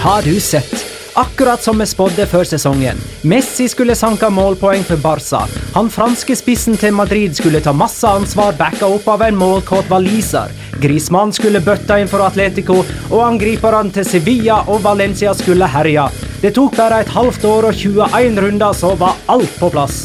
Har 0.00 0.22
du 0.22 0.40
sett? 0.40 0.86
Akkurat 1.14 1.62
som 1.62 1.78
vi 1.78 1.86
spådde 1.86 2.26
før 2.26 2.44
sesongen. 2.46 3.00
Messi 3.26 3.64
skulle 3.68 3.96
sanke 3.98 4.28
målpoeng 4.30 4.84
for 4.86 5.00
Barca. 5.02 5.40
Han 5.74 5.88
franske 5.90 6.36
spissen 6.38 6.76
til 6.78 6.94
Madrid 6.94 7.34
skulle 7.34 7.58
ta 7.60 7.72
masse 7.74 8.06
ansvar, 8.06 8.54
backa 8.54 8.86
opp 8.86 9.08
av 9.10 9.24
en 9.26 9.34
målkåt 9.36 9.90
waliser. 9.90 10.52
Griezmann 10.78 11.34
skulle 11.34 11.58
bøtte 11.66 11.96
inn 11.98 12.06
for 12.06 12.22
Atletico, 12.22 12.84
og 13.10 13.24
angriperne 13.24 13.90
til 13.96 14.06
Sevilla 14.06 14.60
og 14.70 14.84
Valencia 14.86 15.34
skulle 15.34 15.66
herje. 15.66 16.06
Det 16.44 16.54
tok 16.54 16.78
bare 16.78 17.02
et 17.02 17.10
halvt 17.16 17.48
år 17.50 17.68
og 17.72 17.82
21 17.82 18.38
runder, 18.46 18.78
så 18.78 18.94
var 19.02 19.18
alt 19.26 19.58
på 19.58 19.72
plass. 19.74 19.98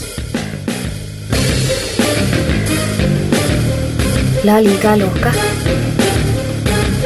La 4.41 4.57
liga 4.57 4.97
loca. 5.05 5.37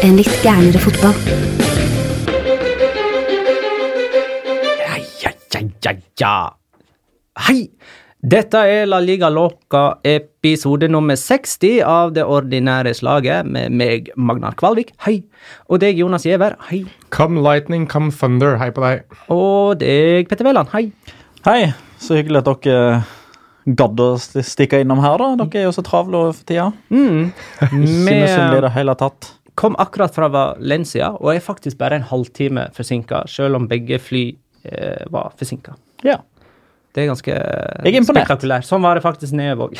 En 0.08 0.16
litt 0.16 0.40
gærnere 0.40 0.80
fotball. 0.88 1.47
Ja, 5.88 5.96
ja. 6.20 6.36
Hei! 7.48 7.68
Dette 8.28 8.59
er 8.66 8.88
La 8.90 8.98
Liga 9.00 9.30
Loca 9.30 10.00
episode 10.03 10.88
nummer 10.90 11.16
60 11.16 11.84
av 11.86 12.16
det 12.16 12.25
ordinære 12.25 12.92
slaget 12.98 13.46
med 13.48 13.72
meg, 13.78 14.09
Magnar 14.18 14.58
Kvalvik. 14.58 14.90
Hei. 15.06 15.22
Og 15.70 15.80
deg, 15.84 16.00
Jonas 16.02 16.25
Giæver. 16.25 16.58
Hei. 16.68 16.81
Come 17.14 17.44
lightning, 17.46 17.86
come 17.88 18.12
thunder. 18.12 18.58
Hei 18.59 18.72
på 18.74 18.84
deg. 18.84 19.06
Og 19.31 19.78
deg, 19.80 20.28
Petter 20.28 20.50
Wæland. 20.50 20.74
Hei. 20.74 20.90
Hei, 21.46 21.70
så 22.02 22.18
hyggelig 22.18 22.42
at 22.42 22.50
dere 22.66 23.78
gadd 23.78 24.02
å 24.02 24.09
stikke 24.18 24.81
innom 24.84 25.04
her, 25.06 25.22
da. 25.22 25.46
Dere 25.46 25.62
er 25.62 25.69
jo 25.69 25.78
så 25.78 25.86
travle 25.86 26.25
for 26.34 26.44
tida. 26.50 26.72
Mm. 26.90 27.30
Synes 27.62 28.02
misunnelig 28.09 28.64
i 28.64 28.66
det 28.68 28.75
hele 28.75 28.98
tatt. 29.00 29.31
kom 29.58 29.75
akkurat 29.81 30.14
fra 30.14 30.28
Valencia 30.30 31.16
og 31.18 31.31
er 31.34 31.42
faktisk 31.42 31.80
bare 31.80 31.98
en 31.98 32.06
halvtime 32.06 32.68
forsinka, 32.78 33.24
selv 33.30 33.58
om 33.58 33.66
begge 33.69 33.98
fly 34.02 34.25
var 35.14 35.34
forsinka. 35.40 35.76
Ja. 36.06 36.20
Det 36.96 37.04
er 37.04 37.10
ganske 37.12 37.34
Jeg 37.34 37.98
er 38.00 38.06
spektakulært. 38.08 38.66
Sånn 38.66 38.82
var 38.82 38.98
det 38.98 39.04
faktisk 39.06 39.36
nede 39.38 39.58
òg. 39.68 39.76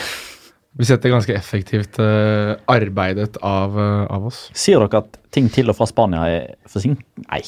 Vi 0.78 0.86
setter 0.86 1.10
ganske 1.10 1.34
effektivt 1.34 1.96
uh, 1.98 2.52
arbeidet 2.70 3.40
av, 3.42 3.74
uh, 3.74 4.04
av 4.14 4.28
oss. 4.30 4.44
Sier 4.54 4.84
dere 4.84 5.00
at 5.02 5.16
ting 5.34 5.48
til 5.50 5.72
og 5.72 5.78
fra 5.80 5.88
Spania 5.90 6.28
er 6.30 6.44
forsinket? 6.70 7.02
Nei, 7.24 7.40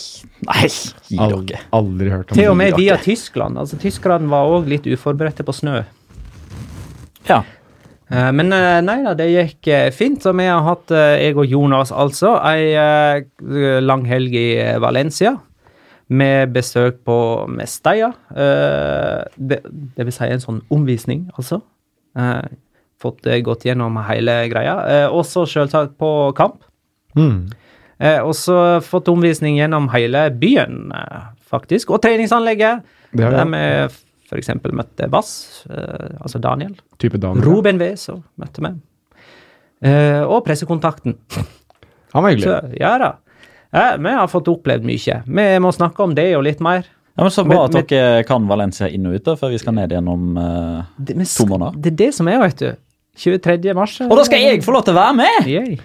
nei, 0.47 0.63
gi 1.11 1.19
Ald 1.21 1.45
dere. 1.51 1.61
Aldri 1.77 2.09
hørt 2.09 2.31
om 2.31 2.33
det. 2.33 2.39
Til 2.39 2.49
og 2.49 2.57
med 2.57 2.73
via 2.79 2.97
Tyskland. 3.03 3.59
Altså, 3.61 3.77
Tyskerne 3.83 4.31
var 4.31 4.49
òg 4.49 4.65
litt 4.71 4.89
uforberedte 4.89 5.45
på 5.45 5.53
snø. 5.53 5.83
Ja. 7.29 7.43
Uh, 8.09 8.31
Men 8.33 8.49
eh, 8.55 8.79
nei 8.81 8.97
da, 9.05 9.13
det 9.13 9.29
gikk 9.29 9.69
eh, 9.69 9.91
fint. 9.93 10.23
Så 10.25 10.33
vi 10.33 10.49
har 10.49 10.65
hatt, 10.65 10.89
eh, 10.89 11.27
jeg 11.27 11.37
og 11.37 11.45
Jonas 11.45 11.93
altså, 11.93 12.33
ei 12.49 12.73
eh, 12.73 13.77
lang 13.85 14.09
helg 14.09 14.33
i 14.33 14.47
eh, 14.57 14.79
Valencia. 14.81 15.35
Med 16.09 16.53
besøk 16.53 17.03
på 17.05 17.15
Mesteia. 17.53 18.13
Eh, 18.33 19.23
Det, 19.37 19.59
det 19.95 20.05
vil 20.07 20.13
si 20.15 20.25
en 20.25 20.39
sånn 20.41 20.61
omvisning, 20.73 21.29
altså. 21.37 21.61
Eh, 22.17 22.47
Fått 22.99 23.21
det 23.23 23.37
gått 23.45 23.61
gjennom 23.63 23.95
hele 24.09 24.49
greia. 24.51 24.73
Og 25.11 25.21
Også 25.21 25.45
selvsagt 25.47 25.93
på 25.97 26.33
kamp. 26.35 26.57
Mm. 27.15 27.45
Eh, 27.99 28.19
Og 28.25 28.33
så 28.35 28.81
fått 28.83 29.07
omvisning 29.07 29.55
gjennom 29.55 29.87
hele 29.93 30.25
byen, 30.35 30.91
eh, 30.91 31.29
faktisk. 31.49 31.91
Og 31.95 32.01
treningsanlegget. 32.01 32.81
Det 33.13 33.23
har 33.23 33.31
Der 33.31 33.45
vi. 33.45 33.95
f.eks. 34.29 34.49
møtte 34.73 35.07
Bass, 35.09 35.65
eh, 35.69 36.17
altså 36.21 36.39
Daniel. 36.41 36.75
Type 36.99 37.17
Daniel. 37.17 37.45
Ruben 37.45 37.79
V, 37.79 37.93
så 37.95 38.21
møtte 38.37 38.61
vi. 38.61 38.73
Eh, 39.81 40.21
og 40.27 40.43
pressekontakten. 40.45 41.15
Han 42.13 42.23
var 42.23 42.29
hyggelig. 42.31 42.43
Så, 42.49 42.73
ja 42.79 42.97
da. 42.97 43.13
Eh, 43.71 43.97
vi 44.01 44.13
har 44.17 44.27
fått 44.31 44.49
opplevd 44.49 44.87
mye. 44.87 45.19
Vi 45.29 45.47
må 45.61 45.71
snakke 45.75 46.03
om 46.03 46.15
det 46.17 46.31
og 46.37 46.43
litt 46.47 46.61
mer. 46.63 46.87
ja, 47.15 47.21
men 47.23 47.31
Så 47.31 47.45
bra 47.45 47.65
at 47.67 47.75
dere 47.89 48.23
kan 48.25 48.47
Valencia 48.49 48.89
inn 48.89 49.05
og 49.05 49.13
ute, 49.19 49.35
før 49.37 49.53
vi 49.53 49.59
skal 49.61 49.75
ned 49.77 49.91
igjennom 49.93 50.37
uh, 50.37 50.83
Det, 50.97 51.15
To 51.37 51.45
måneder. 51.45 51.77
det 51.77 51.93
er 51.93 51.97
det 52.05 52.11
som 52.15 52.27
er, 52.27 52.39
vet 52.39 52.57
du. 52.57 52.69
23. 53.19 53.73
mars. 53.75 53.99
Og 54.01 54.15
da 54.15 54.23
skal 54.25 54.41
jeg 54.41 54.63
få 54.63 54.73
lov 54.73 54.85
til 54.87 54.95
å 54.95 54.99
være 55.01 55.17
med! 55.19 55.49
Yay. 55.49 55.79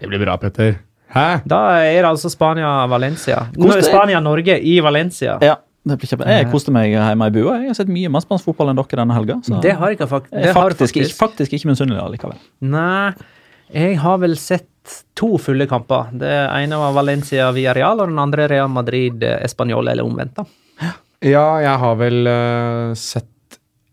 Det 0.00 0.08
blir 0.08 0.22
bra, 0.22 0.38
Petter. 0.40 0.78
Hæ? 1.12 1.42
Da 1.44 1.58
er 1.82 1.98
det 2.00 2.08
altså 2.08 2.30
Spania-Valencia. 2.32 3.42
Spania-Norge 3.84 4.56
i 4.62 4.78
Valencia. 4.80 5.36
Ja, 5.44 5.58
det 5.84 5.98
blir 6.00 6.08
kjempe. 6.08 6.28
Jeg 6.30 6.48
koste 6.52 6.72
meg 6.72 6.94
hjemme 6.94 7.28
i 7.28 7.34
bua. 7.34 7.58
Jeg 7.60 7.72
har 7.72 7.78
sett 7.82 7.90
mye 7.92 8.08
mer 8.14 8.24
spansk 8.24 8.46
fotball 8.48 8.72
enn 8.72 8.80
dere 8.80 9.02
denne 9.02 9.16
helga. 9.18 9.40
Det 9.60 9.74
har 9.76 9.92
jeg 9.92 10.00
fakt 10.06 10.30
det 10.30 10.54
faktisk, 10.54 10.56
har 10.56 10.70
faktisk, 10.70 11.00
ikke, 11.02 11.18
faktisk 11.18 11.58
ikke 11.58 11.72
misunnelig 11.72 12.00
allikevel. 12.04 12.38
Nei, 12.72 13.10
jeg 13.74 13.98
har 14.02 14.22
vel 14.22 14.38
sett 14.40 14.69
to 15.14 15.36
fulle 15.38 15.66
kamper. 15.70 16.08
Det 16.16 16.30
ene 16.56 16.78
var 16.80 16.94
Valencia 16.96 17.50
via 17.52 17.74
Real, 17.76 18.00
og 18.00 18.08
den 18.08 18.18
andre 18.22 18.46
Real 18.50 18.70
Madrid 18.72 19.22
eh, 19.26 19.38
Español, 19.46 19.88
eller 19.92 20.06
omvendt. 20.06 20.36
da. 20.40 20.46
Ja, 21.20 21.44
jeg 21.60 21.76
har 21.82 21.96
vel 22.00 22.24
uh, 22.24 22.94
sett 22.96 23.26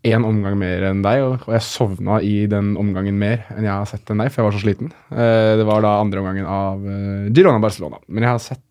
én 0.08 0.24
omgang 0.24 0.54
mer 0.56 0.86
enn 0.88 1.02
deg, 1.04 1.20
og, 1.26 1.42
jeg 1.52 1.60
sovna 1.66 2.20
i 2.24 2.46
den 2.48 2.70
omgangen 2.80 3.18
mer 3.20 3.42
enn 3.52 3.66
jeg 3.66 3.74
har 3.74 3.84
sett 3.90 4.08
enn 4.14 4.22
deg, 4.22 4.30
for 4.32 4.40
jeg 4.40 4.46
var 4.48 4.56
så 4.56 4.62
sliten. 4.62 4.92
Uh, 5.12 5.58
det 5.60 5.66
var 5.68 5.84
da 5.84 5.98
andre 6.00 6.22
omgangen 6.22 6.48
av 6.48 6.80
uh, 6.80 7.28
Girona 7.36 7.60
Barcelona. 7.60 8.00
Men 8.08 8.24
jeg 8.24 8.32
har 8.32 8.40
sett, 8.46 8.66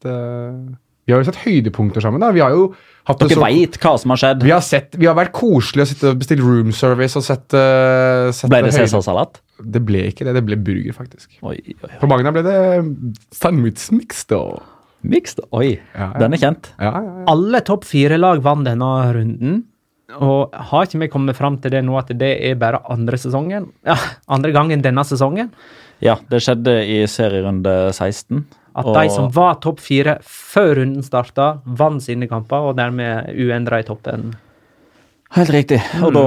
Vi 1.08 1.14
har 1.14 1.22
jo 1.22 1.28
sett 1.30 1.44
høydepunkter 1.46 2.02
sammen. 2.04 2.19
da. 2.19 2.31
Vi 2.36 2.42
har 2.44 2.52
jo 2.52 2.72
hatt 3.08 3.22
Dere 3.22 3.38
så- 3.38 3.44
veit 3.46 3.78
hva 3.80 3.94
som 4.02 4.12
har 4.12 4.18
skjedd. 4.24 4.42
Vi 4.44 4.52
har, 4.52 4.62
sett, 4.66 4.96
vi 5.00 5.06
har 5.08 5.16
vært 5.16 5.31
koselige 5.38 5.86
og 5.86 5.92
sittet 5.94 6.10
og 6.10 6.18
bestilt 6.24 6.42
room 6.44 6.74
service 6.75 7.16
og 7.16 7.24
sett, 7.30 7.46
uh, 7.54 8.31
sett 8.36 8.50
Ble 8.52 8.64
det 8.66 8.74
høyde- 8.74 8.90
cæsarsalat? 8.90 9.40
Det 9.63 9.81
ble 9.86 10.04
ikke 10.12 10.25
det. 10.27 10.33
Det 10.38 10.44
ble 10.45 10.57
burger, 10.62 10.94
faktisk. 10.94 11.38
Oi, 11.42 11.56
oi, 11.57 11.75
oi. 11.83 11.94
På 12.01 12.07
Magna 12.12 12.31
ble 12.36 12.44
det 12.45 12.57
sandwich 13.33 13.88
mix, 13.92 14.25
da. 14.30 14.42
Mixed? 15.07 15.39
Oi, 15.54 15.80
Ja, 15.95 16.12
ja. 16.13 16.19
den 16.19 16.33
er 16.33 16.42
kjent. 16.42 16.71
Ja, 16.81 16.92
ja, 16.92 17.01
ja. 17.06 17.25
Alle 17.31 17.62
topp 17.65 17.86
fire-lag 17.86 18.42
vant 18.44 18.65
denne 18.68 18.92
runden. 19.15 19.63
Og 20.24 20.54
har 20.54 20.86
ikke 20.88 21.00
vi 21.01 21.07
kommet 21.12 21.36
fram 21.36 21.57
til 21.62 21.71
det 21.71 21.81
nå 21.86 21.98
at 22.00 22.07
det 22.18 22.30
er 22.50 22.56
bare 22.56 22.80
andre 22.89 23.18
sesongen? 23.19 23.69
Ja, 23.86 23.95
andre 24.31 24.54
gangen 24.56 24.81
denne 24.81 25.04
sesongen? 25.06 25.51
Ja, 26.04 26.15
det 26.30 26.39
skjedde 26.45 26.77
i 26.88 27.01
serierunde 27.09 27.92
16. 27.94 28.45
At 28.77 28.86
og- 28.86 28.95
de 28.95 29.09
som 29.09 29.30
var 29.33 29.56
topp 29.63 29.80
fire 29.81 30.19
før 30.24 30.75
runden 30.80 31.04
starta, 31.04 31.59
vant 31.65 32.01
sine 32.04 32.27
kamper 32.30 32.69
og 32.69 32.75
dermed 32.77 33.33
uendra 33.36 33.80
i 33.80 33.83
toppen. 33.88 34.36
Helt 35.35 35.50
riktig. 35.51 35.81
Og 36.03 36.13
da, 36.15 36.25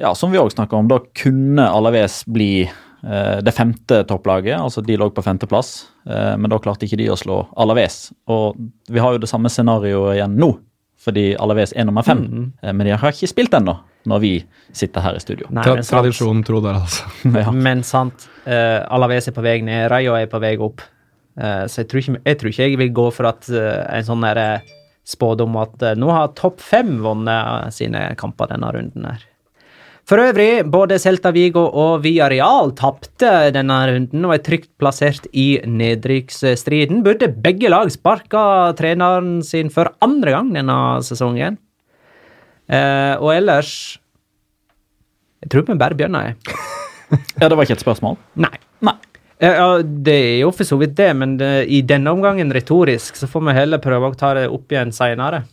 ja, 0.00 0.12
som 0.16 0.32
vi 0.32 0.40
òg 0.40 0.52
snakka 0.54 0.78
om, 0.78 0.88
da 0.88 1.00
kunne 1.20 1.66
Alaves 1.68 2.22
bli 2.30 2.64
eh, 2.64 3.36
det 3.44 3.52
femte 3.56 4.00
topplaget. 4.08 4.56
Altså 4.56 4.82
de 4.84 4.96
lå 4.98 5.10
på 5.14 5.24
femteplass, 5.24 5.74
eh, 6.08 6.32
men 6.40 6.48
da 6.52 6.60
klarte 6.62 6.88
ikke 6.88 7.00
de 7.02 7.10
å 7.12 7.18
slå 7.20 7.42
Alaves. 7.60 8.08
Og 8.32 8.56
vi 8.88 9.02
har 9.04 9.14
jo 9.14 9.22
det 9.22 9.30
samme 9.30 9.52
scenarioet 9.52 10.16
igjen 10.16 10.38
nå, 10.40 10.54
fordi 10.98 11.30
Alaves 11.38 11.74
er 11.76 11.86
nummer 11.88 12.06
fem. 12.06 12.24
Eh, 12.62 12.72
men 12.72 12.88
de 12.88 12.96
har 12.96 13.12
ikke 13.12 13.30
spilt 13.30 13.54
ennå, 13.60 13.76
når 14.08 14.24
vi 14.24 14.32
sitter 14.72 15.04
her 15.04 15.18
i 15.18 15.22
studio. 15.22 15.50
Nei, 15.52 15.66
Tra 15.68 15.76
tradisjonen 15.84 16.40
tro 16.48 16.62
der, 16.64 16.80
altså. 16.80 17.12
Ja. 17.44 17.52
Men 17.52 17.84
sant, 17.86 18.28
eh, 18.48 18.80
Alaves 18.88 19.28
er 19.28 19.36
på 19.36 19.44
vei 19.44 19.60
ned, 19.66 19.90
Rayo 19.92 20.16
er 20.16 20.32
på 20.32 20.40
vei 20.42 20.56
opp. 20.56 20.80
Eh, 21.38 21.64
så 21.68 21.84
jeg 21.84 21.92
tror, 21.92 22.02
ikke, 22.02 22.24
jeg 22.24 22.40
tror 22.40 22.54
ikke 22.54 22.66
jeg 22.72 22.80
vil 22.80 22.96
gå 22.96 23.06
for 23.14 23.28
at 23.30 23.52
eh, 23.52 23.84
en 24.00 24.08
sånn 24.08 24.24
der 25.08 25.16
spådom 25.16 25.56
at 25.56 25.82
eh, 25.82 25.96
nå 25.96 26.10
har 26.12 26.34
topp 26.36 26.60
fem 26.60 26.98
vunnet 27.00 27.72
sine 27.72 28.14
kamper 28.16 28.48
denne 28.48 28.70
runden 28.72 29.04
her. 29.04 29.24
For 30.08 30.16
øvrig, 30.16 30.64
både 30.64 30.98
Celta 30.98 31.30
Vigo 31.30 31.66
og 31.68 32.02
Villarreal 32.02 32.72
tapte 32.72 33.50
denne 33.52 33.76
runden 33.90 34.24
og 34.24 34.32
er 34.34 34.40
trygt 34.40 34.70
plassert 34.80 35.26
i 35.36 35.60
nedrykksstriden. 35.68 37.02
Burde 37.04 37.28
begge 37.28 37.68
lag 37.68 37.90
sparka 37.92 38.72
treneren 38.78 39.42
sin 39.44 39.68
for 39.68 39.92
andre 40.00 40.30
gang 40.30 40.54
denne 40.54 41.02
sesongen. 41.04 41.58
Eh, 42.68 43.16
og 43.20 43.32
ellers 43.32 43.98
Jeg 45.40 45.50
tror 45.50 45.62
vi 45.68 45.74
bare 45.78 45.94
begynner, 45.94 46.32
jeg. 46.32 46.56
ja, 47.40 47.48
det 47.48 47.56
var 47.56 47.62
ikke 47.62 47.76
et 47.76 47.84
spørsmål? 47.84 48.16
Nei. 48.34 48.56
Nei. 48.82 48.96
Ja, 49.38 49.78
det 49.82 50.16
er 50.16 50.40
jo 50.42 50.50
for 50.50 50.66
så 50.66 50.78
vidt 50.80 50.96
det, 50.98 51.12
men 51.14 51.36
det, 51.38 51.52
i 51.70 51.82
denne 51.86 52.10
omgangen 52.10 52.50
retorisk, 52.54 53.16
så 53.18 53.28
får 53.30 53.44
vi 53.46 53.54
heller 53.60 53.82
prøve 53.82 54.10
å 54.10 54.18
ta 54.18 54.32
det 54.34 54.48
opp 54.50 54.74
igjen 54.74 54.90
seinere. 54.94 55.44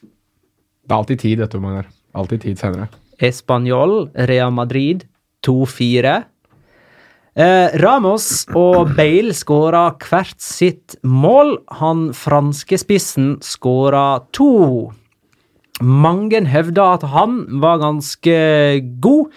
Det 0.00 0.92
er 0.92 0.98
alltid 0.98 1.22
tid, 1.22 1.38
dette, 1.40 1.60
Magnar. 1.62 1.88
Alltid 2.18 2.42
tid 2.42 2.60
senere. 2.60 2.90
Español, 3.20 4.10
Real 4.28 4.52
Madrid 4.52 5.06
2-4. 5.46 6.16
Eh, 7.40 7.76
Ramos 7.78 8.26
og 8.58 8.90
Bale 8.96 9.32
skåra 9.36 9.84
hvert 10.02 10.40
sitt 10.42 10.96
mål. 11.06 11.60
Han 11.80 12.08
franske 12.16 12.80
spissen 12.80 13.36
skåra 13.44 14.24
to. 14.34 14.90
Mange 15.80 16.42
hevda 16.50 16.90
at 16.98 17.06
han 17.14 17.44
var 17.62 17.80
ganske 17.80 18.34
god. 19.00 19.30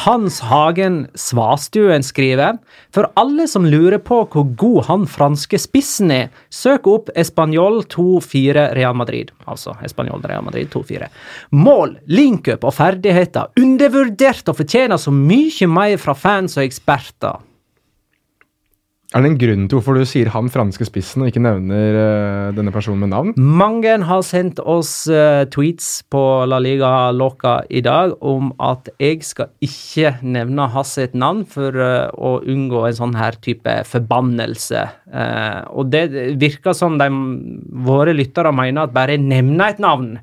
Hans 0.00 0.38
Hagen 0.40 1.08
Svastuen 1.14 2.02
skriver 2.02 2.56
For 2.94 3.10
alle 3.20 3.44
som 3.50 3.66
lurer 3.68 4.00
på 4.00 4.22
hvor 4.32 4.46
god 4.56 4.86
han 4.86 5.04
franske 5.10 5.60
spissen 5.60 6.12
er, 6.14 6.30
søk 6.48 6.88
opp 6.88 7.10
Español 7.20 7.82
2-4 7.92 8.70
Real 8.78 8.96
Madrid. 8.96 9.34
Altså 9.44 9.74
Español 9.84 10.24
Real 10.24 10.46
Madrid 10.46 10.70
2-4. 10.72 11.10
Mål, 11.52 11.98
linkup 12.08 12.64
og 12.64 12.76
ferdigheter 12.78 13.52
undervurdert 13.60 14.48
og 14.48 14.60
fortjener 14.62 15.00
så 15.00 15.12
mye 15.12 15.68
mer 15.68 16.00
fra 16.00 16.16
fans 16.16 16.56
og 16.56 16.64
eksperter. 16.64 17.44
Er 19.10 19.24
det 19.24 19.30
en 19.32 19.38
grunn 19.40 19.62
til 19.66 19.80
hvorfor 19.80 19.96
du 19.98 20.04
sier 20.06 20.28
han 20.30 20.46
franske 20.54 20.86
spissen 20.86 21.24
og 21.24 21.32
ikke 21.32 21.40
nevner 21.42 21.96
uh, 21.98 22.50
denne 22.54 22.70
personen 22.70 23.00
med 23.02 23.10
navn? 23.10 23.32
Mange 23.34 23.96
har 24.06 24.20
sendt 24.22 24.60
oss 24.62 24.92
uh, 25.10 25.42
tweets 25.50 25.88
på 26.06 26.20
La 26.46 26.60
Liga 26.62 27.10
Loca 27.10 27.56
i 27.66 27.82
dag 27.82 28.14
om 28.22 28.52
at 28.62 28.92
jeg 29.02 29.18
skal 29.26 29.50
ikke 29.66 30.12
nevne 30.22 30.68
hans 30.70 30.94
et 31.02 31.16
navn 31.18 31.42
for 31.42 31.74
uh, 31.74 32.06
å 32.14 32.36
unngå 32.38 32.84
en 32.86 32.98
sånn 33.00 33.16
her 33.18 33.34
type 33.42 33.80
forbannelse. 33.90 34.84
Og 35.74 35.90
det 35.90 36.04
virker 36.38 36.76
som 36.76 36.94
de, 37.00 37.08
våre 37.82 38.14
lyttere 38.14 38.54
mener 38.54 38.86
at 38.86 38.94
bare 38.94 39.16
jeg 39.16 39.26
nevner 39.26 39.74
et 39.74 39.82
navn, 39.82 40.14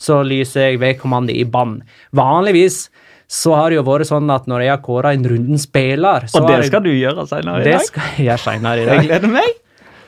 så 0.00 0.22
lyser 0.24 0.70
jeg 0.70 0.80
vedkommende 0.80 1.36
i 1.36 1.44
bann. 1.44 1.82
Vanligvis 2.16 2.86
så 3.30 3.52
har 3.54 3.70
det 3.70 3.76
jo 3.78 3.84
vært 3.86 4.08
sånn 4.10 4.30
at 4.34 4.48
når 4.50 4.64
jeg 4.64 4.70
har 4.74 4.80
kåra 4.82 5.12
en 5.14 5.24
runden 5.30 5.58
spiller 5.62 6.24
så 6.26 6.40
Og 6.40 6.48
det 6.48 6.56
jeg- 6.56 6.70
skal 6.72 6.82
du 6.82 6.90
gjøre 6.90 7.26
senere 7.30 7.60
i 7.60 7.64
dag? 7.64 7.72
Det 7.78 7.86
skal 7.86 8.02
jeg 8.16 8.26
gjøre 8.26 8.42
seinere 8.42 8.80
i 8.82 8.84
Jeg 8.88 8.96
dag 8.96 9.06
gleder 9.06 9.32
meg. 9.36 9.52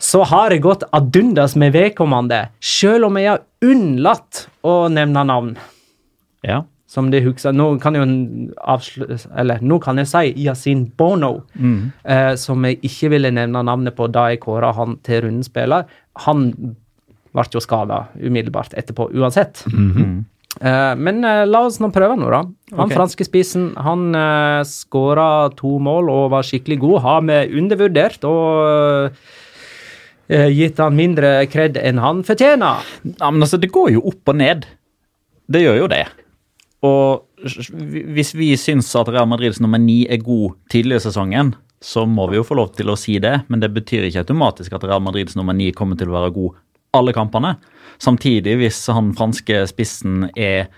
så 0.02 0.24
har 0.26 0.50
jeg 0.50 0.62
gått 0.64 0.82
ad 0.92 1.16
undas 1.16 1.54
med 1.56 1.72
vedkommende, 1.76 2.40
selv 2.60 3.06
om 3.06 3.16
jeg 3.20 3.28
har 3.30 3.40
unnlatt 3.62 4.46
å 4.66 4.74
nevne 4.90 5.22
navn. 5.28 5.52
Ja. 6.42 6.64
Som 6.92 7.10
det 7.10 7.22
husker, 7.24 7.54
Nå 7.56 7.78
kan 7.80 7.94
jeg 7.94 8.02
jo. 8.04 9.16
Eller 9.38 9.62
nå 9.62 9.78
kan 9.80 9.96
jeg 9.96 10.08
si 10.10 10.34
Yasin 10.44 10.82
Bono, 10.98 11.44
eh, 12.04 12.34
som 12.34 12.64
jeg 12.66 12.82
ikke 12.82 13.08
ville 13.14 13.30
nevne 13.30 13.62
navnet 13.64 13.94
på 13.96 14.10
da 14.12 14.26
jeg 14.28 14.40
kåra 14.42 14.74
han 14.74 14.98
til 15.02 15.22
runden 15.22 15.44
spiller. 15.46 15.86
Han 16.26 16.50
ble 17.32 17.44
jo 17.54 17.60
skada 17.64 18.08
umiddelbart 18.20 18.74
etterpå 18.76 19.06
uansett. 19.14 19.62
Eh, 20.60 20.94
men 21.00 21.24
uh, 21.24 21.44
la 21.48 21.62
oss 21.66 21.78
nå 21.80 21.88
prøve 21.94 22.16
nå, 22.20 22.28
da. 22.32 22.42
Han 22.76 22.86
okay. 22.86 22.96
franske 22.96 23.26
spissen 23.26 23.70
han 23.80 24.10
uh, 24.16 24.60
skåra 24.68 25.48
to 25.56 25.78
mål 25.82 26.10
og 26.12 26.26
var 26.34 26.46
skikkelig 26.46 26.78
god. 26.82 26.98
Har 27.06 27.24
vi 27.28 27.38
undervurdert 27.62 28.26
og 28.28 29.16
uh, 29.16 30.48
gitt 30.52 30.80
han 30.82 30.98
mindre 30.98 31.34
kred 31.52 31.80
enn 31.80 32.02
han 32.02 32.22
fortjener? 32.26 32.84
Ja, 33.14 33.30
men 33.30 33.42
altså, 33.44 33.60
det 33.62 33.72
går 33.72 33.94
jo 33.96 34.04
opp 34.12 34.34
og 34.34 34.40
ned. 34.42 34.68
Det 35.52 35.64
gjør 35.64 35.82
jo 35.82 35.90
det. 35.92 36.04
Og 36.86 37.48
hvis 38.14 38.32
vi 38.34 38.52
syns 38.58 38.90
at 38.98 39.10
Real 39.10 39.28
Madrids 39.30 39.60
nummer 39.62 39.80
ni 39.82 40.02
er 40.10 40.22
god 40.22 40.56
tidlig 40.70 40.98
i 40.98 41.04
sesongen, 41.06 41.54
så 41.82 42.04
må 42.06 42.28
vi 42.30 42.38
jo 42.38 42.46
få 42.46 42.56
lov 42.58 42.74
til 42.76 42.90
å 42.92 42.98
si 42.98 43.16
det, 43.22 43.40
men 43.50 43.62
det 43.62 43.72
betyr 43.74 44.06
ikke 44.06 44.22
automatisk 44.22 44.74
at 44.76 44.84
Real 44.86 45.02
Madrids 45.02 45.34
nummer 45.38 45.56
ni 45.56 45.72
kommer 45.74 45.98
til 45.98 46.10
å 46.10 46.16
være 46.16 46.34
god 46.34 46.60
alle 46.96 47.12
kampene. 47.16 47.56
Samtidig, 48.02 48.56
hvis 48.60 48.80
han 48.92 49.12
franske 49.16 49.62
spissen 49.70 50.26
er 50.36 50.68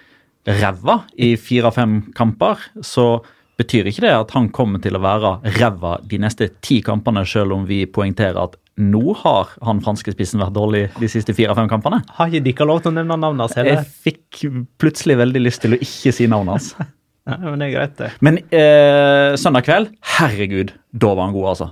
ræva 0.44 1.00
i 1.16 1.35
fire-fem 1.40 2.12
kamper, 2.16 2.61
så 2.85 3.18
betyr 3.59 3.88
ikke 3.88 4.04
det 4.04 4.12
at 4.16 4.35
han 4.35 4.50
kommer 4.54 4.83
til 4.83 4.99
å 4.99 5.02
være 5.02 5.37
ræva 5.56 5.97
de 6.11 6.18
neste 6.23 6.50
ti 6.64 6.80
kampene, 6.85 7.25
selv 7.26 7.56
om 7.56 7.64
vi 7.68 7.85
poengterer 7.87 8.40
at 8.42 8.59
nå 8.75 9.14
har 9.21 9.52
han 9.62 9.78
franske 9.83 10.11
spissen 10.16 10.42
vært 10.42 10.56
dårlig 10.56 10.83
de 10.99 11.09
siste 11.11 11.35
fire-fem 11.37 11.68
kampene. 11.71 12.00
Har 12.16 12.30
ikke 12.30 12.42
dere 12.49 12.66
lov 12.66 12.83
til 12.83 12.90
å 12.90 12.97
nevne 12.97 13.18
navnet 13.23 13.47
hans 13.47 13.54
heller? 13.59 13.78
Jeg 13.78 13.92
fikk 14.06 14.44
plutselig 14.83 15.16
veldig 15.21 15.42
lyst 15.44 15.62
til 15.62 15.76
å 15.76 15.80
ikke 15.80 16.14
si 16.14 16.28
navnet 16.30 16.59
hans. 16.59 16.75
Ja, 17.25 17.38
men 17.40 17.62
det 17.62 17.71
er 17.71 17.73
greit, 17.73 17.92
det. 17.97 18.09
Men 18.21 18.37
eh, 18.52 19.30
søndag 19.40 19.64
kveld, 19.64 19.94
herregud, 20.18 20.75
da 20.92 21.14
var 21.14 21.25
han 21.25 21.33
god, 21.33 21.47
altså. 21.54 21.68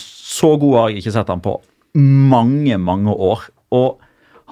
Så 0.00 0.54
god 0.62 0.78
har 0.78 0.86
jeg 0.88 1.02
ikke 1.02 1.12
sett 1.18 1.28
han 1.28 1.42
på 1.44 1.58
mange, 2.00 2.78
mange 2.80 3.12
år. 3.12 3.42
Og 3.72 4.00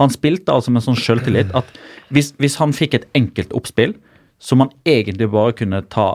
han 0.01 0.13
spilte 0.13 0.55
altså 0.55 0.73
med 0.73 0.85
sånn 0.85 0.99
sjøltillit 0.99 1.53
at 1.57 1.69
hvis, 2.13 2.33
hvis 2.41 2.57
han 2.61 2.73
fikk 2.77 2.97
et 2.97 3.09
enkelt 3.19 3.53
oppspill, 3.57 3.95
som 4.43 4.65
han 4.65 4.73
egentlig 4.89 5.29
bare 5.33 5.55
kunne 5.57 5.83
ta 5.93 6.15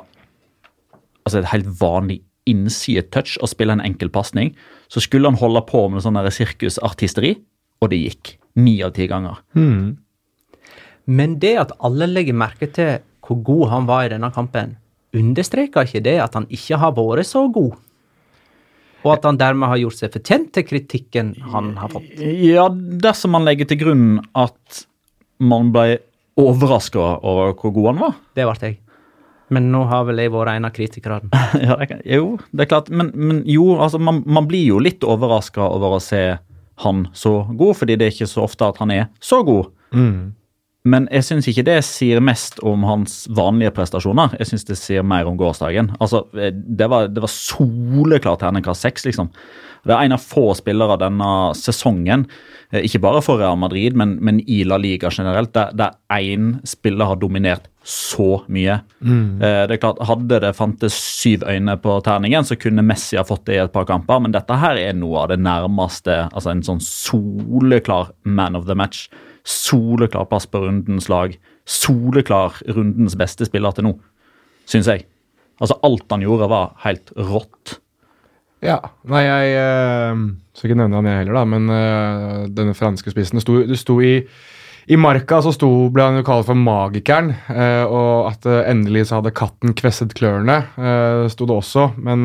altså 1.28 1.42
et 1.42 1.52
helt 1.52 1.70
vanlig 1.80 2.22
innsidetouch 2.48 3.36
og 3.44 3.52
spille 3.52 3.76
en 3.76 3.84
enkel 3.84 4.10
pasning, 4.14 4.54
så 4.88 5.04
skulle 5.04 5.30
han 5.30 5.40
holde 5.40 5.64
på 5.68 5.84
med 5.92 6.04
sånn 6.06 6.20
sirkusartisteri, 6.32 7.36
og 7.84 7.92
det 7.92 8.02
gikk. 8.02 8.36
Ni 8.58 8.80
av 8.82 8.96
ti 8.96 9.06
ganger. 9.10 9.42
Men 11.08 11.38
det 11.40 11.54
at 11.62 11.76
alle 11.86 12.08
legger 12.10 12.36
merke 12.36 12.70
til 12.74 12.98
hvor 13.28 13.42
god 13.44 13.68
han 13.74 13.90
var 13.90 14.06
i 14.06 14.14
denne 14.14 14.32
kampen, 14.34 14.78
understreker 15.16 15.88
ikke 15.88 16.04
det 16.04 16.16
at 16.24 16.36
han 16.38 16.48
ikke 16.54 16.80
har 16.80 16.96
vært 16.96 17.28
så 17.28 17.46
god? 17.52 17.76
Og 19.08 19.14
at 19.16 19.28
han 19.28 19.40
dermed 19.40 19.72
har 19.72 19.80
gjort 19.80 20.02
seg 20.02 20.12
fortjent 20.18 20.52
til 20.58 20.66
kritikken 20.68 21.32
han 21.54 21.72
har 21.80 21.94
fått? 21.94 22.10
Ja, 22.20 22.68
dersom 22.70 23.34
man 23.38 23.48
legger 23.48 23.70
til 23.70 23.80
grunn 23.86 24.10
at 24.36 24.84
man 25.40 25.72
ble 25.72 26.02
overraska 26.38 27.00
over 27.26 27.56
hvor 27.58 27.74
god 27.74 27.90
han 27.94 28.04
var. 28.04 28.20
Det 28.38 28.46
ble 28.50 28.68
jeg. 28.68 28.78
Men 29.54 29.70
nå 29.72 29.86
har 29.88 30.04
vel 30.10 30.20
jeg 30.20 30.34
vært 30.34 30.58
en 30.58 30.68
av 30.68 30.74
kritikerne. 30.76 31.44
Ja, 31.64 31.78
det 31.80 32.02
jo, 32.04 32.36
det 32.52 32.66
er 32.66 32.72
klart. 32.74 32.92
Men, 32.92 33.14
men 33.16 33.42
jo, 33.48 33.78
altså, 33.80 34.00
man, 34.02 34.22
man 34.28 34.50
blir 34.50 34.66
jo 34.74 34.82
litt 34.84 35.06
overraska 35.08 35.64
over 35.64 35.98
å 35.98 36.04
se 36.04 36.24
han 36.84 37.08
så 37.18 37.40
god, 37.58 37.78
fordi 37.80 37.96
det 37.98 38.10
er 38.10 38.14
ikke 38.14 38.30
så 38.30 38.44
ofte 38.46 38.68
at 38.68 38.82
han 38.84 38.92
er 38.94 39.08
så 39.24 39.40
god. 39.48 39.72
Men 40.88 41.08
jeg 41.12 41.26
syns 41.28 41.48
ikke 41.52 41.66
det 41.68 41.78
sier 41.88 42.22
mest 42.24 42.62
om 42.66 42.86
hans 42.88 43.26
vanlige 43.36 43.74
prestasjoner. 43.76 44.38
Jeg 44.40 44.52
syns 44.54 44.68
det 44.70 44.78
sier 44.80 45.04
mer 45.06 45.28
om 45.30 45.38
gårsdagen. 45.40 45.92
Altså, 46.00 46.24
eh, 46.40 46.52
Det 46.54 46.88
var, 46.90 47.08
det 47.12 47.24
var 47.24 47.34
soleklart 47.34 48.40
terningkast 48.46 48.86
seks, 48.88 49.06
liksom. 49.10 49.32
Det 49.88 49.94
er 49.96 50.04
en 50.04 50.16
av 50.18 50.20
få 50.24 50.50
spillere 50.58 50.98
denne 51.00 51.28
sesongen, 51.56 52.26
eh, 52.74 52.82
ikke 52.84 53.00
bare 53.04 53.22
for 53.24 53.40
Real 53.40 53.56
Madrid, 53.60 53.96
men, 53.96 54.18
men 54.22 54.42
i 54.50 54.64
La 54.68 54.78
Liga 54.82 55.10
generelt, 55.14 55.54
der, 55.56 55.72
der 55.78 55.96
én 56.12 56.58
spiller 56.68 57.06
har 57.12 57.20
dominert 57.22 57.70
så 57.88 58.42
mye. 58.52 58.82
Mm. 59.00 59.42
Eh, 59.42 59.62
Det 59.68 59.78
er 59.78 59.84
klart, 59.84 60.02
Hadde 60.10 60.42
det 60.44 60.56
fantes 60.58 60.94
syv 61.22 61.46
øyne 61.48 61.78
på 61.80 62.02
terningen, 62.04 62.44
så 62.44 62.58
kunne 62.60 62.84
Messi 62.84 63.16
ha 63.20 63.24
fått 63.24 63.46
det 63.48 63.56
i 63.56 63.64
et 63.64 63.72
par 63.72 63.86
kamper, 63.88 64.20
men 64.20 64.36
dette 64.36 64.60
her 64.60 64.76
er 64.82 64.94
noe 64.98 65.24
av 65.24 65.30
det 65.32 65.40
nærmeste. 65.40 66.28
altså 66.34 66.52
En 66.52 66.64
sånn 66.68 66.84
soleklar 66.84 68.12
man 68.26 68.56
of 68.56 68.66
the 68.68 68.76
match. 68.76 69.08
Soleklar 69.48 70.28
plass 70.28 70.48
på 70.50 70.62
rundens 70.66 71.08
lag. 71.12 71.36
Soleklar 71.68 72.60
rundens 72.76 73.16
beste 73.20 73.48
spiller 73.48 73.76
til 73.76 73.88
nå, 73.88 73.94
syns 74.68 74.90
jeg. 74.92 75.06
Altså 75.62 75.80
Alt 75.88 76.12
han 76.12 76.26
gjorde, 76.26 76.50
var 76.52 76.76
helt 76.84 77.14
rått. 77.16 77.78
Ja. 78.66 78.80
Nei, 79.10 79.24
jeg 79.24 79.58
øh, 79.62 80.22
skal 80.58 80.70
ikke 80.70 80.80
nevne 80.82 81.00
han 81.00 81.10
jeg 81.10 81.22
heller, 81.22 81.38
da, 81.38 81.44
men 81.46 81.70
øh, 81.70 82.46
denne 82.58 82.76
franske 82.78 83.14
spissen 83.14 83.42
sto, 83.44 83.60
det 83.68 83.80
sto 83.80 84.00
i 84.02 84.20
i 84.88 84.96
Marka 84.96 85.42
så 85.44 85.52
sto, 85.52 85.68
ble 85.92 86.06
han 86.06 86.16
jo 86.22 86.24
kalt 86.24 86.46
for 86.48 86.56
magikeren, 86.56 87.34
eh, 87.52 87.84
og 87.84 88.30
at 88.30 88.46
endelig 88.72 89.10
så 89.10 89.18
hadde 89.18 89.34
katten 89.36 89.74
kvesset 89.76 90.14
klørne, 90.16 90.62
sto 91.28 91.44
det 91.44 91.58
også. 91.58 91.90
Men 92.00 92.24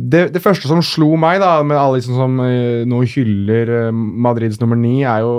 det, 0.00 0.22
det 0.34 0.42
første 0.42 0.70
som 0.70 0.80
slo 0.84 1.12
meg, 1.20 1.40
da, 1.42 1.58
med 1.66 1.76
alle 1.76 1.98
liksom 1.98 2.16
som 2.16 2.40
eh, 2.44 2.86
nå 2.88 3.02
hyller 3.12 3.72
eh, 3.76 3.90
Madrids 3.92 4.60
nummer 4.62 4.78
ni, 4.78 5.02
er 5.04 5.24
jo 5.26 5.34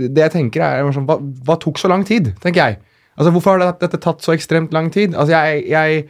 Det 0.00 0.22
jeg 0.22 0.34
tenker, 0.36 0.62
er 0.62 0.92
sånn, 0.94 1.08
hva, 1.08 1.16
hva 1.18 1.56
tok 1.58 1.80
så 1.80 1.90
lang 1.90 2.04
tid, 2.06 2.30
tenker 2.42 2.62
jeg. 2.62 2.80
Altså, 3.16 3.32
Hvorfor 3.34 3.58
har 3.58 3.74
dette 3.80 3.98
tatt 4.00 4.22
så 4.22 4.36
ekstremt 4.36 4.74
lang 4.76 4.92
tid? 4.94 5.16
Altså, 5.18 5.34
jeg, 5.34 5.64
jeg 5.72 6.04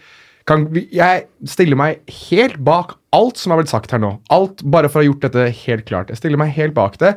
kan, 0.51 0.67
jeg 0.93 1.25
stiller 1.49 1.79
meg 1.81 2.03
helt 2.29 2.59
bak 2.67 2.99
alt 3.17 3.41
som 3.41 3.55
har 3.55 3.63
blitt 3.63 3.73
sagt 3.73 3.95
her 3.95 4.03
nå. 4.03 4.13
Alt 4.35 4.63
bare 4.69 4.91
for 4.91 5.01
å 5.01 5.05
ha 5.05 5.09
gjort 5.09 5.25
dette 5.25 5.49
helt 5.65 5.89
klart. 5.89 6.13
Jeg 6.13 6.21
stiller 6.21 6.41
meg 6.41 6.53
helt 6.59 6.77
bak 6.77 7.01
det. 7.01 7.15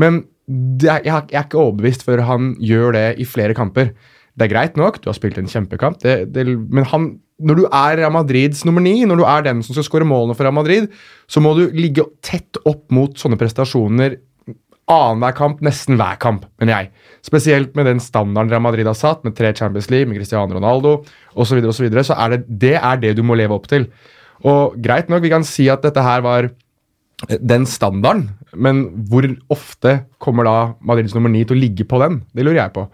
Men 0.00 0.22
det 0.46 0.90
jeg, 0.90 1.04
jeg 1.08 1.38
er 1.40 1.46
ikke 1.46 1.60
overbevist 1.60 2.04
før 2.06 2.24
han 2.28 2.54
gjør 2.62 2.94
det 2.96 3.06
i 3.20 3.26
flere 3.28 3.56
kamper. 3.56 3.92
Det 4.34 4.46
er 4.46 4.52
greit 4.52 4.78
nok, 4.78 5.00
du 5.02 5.08
har 5.10 5.16
spilt 5.16 5.38
en 5.38 5.50
kjempekamp, 5.50 6.00
det, 6.02 6.14
det, 6.34 6.42
men 6.74 6.86
han, 6.90 7.04
når 7.42 7.58
du 7.58 7.64
er 7.66 7.96
Real 7.98 8.12
Madrids 8.14 8.62
nummer 8.66 8.84
ni, 8.84 9.00
når 9.08 9.18
du 9.18 9.24
er 9.26 9.48
den 9.48 9.62
som 9.66 9.74
skal 9.74 9.86
skåre 9.88 10.06
målene 10.06 10.36
for 10.36 10.46
Real 10.46 10.54
Madrid, 10.54 10.86
så 11.26 11.42
må 11.42 11.54
du 11.58 11.66
ligge 11.74 12.06
tett 12.22 12.60
opp 12.62 12.86
mot 12.94 13.18
sånne 13.18 13.38
prestasjoner 13.40 14.20
annenhver 14.90 15.32
kamp, 15.36 15.62
nesten 15.64 15.96
hver 15.96 16.18
kamp, 16.20 16.44
mener 16.60 16.76
jeg. 16.76 17.12
Spesielt 17.24 17.72
med 17.76 17.88
den 17.88 18.02
standarden 18.04 18.52
Real 18.52 18.64
Madrid 18.64 18.88
har 18.88 18.96
satt, 18.98 19.22
med 19.24 19.36
tre 19.36 19.54
Champions 19.56 19.88
League, 19.92 20.10
med 20.10 20.18
Cristiano 20.18 20.58
Ronaldo 20.58 20.98
osv., 21.00 21.48
så, 21.48 21.56
videre, 21.56 21.70
og 21.72 21.78
så, 21.78 21.86
videre, 21.86 22.04
så 22.04 22.18
er 22.20 22.34
det, 22.34 22.40
det 22.60 22.74
er 22.76 23.00
det 23.00 23.14
du 23.16 23.24
må 23.24 23.38
leve 23.38 23.56
opp 23.56 23.68
til. 23.70 23.88
Og 24.44 24.76
greit 24.84 25.08
nok, 25.08 25.24
vi 25.24 25.32
kan 25.32 25.46
si 25.48 25.70
at 25.72 25.84
dette 25.86 26.04
her 26.04 26.24
var 26.24 26.50
eh, 26.50 27.38
den 27.40 27.64
standarden, 27.70 28.28
men 28.54 28.84
hvor 29.08 29.26
ofte 29.54 30.02
kommer 30.22 30.46
da 30.46 30.56
Madrids 30.84 31.16
nummer 31.16 31.32
ni 31.32 31.46
til 31.48 31.56
å 31.56 31.62
ligge 31.64 31.88
på 31.88 32.00
den? 32.02 32.20
Det 32.36 32.44
lurer 32.44 32.66
jeg 32.66 32.76
på. 32.76 32.84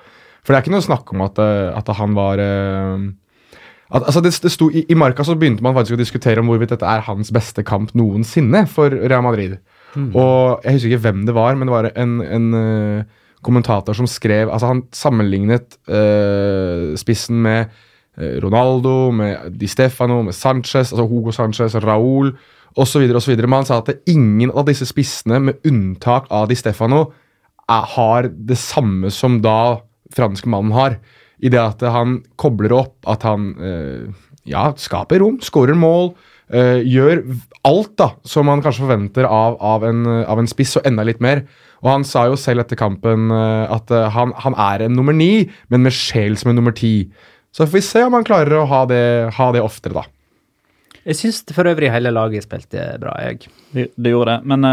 For 0.41 0.53
det 0.53 0.61
er 0.61 0.65
ikke 0.65 0.77
noe 0.77 0.87
snakk 0.87 1.11
om 1.13 1.27
at, 1.27 1.43
eh, 1.43 1.73
at 1.75 1.91
han 1.99 2.15
var 2.17 2.45
eh, 2.45 3.09
at, 3.91 4.05
altså 4.07 4.21
det, 4.23 4.33
det 4.45 4.53
sto, 4.55 4.69
i, 4.71 4.85
I 4.89 4.97
Marka 4.99 5.25
så 5.27 5.35
begynte 5.39 5.65
man 5.67 5.75
faktisk 5.75 5.97
å 5.97 6.01
diskutere 6.01 6.43
om 6.43 6.51
hvorvidt 6.51 6.75
dette 6.77 6.87
er 6.87 7.03
hans 7.09 7.33
beste 7.35 7.65
kamp 7.67 7.91
noensinne 7.99 8.65
for 8.71 8.95
Real 8.95 9.25
Madrid. 9.27 9.59
Og 9.99 10.63
Jeg 10.63 10.77
husker 10.77 10.93
ikke 10.93 11.05
hvem 11.09 11.25
det 11.27 11.35
var, 11.35 11.57
men 11.59 11.67
det 11.67 11.75
var 11.75 11.91
en, 11.99 12.21
en 12.23 12.47
uh, 12.55 13.03
kommentator 13.43 13.97
som 13.97 14.07
skrev 14.07 14.51
altså 14.53 14.71
Han 14.71 14.83
sammenlignet 14.95 15.79
uh, 15.91 16.95
spissen 17.01 17.41
med 17.43 17.73
uh, 18.21 18.39
Ronaldo, 18.45 19.11
med 19.11 19.59
Di 19.59 19.67
Stefano, 19.67 20.21
med 20.23 20.37
Sanchez, 20.39 20.93
altså 20.93 21.09
Hugo 21.11 21.35
Sanchez, 21.35 21.75
Raúl 21.83 22.37
osv. 22.79 23.09
Men 23.11 23.59
han 23.59 23.67
sa 23.67 23.81
at 23.83 24.07
ingen 24.07 24.53
av 24.55 24.69
disse 24.69 24.87
spissene, 24.87 25.41
med 25.41 25.67
unntak 25.67 26.31
av 26.31 26.49
Di 26.51 26.55
Stefano, 26.55 27.09
er, 27.67 27.87
har 27.97 28.31
det 28.31 28.59
samme 28.59 29.11
som 29.11 29.41
da 29.43 29.81
franskmannen 30.15 30.75
har. 30.75 31.01
I 31.41 31.53
det 31.53 31.61
at 31.61 31.85
han 31.89 32.21
kobler 32.41 32.75
opp, 32.77 32.97
at 33.09 33.25
han 33.25 33.53
eh, 33.65 34.11
ja, 34.49 34.71
skaper 34.79 35.23
rom, 35.23 35.41
skårer 35.45 35.79
mål. 35.79 36.13
Uh, 36.51 36.83
gjør 36.83 37.21
alt 37.63 37.93
da, 38.01 38.09
som 38.27 38.49
man 38.51 38.63
kanskje 38.65 38.83
forventer 38.83 39.27
av, 39.29 39.55
av, 39.63 39.85
en, 39.87 40.01
av 40.03 40.41
en 40.43 40.49
spiss, 40.51 40.75
og 40.81 40.87
enda 40.89 41.05
litt 41.07 41.21
mer. 41.23 41.45
Og 41.85 41.93
Han 41.93 42.07
sa 42.07 42.25
jo 42.27 42.39
selv 42.41 42.65
etter 42.65 42.79
kampen 42.81 43.31
uh, 43.31 43.71
at 43.71 43.93
uh, 43.95 44.09
han, 44.11 44.35
han 44.35 44.57
er 44.59 44.89
en 44.89 44.97
nummer 44.99 45.15
ni, 45.15 45.47
men 45.71 45.87
med 45.87 45.95
sjel 45.95 46.35
som 46.41 46.51
en 46.51 46.59
nummer 46.59 46.75
ti. 46.75 47.07
Så 47.55 47.69
får 47.69 47.77
vi 47.77 47.85
se 47.87 48.03
om 48.07 48.19
han 48.19 48.27
klarer 48.27 48.59
å 48.59 48.67
ha 48.67 48.83
det, 48.91 49.05
ha 49.37 49.53
det 49.55 49.63
oftere, 49.63 50.03
da. 50.03 50.11
Jeg 51.07 51.17
syns 51.17 51.41
for 51.55 51.71
øvrig 51.71 51.89
hele 51.95 52.11
laget 52.13 52.45
spilte 52.45 52.83
bra, 53.01 53.15
jeg. 53.23 53.47
Det, 53.71 53.87
det 53.95 54.11
gjorde 54.11 54.35
det. 54.35 54.51
Men 54.51 54.67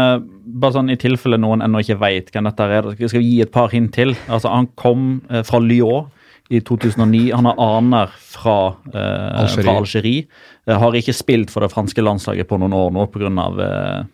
bare 0.60 0.74
sånn 0.74 0.90
i 0.92 0.98
tilfelle 1.00 1.38
noen 1.40 1.62
ennå 1.64 1.80
ikke 1.80 1.96
veit 2.02 2.28
hvem 2.34 2.50
dette 2.50 2.66
er, 2.68 2.90
skal 2.98 3.22
vi 3.22 3.30
gi 3.30 3.38
et 3.46 3.54
par 3.54 3.72
hint 3.72 3.94
til. 3.96 4.12
Altså, 4.26 4.50
Han 4.52 4.68
kom 4.78 5.06
fra 5.48 5.62
Lyon 5.62 6.10
i 6.48 6.60
2009. 6.60 7.30
Han 7.34 7.44
har 7.44 7.58
aner 7.60 8.06
fra, 8.06 8.76
eh, 8.94 9.40
Algerie. 9.40 9.64
fra 9.64 9.76
Algerie. 9.76 10.26
Eh, 10.66 10.78
har 10.78 10.92
ikke 10.92 11.14
spilt 11.14 11.50
for 11.50 11.60
det 11.60 11.72
franske 11.72 12.02
landslaget 12.02 12.48
på 12.48 12.58
noen 12.58 12.72
år 12.72 12.92
nå 12.92 13.06
pga. 13.12 13.48
Eh, 13.60 14.04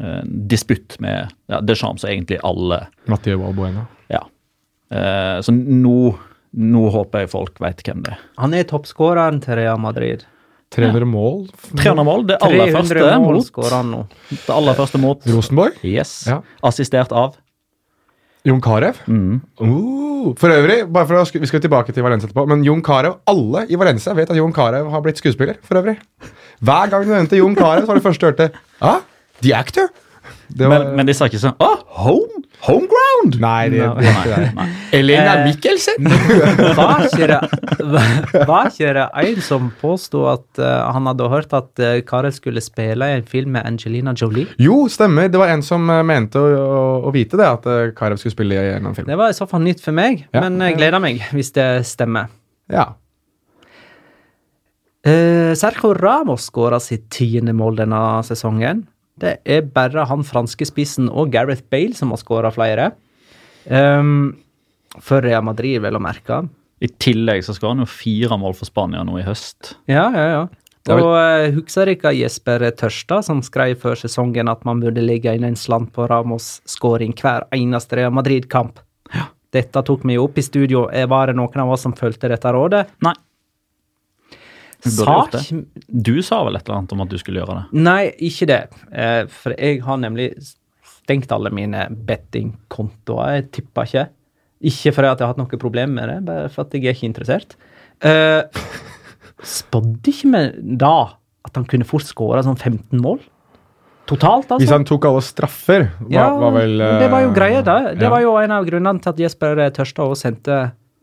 uh, 0.00 0.22
disputt 0.24 0.98
med 0.98 1.30
ja, 1.46 1.60
Deschamps 1.60 2.04
og 2.04 2.10
egentlig 2.10 2.40
alle. 2.42 2.86
Mathieu 3.06 3.38
Valbuena. 3.38 3.86
Ja. 4.10 4.24
Eh, 4.90 5.40
så 5.40 5.52
nå, 5.54 6.14
nå 6.52 6.84
håper 6.90 7.24
jeg 7.24 7.30
folk 7.30 7.60
veit 7.62 7.82
hvem 7.86 8.02
det 8.02 8.16
er. 8.16 8.22
Han 8.42 8.54
er 8.54 8.66
toppskåreren 8.70 9.40
til 9.44 9.60
Real 9.60 9.78
Madrid. 9.78 10.26
300 10.74 11.06
mål. 11.06 11.46
300 11.78 12.04
mål. 12.04 12.26
Det 12.26 12.40
aller 12.42 12.72
300 12.72 12.74
første 12.74 13.18
mål 13.22 13.38
mot 13.38 13.70
han 13.70 13.90
nå. 13.92 14.02
Det 14.32 14.54
aller 14.56 14.74
første 14.74 14.98
mot 14.98 15.26
Rosenborg. 15.30 15.78
Yes. 15.86 16.24
Ja. 16.26 16.40
Assistert 16.66 17.14
av 17.14 17.36
Jon 18.44 18.60
Carew. 18.60 18.92
mm. 19.06 19.40
Uh, 19.60 20.34
for 20.40 20.52
øvrig, 20.52 20.78
bare 20.92 21.08
for 21.08 21.20
å, 21.20 21.24
vi 21.40 21.48
skal 21.48 21.62
tilbake 21.64 21.92
til 21.92 22.04
Valencia 22.04 22.28
etterpå, 22.28 22.46
men 22.48 22.64
Jon 22.64 22.82
Carew, 22.84 23.18
alle 23.28 23.64
i 23.68 23.78
Valencia 23.80 24.14
vet 24.16 24.30
at 24.32 24.38
Jon 24.38 24.52
Carew 24.56 24.88
har 24.92 25.04
blitt 25.04 25.20
skuespiller. 25.20 25.58
for 25.64 25.80
øvrig. 25.80 25.98
Hver 26.64 26.92
gang 26.92 27.04
du 27.04 27.12
nevnte 27.12 27.40
Jon 27.40 27.56
Carew, 27.56 27.84
så 27.84 27.92
var 27.92 28.00
det 28.00 28.06
første 28.06 28.24
du 28.24 28.30
hørte 28.30 28.50
ah, 28.80 29.00
The 29.42 29.54
Actor. 29.56 29.90
Var, 30.54 30.68
men, 30.68 30.96
men 30.96 31.08
de 31.08 31.14
sa 31.16 31.26
ikke 31.28 31.40
sånn 31.40 31.56
Å, 31.60 31.70
home! 32.04 32.43
Home 32.64 32.86
ground! 32.88 33.34
Nei, 33.42 33.68
det, 33.68 33.80
er 33.84 34.06
ikke 34.08 34.36
det. 34.40 34.66
Elena 34.96 35.32
Eh, 35.34 35.42
Mikkelsen! 35.50 36.06
Var 36.78 37.02
ikke 37.10 37.26
det, 37.28 37.40
var 38.48 38.70
ikke 38.70 38.92
det 38.96 39.04
en 39.20 39.42
som 39.44 39.66
påsto 39.82 40.22
at 40.30 40.46
uh, 40.62 40.86
han 40.94 41.04
hadde 41.10 41.28
hørt 41.28 41.52
at 41.52 41.82
uh, 41.84 41.98
Karel 42.08 42.32
skulle 42.32 42.62
spille 42.64 43.04
i 43.10 43.18
en 43.18 43.26
film 43.28 43.52
med 43.58 43.66
Angelina 43.68 44.14
Jolie? 44.16 44.46
Jo, 44.62 44.86
stemmer. 44.88 45.28
Det 45.28 45.40
var 45.42 45.52
en 45.52 45.62
som 45.66 45.84
uh, 45.92 46.00
mente 46.06 46.40
å, 46.40 46.48
å, 46.56 46.80
å 47.10 47.12
vite 47.12 47.36
det, 47.36 47.50
at 47.58 47.68
uh, 47.68 47.92
Karel 47.98 48.16
skulle 48.22 48.32
spille 48.38 48.56
i 48.56 48.72
en 48.78 48.88
film. 48.96 49.10
Det 49.12 49.18
var 49.20 49.34
i 49.34 49.36
så 49.36 49.48
fall 49.50 49.64
nytt 49.66 49.84
for 49.84 49.92
meg, 49.96 50.24
Ja. 50.32 50.46
men 50.46 50.56
jeg 50.64 50.78
gleder 50.80 51.02
meg 51.04 51.20
hvis 51.36 51.52
det 51.58 51.68
stemmer. 51.90 52.32
Ja. 52.72 52.94
Uh, 55.04 55.52
Sergio 55.52 55.92
Ramos 55.98 56.46
skåra 56.48 56.80
sitt 56.80 57.10
tiende 57.12 57.52
mål 57.52 57.76
denne 57.82 58.00
sesongen. 58.24 58.86
Det 59.20 59.36
er 59.46 59.66
bare 59.74 60.06
han 60.10 60.24
franske 60.26 60.66
spissen 60.66 61.06
og 61.10 61.30
Gareth 61.34 61.62
Bale 61.70 61.94
som 61.94 62.10
har 62.14 62.20
skåra 62.20 62.50
flere. 62.54 62.90
Um, 63.70 64.34
for 65.00 65.24
Real 65.24 65.44
Madrid, 65.46 65.80
vel 65.82 65.98
å 65.98 66.02
merke. 66.02 66.42
I 66.82 66.90
tillegg 67.00 67.44
så 67.46 67.54
skal 67.56 67.74
han 67.74 67.84
jo 67.84 67.88
fire 67.88 68.36
mål 68.40 68.56
for 68.58 68.68
Spania 68.68 69.04
nå 69.06 69.16
i 69.20 69.26
høst. 69.26 69.76
Ja, 69.90 70.08
ja, 70.14 70.26
ja. 70.32 70.44
Og 70.92 71.14
uh, 71.16 71.46
husker 71.54 71.88
dere 71.88 72.12
Jesper 72.18 72.66
Tørstad 72.76 73.24
som 73.24 73.40
skrev 73.46 73.78
før 73.80 73.96
sesongen 73.96 74.50
at 74.52 74.66
man 74.68 74.82
burde 74.82 75.04
legge 75.04 75.32
inn 75.32 75.46
en 75.48 75.56
slant 75.56 75.94
på 75.94 76.08
Ramos' 76.10 76.58
skåring 76.68 77.14
hver 77.16 77.46
eneste 77.56 77.96
Real 77.96 78.12
Madrid-kamp? 78.12 78.82
Ja. 79.14 79.30
Dette 79.54 79.84
tok 79.86 80.02
vi 80.04 80.18
opp 80.18 80.36
i 80.36 80.44
studio. 80.44 80.88
Var 80.90 81.30
det 81.30 81.38
noen 81.38 81.62
av 81.62 81.72
oss 81.72 81.86
som 81.86 81.94
fulgte 81.96 82.28
dette 82.32 82.52
rådet? 82.52 82.88
Nei. 83.06 83.14
Du 84.84 84.90
Sak. 84.92 85.36
Du 85.88 86.16
sa 86.24 86.42
vel 86.44 86.58
et 86.58 86.66
eller 86.66 86.82
annet 86.82 86.92
om 86.92 87.02
at 87.04 87.12
du 87.12 87.16
skulle 87.20 87.40
gjøre 87.40 87.56
det? 87.56 87.82
Nei, 87.86 88.02
ikke 88.28 88.48
det. 88.50 88.60
Eh, 88.92 89.22
for 89.32 89.56
jeg 89.56 89.80
har 89.86 90.00
nemlig 90.02 90.28
stengt 91.04 91.32
alle 91.32 91.52
mine 91.54 91.86
bettingkontoer. 92.08 93.38
Jeg 93.38 93.50
tippa 93.58 93.86
ikke. 93.88 94.06
Ikke 94.64 94.94
fordi 94.96 95.10
jeg 95.10 95.20
har 95.24 95.32
hatt 95.32 95.40
noe 95.40 95.60
problem 95.60 95.96
med 95.98 96.10
det, 96.12 96.18
bare 96.28 96.50
for 96.52 96.64
at 96.64 96.76
jeg 96.76 96.84
er 96.88 96.96
ikke 96.96 97.08
interessert. 97.10 97.56
Uh, 98.04 98.44
Spådde 99.44 100.12
ikke 100.12 100.30
vi 100.32 100.74
da 100.80 100.96
at 101.44 101.56
han 101.58 101.66
kunne 101.68 101.86
fort 101.88 102.06
skåre 102.08 102.42
sånn 102.44 102.56
15 102.56 103.00
mål? 103.04 103.20
Totalt, 104.08 104.50
altså? 104.50 104.60
Hvis 104.60 104.72
han 104.72 104.84
tok 104.88 105.06
alle 105.08 105.24
straffer, 105.24 105.86
var, 106.00 106.12
ja, 106.12 106.24
var 106.36 106.52
vel 106.58 106.76
eh, 106.76 106.98
det 107.00 107.08
var 107.12 107.22
jo 107.24 107.30
greia, 107.36 107.60
da. 107.64 107.76
Det 107.96 108.04
ja. 108.04 108.12
var 108.12 108.20
jo 108.24 108.34
en 108.40 108.52
av 108.52 108.66
grunnene 108.68 109.00
til 109.00 109.14
at 109.14 109.20
Jesper 109.24 109.62
Tørstad 109.76 110.12
også 110.12 110.28
sendte 110.28 110.58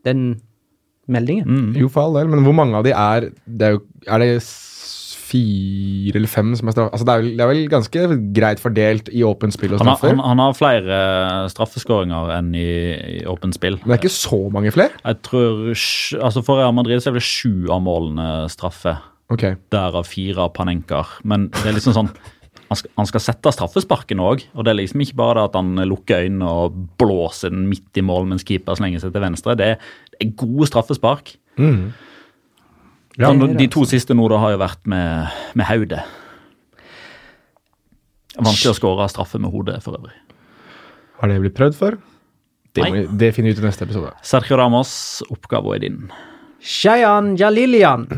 den 0.06 0.26
meldingen. 1.12 1.46
Mm. 1.48 1.70
Jo, 1.80 1.88
for 1.92 2.06
all 2.06 2.18
del, 2.20 2.30
men 2.32 2.44
hvor 2.46 2.56
mange 2.56 2.78
av 2.78 2.86
de 2.86 2.92
er 2.96 3.30
Det 3.46 3.68
er 3.68 3.76
jo 3.76 3.82
Er 4.08 4.22
det 4.22 4.32
fire 5.32 6.18
eller 6.18 6.28
fem 6.28 6.50
som 6.58 6.68
er 6.68 6.74
straff... 6.74 6.90
Altså, 6.92 7.06
det, 7.08 7.14
er 7.14 7.28
det 7.38 7.44
er 7.44 7.50
vel 7.50 7.62
ganske 7.72 8.02
greit 8.36 8.60
fordelt 8.60 9.08
i 9.12 9.22
åpent 9.24 9.54
spill 9.54 9.76
og 9.76 9.80
straffer. 9.80 10.12
han, 10.12 10.20
han 10.24 10.42
har 10.42 10.58
flere 10.58 10.98
straffeskåringer 11.52 12.34
enn 12.36 12.50
i, 12.58 12.66
i 13.16 13.22
åpent 13.30 13.56
spill. 13.56 13.78
Men 13.80 13.94
det 13.94 13.96
er 13.96 14.02
ikke 14.02 14.16
så 14.18 14.42
mange 14.52 14.74
flere? 14.74 14.92
Jeg 15.00 15.20
tror, 15.28 15.62
altså 15.72 16.44
For 16.44 16.60
Real 16.60 16.76
Madrid 16.76 17.00
så 17.00 17.12
er 17.12 17.16
det 17.16 17.24
sju 17.24 17.70
av 17.72 17.80
målene 17.86 18.28
straffe. 18.52 18.98
Ok. 19.32 19.46
Derav 19.72 20.04
fire 20.08 20.44
av 20.44 20.52
Panenka. 20.56 21.04
Men 21.24 21.48
det 21.62 21.70
er 21.70 21.78
liksom 21.78 21.96
sånn 21.96 22.12
han 22.72 22.78
skal, 22.80 22.92
han 22.98 23.08
skal 23.10 23.22
sette 23.24 23.52
straffesparken 23.54 24.22
òg. 24.22 24.46
Og 24.56 24.64
det 24.64 24.72
er 24.72 24.80
liksom 24.80 25.04
ikke 25.04 25.18
bare 25.20 25.38
det 25.38 25.50
at 25.50 25.58
han 25.60 25.84
lukker 25.88 26.24
øynene 26.24 26.48
og 26.48 26.78
blåser 27.00 27.52
den 27.52 27.66
midt 27.70 28.00
i 28.00 28.04
mål 28.06 28.26
mens 28.30 28.46
keeper 28.48 28.78
slenger 28.78 29.02
seg 29.02 29.12
til 29.14 29.24
venstre. 29.24 29.56
Det 29.58 29.74
er, 29.74 29.92
det 30.14 30.24
er 30.24 30.32
gode 30.40 30.70
straffespark. 30.70 31.34
Mm. 31.60 31.92
Ja, 33.20 33.28
sånn, 33.28 33.44
det 33.44 33.60
de 33.60 33.68
to 33.72 33.84
siste 33.88 34.16
nå 34.16 34.24
da 34.32 34.40
har 34.40 34.54
jo 34.54 34.62
vært 34.62 34.88
med, 34.88 35.32
med 35.58 35.68
hodet. 35.68 36.00
Vanskelig 38.40 38.72
å 38.72 38.78
skåre 38.78 39.08
straffe 39.12 39.40
med 39.42 39.52
hodet, 39.52 39.82
for 39.84 39.98
øvrig. 39.98 40.16
Har 41.20 41.28
det 41.28 41.40
blitt 41.42 41.58
prøvd 41.58 41.76
før? 41.76 41.98
Det, 42.72 42.86
må, 42.88 43.02
det 43.20 43.34
finner 43.36 43.52
vi 43.52 43.58
ut 43.58 43.60
i 43.60 43.66
neste 43.66 43.84
episode. 43.84 44.14
Sergio 44.24 44.56
Ramos, 44.56 44.94
oppgaven 45.28 45.76
er 45.76 45.82
din. 45.84 45.98
Shayan 46.64 47.34
Jalilian. 47.36 48.08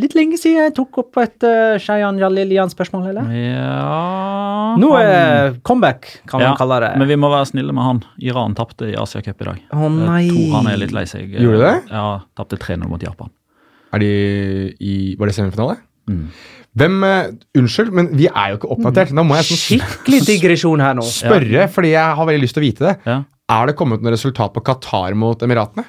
Litt 0.00 0.14
lenge 0.16 0.38
siden 0.40 0.64
jeg 0.64 0.74
tok 0.76 1.00
opp 1.02 1.18
et 1.20 1.44
uh, 1.44 1.74
Shayan 1.82 2.18
Jalilian-spørsmål, 2.20 3.10
eller? 3.10 3.32
Ja 3.34 4.76
Nå 4.80 4.92
er 4.96 5.56
comeback, 5.66 6.08
kan 6.30 6.42
man 6.42 6.56
kalle 6.58 6.78
det. 6.84 6.92
Men 7.00 7.10
vi 7.10 7.18
må 7.20 7.30
være 7.32 7.50
snille 7.50 7.74
med 7.76 7.84
han. 7.84 8.00
Iran 8.22 8.54
tapte 8.58 8.88
i 8.92 8.94
Asiacup 8.98 9.42
i 9.42 9.48
dag. 9.48 9.60
Å 9.74 9.90
nei. 9.92 10.22
Jeg 10.28 10.36
tror 10.36 10.56
han 10.60 10.70
er 10.70 10.80
litt 10.80 10.94
lei 10.96 11.04
seg. 11.10 11.34
Gjorde 11.34 11.58
du 11.58 11.66
det? 11.66 11.74
Ja, 11.90 12.06
tapte 12.38 12.58
3-0 12.60 12.86
mot 12.90 13.02
Japan. 13.02 13.32
Er 13.90 14.02
de 14.04 14.10
i 14.78 14.96
Var 15.18 15.30
det 15.30 15.36
semifinale? 15.36 15.80
Mm. 16.10 16.24
Hvem 16.80 17.00
uh, 17.02 17.32
Unnskyld, 17.58 17.90
men 17.98 18.12
vi 18.14 18.28
er 18.30 18.52
jo 18.52 18.60
ikke 18.60 18.70
oppdatert. 18.76 19.14
Da 19.16 19.24
må 19.26 19.38
jeg 19.40 19.48
sånn 19.50 19.62
Skikkelig 19.64 20.20
digresjon 20.28 20.82
her 20.84 20.96
nå. 20.98 21.06
spørre, 21.20 21.66
fordi 21.74 21.94
jeg 21.96 22.18
har 22.20 22.30
veldig 22.30 22.44
lyst 22.46 22.56
til 22.58 22.62
å 22.62 22.68
vite 22.68 22.86
det. 22.86 22.96
Ja. 23.10 23.22
Er 23.50 23.66
det 23.66 23.74
kommet 23.78 24.04
noe 24.04 24.14
resultat 24.14 24.54
på 24.54 24.62
Qatar 24.62 25.16
mot 25.18 25.42
Emiratene? 25.42 25.88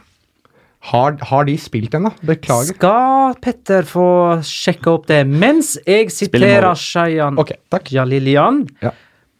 Har, 0.89 1.17
har 1.29 1.45
de 1.45 1.53
spilt 1.61 1.93
ennå? 1.93 2.09
Beklager. 2.25 2.73
Skal 2.73 3.35
Petter 3.43 3.85
få 3.85 4.05
sjekke 4.45 4.89
opp 4.95 5.05
det 5.11 5.21
mens 5.29 5.75
jeg 5.85 6.09
siterer. 6.13 6.71
Shayan 6.75 7.37
okay. 7.41 7.59
Jalilian 7.93 8.63
Ja. 8.81 8.91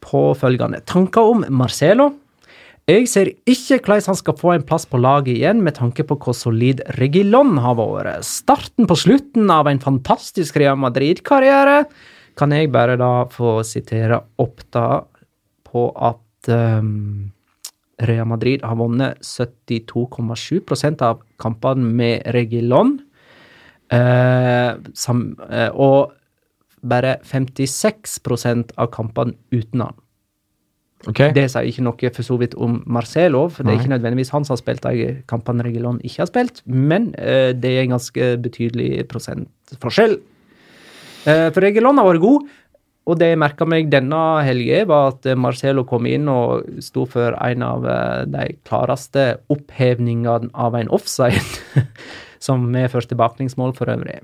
på 0.06 0.36
følgende 0.38 0.84
tanker 0.86 1.34
om 1.34 1.46
Marcelo. 1.50 2.12
Jeg 2.90 3.08
ser 3.08 3.30
ikke 3.46 3.78
hvordan 3.80 4.08
han 4.10 4.18
skal 4.18 4.38
få 4.38 4.54
en 4.56 4.64
plass 4.68 4.86
på 4.90 5.00
laget 5.02 5.36
igjen, 5.38 5.62
med 5.64 5.76
tanke 5.78 6.04
på 6.04 6.18
hvor 6.18 6.34
solid 6.36 6.82
Regilon 6.98 7.58
har 7.62 7.78
vært. 7.78 8.26
Starten 8.26 8.90
på 8.90 8.98
slutten 8.98 9.50
av 9.54 9.70
en 9.70 9.80
fantastisk 9.80 10.58
Real 10.58 10.78
Madrid-karriere. 10.82 11.86
Kan 12.38 12.52
jeg 12.56 12.72
bare 12.74 12.98
da 12.98 13.26
få 13.32 13.60
sitere 13.68 14.22
opp 14.42 14.64
da 14.74 15.04
på 15.72 15.86
at 15.96 16.50
ehm, 16.52 17.32
Real 18.08 18.28
Madrid 18.30 18.64
har 18.66 18.78
vunnet 18.80 19.22
72,7% 19.26 21.04
av 21.06 21.22
kampene 21.42 21.92
med 21.98 22.28
Regilon. 22.36 22.98
Eh, 23.92 24.72
sam, 24.94 25.26
eh, 25.50 25.70
og 25.74 26.14
bare 26.82 27.18
56% 27.28 28.72
av 28.78 28.90
kampene 28.94 29.36
uten 29.52 29.84
han. 29.86 29.98
Okay. 31.10 31.32
Det 31.34 31.48
sier 31.50 31.66
ikke 31.66 31.84
noe 31.86 32.10
for 32.14 32.26
så 32.26 32.36
vidt 32.38 32.54
om 32.62 32.84
Marcelo, 32.86 33.48
for 33.50 33.66
det 33.66 33.74
er 33.74 33.80
ikke 33.80 33.94
nødvendigvis 33.96 34.30
han 34.36 34.46
som 34.46 34.54
har 34.54 34.62
spilt 34.62 34.86
de 34.86 35.16
kampene 35.30 35.66
Regilon 35.66 35.98
ikke 36.06 36.22
har 36.22 36.30
spilt, 36.30 36.62
men 36.70 37.10
eh, 37.18 37.58
det 37.58 37.72
er 37.72 37.86
en 37.88 37.96
ganske 37.96 38.28
betydelig 38.44 39.08
prosentforskjell. 39.10 40.20
Eh, 41.26 41.48
for 41.50 41.66
Regilon 41.66 41.98
har 41.98 42.06
vært 42.06 42.22
god, 42.22 42.46
og 43.10 43.18
det 43.18 43.32
jeg 43.32 43.40
merka 43.42 43.66
meg 43.66 43.90
denne 43.92 44.20
helga, 44.46 44.84
var 44.90 45.14
at 45.14 45.26
eh, 45.30 45.40
Marcelo 45.40 45.86
kom 45.90 46.06
inn 46.10 46.30
og 46.32 46.82
sto 46.86 47.08
for 47.10 47.38
en 47.38 47.66
av 47.66 47.88
eh, 47.90 48.26
de 48.30 48.52
klareste 48.68 49.26
opphevningene 49.54 50.52
av 50.54 50.78
en 50.78 50.92
offside, 50.94 51.42
som 52.46 52.70
medførte 52.74 53.18
baklengsmål 53.18 53.74
for 53.78 53.92
øvrig. 53.94 54.22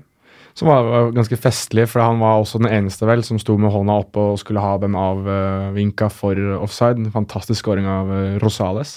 Som 0.58 0.70
var, 0.72 1.12
ganske 1.14 1.36
festlig, 1.38 1.84
for 1.86 2.02
han 2.02 2.18
var 2.18 2.40
også 2.40 2.58
den 2.58 2.70
eneste 2.72 3.06
vel 3.06 3.22
som 3.22 3.38
sto 3.38 3.54
med 3.60 3.70
hånda 3.70 4.00
oppe 4.02 4.22
og 4.32 4.40
skulle 4.40 4.62
ha 4.62 4.72
den 4.82 4.96
avvinka 4.98 6.08
for 6.10 6.38
offside. 6.58 6.98
En 6.98 7.14
fantastisk 7.14 7.62
skåring 7.62 7.86
av 7.86 8.10
eh, 8.10 8.38
Rosales. 8.42 8.96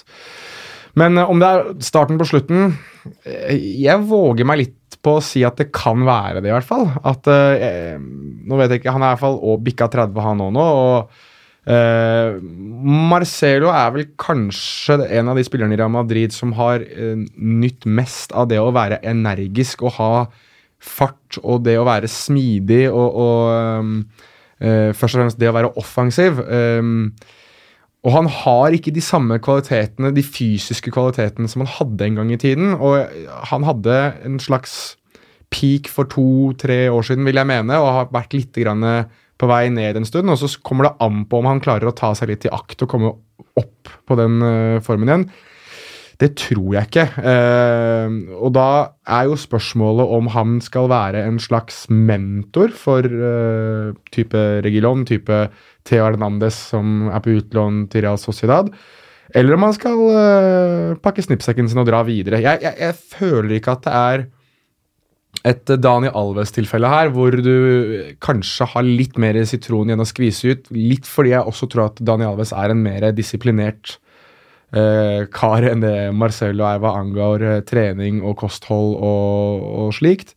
Men 0.97 1.19
eh, 1.21 1.29
om 1.29 1.41
det 1.41 1.49
er 1.49 1.69
starten 1.85 2.17
på 2.19 2.27
slutten 2.27 2.73
eh, 3.29 3.53
Jeg 3.83 4.01
våger 4.09 4.47
meg 4.47 4.63
litt 4.63 4.77
på 5.01 5.17
å 5.17 5.23
si 5.25 5.41
at 5.47 5.57
det 5.59 5.71
kan 5.73 6.05
være 6.05 6.41
det, 6.41 6.51
i 6.51 6.55
hvert 6.55 6.67
fall. 6.67 6.87
At 7.07 7.27
eh, 7.31 7.97
Nå 7.97 8.57
vet 8.59 8.73
jeg 8.73 8.81
ikke, 8.81 8.93
Han 8.95 9.03
er 9.03 9.11
i 9.11 9.15
hvert 9.15 9.25
fall 9.25 9.37
og 9.41 9.65
bikka 9.65 9.89
30, 9.91 10.21
han 10.25 10.45
òg 10.45 10.53
nå. 10.55 10.67
og 10.85 11.71
eh, 11.71 12.37
Marcelo 13.11 13.71
er 13.73 13.91
vel 13.95 14.07
kanskje 14.19 15.01
en 15.07 15.31
av 15.31 15.39
de 15.39 15.45
spillerne 15.47 15.77
i 15.77 15.81
Real 15.81 15.93
Madrid 15.93 16.33
som 16.35 16.55
har 16.57 16.81
uh, 16.81 17.19
nytt 17.37 17.85
mest 17.85 18.33
av 18.33 18.49
det 18.49 18.57
å 18.61 18.71
være 18.73 19.01
energisk 19.07 19.85
og 19.85 19.97
ha 19.99 20.13
fart 20.81 21.37
og 21.43 21.61
det 21.65 21.77
å 21.77 21.85
være 21.85 22.09
smidig 22.09 22.87
og, 22.89 23.19
og 23.21 23.83
um, 23.83 23.91
eh, 24.57 24.89
først 24.97 25.13
og 25.13 25.21
fremst 25.21 25.41
det 25.41 25.51
å 25.51 25.55
være 25.55 25.73
offensiv. 25.77 26.41
Um, 26.41 27.11
og 28.01 28.15
han 28.15 28.27
har 28.33 28.73
ikke 28.73 28.93
de 28.95 29.01
samme 29.03 29.37
kvalitetene, 29.43 30.09
de 30.15 30.23
fysiske 30.25 30.89
kvalitetene 30.93 31.49
som 31.51 31.61
han 31.61 31.69
hadde 31.69 32.07
en 32.07 32.17
gang 32.17 32.31
i 32.33 32.39
tiden. 32.41 32.73
Og 32.81 33.05
han 33.51 33.65
hadde 33.67 33.97
en 34.25 34.39
slags 34.41 34.95
peak 35.53 35.89
for 35.91 36.09
to-tre 36.09 36.87
år 36.89 37.05
siden, 37.05 37.27
vil 37.27 37.37
jeg 37.37 37.49
mene, 37.49 37.77
og 37.77 37.93
har 37.93 38.09
vært 38.15 38.33
litt 38.33 38.57
på 38.57 39.49
vei 39.49 39.67
ned 39.73 39.99
en 39.99 40.07
stund. 40.07 40.33
Og 40.33 40.41
så 40.41 40.49
kommer 40.65 40.89
det 40.89 40.97
an 41.05 41.25
på 41.29 41.41
om 41.41 41.49
han 41.51 41.61
klarer 41.61 41.91
å 41.91 41.95
ta 41.97 42.13
seg 42.17 42.33
litt 42.33 42.49
i 42.49 42.53
akt 42.53 42.81
og 42.81 42.89
komme 42.89 43.13
opp 43.59 43.93
på 44.07 44.17
den 44.17 44.41
eh, 44.45 44.81
formen 44.85 45.09
igjen. 45.09 45.29
Det 46.21 46.35
tror 46.37 46.75
jeg 46.75 46.89
ikke. 46.89 47.05
Eh, 47.31 48.17
og 48.37 48.53
da 48.53 48.67
er 49.09 49.29
jo 49.29 49.37
spørsmålet 49.41 50.13
om 50.17 50.29
han 50.35 50.59
skal 50.61 50.89
være 50.91 51.23
en 51.25 51.39
slags 51.41 51.87
mentor 51.89 52.73
for 52.77 53.05
eh, 53.05 53.93
type 54.13 54.43
Regilon, 54.65 55.05
type 55.09 55.47
Theo 55.87 56.05
Hernandez 56.05 56.57
som 56.71 57.07
er 57.11 57.23
på 57.23 57.37
utlån 57.39 57.85
til 57.91 58.05
Real 58.05 58.19
Sociedad. 58.21 58.69
Eller 59.33 59.55
om 59.55 59.63
han 59.63 59.75
skal 59.77 59.97
uh, 60.11 60.99
pakke 60.99 61.23
snippsekken 61.23 61.69
sin 61.71 61.79
og 61.79 61.87
dra 61.87 62.01
videre. 62.07 62.41
Jeg, 62.43 62.59
jeg, 62.65 62.75
jeg 62.81 62.97
føler 63.15 63.57
ikke 63.57 63.75
at 63.77 63.85
det 63.87 63.97
er 63.97 64.25
et 65.47 65.71
Daniel 65.81 66.13
Alves-tilfelle 66.19 66.89
her, 66.91 67.09
hvor 67.15 67.33
du 67.33 67.53
kanskje 68.21 68.67
har 68.73 68.83
litt 68.85 69.15
mer 69.21 69.39
sitron 69.47 69.89
igjen 69.89 70.03
å 70.03 70.09
skvise 70.09 70.51
ut. 70.51 70.67
Litt 70.75 71.07
fordi 71.07 71.31
jeg 71.31 71.47
også 71.47 71.69
tror 71.71 71.87
at 71.87 72.01
Daniel 72.03 72.33
Alves 72.33 72.51
er 72.51 72.73
en 72.73 72.83
mer 72.83 73.07
disiplinert 73.15 73.95
uh, 74.75 75.23
kar 75.31 75.69
enn 75.71 75.85
det 75.85 75.95
Marcello 76.17 76.67
er 76.67 76.83
hva 76.83 76.97
angår 76.99 77.47
eh, 77.47 77.63
trening 77.67 78.19
og 78.27 78.35
kosthold 78.43 78.97
og, 78.99 79.65
og 79.85 79.95
slikt. 79.95 80.35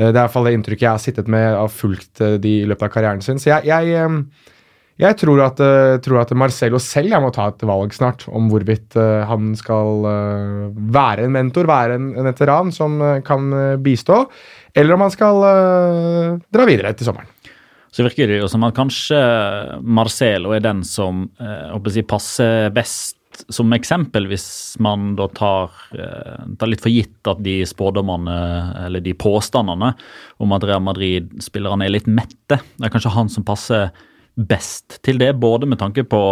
Eh, 0.00 0.08
det 0.08 0.14
er 0.14 0.16
i 0.16 0.22
hvert 0.22 0.34
fall 0.34 0.48
det 0.48 0.54
inntrykket 0.56 0.86
jeg 0.86 0.94
har 0.94 1.02
sittet 1.02 1.30
med 1.30 1.56
og 1.58 1.72
fulgt 1.74 2.22
eh, 2.24 2.38
de 2.42 2.56
i 2.62 2.68
løpet 2.68 2.88
av 2.88 2.94
karrieren 2.94 3.24
sin. 3.24 3.40
Så 3.42 3.52
jeg, 3.52 3.68
jeg, 3.68 3.94
eh, 3.98 4.56
jeg 5.00 5.16
tror, 5.16 5.40
at, 5.46 5.60
eh, 5.64 5.98
tror 6.04 6.20
at 6.20 6.32
Marcelo 6.36 6.78
selv 6.82 7.16
må 7.24 7.30
ta 7.32 7.48
et 7.48 7.62
valg 7.64 7.92
snart 7.96 8.26
om 8.28 8.50
hvorvidt 8.52 8.96
eh, 9.00 9.22
han 9.28 9.54
skal 9.56 10.08
eh, 10.10 10.66
være 10.92 11.24
en 11.24 11.36
mentor, 11.38 11.68
være 11.70 11.96
en, 11.96 12.10
veteran 12.26 12.72
som 12.74 12.98
kan 13.24 13.48
bistå, 13.80 14.22
eller 14.76 14.94
om 14.94 15.04
han 15.06 15.12
skal 15.12 15.40
dra 16.52 16.66
videre 16.68 16.92
til 16.94 17.08
sommeren. 17.08 17.30
Så 17.90 18.04
virker 18.06 18.28
det 18.30 18.42
jo 18.42 18.50
som 18.50 18.62
at 18.68 18.76
kanskje 18.76 19.18
Marcelo 19.82 20.52
er 20.54 20.62
den 20.62 20.84
som 20.86 21.24
si, 21.90 22.04
passer 22.06 22.68
best 22.74 23.16
som 23.50 23.72
eksempel, 23.74 24.28
hvis 24.30 24.76
man 24.84 25.14
da 25.18 25.26
tar, 25.34 25.72
tar 26.60 26.70
litt 26.70 26.84
for 26.84 26.92
gitt 26.92 27.26
at 27.30 27.40
de 27.42 27.56
spådommene, 27.66 28.36
eller 28.84 29.02
de 29.02 29.16
påstandene 29.16 29.94
om 30.42 30.54
at 30.54 30.66
Real 30.68 30.84
Madrid-spillerne 30.84 31.88
er 31.88 31.94
litt 31.96 32.10
mette, 32.10 32.60
det 32.60 32.86
er 32.86 32.92
kanskje 32.92 33.14
han 33.16 33.32
som 33.32 33.46
passer 33.48 33.88
best 34.48 35.00
til 35.06 35.20
det, 35.20 35.34
både 35.42 35.68
med 35.68 35.80
tanke 35.80 36.04
på 36.08 36.22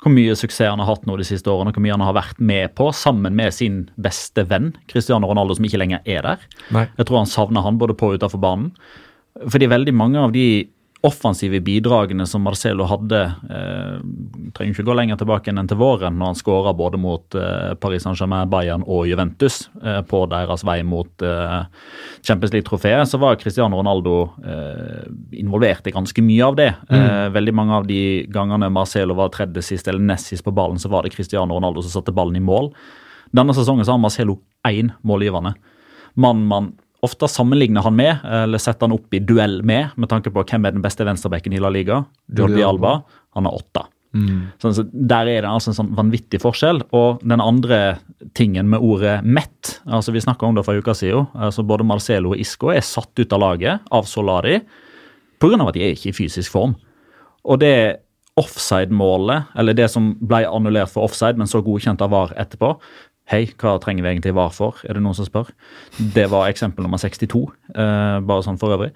hvor 0.00 0.12
mye 0.14 0.32
suksess 0.38 0.70
han 0.70 0.80
har 0.80 0.88
hatt 0.88 1.02
nå 1.04 1.18
de 1.20 1.26
siste 1.28 1.50
årene, 1.52 1.72
og 1.72 1.76
hvor 1.76 1.84
mye 1.84 1.92
han 1.92 2.04
har 2.04 2.16
vært 2.16 2.38
med 2.40 2.72
på, 2.78 2.88
sammen 2.96 3.34
med 3.36 3.52
sin 3.52 3.82
beste 4.00 4.46
venn, 4.48 4.70
Cristiano 4.88 5.28
Ronaldo, 5.28 5.58
som 5.58 5.66
ikke 5.68 5.80
lenger 5.82 6.00
er 6.08 6.24
der. 6.24 6.46
Nei. 6.72 6.86
Jeg 6.96 7.08
tror 7.08 7.20
han 7.20 7.28
savner 7.28 7.66
han 7.66 7.80
både 7.80 7.96
på 8.00 8.08
og 8.08 8.20
utenfor 8.20 8.40
banen. 8.40 8.70
Fordi 9.44 9.68
veldig 9.70 9.92
mange 9.94 10.22
av 10.22 10.32
de 10.32 10.46
offensive 11.02 11.60
bidragene 11.64 12.26
som 12.28 12.42
Marcelo 12.44 12.84
hadde 12.84 13.20
eh, 13.24 14.00
Trenger 14.52 14.74
ikke 14.74 14.84
gå 14.84 14.96
lenger 14.98 15.16
tilbake 15.20 15.52
enn 15.52 15.68
til 15.70 15.78
våren, 15.80 16.18
når 16.20 16.32
han 16.32 16.38
skåra 16.38 16.74
både 16.76 17.00
mot 17.00 17.36
eh, 17.38 17.72
Paris 17.80 18.04
Saint-Germain, 18.04 18.50
Bayern 18.52 18.84
og 18.84 19.06
Juventus 19.08 19.62
eh, 19.80 20.00
på 20.04 20.24
deres 20.28 20.64
vei 20.66 20.80
mot 20.84 21.24
eh, 21.24 21.62
Champions 22.26 22.52
League-trofeet, 22.52 23.08
så 23.08 23.20
var 23.22 23.38
Cristiano 23.40 23.80
Ronaldo 23.80 24.16
eh, 24.44 25.06
involvert 25.40 25.88
i 25.88 25.94
ganske 25.94 26.24
mye 26.26 26.50
av 26.50 26.58
det. 26.60 26.68
Eh, 26.90 27.30
veldig 27.32 27.56
mange 27.56 27.78
av 27.80 27.88
de 27.88 28.02
gangene 28.28 28.68
Marcelo 28.74 29.16
var 29.16 29.32
tredje 29.32 29.64
sist 29.64 29.88
eller 29.88 30.04
nest 30.04 30.28
sist 30.32 30.44
på 30.44 30.52
ballen, 30.52 30.80
så 30.82 30.92
var 30.92 31.06
det 31.06 31.14
Cristiano 31.16 31.56
Ronaldo 31.56 31.86
som 31.86 31.96
satte 31.96 32.14
ballen 32.16 32.36
i 32.36 32.44
mål. 32.44 32.74
Denne 33.32 33.56
sesongen 33.56 33.86
så 33.86 33.96
har 33.96 34.02
Marcelo 34.02 34.40
én 34.68 34.92
målgivende. 35.06 35.54
Mann 36.20 36.44
man 36.50 36.74
ofte 37.06 37.28
sammenligner 37.30 37.84
han 37.86 37.96
med, 37.96 38.24
eller 38.24 38.60
setter 38.60 38.88
han 38.88 38.96
opp 38.96 39.14
i 39.14 39.22
duell 39.24 39.60
med, 39.66 39.94
med 39.96 40.10
tanke 40.10 40.32
på 40.32 40.44
hvem 40.44 40.66
er 40.68 40.76
den 40.76 40.84
beste 40.84 41.06
venstrebekken 41.06 41.54
i 41.56 41.62
La 41.62 41.70
Liga. 41.72 42.02
Jordi 42.36 42.62
Alba. 42.66 43.00
Han 43.38 43.48
har 43.48 43.56
åtte. 43.56 43.86
Sånn, 44.10 44.74
så 44.74 44.82
der 44.90 45.28
er 45.30 45.44
det 45.44 45.50
altså 45.50 45.70
en 45.70 45.76
sånn 45.76 45.92
vanvittig 45.94 46.40
forskjell. 46.42 46.82
Og 46.96 47.22
den 47.22 47.42
andre 47.42 48.00
tingen 48.36 48.68
med 48.70 48.82
ordet 48.82 49.20
mett 49.22 49.76
altså 49.86 50.12
Vi 50.14 50.22
snakka 50.24 50.48
om 50.48 50.56
det 50.58 50.64
for 50.66 50.74
en 50.74 50.82
uke 50.82 50.94
siden. 50.98 51.28
altså 51.34 51.62
Både 51.66 51.86
Marcelo 51.86 52.34
og 52.34 52.42
Isco 52.42 52.72
er 52.74 52.82
satt 52.84 53.12
ut 53.18 53.32
av 53.32 53.42
laget 53.44 53.90
av 53.90 54.08
Solari 54.10 54.60
pga. 55.40 55.68
at 55.68 55.74
de 55.74 55.84
er 55.84 55.94
ikke 55.94 56.10
i 56.10 56.18
fysisk 56.24 56.52
form. 56.52 56.74
Og 57.44 57.60
det 57.60 58.00
offside-målet, 58.40 59.50
eller 59.58 59.74
det 59.76 59.88
som 59.90 60.12
ble 60.20 60.44
annullert 60.48 60.92
for 60.92 61.04
offside, 61.04 61.36
men 61.36 61.48
så 61.50 61.60
godkjent 61.64 62.00
av 62.00 62.12
VAR 62.12 62.32
etterpå 62.38 62.76
Hei, 63.30 63.44
hva 63.62 63.76
trenger 63.78 64.02
vi 64.02 64.10
egentlig 64.10 64.34
VAR 64.34 64.50
for? 64.50 64.80
Er 64.88 64.96
det 64.98 65.02
noen 65.04 65.14
som 65.14 65.26
spør? 65.28 65.52
Det 66.16 66.24
var 66.32 66.48
eksempel 66.50 66.82
nummer 66.82 66.98
62, 66.98 67.44
eh, 67.76 68.16
bare 68.26 68.42
sånn 68.42 68.58
for 68.58 68.74
øvrig. 68.74 68.90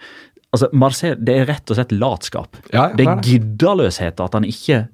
Altså, 0.55 0.69
Marcel, 0.73 1.15
Det 1.19 1.35
er 1.35 1.47
rett 1.47 1.71
og 1.71 1.77
slett 1.79 1.93
latskap. 1.95 2.57
Ja, 2.73 2.89
det 2.95 3.07
er 3.07 3.23
gidderløshet 3.23 4.21
at 4.21 4.35
han 4.35 4.45
ikke 4.45 4.89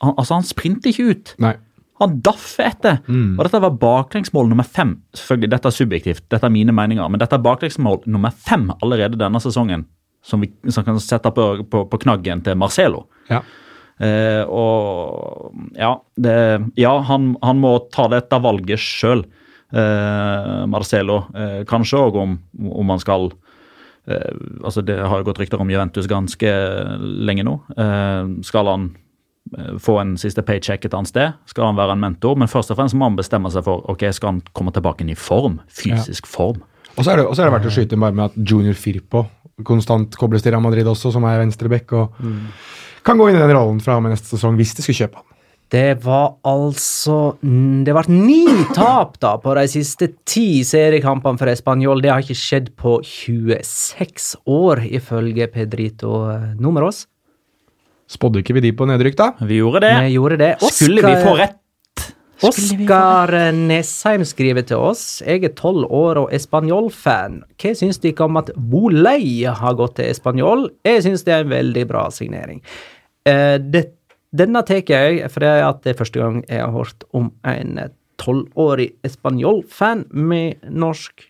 han, 0.00 0.14
Altså, 0.16 0.34
han 0.34 0.42
sprinter 0.48 0.88
ikke 0.90 1.10
ut. 1.10 1.34
Nei. 1.38 1.54
Han 2.00 2.20
daffer 2.24 2.70
etter. 2.70 3.00
Og 3.36 3.44
dette 3.44 3.60
var 3.60 3.76
baklengsmål 3.76 4.48
nummer 4.48 4.64
fem. 4.64 5.02
Selvfølgelig, 5.12 5.50
Dette 5.50 5.68
er 5.68 5.76
subjektivt, 5.76 6.22
dette 6.30 6.46
er 6.46 6.50
mine 6.50 6.72
meninger, 6.72 7.06
men 7.10 7.20
dette 7.20 7.36
er 7.36 7.44
baklengsmål 7.44 8.06
nummer 8.06 8.30
fem 8.32 8.70
allerede 8.80 9.18
denne 9.20 9.40
sesongen. 9.40 9.84
Som 10.24 10.40
vi 10.40 10.50
som 10.72 10.84
kan 10.84 10.98
sette 11.00 11.30
på, 11.32 11.64
på, 11.68 11.84
på 11.88 11.98
knaggen 12.00 12.40
til 12.44 12.56
Marcelo. 12.56 13.06
Ja. 13.28 13.42
Eh, 14.00 14.42
og 14.48 15.52
ja, 15.76 15.92
det, 16.16 16.36
ja 16.80 16.94
han, 17.04 17.34
han 17.44 17.60
må 17.60 17.74
ta 17.92 18.06
dette 18.12 18.40
valget 18.40 18.80
sjøl, 18.80 19.26
eh, 19.76 20.64
Marcelo. 20.70 21.22
Eh, 21.36 21.60
kanskje 21.68 22.00
òg 22.00 22.18
om, 22.22 22.38
om 22.70 22.94
han 22.94 23.02
skal 23.02 23.28
eh, 24.08 24.32
altså 24.64 24.84
Det 24.86 24.96
har 24.96 25.20
jo 25.20 25.28
gått 25.28 25.42
rykter 25.42 25.60
om 25.60 25.72
Juventus 25.72 26.08
ganske 26.10 26.54
lenge 27.28 27.44
nå. 27.46 27.58
Eh, 27.76 28.32
skal 28.48 28.72
han 28.72 28.88
eh, 29.58 29.74
få 29.76 29.98
en 30.00 30.16
siste 30.20 30.44
paycheck 30.48 30.88
et 30.88 30.96
annet 30.96 31.12
sted? 31.12 31.36
Skal 31.52 31.68
han 31.68 31.80
være 31.80 31.98
en 31.98 32.06
mentor? 32.06 32.40
Men 32.40 32.48
først 32.48 32.72
og 32.72 32.80
fremst 32.80 32.96
må 32.96 33.10
han 33.10 33.20
bestemme 33.20 33.52
seg 33.52 33.66
for 33.68 33.84
ok, 33.92 34.08
skal 34.16 34.34
han 34.34 34.44
komme 34.56 34.72
tilbake 34.72 35.04
i 35.04 35.18
form. 35.18 35.60
Fysisk 35.68 36.30
form. 36.30 36.64
Og 36.96 37.04
så 37.04 37.12
er 37.12 37.20
det, 37.20 37.28
og 37.28 37.36
så 37.36 37.44
er 37.44 37.50
det 37.50 37.54
verdt 37.58 37.68
å 37.68 37.74
skyte 37.74 37.94
inn 37.94 38.02
bare 38.02 38.16
med 38.16 38.32
at 38.32 38.40
Junior 38.40 38.74
Firpo 38.76 39.26
konstant 39.66 40.16
kobles 40.16 40.44
til 40.44 40.54
Real 40.54 40.64
Madrid 40.64 40.88
også, 40.88 41.12
som 41.14 41.26
er 41.28 41.40
venstreback, 41.42 41.92
og 41.92 42.16
kan 43.06 43.20
gå 43.20 43.28
inn 43.30 43.38
i 43.38 43.42
den 43.42 43.52
rollen 43.54 43.80
fra 43.82 43.98
og 43.98 44.04
med 44.04 44.14
neste 44.14 44.34
sesong 44.34 44.58
hvis 44.60 44.74
de 44.76 44.84
skulle 44.84 45.02
kjøpe 45.04 45.20
han. 45.20 45.26
Det 45.70 46.00
var 46.02 46.32
altså 46.50 47.36
Det 47.86 47.92
ble 47.94 48.02
ni 48.10 48.42
tap 48.74 49.20
da 49.22 49.36
på 49.38 49.54
de 49.54 49.68
siste 49.70 50.08
ti 50.26 50.64
seriekampene 50.66 51.38
for 51.38 51.52
Español. 51.52 52.02
Det 52.02 52.10
har 52.10 52.24
ikke 52.24 52.38
skjedd 52.38 52.72
på 52.80 52.96
26 53.06 54.34
år, 54.50 54.82
ifølge 54.98 55.46
Pedrito 55.52 56.24
eh, 56.32 56.50
Numeros. 56.58 57.04
Spådde 58.10 58.42
ikke 58.42 58.56
vi 58.58 58.64
de 58.66 58.74
på 58.74 58.88
nedrykk, 58.90 59.16
da? 59.20 59.30
Vi 59.46 59.60
gjorde 59.60 59.84
det. 59.84 59.94
Vi 60.02 60.16
gjorde 60.16 60.40
det. 60.40 60.52
Skulle 60.74 61.06
vi 61.06 61.14
få 61.22 61.36
rett? 61.38 61.60
Oskar 62.46 63.32
Nesheim 63.52 64.22
skriver 64.24 64.64
til 64.64 64.80
oss. 64.80 65.20
Jeg 65.20 65.44
er 65.44 65.52
tolv 65.58 65.84
år 65.92 66.22
og 66.22 66.32
Español-fan. 66.32 67.42
Hva 67.60 67.72
syns 67.76 68.00
dere 68.00 68.24
om 68.24 68.38
at 68.40 68.48
Bolei 68.56 69.44
har 69.44 69.76
gått 69.76 69.98
til 69.98 70.08
Español? 70.08 70.68
Jeg 70.86 71.04
syns 71.04 71.26
det 71.26 71.34
er 71.36 71.44
en 71.44 71.52
veldig 71.52 71.84
bra 71.90 72.06
signering. 72.14 72.62
Eh, 73.28 73.58
det, 73.60 73.90
denne 74.32 74.64
tar 74.64 74.80
jeg 74.88 75.28
fordi 75.28 75.52
det 75.84 75.92
er 75.92 75.98
første 75.98 76.22
gang 76.22 76.40
jeg 76.48 76.64
har 76.64 76.72
hørt 76.72 77.04
om 77.12 77.28
en 77.44 77.76
tolvårig 78.20 78.92
Español-fan 79.04 80.06
med 80.10 80.64
norsk 80.64 81.26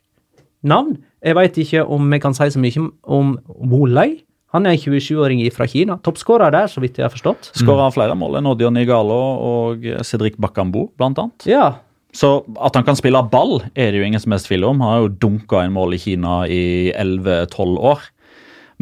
navn. 0.62 0.98
Jeg 1.24 1.36
veit 1.36 1.58
ikke 1.58 1.84
om 1.84 2.10
vi 2.12 2.22
kan 2.22 2.36
si 2.36 2.50
så 2.54 2.62
mye 2.62 2.86
om 3.02 3.38
Bolei. 3.70 4.20
Han 4.54 4.66
er 4.66 4.74
en 4.74 4.82
27-åring 4.82 5.42
fra 5.54 5.66
Kina. 5.70 5.96
Toppskårer 6.02 6.50
der, 6.54 6.66
så 6.70 6.82
vidt 6.82 6.98
jeg 6.98 7.06
har 7.06 7.12
forstått. 7.14 7.52
Skåra 7.60 7.86
flere 7.94 8.16
mål 8.18 8.40
enn 8.40 8.48
Odion 8.50 8.74
Nigalo 8.74 9.18
og 9.46 9.86
Cedric 10.06 10.38
Bakambu, 10.42 10.88
blant 10.98 11.20
annet. 11.22 11.46
Ja, 11.46 11.68
Så 12.12 12.42
at 12.58 12.74
han 12.74 12.82
kan 12.82 12.96
spille 12.98 13.20
ball, 13.30 13.60
er 13.78 13.92
det 13.92 14.00
jo 14.00 14.06
ingen 14.08 14.18
som 14.18 14.32
helst 14.34 14.48
tvil 14.48 14.64
om. 14.66 14.80
Han 14.82 14.90
har 14.90 15.04
jo 15.04 15.12
dunka 15.22 15.60
inn 15.62 15.76
mål 15.76 15.94
i 15.94 16.00
Kina 16.02 16.40
i 16.50 16.90
11-12 16.90 17.78
år. 17.78 18.02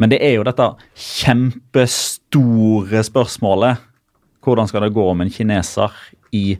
Men 0.01 0.09
det 0.09 0.17
er 0.25 0.39
jo 0.39 0.47
dette 0.47 0.71
kjempestore 0.97 3.03
spørsmålet. 3.05 3.77
Hvordan 4.41 4.71
skal 4.71 4.87
det 4.87 4.95
gå 4.95 5.05
med 5.13 5.27
en 5.27 5.35
kineser 5.35 5.93
i 6.33 6.57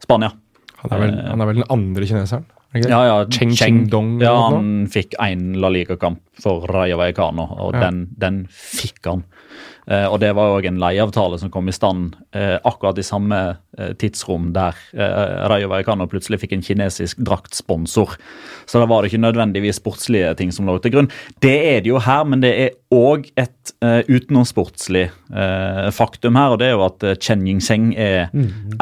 Spania? 0.00 0.32
Han 0.80 0.94
er 0.94 1.02
vel, 1.02 1.14
han 1.26 1.42
er 1.42 1.50
vel 1.50 1.60
den 1.60 1.68
andre 1.74 2.08
kineseren? 2.08 2.46
er 2.72 2.80
ikke? 2.80 2.90
Ja, 2.92 3.00
ja, 3.08 3.16
Cheng 3.32 3.54
Cheng 3.56 3.80
Dong. 3.90 4.16
Ja, 4.22 4.34
han 4.50 4.86
fikk 4.92 5.16
én 5.22 5.54
La 5.60 5.70
Liga-kamp 5.72 6.20
for 6.42 6.66
Raya 6.68 6.96
Vallecano, 7.00 7.46
og 7.58 7.74
Ja. 7.74 7.86
den, 7.86 8.06
den 8.18 8.46
fikk 8.50 9.04
han. 9.06 9.24
Eh, 9.88 10.04
og 10.10 10.18
det 10.18 10.32
var 10.34 10.50
òg 10.56 10.66
en 10.66 10.80
leieavtale 10.82 11.38
som 11.38 11.48
kom 11.54 11.68
i 11.70 11.72
stand 11.72 12.16
eh, 12.34 12.56
akkurat 12.66 12.98
i 12.98 13.04
samme 13.06 13.36
eh, 13.78 13.92
tidsrom 13.94 14.48
der 14.52 14.74
eh, 14.92 15.46
Rayo 15.48 15.68
Vallecano 15.70 16.08
plutselig 16.10 16.40
fikk 16.42 16.56
en 16.56 16.64
kinesisk 16.66 17.20
draktsponsor. 17.22 18.16
Så 18.66 18.80
da 18.82 18.88
var 18.90 19.02
det 19.06 19.12
ikke 19.12 19.22
nødvendigvis 19.22 19.78
sportslige 19.78 20.32
ting 20.40 20.50
som 20.52 20.66
lå 20.66 20.74
til 20.82 20.90
grunn. 20.96 21.10
Det 21.40 21.54
er 21.76 21.80
det 21.86 21.92
jo 21.92 22.00
her, 22.02 22.24
men 22.26 22.42
det 22.42 22.50
er 22.64 22.74
òg 22.90 23.30
et 23.38 23.72
eh, 23.86 24.02
utenomsportslig 24.10 25.04
eh, 25.06 25.86
faktum 25.94 26.34
her, 26.34 26.56
og 26.56 26.58
det 26.58 26.66
er 26.72 26.74
jo 26.74 26.82
at 26.88 27.06
Chen 27.22 27.46
Yingseng 27.46 27.92
er 27.94 28.26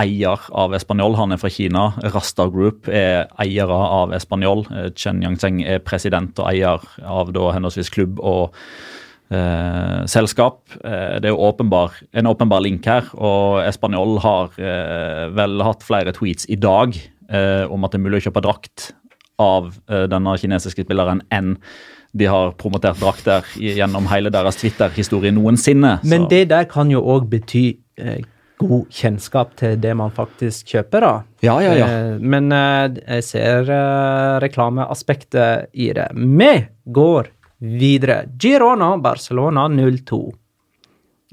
eier 0.00 0.48
av 0.56 0.72
Espanol. 0.76 1.18
Han 1.20 1.36
er 1.36 1.40
fra 1.44 1.52
Kina. 1.52 1.84
Rasta 2.14 2.48
Group 2.48 2.88
er 2.88 3.28
eiere 3.44 3.76
av 3.76 4.16
Espanol. 4.16 4.64
Eh, 4.72 4.88
Chen 4.96 5.20
Yingseng 5.20 5.60
er 5.68 5.84
president 5.84 6.40
og 6.40 6.48
eier 6.48 6.80
av 7.04 7.32
da 7.36 7.43
henholdsvis 7.52 7.92
klubb 7.92 8.20
og 8.24 8.54
eh, 9.34 10.04
selskap. 10.10 10.62
Eh, 10.80 11.16
det 11.20 11.30
er 11.30 11.34
jo 11.34 11.42
åpenbar, 11.48 11.96
en 12.12 12.30
åpenbar 12.30 12.64
link 12.64 12.86
her, 12.88 13.08
og 13.14 13.62
Espanol 13.64 14.18
har 14.24 14.54
eh, 14.60 15.24
vel 15.34 15.62
hatt 15.64 15.84
flere 15.86 16.14
tweets 16.16 16.48
i 16.48 16.58
dag 16.60 16.96
eh, 17.30 17.64
om 17.70 17.84
at 17.84 17.94
det 17.94 18.00
er 18.00 18.06
mulig 18.06 18.22
å 18.22 18.28
kjøpe 18.28 18.44
drakt 18.44 18.92
av 19.42 19.72
eh, 19.90 20.06
denne 20.10 20.36
kinesiske 20.38 20.86
spilleren 20.86 21.24
enn 21.34 21.56
de 22.14 22.28
har 22.30 22.52
promotert 22.60 23.00
drakter 23.02 23.42
gjennom 23.58 24.06
hele 24.06 24.30
deres 24.30 24.60
Twitter-historie 24.60 25.34
noensinne. 25.34 25.96
Men 26.06 26.28
det 26.30 26.44
der 26.52 26.68
kan 26.70 26.92
jo 26.92 27.00
òg 27.02 27.26
bety 27.32 27.64
eh, 27.98 28.20
god 28.62 28.86
kjennskap 28.94 29.56
til 29.58 29.74
det 29.82 29.96
man 29.98 30.14
faktisk 30.14 30.70
kjøper, 30.76 31.02
da. 31.02 31.14
Ja, 31.42 31.56
ja, 31.64 31.72
ja. 31.74 31.88
Men 32.22 32.54
jeg 32.54 33.24
ser 33.26 33.66
reklameaspektet 34.44 35.74
i 35.74 35.88
det. 35.98 36.06
Vi 36.14 36.52
går 36.94 37.33
videre. 37.80 38.24
Girona, 38.40 38.92
Barcelona 39.02 39.66
0-2. 39.72 40.18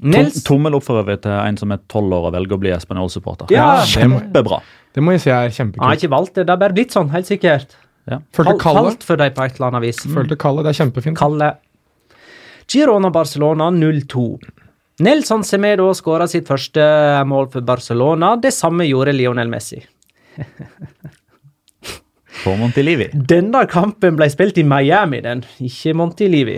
Tom, 0.02 0.30
tommel 0.42 0.74
opp 0.74 0.82
for 0.82 0.98
øvrig 1.02 1.20
til 1.22 1.30
en 1.30 1.56
som 1.60 1.70
er 1.70 1.78
tolv 1.92 2.10
år 2.16 2.24
og 2.30 2.32
velger 2.34 2.56
å 2.56 2.60
bli 2.64 2.72
Espanol-supporter. 2.74 3.52
Ja, 3.54 3.84
Kjempebra. 3.86 4.58
Det 4.92 5.02
må 5.04 5.14
jeg 5.14 5.22
si 5.24 5.30
er 5.30 5.52
Han 5.56 5.72
har 5.86 5.94
ikke 5.96 6.10
valgt 6.10 6.34
det, 6.34 6.46
det 6.48 6.52
har 6.56 6.58
bare 6.64 6.74
blitt 6.76 6.90
sånn, 6.96 7.12
helt 7.14 7.28
sikkert. 7.30 7.76
Følte 8.34 8.56
Kal- 8.56 8.58
Kalle. 8.64 8.82
Kalt 8.90 9.04
for 9.06 9.16
deg 9.20 9.36
på 9.36 9.44
et 9.46 9.54
eller 9.60 9.68
annet 9.70 9.84
vis. 9.86 10.00
Følte 10.10 10.36
Kalle, 10.36 10.64
Det 10.66 10.72
er 10.74 10.80
kjempefint. 10.84 11.16
Kalle. 11.16 11.52
Girona 12.72 13.10
Barcelona 13.14 13.70
0-2. 13.70 14.24
Nelson 15.06 15.42
Semedo 15.46 15.86
skåra 15.94 16.26
sitt 16.28 16.46
første 16.50 16.82
mål 17.26 17.48
for 17.52 17.60
Barcelona. 17.66 18.34
Det 18.42 18.52
samme 18.52 18.84
gjorde 18.88 19.14
Lionel 19.14 19.48
Messi. 19.48 19.78
På 22.42 22.56
Montilivi. 22.58 23.06
Denne 23.14 23.62
kampen 23.70 24.16
ble 24.18 24.26
spilt 24.32 24.56
i 24.58 24.64
Miami, 24.66 25.20
den, 25.22 25.44
ikke 25.62 25.94
Montilivi. 25.94 26.56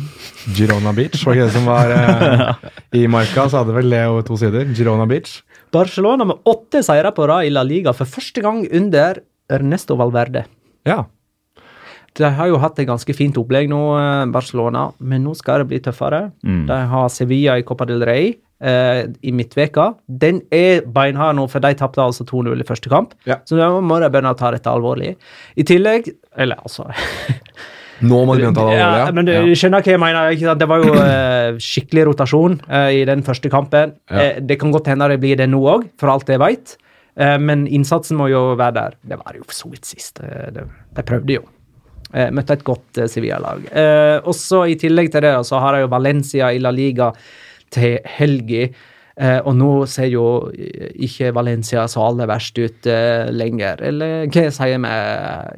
Girona 0.56 0.92
Beach, 0.96 1.22
var 1.24 1.38
ikke 1.38 1.46
det 1.48 1.54
som 1.54 1.68
var 1.70 1.94
eh, 1.94 2.68
i 3.00 3.06
marka? 3.10 3.46
Så 3.48 3.62
hadde 3.62 3.76
vel 3.76 3.88
Leo 3.92 4.20
to 4.26 4.36
sider. 4.40 4.68
Girona 4.76 5.06
Beach. 5.08 5.38
Barcelona 5.72 6.26
med 6.28 6.44
åtte 6.52 6.82
seire 6.84 7.14
på 7.16 7.26
rad 7.30 7.48
i 7.48 7.52
La 7.54 7.64
Liga 7.64 7.94
for 7.96 8.08
første 8.08 8.44
gang 8.44 8.66
under 8.68 9.22
Ernesto 9.52 9.96
Valverde. 9.96 10.44
Ja. 10.88 11.04
De 12.18 12.28
har 12.36 12.50
jo 12.50 12.60
hatt 12.60 12.78
et 12.80 12.88
ganske 12.88 13.14
fint 13.16 13.36
opplegg 13.40 13.70
nå, 13.72 13.80
eh, 13.98 14.24
Barcelona, 14.32 14.90
men 15.00 15.24
nå 15.24 15.34
skal 15.38 15.62
det 15.62 15.70
bli 15.70 15.82
tøffere. 15.84 16.26
Mm. 16.44 16.64
De 16.68 16.80
har 16.92 17.12
Sevilla 17.12 17.58
i 17.58 17.64
Copa 17.66 17.86
del 17.88 18.04
Rey 18.04 18.34
eh, 18.62 19.04
i 19.22 19.34
midtveka. 19.34 19.92
Den 20.06 20.42
er 20.54 20.82
beinhard 20.86 21.36
nå, 21.38 21.46
for 21.50 21.64
de 21.64 21.74
tapte 21.78 22.02
altså 22.04 22.26
2-0 22.28 22.62
i 22.62 22.68
første 22.68 22.92
kamp. 22.92 23.16
Ja. 23.28 23.40
Så 23.48 23.58
da 23.58 23.70
må 23.80 24.00
de 24.02 24.10
begynne 24.12 24.34
å 24.34 24.38
ta 24.38 24.52
dette 24.54 24.70
alvorlig. 24.70 25.14
I 25.56 25.66
tillegg 25.68 26.12
Eller 26.40 26.60
altså 26.62 26.86
Nå 28.02 28.22
må 28.26 28.34
de 28.34 28.42
begynne 28.42 28.54
å 28.54 28.56
ta 28.56 28.66
det 28.66 28.76
alvorlig, 28.76 28.82
ja, 28.82 29.06
ja 29.06 29.14
men 29.14 29.28
du 29.28 29.32
ja. 29.32 29.42
skjønner 29.58 29.84
hva 29.84 29.92
jeg 29.94 30.02
mener. 30.02 30.54
Det 30.58 30.68
var 30.70 30.84
jo 30.84 30.94
eh, 31.06 31.58
skikkelig 31.62 32.06
rotasjon 32.10 32.60
eh, 32.68 32.90
i 33.00 33.02
den 33.08 33.24
første 33.26 33.52
kampen. 33.52 33.96
Eh, 34.10 34.38
det 34.42 34.58
kan 34.60 34.74
godt 34.74 34.92
hende 34.92 35.10
det 35.12 35.20
blir 35.22 35.38
det 35.40 35.50
nå 35.50 35.62
òg, 35.76 35.88
for 36.00 36.12
alt 36.12 36.30
jeg 36.32 36.42
veit. 36.42 36.76
Eh, 37.20 37.38
men 37.40 37.66
innsatsen 37.70 38.18
må 38.18 38.30
jo 38.32 38.52
være 38.58 38.78
der. 38.78 39.00
Det 39.14 39.20
var 39.22 39.38
jo 39.38 39.46
for 39.46 39.58
så 39.58 39.72
vidt 39.72 39.88
sist. 39.88 40.22
De 40.22 41.06
prøvde 41.06 41.40
jo. 41.40 41.46
Eh, 42.12 42.28
møtte 42.34 42.58
et 42.58 42.64
godt 42.66 43.00
eh, 43.00 43.08
Sevilla-lag. 43.10 43.66
Eh, 43.72 44.18
også 44.28 44.66
I 44.68 44.78
tillegg 44.80 45.12
til 45.12 45.24
det 45.24 45.36
så 45.48 45.60
har 45.64 45.78
jeg 45.78 45.86
jo 45.86 45.92
Valencia 45.92 46.52
i 46.52 46.60
La 46.60 46.72
Liga 46.74 47.12
til 47.72 48.00
helga. 48.18 48.72
Og 49.44 49.52
nå 49.54 49.66
ser 49.92 50.06
jo 50.08 50.22
ikke 51.04 51.34
Valencia 51.36 51.82
så 51.86 52.00
aller 52.00 52.26
verst 52.26 52.56
ut 52.56 52.86
lenger. 53.36 53.82
Eller 53.84 54.24
hva 54.32 54.44
sier 54.56 54.80
vi? 54.80 54.92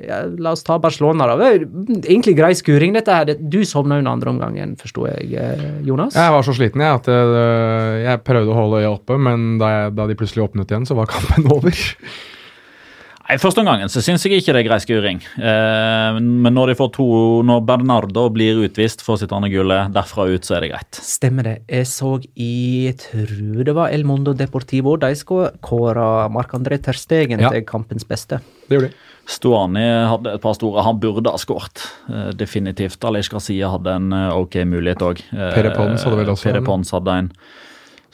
Ja, 0.09 0.19
la 0.43 0.53
oss 0.57 0.67
ta 0.67 0.75
Barcelona, 0.83 1.29
da. 1.31 1.53
Egentlig 1.55 2.35
grei 2.35 2.51
skuring, 2.59 2.97
dette 2.99 3.15
her. 3.15 3.31
Du 3.39 3.61
sovna 3.63 4.01
under 4.03 4.11
andre 4.11 4.35
omgangen, 4.35 4.75
forsto 4.81 5.07
jeg, 5.07 5.39
Jonas? 5.87 6.19
Jeg 6.19 6.35
var 6.35 6.45
så 6.45 6.57
sliten 6.59 6.83
jeg, 6.83 6.99
at 6.99 7.09
jeg, 7.15 8.05
jeg 8.09 8.25
prøvde 8.27 8.53
å 8.53 8.59
holde 8.59 8.83
øya 8.83 8.93
oppe, 8.97 9.23
men 9.31 9.55
da, 9.63 9.71
jeg, 9.77 9.97
da 10.03 10.11
de 10.11 10.19
plutselig 10.19 10.49
åpnet 10.49 10.75
igjen, 10.75 10.91
så 10.91 10.99
var 10.99 11.15
kampen 11.15 11.47
over. 11.55 11.87
Nei, 13.25 13.39
Første 13.41 13.63
omgang 13.63 13.81
så 13.89 14.03
syns 14.05 14.25
jeg 14.27 14.37
ikke 14.43 14.53
det 14.53 14.61
er 14.61 14.67
grei 14.67 14.77
skuring. 14.83 15.21
Eh, 15.41 16.19
men 16.21 16.53
når 16.53 16.73
de 16.73 16.77
får 16.77 16.91
to, 16.99 17.07
når 17.49 17.63
Bernardo 17.65 18.27
blir 18.35 18.61
utvist 18.67 19.01
for 19.05 19.17
sitt 19.21 19.33
andre 19.33 19.49
gullet, 19.53 19.95
derfra 19.95 20.27
ut, 20.29 20.45
så 20.45 20.59
er 20.59 20.67
det 20.67 20.71
greit. 20.75 21.01
Stemmer 21.01 21.49
det. 21.49 21.55
Jeg 21.73 21.89
så 21.89 22.19
i 22.37 22.51
jeg 22.91 22.99
tror 23.01 23.65
det 23.65 23.77
var 23.79 23.95
El 23.97 24.05
Mondo 24.05 24.35
Deportivo 24.37 24.99
de 25.01 25.15
kåra 25.25 26.29
Marc-André 26.29 26.79
Terstegen 26.85 27.41
Ja. 27.41 27.49
til 27.51 27.65
kampens 27.65 28.05
beste. 28.05 28.43
Det 28.69 28.77
gjorde 28.77 28.93
de. 28.93 29.11
Stuani 29.25 29.87
hadde 30.11 30.35
et 30.35 30.43
par 30.43 30.53
store. 30.53 30.85
Han 30.85 31.01
burde 31.01 31.31
ha 31.33 31.41
skåret. 31.41 31.81
Eh, 32.11 32.33
definitivt. 32.37 33.03
Alish 33.09 33.33
Garcia 33.33 33.71
hadde 33.73 33.89
en 33.89 34.13
eh, 34.13 34.37
ok 34.37 34.61
mulighet 34.69 35.01
òg. 35.01 35.25
Pere 35.33 35.73
Pons 35.73 36.05
hadde 36.05 36.21
vel 36.21 36.29
også 36.35 36.51
Pere. 36.53 36.61
Pons 36.67 36.93
hadde 36.93 37.09
en. 37.23 37.33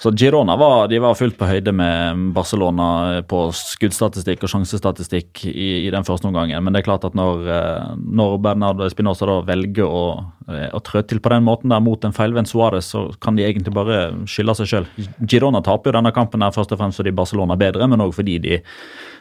Så 0.00 0.10
Girona 0.16 0.56
var, 0.56 0.88
de 0.88 0.96
var 0.98 1.16
fullt 1.18 1.36
på 1.36 1.44
høyde 1.44 1.74
med 1.76 2.20
Barcelona 2.32 3.20
på 3.28 3.42
skuddstatistikk 3.52 4.46
og 4.46 4.48
sjansestatistikk 4.48 5.42
i, 5.50 5.66
i 5.84 5.90
den 5.92 6.06
første 6.08 6.30
omgangen. 6.30 6.56
Men 6.64 6.72
det 6.72 6.80
er 6.80 6.86
klart 6.86 7.04
at 7.04 7.18
når, 7.18 7.42
eh, 7.52 7.90
når 8.08 8.38
Bernardo 8.40 8.86
Espinosa 8.86 9.28
da 9.28 9.34
velger 9.44 9.84
å, 9.84 10.04
eh, 10.48 10.70
å 10.72 10.80
trø 10.86 11.02
til 11.04 11.20
på 11.20 11.34
den 11.34 11.44
måten 11.44 11.74
der 11.74 11.84
mot 11.84 12.06
en 12.08 12.16
feilvendt 12.16 12.48
Suárez, 12.48 12.88
så 12.94 13.10
kan 13.20 13.36
de 13.36 13.44
egentlig 13.44 13.76
bare 13.76 13.98
skylde 14.24 14.56
seg 14.62 14.72
sjøl. 14.72 14.88
Girona 15.20 15.60
taper 15.66 15.92
jo 15.92 15.98
denne 15.98 16.14
kampen 16.16 16.46
her 16.46 16.56
først 16.56 16.72
og 16.72 16.80
fremst 16.80 17.02
fordi 17.02 17.12
Barcelona 17.20 17.58
er 17.58 17.64
bedre, 17.66 17.90
men 17.92 18.00
òg 18.00 18.16
fordi 18.16 18.38
de 18.40 18.62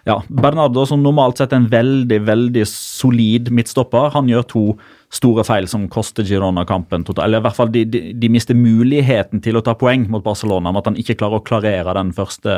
ja, 0.08 0.22
Bernardo, 0.32 0.86
som 0.88 1.04
normalt 1.04 1.42
sett 1.42 1.52
er 1.52 1.60
en 1.60 1.68
veldig 1.74 2.22
veldig 2.24 2.64
solid 2.72 3.52
midtstopper, 3.52 4.14
han 4.16 4.32
gjør 4.32 4.48
to 4.48 4.64
store 5.10 5.44
feil 5.48 5.66
som 5.70 5.88
koster 5.90 6.24
Girona 6.28 6.66
kampen. 6.70 7.04
totalt. 7.04 7.26
Eller 7.26 7.42
i 7.42 7.46
hvert 7.48 7.58
fall 7.58 7.72
de, 7.74 7.82
de, 7.90 8.02
de 8.14 8.30
mister 8.30 8.58
muligheten 8.58 9.42
til 9.42 9.58
å 9.58 9.64
ta 9.66 9.74
poeng 9.74 10.06
mot 10.12 10.24
Barcelona 10.24 10.70
med 10.72 10.84
at 10.84 10.92
han 10.92 11.00
ikke 11.02 11.18
klarer 11.18 11.42
å 11.42 11.46
klarere 11.46 11.96
den 11.98 12.14
første 12.14 12.54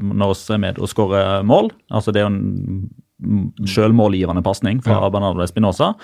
når 0.00 0.32
vi 0.32 0.54
er 0.56 0.62
med 0.64 0.80
og 0.80 0.88
skårer 0.88 1.44
mål. 1.44 1.70
Altså 1.92 2.14
Det 2.14 2.22
er 2.22 2.28
jo 2.28 2.32
en 2.32 3.68
selvmålgivende 3.68 4.42
pasning 4.42 4.80
fra 4.84 4.96
Ja. 4.96 5.10
Bernardo 5.12 5.44
Espinosa. 5.44 5.94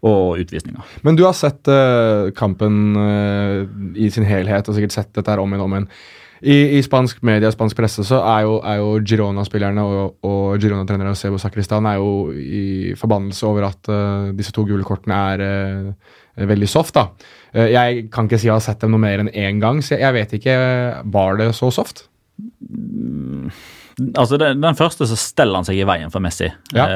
Og 0.00 0.38
utvisninger. 0.40 0.80
Men 1.04 1.16
du 1.18 1.26
har 1.26 1.34
sett 1.36 1.68
uh, 1.68 2.30
kampen 2.32 2.96
uh, 2.96 3.66
i 4.00 4.08
sin 4.08 4.24
helhet, 4.24 4.64
og 4.64 4.72
sikkert 4.78 4.94
sett 4.94 5.10
dette 5.12 5.28
her 5.28 5.42
om 5.42 5.50
igjen 5.50 5.60
og 5.60 5.66
om 5.66 5.74
igjen. 5.76 5.88
I, 6.40 6.78
I 6.78 6.80
spansk 6.84 7.20
media 7.26 7.50
spansk 7.52 7.76
presse 7.76 8.04
så 8.06 8.20
er 8.24 8.46
jo, 8.46 8.54
jo 8.64 8.92
Girona-spillerne 9.04 9.82
og, 9.84 10.14
og 10.24 10.62
Girona-trenere 10.62 11.12
Sebo 11.18 11.40
Sakristan 11.40 11.88
er 11.90 11.98
jo 12.00 12.30
i 12.32 12.94
forbannelse 12.96 13.48
over 13.48 13.68
at 13.68 13.90
uh, 13.92 14.30
disse 14.36 14.54
to 14.56 14.64
gule 14.68 14.86
kortene 14.86 15.18
er 15.34 15.44
uh, 15.44 16.46
veldig 16.48 16.68
soft. 16.70 16.96
da. 16.96 17.10
Uh, 17.52 17.66
jeg 17.68 18.06
kan 18.12 18.28
ikke 18.28 18.40
si 18.40 18.48
jeg 18.48 18.56
har 18.56 18.64
sett 18.64 18.80
dem 18.80 18.96
noe 18.96 19.02
mer 19.02 19.20
enn 19.20 19.32
én 19.34 19.60
gang, 19.60 19.82
så 19.84 19.98
jeg, 19.98 20.04
jeg 20.06 20.16
vet 20.16 20.34
ikke 20.38 20.56
Var 21.12 21.42
det 21.42 21.50
så 21.58 21.68
soft? 21.74 22.06
Altså 24.16 24.38
den, 24.40 24.62
den 24.64 24.78
første 24.78 25.04
så 25.10 25.18
steller 25.20 25.60
han 25.60 25.68
seg 25.68 25.76
i 25.76 25.84
veien 25.84 26.12
for 26.12 26.24
Messi. 26.24 26.48
Ja. 26.72 26.86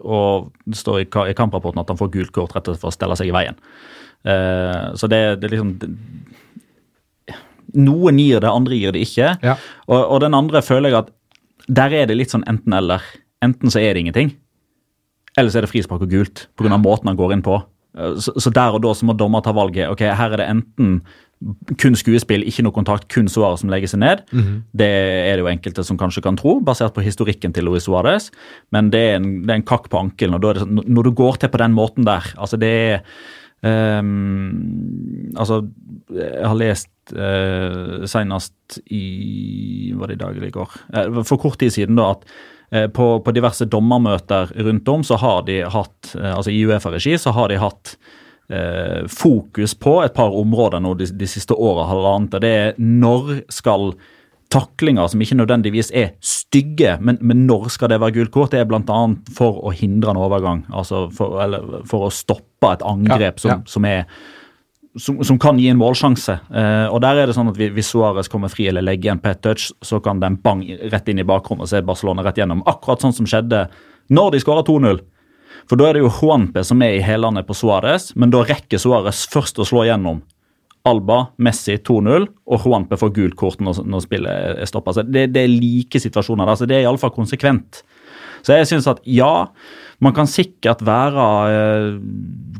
Og 0.00 0.48
det 0.64 0.78
står 0.80 1.02
i, 1.02 1.08
i 1.28 1.36
kamprapporten 1.36 1.82
at 1.82 1.92
han 1.92 2.00
får 2.00 2.08
gult 2.14 2.32
kort 2.32 2.56
rett 2.56 2.70
og 2.70 2.72
slett 2.72 2.86
for 2.86 2.88
å 2.88 2.96
stelle 2.96 3.18
seg 3.20 3.28
i 3.28 3.34
veien. 3.36 3.58
Så 4.96 5.10
det, 5.10 5.18
det 5.42 5.50
liksom 5.50 5.74
det, 5.82 5.90
Noen 7.78 8.20
gir 8.20 8.42
det, 8.42 8.50
andre 8.50 8.78
gir 8.78 8.94
det 8.94 9.04
ikke. 9.06 9.34
Ja. 9.42 9.56
Og, 9.88 9.98
og 10.00 10.22
den 10.24 10.36
andre 10.36 10.62
føler 10.64 10.92
jeg 10.92 11.04
at 11.04 11.12
der 11.72 11.94
er 11.94 12.08
det 12.10 12.18
litt 12.18 12.32
sånn 12.34 12.46
enten-eller. 12.50 13.04
Enten 13.44 13.72
så 13.72 13.80
er 13.82 13.94
det 13.94 14.04
ingenting, 14.04 14.32
eller 15.38 15.50
så 15.50 15.60
er 15.60 15.66
det 15.66 15.72
frispark 15.72 16.04
og 16.04 16.10
gult 16.12 16.46
pga. 16.58 16.76
måten 16.78 17.10
han 17.10 17.18
går 17.18 17.36
inn 17.36 17.44
på. 17.44 17.58
Så, 17.92 18.32
så 18.40 18.52
der 18.54 18.72
og 18.72 18.82
da 18.84 18.94
så 18.96 19.04
må 19.08 19.16
dommer 19.16 19.42
ta 19.44 19.52
valget. 19.52 19.90
ok, 19.92 20.06
Her 20.16 20.32
er 20.32 20.40
det 20.40 20.48
enten 20.48 21.02
kun 21.80 21.96
skuespill, 21.98 22.44
ikke 22.46 22.62
noe 22.62 22.74
kontakt, 22.74 23.08
kun 23.10 23.26
Suárez 23.30 23.64
som 23.64 23.70
legger 23.72 23.90
seg 23.90 24.02
ned. 24.02 24.22
Det 24.78 24.88
er 24.88 25.34
det 25.34 25.42
jo 25.42 25.50
enkelte 25.50 25.84
som 25.84 25.98
kanskje 25.98 26.22
kan 26.24 26.38
tro, 26.38 26.60
basert 26.64 26.94
på 26.94 27.02
historikken 27.04 27.54
til 27.54 27.66
Luis 27.66 27.88
Suárez. 27.88 28.30
Men 28.74 28.92
det 28.94 29.02
er, 29.10 29.16
en, 29.18 29.30
det 29.42 29.50
er 29.50 29.60
en 29.60 29.66
kakk 29.66 29.88
på 29.90 29.98
ankelen. 29.98 30.38
og 30.38 30.62
sånn, 30.62 30.82
Når 30.86 31.08
du 31.08 31.12
går 31.18 31.40
til 31.42 31.52
på 31.52 31.60
den 31.62 31.74
måten 31.74 32.06
der 32.06 32.30
altså 32.36 32.60
det 32.60 32.70
er 32.70 33.02
ehm, 33.66 35.32
altså, 35.36 35.62
jeg 36.12 36.46
har 36.46 36.58
lest 36.58 36.90
uh, 37.16 38.04
senest 38.08 38.80
i 38.92 39.92
Var 39.96 40.08
det 40.10 40.16
i 40.16 40.22
dag 40.22 40.36
eller 40.36 40.48
i 40.48 40.54
går? 40.54 40.74
Uh, 40.94 41.20
for 41.24 41.40
kort 41.40 41.58
tid 41.60 41.72
siden, 41.74 41.98
da, 41.98 42.12
at 42.14 42.26
eh, 42.72 42.88
på, 42.92 43.06
på 43.24 43.34
diverse 43.34 43.68
dommermøter 43.68 44.52
rundt 44.66 44.88
om, 44.88 45.04
så 45.04 45.18
har 45.20 45.44
de 45.48 45.62
hatt 45.68 46.14
altså 46.16 46.52
i 46.52 46.62
Uefa-regi, 46.66 47.18
så 47.18 47.34
har 47.36 47.52
de 47.52 47.60
hatt 47.62 47.96
fokus 49.08 49.72
på 49.80 49.92
et 50.02 50.12
par 50.12 50.34
områder 50.36 50.82
nå 50.82 50.90
de, 50.98 51.06
de 51.16 51.26
siste 51.30 51.54
åra, 51.54 51.86
halvannet. 51.88 52.34
Det 52.42 52.50
er 52.52 52.74
når 52.76 53.30
skal 53.54 53.94
taklinger 54.52 55.08
som 55.08 55.22
ikke 55.24 55.38
nødvendigvis 55.40 55.90
er 55.96 56.12
stygge, 56.20 56.98
men, 57.00 57.18
men 57.24 57.46
når 57.48 57.70
skal 57.72 57.92
det 57.92 58.00
være 58.02 58.18
gult 58.18 58.34
kort? 58.34 58.52
Det 58.52 58.60
er 58.60 58.68
bl.a. 58.68 59.00
for 59.36 59.62
å 59.64 59.72
hindre 59.74 60.12
en 60.12 60.20
overgang, 60.20 60.62
altså 60.70 61.06
for, 61.16 61.40
eller 61.42 61.82
for 61.88 62.06
å 62.06 62.12
stoppe 62.12 62.74
et 62.76 62.84
angrep 62.86 63.20
Ja, 63.22 63.32
ja. 63.32 63.58
som, 63.58 63.66
som 63.66 63.88
er 63.88 64.06
som, 65.00 65.22
som 65.24 65.38
kan 65.40 65.58
gi 65.60 65.70
en 65.72 65.80
målsjanse. 65.80 66.34
Eh, 66.52 66.86
og 66.92 67.00
der 67.04 67.22
er 67.22 67.30
det 67.30 67.36
sånn 67.36 67.48
at 67.48 67.56
Hvis 67.56 67.92
Suárez 67.94 68.28
kommer 68.28 68.52
fri 68.52 68.66
eller 68.68 68.84
legger 68.84 69.14
en 69.14 69.22
pet 69.22 69.40
touch, 69.44 69.70
så 69.80 70.00
kan 70.04 70.20
den 70.20 70.36
bang 70.42 70.64
rett 70.92 71.08
inn 71.08 71.22
i 71.22 71.26
bakrommet, 71.26 71.70
så 71.70 71.78
er 71.78 71.88
Barcelona 71.88 72.24
rett 72.26 72.40
gjennom. 72.40 72.64
Akkurat 72.68 73.00
sånn 73.04 73.16
som 73.16 73.28
skjedde 73.28 73.66
når 74.12 74.34
de 74.34 74.42
skåra 74.42 74.64
2-0. 74.66 75.00
For 75.70 75.78
da 75.78 75.88
er 75.88 75.96
det 75.96 76.04
jo 76.04 76.12
Juanpe 76.12 76.64
som 76.66 76.82
er 76.84 76.98
i 76.98 77.04
hælene 77.04 77.44
på 77.46 77.56
Suárez, 77.56 78.10
men 78.18 78.32
da 78.34 78.42
rekker 78.44 78.80
Suárez 78.82 79.24
først 79.30 79.60
å 79.62 79.66
slå 79.68 79.86
gjennom. 79.88 80.22
Alba, 80.88 81.18
Messi 81.38 81.76
2-0, 81.78 82.26
og 82.50 82.64
Juanpe 82.66 82.98
får 82.98 83.12
gult 83.14 83.36
kort 83.38 83.60
når, 83.62 83.84
når 83.86 84.02
spillet 84.02 84.62
er 84.64 84.68
stoppa. 84.68 84.94
Det, 85.06 85.28
det 85.34 85.44
er 85.44 85.52
like 85.52 86.00
situasjoner. 86.02 86.48
der, 86.48 86.58
så 86.58 86.66
Det 86.66 86.78
er 86.78 86.86
iallfall 86.86 87.14
konsekvent. 87.14 87.82
Så 88.42 88.56
jeg 88.58 88.66
syns 88.66 88.88
at 88.90 88.98
ja, 89.06 89.46
man 90.02 90.14
kan 90.16 90.26
sikkert 90.26 90.82
være 90.82 91.26
eh, 91.52 92.00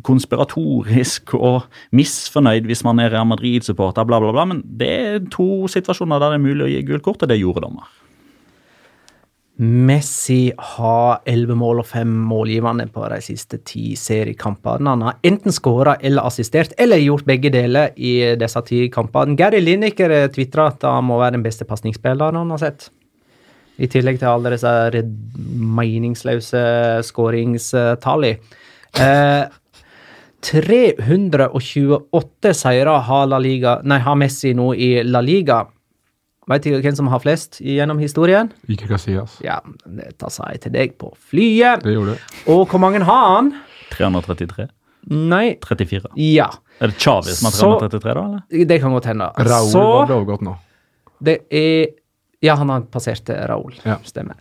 konspiratorisk 0.07 1.35
og 1.49 1.67
misfornøyd 1.91 2.69
hvis 2.71 2.85
man 2.87 3.03
er 3.03 3.11
Real 3.11 3.27
Madrid-supporter, 3.27 4.07
bla, 4.07 4.23
bla, 4.23 4.31
bla, 4.35 4.47
men 4.53 4.63
det 4.63 4.93
er 4.93 5.19
to 5.35 5.67
situasjoner 5.71 6.23
der 6.23 6.37
det 6.37 6.39
er 6.39 6.47
mulig 6.47 6.69
å 6.69 6.71
gi 6.71 6.87
gult 6.87 7.07
kort, 7.09 7.27
og 7.27 7.33
det 7.33 7.41
gjorde 7.43 7.67
dommer. 7.67 7.91
Messi 9.63 10.51
har 10.59 11.21
elleve 11.29 11.55
mål 11.55 11.85
og 11.85 11.87
fem 11.87 12.11
målgivende 12.27 12.89
på 12.91 13.05
de 13.13 13.21
siste 13.23 13.61
ti 13.69 13.93
seriekampene. 13.99 14.91
Han 14.91 15.03
har 15.07 15.21
enten 15.29 15.55
skåra 15.55 15.95
eller 16.03 16.27
assistert, 16.27 16.73
eller 16.83 16.99
gjort 16.99 17.29
begge 17.29 17.53
deler 17.55 17.93
i 17.95 18.35
disse 18.41 18.63
ti 18.67 18.89
kampene. 18.91 19.37
Gary 19.39 19.61
Lineker 19.63 20.11
tvitra 20.35 20.67
at 20.73 20.83
han 20.89 21.07
må 21.07 21.21
være 21.21 21.37
den 21.37 21.47
beste 21.47 21.65
pasningsspilleren 21.69 22.41
han 22.41 22.51
har 22.57 22.63
sett. 22.65 22.89
I 23.79 23.87
tillegg 23.91 24.19
til 24.19 24.33
alle 24.33 24.51
disse 24.57 25.03
meningsløse 25.79 26.63
skåringstallene. 27.07 28.35
Eh, 28.99 29.45
328 30.43 32.51
seire 32.59 32.99
har, 33.07 33.31
La 33.31 33.39
Liga, 33.39 33.79
nei, 33.87 34.03
har 34.03 34.19
Messi 34.19 34.51
nå 34.59 34.75
i 34.75 35.07
La 35.07 35.23
Liga. 35.23 35.63
Vet 36.51 36.65
du 36.67 36.73
hvem 36.75 36.97
som 36.99 37.07
har 37.13 37.21
flest 37.23 37.61
gjennom 37.63 38.01
historien? 38.03 38.49
Ikke 38.69 38.89
Casillas. 38.91 39.37
Ja, 39.45 39.61
dette 39.87 40.31
sa 40.35 40.49
jeg 40.51 40.65
til 40.65 40.73
deg 40.75 40.97
på 40.99 41.13
flyet. 41.31 41.85
Det 41.85 41.95
gjorde 41.95 42.17
du. 42.17 42.33
Og 42.51 42.65
hvor 42.73 42.83
mange 42.83 42.99
har 43.07 43.29
han? 43.37 43.53
333? 43.93 44.67
Nei, 45.13 45.57
34? 45.63 46.11
ja. 46.19 46.49
Er 46.83 46.91
det 46.91 46.99
Chavi 46.99 47.31
som 47.37 47.47
har 47.51 47.55
333, 47.79 48.13
da? 48.15 48.23
eller? 48.27 48.67
Det 48.67 48.79
kan 48.83 48.95
godt 48.95 49.07
hende. 49.13 49.29
Raoul 49.39 49.71
Så 49.71 49.83
var 49.87 50.11
overgått 50.17 50.43
nå. 50.47 50.57
det 51.23 51.41
er 51.51 51.93
Ja, 52.43 52.57
han 52.59 52.73
har 52.75 52.81
passert 52.91 53.29
Raúl. 53.47 53.77
Ja. 53.87 54.01
Stemmer. 54.03 54.35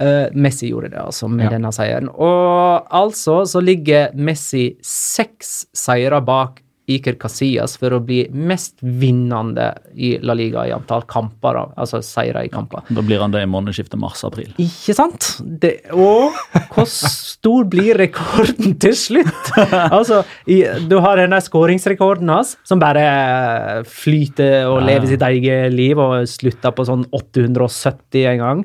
Uh, 0.00 0.30
Messi 0.32 0.70
gjorde 0.70 0.88
det, 0.94 1.02
altså, 1.02 1.28
med 1.28 1.44
Ja. 1.44 1.50
denne 1.52 1.68
seieren. 1.76 2.08
Og 2.08 2.86
altså 2.88 3.42
så 3.44 3.60
ligger 3.60 4.14
Messi 4.16 4.78
seks 4.80 5.66
seire 5.76 6.22
bak 6.24 6.62
Iker 6.90 7.14
Casillas 7.20 7.76
for 7.78 7.94
å 7.94 8.00
bli 8.02 8.24
mest 8.34 8.80
vinnende 8.82 9.68
i 9.94 10.16
La 10.24 10.34
Liga 10.34 10.64
i 10.66 10.72
antall 10.74 11.04
kamper, 11.10 11.60
altså 11.78 12.00
seire 12.02 12.42
i 12.42 12.50
kamper. 12.50 12.82
Da 12.90 13.04
blir 13.06 13.22
han 13.22 13.34
det 13.34 13.44
i 13.44 13.50
månedsskiftet 13.50 14.00
mars-april. 14.02 14.50
Ikke 14.62 14.96
sant? 14.98 15.28
Det, 15.62 15.76
og 15.94 16.34
hvor 16.74 16.88
stor 16.90 17.68
blir 17.70 18.00
rekorden 18.02 18.74
til 18.82 18.96
slutt? 18.98 19.52
altså, 19.94 20.22
i, 20.50 20.62
du 20.90 20.98
har 21.04 21.22
denne 21.22 21.38
skåringsrekorden 21.44 22.32
hans, 22.34 22.56
som 22.66 22.82
bare 22.82 23.84
flyter 23.86 24.66
og 24.70 24.82
lever 24.88 25.12
sitt 25.12 25.22
eget 25.28 25.70
liv, 25.74 26.02
og 26.02 26.26
slutter 26.30 26.74
på 26.74 26.86
sånn 26.88 27.06
870 27.14 28.26
en 28.34 28.42
gang. 28.42 28.64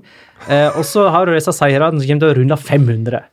Eh, 0.49 0.69
og 0.73 0.83
så 0.87 1.07
har 1.13 1.27
du 1.27 1.35
disse 1.35 1.53
seirene 1.53 1.99
som 1.99 2.07
kommer 2.07 2.25
til 2.25 2.33
å 2.33 2.39
runde 2.41 2.57
500. 2.57 3.27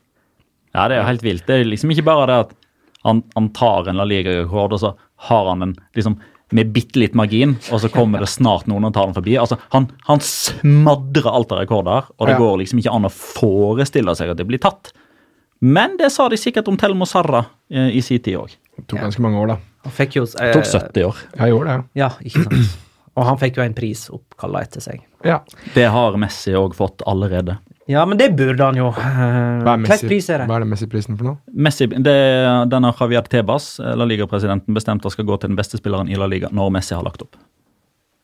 Ja, 0.75 0.89
det 0.91 0.97
er 0.97 1.01
jo 1.01 1.09
helt 1.09 1.25
vilt. 1.25 1.47
Det 1.47 1.57
er 1.57 1.69
liksom 1.69 1.93
ikke 1.95 2.07
bare 2.09 2.29
det 2.29 2.39
at 2.47 2.55
han, 3.05 3.23
han 3.35 3.49
tar 3.57 3.89
en 3.91 3.97
La 4.01 4.05
Liga-rekord, 4.09 4.73
og 4.77 4.81
så 4.81 4.95
har 5.29 5.51
han 5.51 5.63
en 5.69 5.75
liksom 5.97 6.17
med 6.55 6.69
bitte 6.75 7.01
litt 7.01 7.15
margin, 7.19 7.57
og 7.73 7.81
så 7.83 7.89
kommer 7.91 8.21
det 8.23 8.29
snart 8.31 8.67
noen 8.71 8.85
og 8.87 8.93
tar 8.95 9.09
den 9.09 9.15
forbi. 9.17 9.33
Altså, 9.41 9.57
han, 9.73 9.89
han 10.07 10.21
smadrer 10.23 11.27
alt 11.33 11.53
av 11.57 11.63
rekorder, 11.65 12.11
og 12.19 12.29
det 12.29 12.35
Ja. 12.37 12.39
går 12.39 12.59
liksom 12.61 12.79
ikke 12.83 12.93
an 12.95 13.09
å 13.09 13.11
forestille 13.11 14.15
seg 14.15 14.31
at 14.31 14.37
det 14.39 14.47
blir 14.47 14.61
tatt. 14.63 14.93
Men 15.65 15.97
det 15.97 16.13
sa 16.13 16.29
de 16.29 16.37
sikkert 16.37 16.69
om 16.69 16.77
Telmo 16.77 17.07
Sarra 17.09 17.45
eh, 17.71 17.89
i 17.97 18.03
sin 18.05 18.21
tid 18.23 18.37
òg. 18.37 18.55
Det 18.77 18.87
tok 18.91 19.01
ganske 19.01 19.23
mange 19.25 19.41
år, 19.41 19.55
da. 19.55 19.57
Han 19.87 19.93
fikk 19.97 20.17
jo 20.21 20.25
eh, 20.41 20.53
Tok 20.53 20.65
70 20.69 21.05
år. 21.09 21.17
Jeg 21.41 21.51
gjorde 21.55 21.75
det, 21.79 21.85
Ja, 22.03 22.11
ikke 22.23 22.45
sant. 22.45 22.79
Og 23.15 23.25
han 23.29 23.39
fikk 23.39 23.57
jo 23.61 23.63
en 23.63 23.75
pris 23.77 24.01
oppkalla 24.11 24.63
etter 24.67 24.83
seg. 24.85 25.03
ja. 25.25 25.41
Det 25.75 25.85
har 25.95 26.17
Messi 26.19 26.53
òg 26.59 26.75
fått 26.75 27.03
allerede. 27.07 27.59
Ja, 27.91 28.05
men 28.09 28.17
det 28.17 28.31
burde 28.37 28.65
han 28.65 28.79
jo. 28.79 28.87
Hva 28.97 29.75
er 29.75 29.81
Messi- 29.83 30.09
det? 30.09 30.47
Hva 30.49 30.57
er 30.57 30.65
det 30.65 30.69
Messi-prisen 30.71 31.19
for 31.19 31.25
noe? 31.29 31.37
Messi, 31.53 31.87
det, 31.87 32.15
Denne 32.73 32.93
Javier 32.97 33.27
Tebas, 33.29 33.79
eh, 33.81 33.93
La 33.95 34.07
Liga-presidenten, 34.09 34.73
bestemte 34.77 35.11
skal 35.13 35.27
gå 35.29 35.37
til 35.41 35.51
den 35.53 35.59
beste 35.59 35.77
spilleren 35.81 36.09
i 36.09 36.17
La 36.17 36.27
Liga 36.31 36.49
når 36.51 36.73
Messi 36.79 36.95
har 36.97 37.05
lagt 37.05 37.21
opp. 37.27 37.37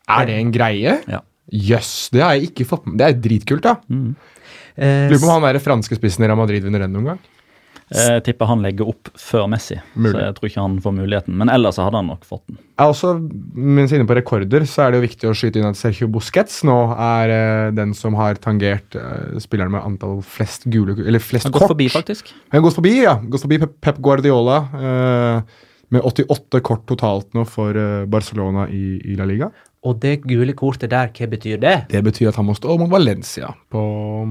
Er 0.09 0.25
det 0.25 0.39
en 0.39 0.51
greie? 0.51 0.95
Ja. 1.07 1.21
Jøss, 1.51 2.09
det 2.13 2.21
har 2.23 2.33
jeg 2.37 2.49
ikke 2.51 2.65
fått 2.65 2.85
med 2.87 2.97
Det 2.97 3.07
er 3.09 3.19
dritkult, 3.21 3.61
da. 3.61 3.75
Eh, 4.77 5.09
Lurer 5.11 5.19
på 5.19 5.27
om 5.29 5.43
han 5.43 5.53
der 5.53 5.59
franske 5.61 5.97
spissen 5.99 6.23
i 6.23 6.27
Real 6.27 6.39
Madrid 6.39 6.63
vinner 6.63 6.79
den 6.85 6.93
noen 6.95 7.11
gang. 7.11 7.19
Jeg 7.91 8.23
tipper 8.23 8.47
han 8.47 8.61
legger 8.63 8.87
opp 8.87 9.09
før 9.19 9.49
Messi, 9.51 9.75
Mulig. 9.95 10.13
så 10.15 10.21
jeg 10.23 10.35
tror 10.37 10.49
ikke 10.49 10.61
han 10.63 10.77
får 10.83 10.93
muligheten. 10.95 11.35
Men 11.41 11.49
ellers 11.51 11.79
hadde 11.81 11.99
han 11.99 12.07
nok 12.07 12.23
fått 12.27 12.43
den. 12.47 12.59
Jeg 12.79 12.85
er 12.85 12.93
også, 12.93 13.11
Mens 13.53 13.91
inne 13.91 14.07
på 14.07 14.15
rekorder, 14.17 14.63
så 14.69 14.85
er 14.85 14.91
det 14.93 15.01
jo 15.01 15.07
viktig 15.07 15.27
å 15.29 15.33
skyte 15.37 15.59
inn 15.59 15.67
at 15.67 15.79
Sergio 15.79 16.07
Busquets 16.11 16.61
nå 16.67 16.77
er 16.95 17.33
eh, 17.35 17.71
den 17.75 17.91
som 17.97 18.15
har 18.19 18.39
tangert 18.41 18.95
eh, 18.95 19.35
spilleren 19.43 19.75
med 19.75 19.83
antall 19.83 20.21
flest 20.23 20.65
gule 20.71 20.95
Eller 21.03 21.19
flest 21.19 21.49
Han 21.49 21.53
har 21.53 21.59
gått 21.59 21.73
forbi, 21.75 21.89
faktisk. 21.91 22.31
Han 22.49 22.61
har 22.61 22.65
gått 22.69 22.79
forbi, 22.79 22.95
ja. 23.03 23.17
Gått 23.27 23.43
forbi 23.45 23.59
Pep, 23.65 23.75
Pep 23.83 23.99
Guardiola. 24.01 24.61
eh, 24.79 25.67
med 25.91 26.01
88 26.07 26.61
kort 26.63 26.85
totalt 26.87 27.33
nå 27.35 27.43
for 27.43 27.75
eh, 27.75 28.05
Barcelona 28.07 28.69
i, 28.71 28.95
i 29.11 29.17
La 29.19 29.25
Liga. 29.27 29.51
Og 29.83 29.97
det 29.99 30.21
gule 30.23 30.53
kortet 30.55 30.91
der, 30.93 31.09
hva 31.11 31.27
betyr 31.27 31.57
det? 31.59 31.73
Det 31.91 32.01
betyr 32.05 32.29
at 32.29 32.37
han 32.39 32.47
må 32.47 32.55
stå 32.55 32.77
mot 32.79 32.91
Valencia 32.91 33.49
på 33.73 33.81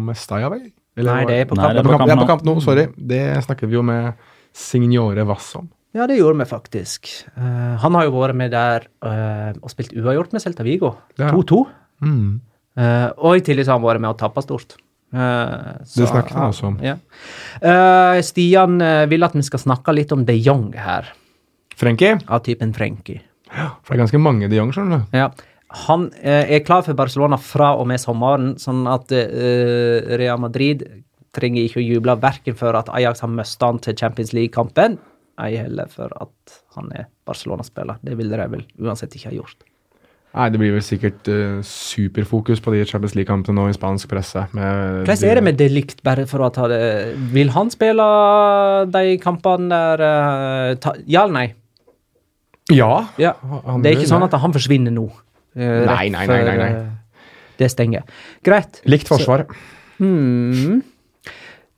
Mestalla, 0.06 0.48
vel? 0.54 0.70
Eller 0.98 1.14
Nei, 1.20 1.24
det 1.28 1.36
er 1.40 1.46
på 1.50 1.54
Nei, 1.56 1.64
kamp. 1.64 1.74
det 1.74 1.80
er 1.80 1.86
på 1.86 1.98
kamp, 1.98 2.08
ja, 2.10 2.14
nå. 2.16 2.22
på 2.24 2.30
kamp 2.32 2.42
nå. 2.48 2.54
Sorry. 2.64 2.86
Det 2.96 3.22
snakker 3.46 3.70
vi 3.70 3.78
jo 3.78 3.82
med 3.86 4.12
Signore 4.56 5.24
Vass 5.28 5.52
om. 5.56 5.68
Ja, 5.94 6.06
det 6.06 6.18
gjorde 6.20 6.38
vi 6.38 6.46
faktisk. 6.46 7.08
Uh, 7.36 7.74
han 7.82 7.94
har 7.98 8.04
jo 8.06 8.12
vært 8.14 8.36
med 8.38 8.52
der 8.54 8.84
uh, 9.02 9.50
og 9.58 9.70
spilt 9.72 9.90
uavgjort 9.96 10.32
med 10.36 10.42
Celta 10.42 10.62
Vigo. 10.66 10.92
2-2. 11.18 11.64
Mm. 12.06 12.40
Uh, 12.78 13.08
og 13.18 13.40
i 13.40 13.42
tillegg 13.46 13.66
har 13.66 13.78
han 13.78 13.86
vært 13.86 14.02
med 14.04 14.12
å 14.12 14.18
tappe 14.18 14.42
stort. 14.46 14.76
Så- 15.10 16.04
Det 16.04 16.06
snakket 16.06 16.36
han 16.38 16.52
også 16.52 16.68
om. 16.68 16.76
Ja. 16.86 16.92
Stian 18.22 18.76
vil 19.10 19.26
at 19.26 19.32
vi 19.34 19.42
skal 19.42 19.58
snakke 19.58 19.90
litt 19.92 20.12
om 20.14 20.22
de 20.24 20.36
Jong 20.38 20.68
her, 20.78 21.08
Frenkie? 21.74 22.20
av 22.28 22.44
typen 22.46 22.70
Frenkie. 22.72 23.18
For 23.50 23.90
det 23.90 23.98
er 23.98 24.02
ganske 24.04 24.20
mange 24.22 24.46
de 24.48 24.54
Jong, 24.60 24.70
skjønner 24.70 25.02
du. 25.10 25.18
Ja. 25.18 25.32
Han 25.70 26.08
eh, 26.18 26.56
er 26.56 26.64
klar 26.66 26.82
for 26.82 26.98
Barcelona 26.98 27.38
fra 27.38 27.74
og 27.78 27.86
med 27.86 28.02
sommeren, 28.02 28.56
sånn 28.58 28.82
at 28.90 29.12
eh, 29.14 30.16
Real 30.18 30.40
Madrid 30.42 30.82
trenger 31.36 31.62
ikke 31.62 31.78
å 31.78 31.86
juble 31.86 32.16
verken 32.18 32.56
for 32.58 32.74
at 32.74 32.90
Ajax 32.90 33.22
har 33.22 33.30
mista 33.30 33.70
han 33.70 33.78
til 33.82 33.94
Champions 33.98 34.32
League-kampen, 34.34 34.98
ei 35.40 35.54
heller 35.60 35.90
for 35.92 36.10
at 36.18 36.62
han 36.76 36.90
er 36.98 37.06
Barcelona-spiller. 37.28 38.00
Det 38.02 38.16
ville 38.18 38.40
de 38.40 38.48
vel 38.56 38.64
uansett 38.82 39.14
ikke 39.14 39.30
ha 39.30 39.36
gjort. 39.38 39.62
Nei, 40.30 40.48
Det 40.50 40.60
blir 40.62 40.74
vel 40.76 40.82
sikkert 40.84 41.30
uh, 41.30 41.62
superfokus 41.66 42.60
på 42.62 42.74
de 42.74 42.84
Champions 42.86 43.16
League-kampene 43.18 43.56
nå 43.56 43.70
i 43.70 43.74
spansk 43.74 44.10
presse. 44.10 44.44
Hvordan 44.52 45.24
er 45.26 45.40
det 45.40 45.46
med 45.46 45.58
Delikt, 45.58 46.04
bare 46.06 46.26
for 46.30 46.46
å 46.46 46.52
ta 46.54 46.68
det 46.70 46.82
Vil 47.34 47.50
han 47.50 47.72
spille 47.72 48.06
de 48.94 49.16
kampene 49.22 49.70
der 49.70 50.04
uh, 50.04 50.76
ta, 50.82 50.94
Ja 51.10 51.24
eller 51.26 51.34
nei? 51.34 51.48
Ja. 52.70 52.92
Ja. 53.18 53.34
Det 53.82 53.90
er 53.90 53.98
ikke 53.98 54.10
sånn 54.12 54.22
at 54.22 54.36
han 54.38 54.54
forsvinner 54.54 54.94
nå. 54.94 55.08
Eh, 55.56 55.84
Nei, 55.86 56.06
nei, 56.14 56.26
nei, 56.30 56.40
nei, 56.44 56.56
nei. 56.60 56.70
eh, 56.70 57.26
Det 57.60 57.70
stenger. 57.72 58.06
Greit. 58.46 58.80
Likt 58.88 59.08
forsvar. 59.10 59.46
Hmm. 59.98 60.80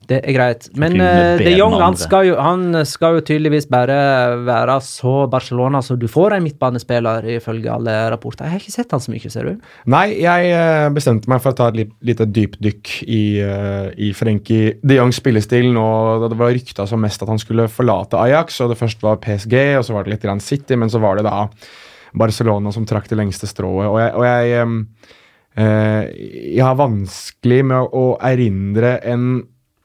Det 0.03 0.17
er 0.19 0.33
greit. 0.35 0.65
Men 0.75 0.97
uh, 0.99 1.39
de 1.39 1.53
Jong 1.55 1.77
han 1.79 1.95
skal, 1.95 2.25
jo, 2.27 2.33
han 2.35 2.75
skal 2.87 3.15
jo 3.17 3.21
tydeligvis 3.23 3.69
bare 3.71 3.95
være 4.43 4.75
så 4.83 5.13
Barcelona 5.31 5.79
så 5.79 5.95
du 5.95 6.09
får 6.11 6.35
en 6.35 6.43
midtbanespiller, 6.43 7.23
ifølge 7.37 7.71
alle 7.71 7.93
rapporter. 8.11 8.43
Jeg 8.49 8.51
har 8.57 8.65
ikke 8.65 8.73
sett 8.75 8.91
han 8.91 9.03
så 9.03 9.13
mye, 9.13 9.31
ser 9.31 9.47
du. 9.47 9.69
Nei, 9.93 10.03
jeg 10.25 10.51
eh, 10.51 10.89
bestemte 10.95 11.31
meg 11.31 11.39
for 11.45 11.55
å 11.55 11.59
ta 11.61 11.69
et 11.71 11.95
lite 12.03 12.27
dypdykk 12.35 12.91
i, 13.07 13.21
uh, 13.47 13.87
i 13.95 14.11
Frenkie 14.17 14.75
de 14.83 14.99
Jongs 14.99 15.21
spillestil 15.23 15.71
nå 15.71 15.87
da 16.25 16.31
det 16.33 16.39
var 16.41 16.51
rykta 16.51 16.83
som 16.89 16.99
mest 17.03 17.23
at 17.23 17.31
han 17.31 17.39
skulle 17.39 17.69
forlate 17.71 18.19
Ajax, 18.19 18.59
og 18.59 18.73
det 18.73 18.79
først 18.83 19.07
var 19.07 19.23
PSG, 19.23 19.55
og 19.79 19.87
så 19.87 19.95
var 19.95 20.03
det 20.03 20.17
litt 20.17 20.27
grann 20.27 20.43
City, 20.43 20.75
men 20.75 20.91
så 20.91 20.99
var 21.03 21.15
det 21.21 21.29
da 21.31 21.45
Barcelona 22.13 22.71
som 22.73 22.85
trakk 22.87 23.09
det 23.09 23.19
lengste 23.19 23.49
strået. 23.49 23.87
Og 23.89 23.99
jeg, 24.01 24.13
og 24.17 24.25
jeg, 24.27 24.77
eh, 25.57 26.13
jeg 26.57 26.63
har 26.65 26.79
vanskelig 26.79 27.59
med 27.71 27.97
å 27.97 28.05
erindre 28.23 28.97
en 29.09 29.43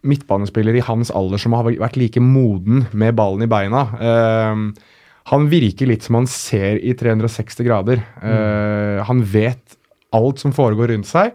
midtbanespiller 0.08 0.78
i 0.78 0.84
hans 0.86 1.10
alder 1.10 1.40
som 1.42 1.56
har 1.56 1.66
vært 1.68 1.98
like 1.98 2.22
moden 2.22 2.86
med 2.92 3.16
ballen 3.18 3.44
i 3.44 3.50
beina. 3.50 3.84
Eh, 3.98 4.94
han 5.28 5.50
virker 5.52 5.90
litt 5.90 6.06
som 6.06 6.20
han 6.20 6.28
ser 6.30 6.78
i 6.80 6.94
360 6.96 7.66
grader. 7.66 8.00
Eh, 8.22 9.04
han 9.04 9.24
vet 9.28 9.76
alt 10.16 10.40
som 10.40 10.54
foregår 10.56 10.94
rundt 10.94 11.08
seg. 11.08 11.34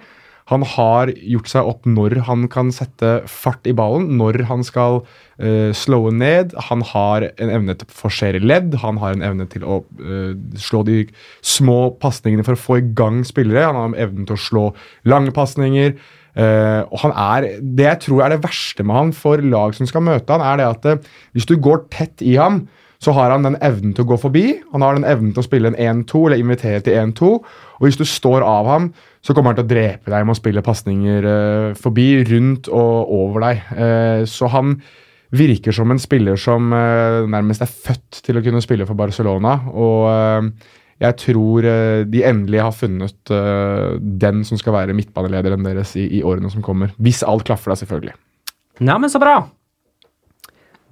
Han 0.52 0.66
har 0.68 1.12
gjort 1.16 1.52
seg 1.52 1.68
opp 1.72 1.86
når 1.88 2.18
han 2.28 2.48
kan 2.52 2.72
sette 2.76 3.22
fart 3.32 3.68
i 3.70 3.76
ballen, 3.76 4.10
når 4.20 4.42
han 4.50 4.66
skal 4.68 5.02
uh, 5.04 5.72
slowe 5.78 6.12
ned. 6.16 6.56
Han 6.70 6.84
har 6.90 7.30
en 7.32 7.54
evne 7.54 7.78
til 7.80 7.88
å 7.88 7.96
forsere 8.02 8.44
ledd, 8.44 8.76
han 8.84 9.00
har 9.04 9.16
en 9.16 9.24
evne 9.24 9.48
til 9.52 9.64
å 9.64 9.80
uh, 10.02 10.34
slå 10.60 10.84
de 10.90 11.06
små 11.40 11.94
pasningene 12.04 12.44
for 12.48 12.58
å 12.58 12.64
få 12.64 12.82
i 12.82 12.90
gang 12.98 13.24
spillere. 13.28 13.70
Han 13.70 13.80
har 13.80 13.98
evnen 14.10 14.28
til 14.28 14.38
å 14.38 14.46
slå 14.50 14.68
lange 15.08 15.36
pasninger. 15.36 15.96
Uh, 16.34 16.82
og 16.90 16.98
han 17.04 17.12
er, 17.14 17.50
Det 17.62 17.86
jeg 17.86 18.00
tror 18.08 18.24
er 18.26 18.34
det 18.34 18.44
verste 18.44 18.84
med 18.84 18.98
han 18.98 19.12
for 19.14 19.42
lag 19.46 19.76
som 19.78 19.86
skal 19.86 20.02
møte 20.02 20.34
han, 20.34 20.42
er 20.42 20.60
det 20.60 20.70
at 20.72 20.88
uh, 20.90 21.12
hvis 21.38 21.46
du 21.48 21.60
går 21.62 21.86
tett 21.94 22.26
i 22.26 22.36
ham, 22.42 22.66
så 23.04 23.14
har 23.16 23.34
han 23.34 23.44
den 23.46 23.58
evnen 23.62 23.94
til 23.94 24.06
å 24.06 24.14
gå 24.14 24.18
forbi. 24.22 24.46
Han 24.72 24.84
har 24.86 24.96
den 24.96 25.08
evnen 25.08 25.34
til 25.36 25.44
å 25.44 25.46
spille 25.46 25.74
en 25.74 26.04
1-2 26.06 26.22
eller 26.28 26.40
invitere 26.40 26.80
til 26.86 26.96
1-2. 26.96 27.32
Og 27.80 27.84
hvis 27.84 28.00
du 28.00 28.06
står 28.08 28.46
av 28.48 28.70
ham, 28.70 28.94
så 29.24 29.32
kommer 29.32 29.54
han 29.54 29.62
til 29.62 29.66
å 29.66 29.72
drepe 29.72 30.12
deg 30.12 30.26
med 30.28 30.36
å 30.36 30.40
spille 30.40 30.66
pasninger 30.66 31.26
uh, 31.28 31.80
forbi, 31.80 32.08
rundt 32.28 32.68
og 32.68 33.14
over 33.16 33.46
deg. 33.46 33.64
Uh, 33.72 34.22
så 34.28 34.52
han 34.52 34.76
virker 35.34 35.74
som 35.74 35.94
en 35.94 36.02
spiller 36.02 36.38
som 36.38 36.74
uh, 36.76 37.24
nærmest 37.32 37.64
er 37.64 37.72
født 37.72 38.20
til 38.26 38.38
å 38.38 38.44
kunne 38.44 38.62
spille 38.64 38.88
for 38.90 39.00
Barcelona. 39.00 39.56
Og 39.72 40.52
jeg 41.04 41.18
tror 41.20 41.66
de 42.08 42.22
endelig 42.24 42.62
har 42.64 42.76
funnet 42.76 43.32
den 44.22 44.44
som 44.48 44.60
skal 44.62 44.76
være 44.78 44.96
midtbanelederen 44.96 45.66
deres 45.66 45.96
i, 46.00 46.06
i 46.20 46.22
årene 46.24 46.52
som 46.54 46.64
kommer. 46.64 46.94
Hvis 47.02 47.24
alt 47.28 47.44
klaffer, 47.48 47.74
da, 47.74 47.80
selvfølgelig. 47.82 48.14
Neimen, 48.86 49.12
så 49.12 49.20
bra. 49.20 49.42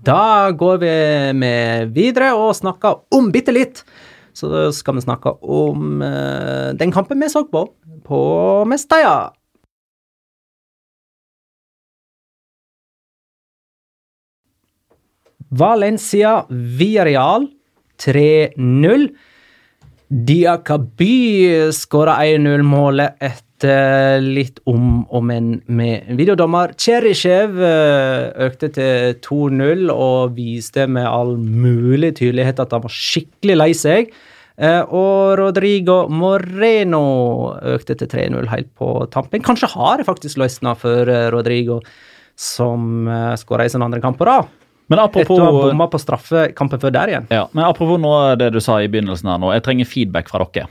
Da 0.01 0.49
går 0.57 0.81
vi 0.81 0.93
med 1.37 1.93
videre 1.93 2.31
og 2.33 2.55
snakker 2.57 3.03
om 3.13 3.29
bitte 3.31 3.53
litt. 3.53 3.83
Så 4.33 4.71
skal 4.75 4.97
vi 4.97 5.03
snakke 5.05 5.33
om 5.41 6.01
uh, 6.01 6.71
den 6.77 6.91
kampen 6.93 7.21
vi 7.21 7.29
så 7.31 7.43
på 7.49 7.67
på 8.07 8.21
Mestalla. 8.65 9.33
Valencia 15.51 16.45
Villarreal 16.49 17.47
3-0. 17.99 19.07
Diakaby 20.07 21.71
skåra 21.75 22.17
1-0-målet 22.23 23.19
etter 23.19 23.50
litt 23.67 24.57
om 24.65 25.03
og 25.13 25.23
men 25.27 25.61
med 25.67 26.09
videodommer. 26.17 26.73
Cherishev 26.79 27.57
eh, 27.61 28.31
økte 28.47 28.69
til 28.73 29.15
2-0 29.25 29.91
og 29.93 30.33
viste 30.37 30.87
med 30.89 31.05
all 31.05 31.35
mulig 31.37 32.15
tydelighet 32.19 32.59
at 32.63 32.71
han 32.73 32.83
var 32.85 32.93
skikkelig 32.95 33.57
lei 33.59 33.69
seg. 33.77 34.09
Eh, 34.61 34.81
Og 34.89 35.37
Rodrigo 35.39 36.07
Moreno 36.09 37.03
økte 37.75 37.95
til 37.97 38.07
3-0 38.11 38.49
helt 38.51 38.71
på 38.77 38.93
tampen. 39.13 39.41
Kanskje 39.45 39.69
har 39.75 39.97
det 40.01 40.07
faktisk 40.09 40.41
løsna 40.41 40.73
for 40.77 41.07
eh, 41.09 41.29
Rodrigo, 41.33 41.81
som 42.35 43.05
skåra 43.37 43.65
i 43.67 43.69
sin 43.69 43.83
andre 43.85 44.01
kamp 44.01 44.17
på 44.17 44.25
rad. 44.25 44.49
Men 44.91 44.99
Etter 44.99 45.23
å 45.23 45.37
ha 45.37 45.47
apropos, 45.47 45.69
bomma 45.69 45.85
på 45.87 45.99
straffekampen 46.01 46.81
før 46.81 46.91
der 46.91 47.07
igjen. 47.13 47.27
ja, 47.31 47.45
men 47.55 47.63
apropos 47.63 48.01
av 48.03 48.37
det 48.41 48.49
du 48.51 48.59
sa 48.59 48.81
i 48.83 48.89
begynnelsen 48.91 49.29
her 49.31 49.37
nå, 49.39 49.53
jeg 49.55 49.63
trenger 49.63 49.87
feedback 49.87 50.27
fra 50.27 50.43
dere. 50.43 50.67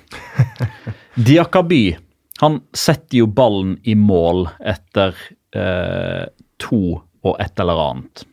Diakaby 1.30 1.96
han 2.40 2.60
setter 2.72 3.20
jo 3.20 3.26
ballen 3.26 3.76
i 3.84 3.94
mål 3.98 4.46
etter 4.64 5.16
eh, 5.52 6.24
to 6.60 6.82
og 7.20 7.34
et 7.42 7.60
eller 7.60 7.80
annet. 7.84 8.24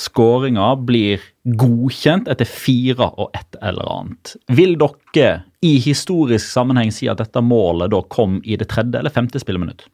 Skåringa 0.00 0.70
blir 0.88 1.20
godkjent 1.60 2.30
etter 2.32 2.48
fire 2.48 3.10
og 3.20 3.36
et 3.36 3.58
eller 3.60 3.90
annet. 3.92 4.34
Vil 4.56 4.78
dere 4.80 5.42
i 5.60 5.74
historisk 5.82 6.46
sammenheng 6.46 6.92
si 6.94 7.10
at 7.10 7.20
dette 7.20 7.42
målet 7.44 7.92
da 7.92 8.00
kom 8.08 8.38
i 8.44 8.56
det 8.56 8.70
tredje 8.72 8.96
eller 9.02 9.12
femte 9.12 9.42
spilleminutt? 9.42 9.84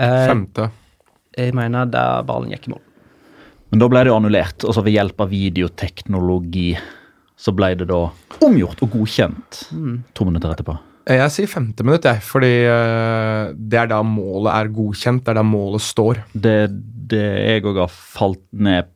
Eh, 0.00 0.26
Femte. 0.30 0.70
jeg 1.36 1.52
mener 1.52 1.90
da 1.90 2.22
ballen 2.24 2.54
gikk 2.54 2.70
i 2.70 2.76
mål. 2.78 2.84
Men 3.70 3.82
da 3.82 3.92
ble 3.92 4.00
det 4.02 4.10
jo 4.10 4.16
annullert, 4.16 4.64
og 4.64 4.74
så 4.74 4.82
ved 4.82 4.96
hjelp 4.96 5.20
av 5.20 5.30
videoteknologi 5.30 6.70
så 7.40 7.52
ble 7.56 7.74
det 7.76 7.92
da 7.92 8.06
omgjort 8.46 8.80
og 8.86 8.96
godkjent 8.96 9.66
to 10.16 10.26
minutter 10.26 10.54
etterpå. 10.54 10.80
Jeg 11.08 11.32
sier 11.32 11.48
femte 11.48 11.84
minutt, 11.86 12.04
jeg, 12.04 12.20
fordi 12.22 12.52
eh, 12.68 13.50
det 13.56 13.78
er 13.80 13.88
da 13.90 14.02
målet 14.06 14.52
er 14.52 14.72
godkjent. 14.74 15.24
Det 15.24 15.32
er 15.32 15.40
da 15.40 15.46
målet 15.46 15.82
står. 15.82 16.24
Det 16.34 16.56
det 17.10 17.26
jeg 17.26 17.66
òg 17.66 17.82
har 17.84 17.90
falt 17.90 18.44
ned 18.54 18.90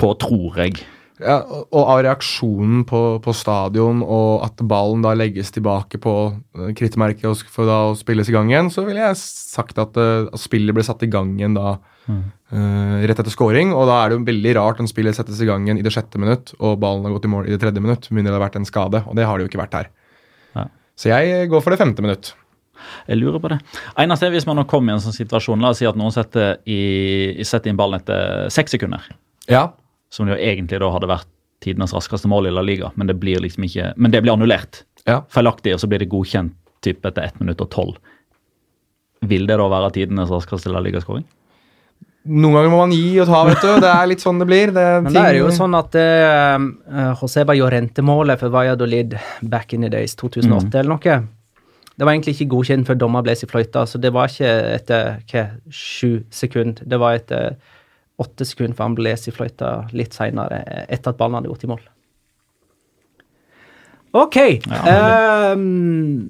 på, 0.00 0.14
tror 0.20 0.58
jeg. 0.62 0.80
Ja, 1.20 1.42
og 1.44 1.82
av 1.82 1.98
reaksjonen 2.06 2.86
på, 2.88 3.00
på 3.20 3.32
stadion 3.36 4.00
og 4.00 4.46
at 4.46 4.62
ballen 4.64 5.02
da 5.04 5.12
legges 5.12 5.52
tilbake 5.52 6.00
på 6.00 6.14
eh, 6.56 6.70
krittmerket 6.76 7.26
og 7.28 7.42
for 7.52 7.68
da 7.68 7.82
å 7.90 7.98
spilles 7.98 8.30
i 8.30 8.32
gang 8.32 8.48
igjen, 8.48 8.70
så 8.72 8.86
ville 8.86 9.04
jeg 9.04 9.18
sagt 9.20 9.76
at, 9.82 10.00
eh, 10.00 10.30
at 10.32 10.40
spillet 10.40 10.72
ble 10.76 10.86
satt 10.86 11.04
i 11.04 11.10
gang 11.12 11.34
igjen 11.36 11.58
da 11.58 11.74
eh, 12.08 13.04
rett 13.04 13.20
etter 13.20 13.34
scoring. 13.34 13.74
Og 13.76 13.84
da 13.90 14.00
er 14.00 14.08
det 14.08 14.16
jo 14.16 14.28
veldig 14.30 14.56
rart 14.62 14.80
om 14.80 14.88
spillet 14.88 15.18
settes 15.18 15.44
i 15.44 15.50
gang 15.50 15.68
igjen 15.68 15.82
i 15.82 15.84
det 15.84 15.92
sjette 15.92 16.20
minutt 16.22 16.54
og 16.56 16.80
ballen 16.80 17.04
har 17.04 17.18
gått 17.18 17.28
i 17.28 17.34
mål 17.36 17.50
i 17.50 17.52
det 17.52 17.60
tredje 17.66 17.84
minutt, 17.84 18.08
med 18.08 18.22
mindre 18.22 18.32
det 18.32 18.40
har 18.40 18.46
vært 18.48 18.60
en 18.62 18.70
skade. 18.72 19.04
Og 19.04 19.20
det 19.20 19.28
har 19.28 19.36
det 19.36 19.44
jo 19.44 19.52
ikke 19.52 19.64
vært 19.66 19.76
her. 19.76 19.92
Så 21.00 21.08
jeg 21.08 21.48
går 21.48 21.64
for 21.64 21.72
det 21.72 21.80
femte 21.80 22.04
minutt. 22.04 22.34
Jeg 23.08 23.20
lurer 23.20 23.40
på 23.40 23.50
det. 23.52 23.58
Eneste 24.00 24.28
er 24.28 24.34
hvis 24.34 24.46
man 24.48 24.58
nå 24.60 24.66
kommer 24.68 24.92
i 24.92 24.98
en 24.98 25.04
sånn 25.04 25.16
situasjon, 25.16 25.60
la 25.62 25.72
oss 25.72 25.80
si 25.80 25.88
at 25.88 25.98
noen 25.98 26.12
setter, 26.14 26.58
i, 26.68 27.40
setter 27.46 27.72
inn 27.72 27.78
ballen 27.80 28.00
etter 28.00 28.48
seks 28.52 28.76
sekunder, 28.76 29.04
Ja, 29.50 29.70
som 30.10 30.26
det 30.26 30.36
jo 30.36 30.44
egentlig 30.50 30.80
da 30.82 30.90
hadde 30.92 31.08
vært 31.10 31.28
tidenes 31.64 31.92
raskeste 31.94 32.28
mål 32.30 32.48
i 32.48 32.54
La 32.54 32.64
Liga, 32.64 32.90
men 32.96 33.08
det 33.08 33.18
blir 33.20 33.40
liksom 33.42 33.66
ikke, 33.68 33.92
men 33.96 34.12
det 34.12 34.22
blir 34.24 34.34
annullert. 34.34 34.82
Ja. 35.06 35.20
Feilaktig, 35.32 35.74
og 35.76 35.82
så 35.82 35.88
blir 35.90 36.02
det 36.02 36.10
godkjent 36.12 36.56
typ 36.84 37.04
etter 37.04 37.28
1 37.28 37.42
minutt 37.42 37.60
og 37.60 37.68
12. 37.68 37.92
Vil 39.30 39.46
det 39.48 39.58
da 39.60 39.68
være 39.68 39.92
tidenes 39.96 40.32
raskeste 40.32 40.72
La 40.72 40.80
Liga-skåring? 40.84 41.26
Noen 42.28 42.52
ganger 42.52 42.68
må 42.68 42.78
man 42.82 42.92
gi 42.92 43.14
og 43.22 43.30
ta, 43.30 43.40
vet 43.48 43.62
du. 43.64 43.70
Det 43.80 43.90
er 43.90 44.08
litt 44.10 44.20
sånn 44.20 44.42
det 44.42 44.46
blir. 44.48 44.72
Det 44.76 44.86
Men 45.06 45.14
det 45.14 45.22
er 45.24 45.38
jo 45.38 45.48
sånn 45.56 45.76
at 45.78 45.94
uh, 45.96 47.14
Joseba 47.16 47.56
Llorente-målet 47.56 48.42
for 48.42 48.52
Valladolid 48.52 49.16
back 49.40 49.72
in 49.72 49.86
the 49.86 49.92
days, 49.92 50.14
2008 50.20 50.82
eller 50.82 50.90
noe 50.92 51.14
Det 51.96 52.04
var 52.04 52.12
egentlig 52.12 52.36
ikke 52.36 52.50
godkjent 52.52 52.88
før 52.88 52.98
dommer 53.00 53.24
ble 53.24 53.32
i 53.32 53.48
fløyta, 53.48 53.86
så 53.88 54.00
det 54.00 54.12
var 54.12 54.28
ikke 54.28 54.52
etter 54.76 55.14
hva, 55.32 55.46
sju 55.72 56.20
sekunder. 56.28 56.84
Det 56.84 57.00
var 57.00 57.16
etter 57.16 57.56
åtte 58.20 58.44
sekunder 58.44 58.76
for 58.76 58.84
han 58.84 58.98
ble 58.98 59.16
i 59.16 59.32
fløyta 59.32 59.72
litt 59.96 60.12
seinere, 60.16 60.60
etter 60.92 61.14
at 61.14 61.20
ballen 61.20 61.40
hadde 61.40 61.52
gått 61.54 61.64
i 61.64 61.72
mål. 61.72 61.80
OK. 64.20 64.36
ehm, 64.90 66.28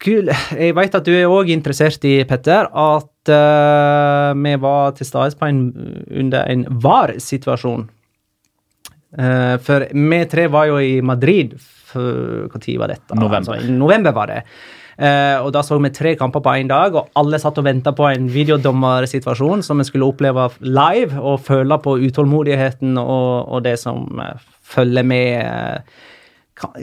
skul, 0.00 0.30
jeg 0.56 0.76
vet 0.76 0.96
at 0.96 1.06
du 1.06 1.12
er 1.12 1.30
òg 1.30 1.50
interessert 1.52 2.04
i, 2.08 2.20
Petter, 2.28 2.68
at 2.72 3.32
uh, 3.32 4.32
vi 4.38 4.56
var 4.62 4.96
til 4.96 5.08
stede 5.08 5.36
på 5.38 5.48
en, 5.50 5.62
under 6.22 6.48
en 6.48 6.66
VAR-situasjon. 6.82 7.86
Uh, 9.10 9.56
for 9.62 9.88
vi 9.90 10.20
tre 10.30 10.46
var 10.48 10.68
jo 10.70 10.76
i 10.78 11.00
Madrid 11.02 11.56
Når 11.90 12.76
var 12.78 12.92
dette? 12.92 13.16
November. 13.18 13.56
Altså, 13.56 13.56
I 13.66 13.72
november 13.74 14.14
var 14.14 14.30
det. 14.30 14.42
Uh, 15.00 15.46
og 15.46 15.50
Da 15.56 15.64
så 15.64 15.78
vi 15.80 15.90
tre 15.90 16.14
kamper 16.14 16.40
på 16.44 16.52
én 16.60 16.68
dag, 16.70 16.94
og 16.94 17.10
alle 17.18 17.40
satt 17.40 17.58
og 17.58 17.66
venta 17.66 17.92
på 17.96 18.06
en 18.06 18.28
videodommersituasjon 18.30 19.64
som 19.66 19.80
vi 19.80 19.88
skulle 19.88 20.06
oppleve 20.06 20.48
live, 20.60 21.18
og 21.18 21.42
føle 21.42 21.80
på 21.82 21.98
utålmodigheten 22.06 22.96
og, 23.00 23.48
og 23.48 23.64
det 23.64 23.78
som 23.82 24.06
følger 24.70 25.02
med. 25.02 25.82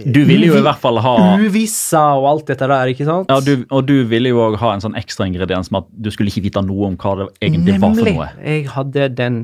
Du 0.06 0.20
ville 0.26 0.48
jo 0.50 0.56
i 0.58 0.64
hvert 0.66 0.80
fall 0.82 0.98
ha 1.04 1.12
Uvissa 1.38 2.04
og 2.18 2.26
alt 2.32 2.48
dette 2.50 2.68
der, 2.70 2.92
ikke 2.94 3.06
sant? 3.08 3.30
ja, 3.30 3.38
du, 3.44 3.66
Og 3.70 3.86
du 3.86 3.96
ville 4.10 4.32
jo 4.32 4.40
òg 4.48 4.58
ha 4.62 4.74
en 4.74 4.82
sånn 4.84 4.98
ekstra 4.98 5.28
ingrediens 5.30 5.70
med 5.72 5.86
at 5.86 5.92
du 6.08 6.10
skulle 6.14 6.32
ikke 6.34 6.46
vite 6.48 6.64
noe 6.66 6.90
om 6.92 6.96
hva 6.98 7.14
det 7.22 7.28
egentlig 7.46 7.78
var 7.82 7.94
for 7.94 8.10
noe. 8.10 8.30
Nemlig. 8.32 8.48
Jeg 8.50 8.68
hadde 8.74 9.10
den 9.18 9.38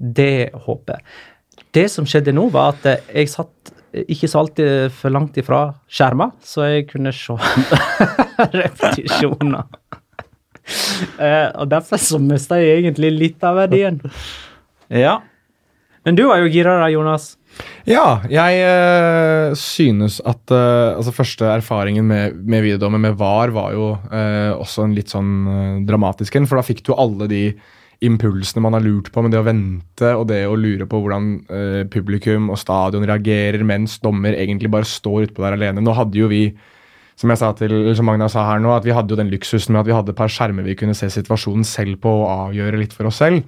det 0.00 0.32
håpet. 0.64 1.04
Det 1.76 1.86
som 1.92 2.06
skjedde 2.08 2.32
nå, 2.32 2.48
var 2.54 2.72
at 2.72 2.86
jeg 3.12 3.28
satt 3.30 3.74
ikke 3.90 4.28
så 4.30 4.44
alltid 4.44 4.92
for 4.94 5.10
langt 5.12 5.36
ifra 5.42 5.64
skjerma, 5.90 6.30
så 6.46 6.64
jeg 6.70 6.86
kunne 6.92 7.12
se 7.14 7.34
repetisjoner. 8.60 9.66
Eh, 11.18 11.48
og 11.58 11.66
derfor 11.72 11.98
så 11.98 12.20
mista 12.22 12.58
jeg 12.60 12.84
egentlig 12.84 13.10
litt 13.16 13.44
av 13.46 13.58
verdien. 13.58 13.98
Ja, 14.90 15.20
Men 16.06 16.16
du 16.16 16.22
var 16.30 16.38
jo 16.40 16.48
gira 16.48 16.78
da, 16.80 16.86
Jonas. 16.88 17.34
Ja, 17.88 18.20
jeg 18.28 18.60
eh, 18.60 19.50
synes 19.58 20.20
at 20.28 20.52
eh, 20.52 20.94
altså 20.94 21.14
første 21.16 21.48
erfaringen 21.48 22.06
med, 22.08 22.38
med 22.44 22.64
videodommer 22.66 23.00
med 23.02 23.18
VAR 23.20 23.52
var 23.56 23.74
jo 23.74 23.90
eh, 24.12 24.52
også 24.52 24.84
en 24.84 24.96
litt 24.96 25.12
sånn 25.12 25.84
dramatisk 25.88 26.36
en, 26.36 26.48
for 26.48 26.60
da 26.60 26.66
fikk 26.66 26.84
du 26.86 26.92
alle 26.94 27.28
de 27.30 27.44
impulsene 28.04 28.62
man 28.64 28.76
har 28.76 28.84
lurt 28.84 29.10
på 29.12 29.24
med 29.24 29.34
det 29.34 29.40
å 29.40 29.46
vente 29.48 30.12
og 30.16 30.28
det 30.30 30.42
å 30.48 30.56
lure 30.56 30.86
på 30.88 31.02
hvordan 31.02 31.26
publikum 31.92 32.46
og 32.48 32.56
stadion 32.56 33.04
reagerer 33.04 33.60
mens 33.66 33.98
dommer 34.00 34.38
egentlig 34.38 34.70
bare 34.72 34.88
står 34.88 35.26
utpå 35.26 35.44
der 35.44 35.58
alene. 35.58 35.84
Nå 35.84 35.92
hadde 35.98 36.16
jo 36.16 36.30
vi 36.30 36.46
som 37.20 37.28
jeg 37.28 37.40
sa 37.42 37.50
til, 37.52 37.74
som 37.96 38.08
Magna 38.08 38.30
sa 38.32 38.46
her 38.48 38.62
nå, 38.64 38.72
at 38.72 38.86
vi 38.86 38.94
hadde 38.96 39.12
jo 39.12 39.18
den 39.20 39.28
luksusen 39.28 39.74
med 39.74 39.82
at 39.82 39.90
vi 39.90 39.92
hadde 39.92 40.14
et 40.14 40.16
par 40.16 40.32
skjermer 40.32 40.64
vi 40.64 40.78
kunne 40.80 40.96
se 40.96 41.10
situasjonen 41.12 41.66
selv 41.68 42.00
på 42.00 42.14
og 42.22 42.30
avgjøre 42.48 42.80
litt 42.80 42.96
for 42.96 43.10
oss 43.10 43.20
selv. 43.20 43.44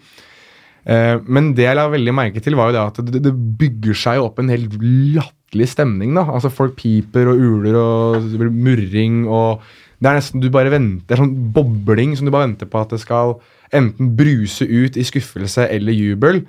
Eh, 0.82 1.20
men 1.30 1.52
det 1.54 1.68
jeg 1.68 1.78
la 1.78 1.86
veldig 1.92 2.14
merke 2.16 2.42
til, 2.42 2.56
var 2.58 2.70
jo 2.70 2.76
det 2.76 2.82
at 2.82 3.14
det, 3.22 3.34
bygger 3.60 3.98
seg 3.98 4.22
opp 4.22 4.40
en 4.42 4.50
helt 4.52 4.74
latterlig 4.80 5.68
stemning. 5.70 6.14
da. 6.18 6.26
Altså 6.26 6.50
Folk 6.52 6.76
piper 6.80 7.30
og 7.30 7.38
uler 7.38 7.78
og 7.78 8.50
murring 8.50 9.24
og 9.28 9.62
Det 10.02 10.10
er 10.10 10.16
nesten 10.18 10.42
du 10.42 10.48
bare 10.50 10.72
venter, 10.72 11.04
det 11.06 11.14
er 11.14 11.20
sånn 11.20 11.52
bobling 11.54 12.16
som 12.18 12.26
du 12.26 12.32
bare 12.34 12.48
venter 12.48 12.66
på 12.66 12.80
at 12.80 12.90
det 12.90 12.98
skal 12.98 13.36
enten 13.70 14.08
bruse 14.18 14.66
ut 14.66 14.96
i 14.98 15.04
skuffelse 15.06 15.68
eller 15.70 15.94
jubel. 15.94 16.40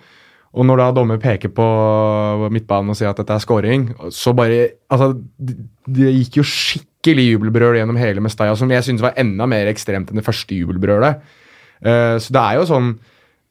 Og 0.53 0.65
når 0.65 0.81
da 0.81 0.87
dommer 0.97 1.19
peker 1.21 1.49
på 1.53 1.67
midtbanen 2.49 2.89
og 2.89 2.97
sier 2.97 3.11
at 3.11 3.21
dette 3.21 3.37
er 3.37 3.43
scoring, 3.45 3.87
så 4.09 4.33
bare 4.33 4.73
Altså, 4.89 5.13
det, 5.37 6.09
gikk 6.17 6.39
jo 6.41 6.47
skikkelig 6.49 7.27
jubelbrøl 7.31 7.77
gjennom 7.77 7.97
hele 8.01 8.25
Mestalla, 8.25 8.57
som 8.57 8.73
jeg 8.73 8.85
syntes 8.85 9.05
var 9.05 9.17
enda 9.21 9.45
mer 9.49 9.69
ekstremt 9.69 10.09
enn 10.09 10.17
det 10.17 10.25
første 10.25 10.57
jubelbrølet. 10.57 11.21
Eh, 11.85 12.17
så 12.17 12.33
det 12.33 12.43
er 12.43 12.57
jo 12.57 12.67
sånn 12.69 12.93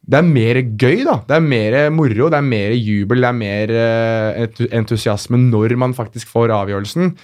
det 0.02 0.18
er 0.18 0.26
mer 0.26 0.58
gøy, 0.64 1.04
da. 1.06 1.20
Det 1.28 1.36
er 1.36 1.44
mer 1.46 1.76
moro, 1.94 2.26
det 2.32 2.38
er 2.40 2.46
mer 2.46 2.74
jubel, 2.74 3.22
det 3.22 3.28
er 3.28 3.38
mer 3.38 3.72
eh, 3.76 4.66
entusiasme 4.74 5.38
når 5.38 5.76
man 5.78 5.94
faktisk 5.94 6.32
får 6.32 6.54
avgjørelsen. 6.56 7.14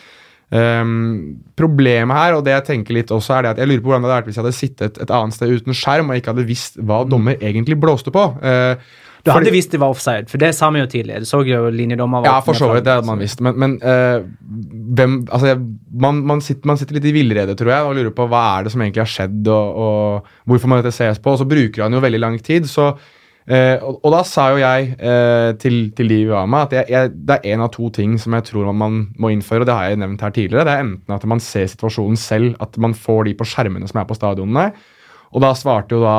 Um, 0.48 1.42
problemet 1.60 2.16
her, 2.16 2.38
og 2.38 2.44
det 2.46 2.54
jeg 2.54 2.64
tenker 2.70 2.96
litt 2.96 3.10
også, 3.12 3.34
er 3.36 3.44
det 3.44 3.50
at 3.50 3.58
jeg 3.60 3.68
lurer 3.68 3.82
på 3.82 3.90
hvordan 3.90 4.06
det 4.06 4.08
hadde 4.08 4.20
vært 4.20 4.28
hvis 4.30 4.38
jeg 4.38 4.44
hadde 4.46 4.56
sittet 4.56 5.00
et 5.02 5.10
annet 5.12 5.36
sted 5.36 5.50
uten 5.52 5.76
skjerm 5.76 6.08
og 6.08 6.16
ikke 6.16 6.32
hadde 6.32 6.46
visst 6.48 6.78
hva 6.80 7.02
dommer 7.04 7.36
egentlig 7.36 7.76
blåste 7.82 8.14
på. 8.14 8.22
Eh, 8.40 8.96
Du 9.26 9.32
hadde 9.34 9.52
visst 9.52 9.72
det 9.74 9.80
var 9.82 9.92
offside, 9.92 10.28
for 10.30 10.40
det 10.40 10.52
sa 10.56 10.70
vi 10.74 10.82
jo 10.82 10.88
tidligere. 10.90 11.24
Du 11.24 11.28
så 11.28 11.42
jo 11.46 11.66
linjedommer 11.74 12.22
var 12.22 12.30
ja, 12.30 12.38
for 12.44 12.58
så 12.58 12.70
vidt. 12.72 12.86
Det 12.86 12.94
hadde 12.96 13.08
man 13.08 13.22
visst. 13.22 13.42
Men, 13.44 13.58
men 13.58 13.76
uh, 13.82 14.22
hvem 14.98 15.18
Altså, 15.26 15.54
man, 16.06 16.22
man, 16.26 16.42
sitter, 16.44 16.68
man 16.70 16.80
sitter 16.80 16.98
litt 16.98 17.08
i 17.10 17.14
villrede, 17.16 17.56
tror 17.58 17.72
jeg, 17.74 17.86
og 17.86 17.98
lurer 17.98 18.14
på 18.14 18.28
hva 18.30 18.42
er 18.56 18.66
det 18.66 18.74
som 18.74 18.84
egentlig 18.84 19.04
har 19.04 19.12
skjedd, 19.12 19.52
og, 19.52 19.84
og 19.84 20.50
hvorfor 20.50 20.70
må 20.70 20.80
dette 20.80 20.94
ses 20.94 21.20
på. 21.22 21.34
Og 21.34 21.42
så 21.42 21.48
bruker 21.48 21.86
han 21.86 21.96
jo 21.96 22.04
veldig 22.04 22.24
lang 22.24 22.42
tid, 22.42 22.68
så 22.70 22.92
Uh, 23.48 23.80
og, 23.80 24.02
og 24.04 24.12
da 24.12 24.18
sa 24.28 24.42
jo 24.52 24.58
jeg 24.60 24.90
uh, 25.00 25.54
til, 25.56 25.78
til 25.96 26.10
de 26.12 26.18
vi 26.26 26.28
var 26.28 26.48
med, 26.52 26.66
at 26.66 26.74
jeg, 26.76 26.84
jeg, 26.92 27.12
det 27.30 27.38
er 27.38 27.54
én 27.54 27.62
av 27.64 27.70
to 27.72 27.86
ting 27.96 28.18
som 28.20 28.34
jeg 28.36 28.44
tror 28.50 28.68
man 28.76 28.98
må 29.16 29.30
innføre, 29.32 29.64
og 29.64 29.70
det 29.70 29.76
har 29.78 29.86
jeg 29.88 30.00
nevnt 30.02 30.20
her 30.20 30.34
tidligere. 30.36 30.66
Det 30.68 30.74
er 30.74 30.82
enten 30.84 31.14
at 31.16 31.24
man 31.32 31.40
ser 31.40 31.64
situasjonen 31.72 32.20
selv, 32.20 32.58
at 32.60 32.76
man 32.76 32.92
får 32.92 33.22
de 33.30 33.34
på 33.38 33.46
skjermene 33.48 33.88
som 33.88 34.02
er 34.02 34.10
på 34.10 34.18
stadionene. 34.18 34.66
Og 35.32 35.40
da 35.44 35.54
svarte 35.56 35.96
jo 35.96 36.02
da 36.04 36.18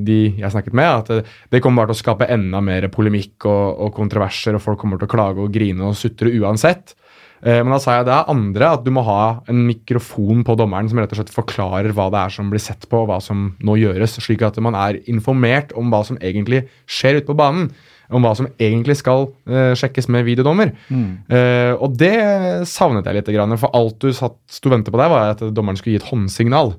de 0.00 0.18
jeg 0.40 0.52
snakket 0.54 0.76
med, 0.76 0.90
at 1.04 1.10
eh, 1.12 1.32
det 1.52 1.60
kommer 1.62 1.82
bare 1.82 1.92
til 1.92 2.00
å 2.00 2.02
skape 2.02 2.28
enda 2.32 2.60
mer 2.64 2.88
polemikk 2.92 3.44
og, 3.50 3.86
og 3.86 3.94
kontroverser, 3.96 4.56
og 4.56 4.64
folk 4.64 4.80
kommer 4.80 5.00
til 5.00 5.10
å 5.10 5.14
klage 5.14 5.44
og 5.44 5.52
grine 5.54 5.90
og 5.90 5.98
sutre 5.98 6.32
uansett. 6.32 6.96
Eh, 7.44 7.60
Men 7.60 7.74
da 7.74 7.80
sa 7.82 7.98
jeg 7.98 8.08
det 8.08 8.14
er 8.16 8.30
andre 8.32 8.70
at 8.78 8.84
du 8.84 8.90
må 8.94 9.04
ha 9.04 9.22
en 9.50 9.64
mikrofon 9.68 10.44
på 10.46 10.56
dommeren 10.56 10.88
som 10.88 11.00
rett 11.00 11.12
og 11.12 11.20
slett 11.20 11.34
forklarer 11.34 11.92
hva 11.92 12.08
det 12.12 12.22
er 12.22 12.36
som 12.38 12.52
blir 12.52 12.62
sett 12.62 12.88
på, 12.88 13.02
og 13.02 13.10
hva 13.10 13.20
som 13.24 13.50
nå 13.60 13.76
gjøres, 13.80 14.16
slik 14.24 14.44
at 14.46 14.60
man 14.64 14.76
er 14.78 15.02
informert 15.12 15.74
om 15.76 15.92
hva 15.92 16.04
som 16.08 16.20
egentlig 16.24 16.64
skjer 16.88 17.20
ute 17.20 17.28
på 17.28 17.36
banen. 17.38 17.68
Om 18.14 18.20
hva 18.20 18.34
som 18.36 18.46
egentlig 18.60 18.98
skal 19.00 19.30
uh, 19.48 19.72
sjekkes 19.74 20.10
med 20.12 20.26
videodommer. 20.26 20.74
Eh, 21.32 21.72
og 21.72 21.94
det 21.96 22.12
savnet 22.68 23.08
jeg 23.08 23.16
litt, 23.16 23.30
for 23.58 23.72
alt 23.74 23.96
du 24.04 24.12
satt, 24.12 24.36
sto 24.52 24.68
og 24.68 24.74
ventet 24.74 24.92
på 24.92 25.00
der, 25.00 25.08
var 25.10 25.32
at 25.32 25.40
dommeren 25.56 25.80
skulle 25.80 25.96
gi 25.96 26.02
et 26.02 26.10
håndsignal. 26.10 26.74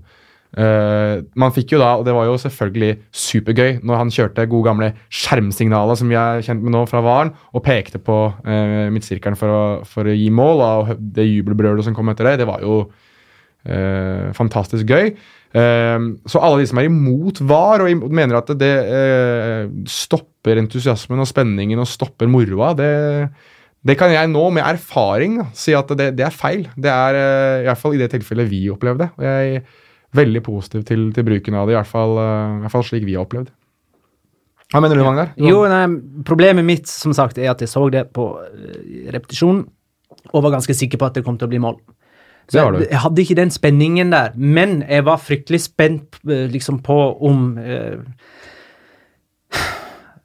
Eh, 0.55 1.17
man 1.35 1.51
fikk 1.51 1.73
jo 1.75 1.81
da, 1.81 1.89
og 1.99 2.05
det 2.07 2.13
var 2.15 2.29
jo 2.29 2.37
selvfølgelig 2.39 2.93
supergøy, 3.11 3.81
når 3.83 3.99
han 3.99 4.11
kjørte 4.13 4.47
gode 4.47 4.69
gamle 4.69 4.91
skjermsignalet 5.11 5.99
som 5.99 6.11
vi 6.11 6.15
er 6.19 6.43
kjent 6.45 6.63
med 6.63 6.71
nå 6.75 6.85
fra 6.87 7.01
Varen, 7.03 7.33
og 7.51 7.63
pekte 7.65 7.99
på 7.99 8.19
uh, 8.31 8.85
midtsirkelen 8.95 9.35
for 9.39 9.51
å, 9.51 9.63
for 9.89 10.07
å 10.07 10.15
gi 10.15 10.29
mål, 10.31 10.63
og 10.63 10.93
det 11.17 11.27
jubelbrølet 11.27 11.87
som 11.87 11.97
kom 11.97 12.13
etter 12.13 12.31
det, 12.31 12.37
det 12.43 12.47
var 12.47 12.63
jo 12.63 12.85
uh, 12.85 14.31
fantastisk 14.37 14.95
gøy. 14.95 15.15
Så 15.55 16.39
alle 16.43 16.57
de 16.59 16.65
som 16.67 16.81
er 16.81 16.89
imot 16.89 17.37
VAR 17.47 17.85
og 17.85 18.01
mener 18.11 18.35
at 18.41 18.49
det 18.59 18.73
stopper 19.87 20.59
entusiasmen 20.59 21.23
og 21.23 21.29
spenningen 21.29 21.79
og 21.79 21.87
stopper 21.87 22.27
moroa, 22.27 22.73
det, 22.75 22.89
det 23.87 23.95
kan 23.95 24.11
jeg 24.11 24.27
nå 24.33 24.41
med 24.51 24.67
erfaring 24.67 25.37
si 25.55 25.71
at 25.79 25.93
det, 25.95 26.09
det 26.19 26.25
er 26.27 26.35
feil. 26.35 26.65
Det 26.75 26.91
er 26.91 27.19
i 27.61 27.69
hvert 27.69 27.79
fall 27.79 27.95
i 27.95 28.01
det 28.01 28.09
tilfellet 28.11 28.51
vi 28.51 28.65
opplevde. 28.73 29.07
Og 29.15 29.23
jeg 29.23 29.63
veldig 30.17 30.41
positiv 30.45 30.85
til, 30.87 31.07
til 31.15 31.27
bruken 31.27 31.57
av 31.59 31.67
det, 31.67 31.75
i 31.75 31.79
hvert 31.79 31.91
fall, 31.91 32.17
eh, 32.21 32.57
i 32.59 32.65
hvert 32.65 32.75
fall 32.75 32.87
slik 32.87 33.05
vi 33.07 33.17
har 33.17 33.27
opplevd. 33.27 33.51
Hva 34.73 34.81
mener 34.81 34.97
du, 34.97 35.05
Magnar? 35.05 35.33
Jo, 35.39 35.61
nei, 35.69 35.83
Problemet 36.25 36.65
mitt 36.65 36.89
som 36.89 37.13
sagt, 37.15 37.37
er 37.37 37.51
at 37.53 37.61
jeg 37.61 37.71
så 37.71 37.85
det 37.93 38.07
på 38.15 38.31
eh, 38.41 39.11
repetisjon 39.13 39.61
og 40.33 40.41
var 40.41 40.55
ganske 40.55 40.73
sikker 40.73 40.99
på 40.99 41.07
at 41.07 41.17
det 41.17 41.25
kom 41.25 41.37
til 41.37 41.47
å 41.47 41.51
bli 41.51 41.61
mål. 41.61 41.77
Så 42.49 42.61
jeg, 42.61 42.87
jeg 42.91 43.01
hadde 43.01 43.21
ikke 43.23 43.37
den 43.39 43.51
spenningen 43.53 44.13
der, 44.13 44.35
men 44.37 44.79
jeg 44.85 45.05
var 45.07 45.21
fryktelig 45.21 45.63
spent 45.65 46.19
eh, 46.29 46.45
liksom 46.51 46.81
på 46.85 46.97
om 47.25 47.45
uh, 47.57 47.97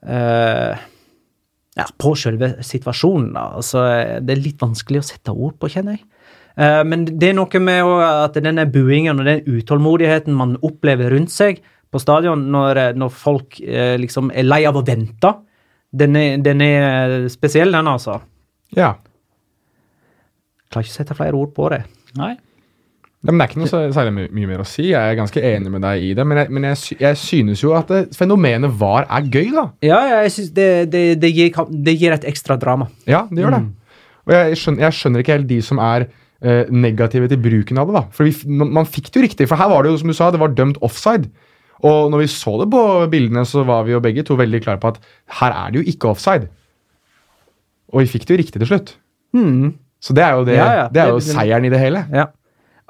uh, 0.05 0.87
Ja, 1.77 1.85
på 1.97 2.13
selve 2.19 2.53
situasjonen, 2.67 3.31
da. 3.37 3.47
Altså, 3.57 3.85
det 4.21 4.35
er 4.35 4.43
litt 4.43 4.61
vanskelig 4.61 5.01
å 5.01 5.07
sette 5.07 5.33
ord 5.33 5.55
på, 5.57 5.71
kjenner 5.71 5.97
jeg. 5.97 6.05
Eh, 6.57 6.81
men 6.87 7.05
det 7.05 7.31
er 7.31 7.37
noe 7.37 7.61
med 7.63 7.91
at 8.07 8.39
denne 8.43 8.65
buingen 8.71 9.21
og 9.21 9.29
den 9.29 9.45
utålmodigheten 9.47 10.35
man 10.35 10.57
opplever 10.61 11.13
rundt 11.15 11.33
seg 11.33 11.61
på 11.91 12.01
stadion 12.01 12.47
når, 12.51 12.81
eh, 12.81 12.91
når 12.97 13.15
folk 13.15 13.59
eh, 13.61 13.95
liksom 14.01 14.31
er 14.35 14.47
lei 14.47 14.63
av 14.67 14.79
å 14.79 14.85
vente, 14.87 15.33
den 15.91 16.15
er, 16.15 16.37
den 16.43 16.63
er 16.63 17.17
spesiell, 17.31 17.73
den, 17.75 17.89
altså. 17.91 18.21
Ja. 18.77 18.93
Klarer 20.71 20.87
ikke 20.87 20.95
å 20.95 20.99
sette 21.01 21.17
flere 21.17 21.35
ord 21.35 21.51
på 21.55 21.67
det. 21.73 21.83
Nei. 22.19 22.37
Ja, 23.21 23.29
men 23.29 23.37
Det 23.37 23.43
er 23.43 23.51
ikke 23.51 23.61
noe 23.61 23.93
særlig 23.93 24.13
my 24.15 24.23
mye 24.33 24.49
mer 24.49 24.61
å 24.63 24.65
si. 24.65 24.87
Jeg 24.89 24.97
er 24.97 25.17
ganske 25.19 25.41
enig 25.45 25.69
med 25.69 25.83
deg 25.85 26.05
i 26.07 26.13
det. 26.17 26.23
Men 26.25 26.39
jeg, 26.41 26.49
men 26.55 26.63
jeg, 26.71 26.77
sy 26.81 26.95
jeg 26.97 27.19
synes 27.21 27.61
jo 27.61 27.75
at 27.77 27.91
det, 27.91 27.99
fenomenet 28.17 28.73
VAR 28.79 29.05
er 29.05 29.27
gøy, 29.27 29.51
da. 29.53 29.65
Ja, 29.85 29.99
ja 30.09 30.23
jeg 30.25 30.33
synes 30.37 30.55
det, 30.55 30.69
det, 30.95 31.03
det, 31.21 31.29
gir, 31.35 31.51
det 31.85 31.93
gir 32.01 32.15
et 32.15 32.25
ekstra 32.31 32.57
drama. 32.57 32.87
Ja, 33.05 33.27
det 33.29 33.43
gjør 33.43 33.59
det. 33.59 33.61
Og 34.25 34.33
jeg 34.33 34.57
skjønner, 34.63 34.85
jeg 34.87 34.97
skjønner 34.97 35.23
ikke 35.23 35.37
helt 35.37 35.49
de 35.51 35.59
som 35.65 35.83
er 35.83 36.07
negative 36.41 37.27
til 37.29 37.37
bruken 37.37 37.77
av 37.77 37.87
det. 37.91 37.93
da. 37.99 38.03
For 38.15 38.25
vi, 38.25 38.33
man, 38.49 38.85
fikk 38.89 39.11
det 39.11 39.19
jo 39.19 39.25
riktig, 39.27 39.47
for 39.51 39.61
her 39.61 39.69
var 39.69 39.83
det 39.85 39.91
jo 39.91 39.99
som 40.01 40.09
du 40.09 40.15
sa, 40.17 40.31
det 40.33 40.39
var 40.41 40.55
dømt 40.57 40.79
offside. 40.81 41.29
Og 41.85 42.11
når 42.13 42.23
vi 42.23 42.27
så 42.33 42.55
det 42.61 42.67
på 42.73 42.81
bildene, 43.09 43.43
så 43.45 43.63
var 43.65 43.85
vi 43.87 43.93
jo 43.95 44.01
begge 44.01 44.23
to 44.25 44.35
veldig 44.37 44.59
klare 44.65 44.81
på 44.81 44.91
at 44.93 44.99
her 45.41 45.53
er 45.53 45.71
det 45.73 45.81
jo 45.81 45.91
ikke 45.93 46.09
offside. 46.11 46.49
Og 47.93 48.01
vi 48.03 48.09
fikk 48.13 48.25
det 48.27 48.35
jo 48.35 48.41
riktig 48.41 48.61
til 48.61 48.69
slutt. 48.69 48.93
Mm. 49.37 49.71
Så 50.01 50.13
det 50.17 50.23
er 50.25 50.35
jo, 50.37 50.45
det, 50.47 50.55
Ja, 50.57 50.67
ja. 50.73 50.87
det 50.89 51.01
er 51.01 51.09
jo 51.13 51.19
Det- 51.19 51.29
seieren 51.29 51.65
i 51.65 51.69
det 51.69 51.79
hele. 51.81 52.05
Ja. 52.13 52.27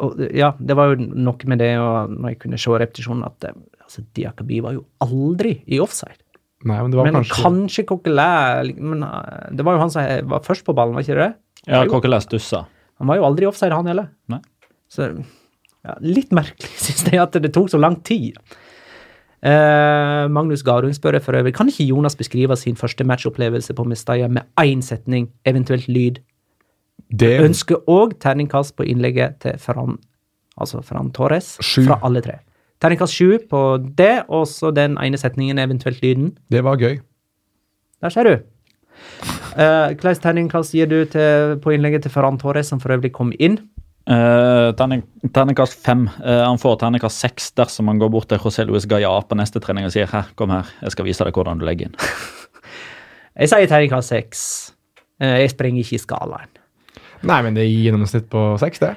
Og, 0.02 0.18
ja, 0.34 0.52
det 0.58 0.76
var 0.76 0.92
jo 0.96 1.06
noe 1.14 1.46
med 1.46 1.60
det, 1.60 1.78
og 1.78 2.10
når 2.10 2.30
jeg 2.34 2.40
kunne 2.40 2.58
se 2.58 2.72
repetisjonen, 2.72 3.24
at 3.26 3.44
eh, 3.46 3.54
altså, 3.84 4.02
Diakobi 4.16 4.60
var 4.64 4.74
jo 4.74 4.86
aldri 5.04 5.62
i 5.68 5.80
offside. 5.80 6.18
Nei, 6.64 6.78
men 6.82 6.92
det 6.92 6.98
var 6.98 7.06
Men 7.06 7.14
kanskje... 7.20 7.42
kanskje, 7.44 7.86
Coquelin 7.90 8.76
men, 8.78 9.04
eh, 9.04 9.50
Det 9.52 9.66
var 9.66 9.74
jo 9.76 9.80
han 9.80 9.90
som 9.90 10.30
var 10.30 10.40
først 10.46 10.64
på 10.66 10.76
ballen, 10.78 10.94
var 10.94 11.02
ikke 11.02 11.18
det? 11.20 11.34
Ja, 11.68 11.86
Coquelin 11.90 12.22
stussa. 12.22 12.66
Han 13.02 13.10
var 13.10 13.18
jo 13.18 13.28
aldri 13.28 13.48
offside, 13.50 13.74
han 13.74 13.90
heller. 13.90 14.12
Nei. 14.30 14.40
Så 14.92 15.08
ja, 15.10 15.96
litt 16.06 16.34
merkelig, 16.36 16.70
syns 16.86 17.08
jeg, 17.08 17.18
at 17.22 17.38
det 17.42 17.54
tok 17.56 17.72
så 17.74 17.80
lang 17.82 17.98
tid. 18.06 18.38
Uh, 19.42 20.30
Magnus 20.30 20.62
Garung 20.62 20.94
spør 20.94 21.18
for 21.26 21.34
øvrig 21.34 21.56
kan 21.58 21.70
ikke 21.72 21.88
Jonas 21.88 22.14
beskrive 22.14 22.54
sin 22.62 22.78
første 22.78 23.02
matchopplevelse 23.10 23.74
på 23.74 23.86
Mestalla 23.90 24.30
med 24.30 24.46
én 24.62 24.84
setning, 24.86 25.32
eventuelt 25.50 25.90
lyd. 25.90 26.22
Det, 27.10 27.34
Ønsker 27.42 27.82
òg 27.90 28.14
terningkast 28.22 28.76
på 28.78 28.86
innlegget 28.86 29.42
til 29.42 29.58
Ferran, 29.60 29.98
altså 30.62 30.84
Ferran 30.86 31.10
Torres 31.12 31.56
Sju. 31.58 31.88
fra 31.90 31.98
alle 32.06 32.22
tre. 32.22 32.38
Terningkast 32.82 33.18
sju 33.18 33.42
på 33.50 33.62
det, 33.98 34.24
og 34.30 34.46
så 34.50 34.72
den 34.74 34.96
ene 35.02 35.18
setningen, 35.18 35.60
eventuelt 35.62 36.02
lyden. 36.02 36.38
det 36.50 36.64
var 36.64 36.78
gøy. 36.78 37.02
Der 38.02 38.10
ser 38.10 38.24
du. 38.30 38.38
Uh, 39.52 39.92
Hvilket 39.92 40.22
terningkast 40.24 40.76
gir 40.76 40.90
du 40.90 41.02
til, 41.12 41.58
på 41.62 41.74
innlegget 41.76 42.06
til 42.06 42.14
Ferran 42.14 42.40
Torres, 42.42 42.72
som 42.72 42.80
for 42.82 42.96
øvrig 42.96 43.12
kom 43.16 43.34
inn? 43.38 43.60
Uh, 44.10 44.72
terning, 44.80 45.04
terningkast 45.36 45.78
fem. 45.86 46.08
Uh, 46.24 46.42
han 46.48 46.60
får 46.62 46.80
terningkast 46.82 47.22
seks 47.22 47.52
dersom 47.60 47.92
han 47.92 48.00
går 48.02 48.10
bort 48.14 48.30
til 48.32 48.42
José 48.42 48.66
Luis 48.66 48.88
Gaia 48.90 49.12
på 49.28 49.38
neste 49.38 49.62
trening 49.62 49.86
og 49.86 49.94
sier 49.94 50.10
her, 50.10 50.32
kom 50.40 50.54
her, 50.56 50.72
jeg 50.82 50.96
skal 50.96 51.08
vise 51.08 51.28
deg 51.28 51.38
hvordan 51.38 51.62
du 51.62 51.68
legger 51.68 51.92
inn. 51.92 52.00
Jeg 53.42 53.48
sier 53.48 53.70
terningkast 53.72 54.12
seks. 54.12 54.42
Uh, 55.22 55.38
jeg 55.40 55.54
sprenger 55.54 55.86
ikke 55.86 55.96
i 55.96 56.02
skalaen. 56.02 56.50
Nei, 57.24 57.38
men 57.46 57.56
det 57.56 57.64
gir 57.64 57.86
gjennomsnitt 57.88 58.26
på 58.30 58.42
seks, 58.60 58.82
det. 58.84 58.90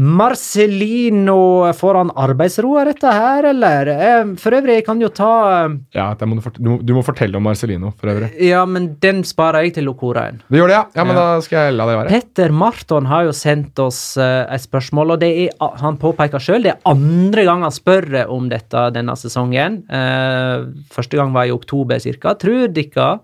Marcelino, 0.00 1.72
får 1.76 1.94
han 1.98 2.10
arbeidsro 2.16 2.70
av 2.80 2.88
dette 2.88 3.10
her, 3.12 3.46
eller? 3.50 3.90
Eh, 3.92 4.30
for 4.40 4.56
øvrig, 4.56 4.78
jeg 4.80 4.84
kan 4.86 5.00
jo 5.02 5.10
ta 5.12 5.30
eh, 5.66 5.74
Ja, 5.96 6.06
det 6.18 6.28
må 6.28 6.38
du, 6.38 6.42
fort- 6.44 6.58
du, 6.60 6.68
må, 6.72 6.76
du 6.86 6.92
må 6.96 7.02
fortelle 7.04 7.36
om 7.38 7.44
Marcelino, 7.44 7.92
for 8.00 8.12
øvrig. 8.14 8.30
Ja, 8.46 8.62
men 8.68 8.90
den 9.02 9.22
sparer 9.28 9.66
jeg 9.66 9.74
til 9.76 9.86
Locoraen. 9.88 10.40
Du 10.48 10.56
gjør 10.58 10.72
det, 10.72 10.78
ja? 10.78 10.84
Ja, 11.00 11.04
men 11.08 11.16
Ja. 11.18 11.26
da 11.36 11.44
skal 11.44 11.68
jeg 11.68 11.76
la 11.78 11.86
det 11.90 11.98
være. 12.00 12.14
Petter 12.14 12.54
Marton 12.62 13.08
har 13.10 13.28
jo 13.28 13.34
sendt 13.36 13.78
oss 13.84 14.00
uh, 14.20 14.46
et 14.48 14.64
spørsmål, 14.64 15.16
og 15.16 15.20
det 15.24 15.30
er, 15.46 15.56
han 15.84 15.98
påpeker 16.00 16.40
sjøl 16.42 16.64
det 16.64 16.74
er 16.74 16.80
andre 16.90 17.44
gang 17.48 17.62
han 17.66 17.74
spør 17.74 18.08
om 18.30 18.48
dette 18.50 18.86
denne 18.96 19.16
sesongen. 19.20 19.82
Uh, 19.90 20.70
første 20.92 21.16
gang 21.20 21.34
var 21.36 21.48
i 21.50 21.54
oktober 21.54 22.00
cirka. 22.02 22.34
Tror 22.40 22.68
dere 22.72 23.18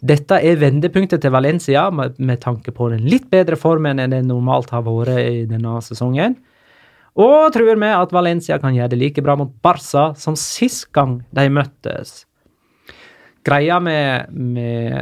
dette 0.00 0.38
er 0.44 0.60
vendepunktet 0.60 1.22
til 1.22 1.32
Valencia, 1.34 1.88
med, 1.90 2.18
med 2.18 2.40
tanke 2.42 2.72
på 2.74 2.90
den 2.92 3.06
litt 3.08 3.26
bedre 3.32 3.58
formen 3.58 3.98
enn 4.02 4.14
det 4.14 4.22
normalt 4.26 4.70
har 4.74 4.84
vært 4.86 5.18
i 5.22 5.44
denne 5.50 5.78
sesongen? 5.84 6.36
Og 7.18 7.50
tror 7.54 7.74
vi 7.74 7.90
at 7.90 8.14
Valencia 8.14 8.60
kan 8.62 8.76
gjøre 8.76 8.92
det 8.92 9.00
like 9.00 9.24
bra 9.26 9.34
mot 9.38 9.50
Barca 9.62 10.12
som 10.18 10.36
sist 10.38 10.86
gang 10.94 11.18
de 11.34 11.48
møttes? 11.50 12.22
Greia 13.46 13.78
med, 13.82 14.30
med 14.30 14.98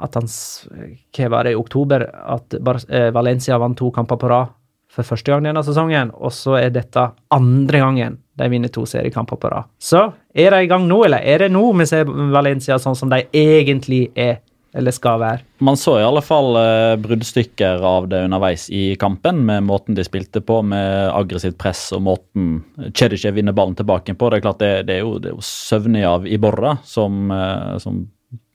at 0.00 0.16
han 0.16 0.26
Hva 0.26 1.28
var 1.30 1.46
det 1.46 1.54
i 1.54 1.60
oktober? 1.60 2.06
At 2.08 2.56
eh, 2.56 3.10
Valencia 3.14 3.58
vant 3.60 3.78
to 3.78 3.90
kamper 3.94 4.18
på 4.18 4.30
rad 4.32 4.56
for 4.90 5.06
første 5.06 5.30
gang 5.30 5.46
denne 5.46 5.62
sesongen, 5.64 6.10
og 6.18 6.34
så 6.34 6.56
er 6.58 6.74
dette 6.74 7.10
andre 7.34 7.82
gangen 7.82 8.18
de 8.40 8.48
vinner 8.50 8.72
to 8.72 8.86
seriekamper 8.88 9.38
på 9.38 9.50
rad. 9.52 9.68
Så 9.78 10.08
er 10.34 10.54
de 10.54 10.64
i 10.64 10.70
gang 10.70 10.86
nå, 10.88 11.02
eller 11.06 11.22
er 11.22 11.44
det 11.44 11.50
nå 11.52 11.64
vi 11.78 11.86
ser 11.88 12.08
Valencia 12.08 12.78
sånn 12.80 12.96
som 12.98 13.10
de 13.12 13.22
egentlig 13.36 14.06
er, 14.18 14.40
eller 14.74 14.94
skal 14.94 15.18
være? 15.20 15.44
Man 15.66 15.78
så 15.78 15.96
i 15.98 16.06
alle 16.06 16.22
fall 16.24 16.56
eh, 16.58 16.94
bruddstykker 17.02 17.84
av 17.86 18.08
det 18.10 18.22
underveis 18.26 18.68
i 18.74 18.94
kampen, 19.00 19.42
med 19.46 19.66
måten 19.68 19.98
de 19.98 20.06
spilte 20.06 20.42
på, 20.42 20.60
med 20.66 21.10
aggressivt 21.10 21.58
press 21.60 21.88
og 21.96 22.06
måten 22.06 22.52
Cedicev 22.94 23.36
vinner 23.36 23.54
ballen 23.56 23.76
tilbake 23.78 24.14
på. 24.14 24.30
Det 24.30 24.40
er 24.40 24.46
klart 24.46 24.62
det, 24.62 24.72
det 24.88 24.98
er 24.98 25.04
jo, 25.04 25.18
det 25.22 25.32
er 25.32 25.36
jo 25.36 25.44
søvnig 25.44 26.06
av 26.08 26.26
Iborra, 26.26 26.78
som, 26.86 27.28
eh, 27.34 27.76
som 27.82 28.06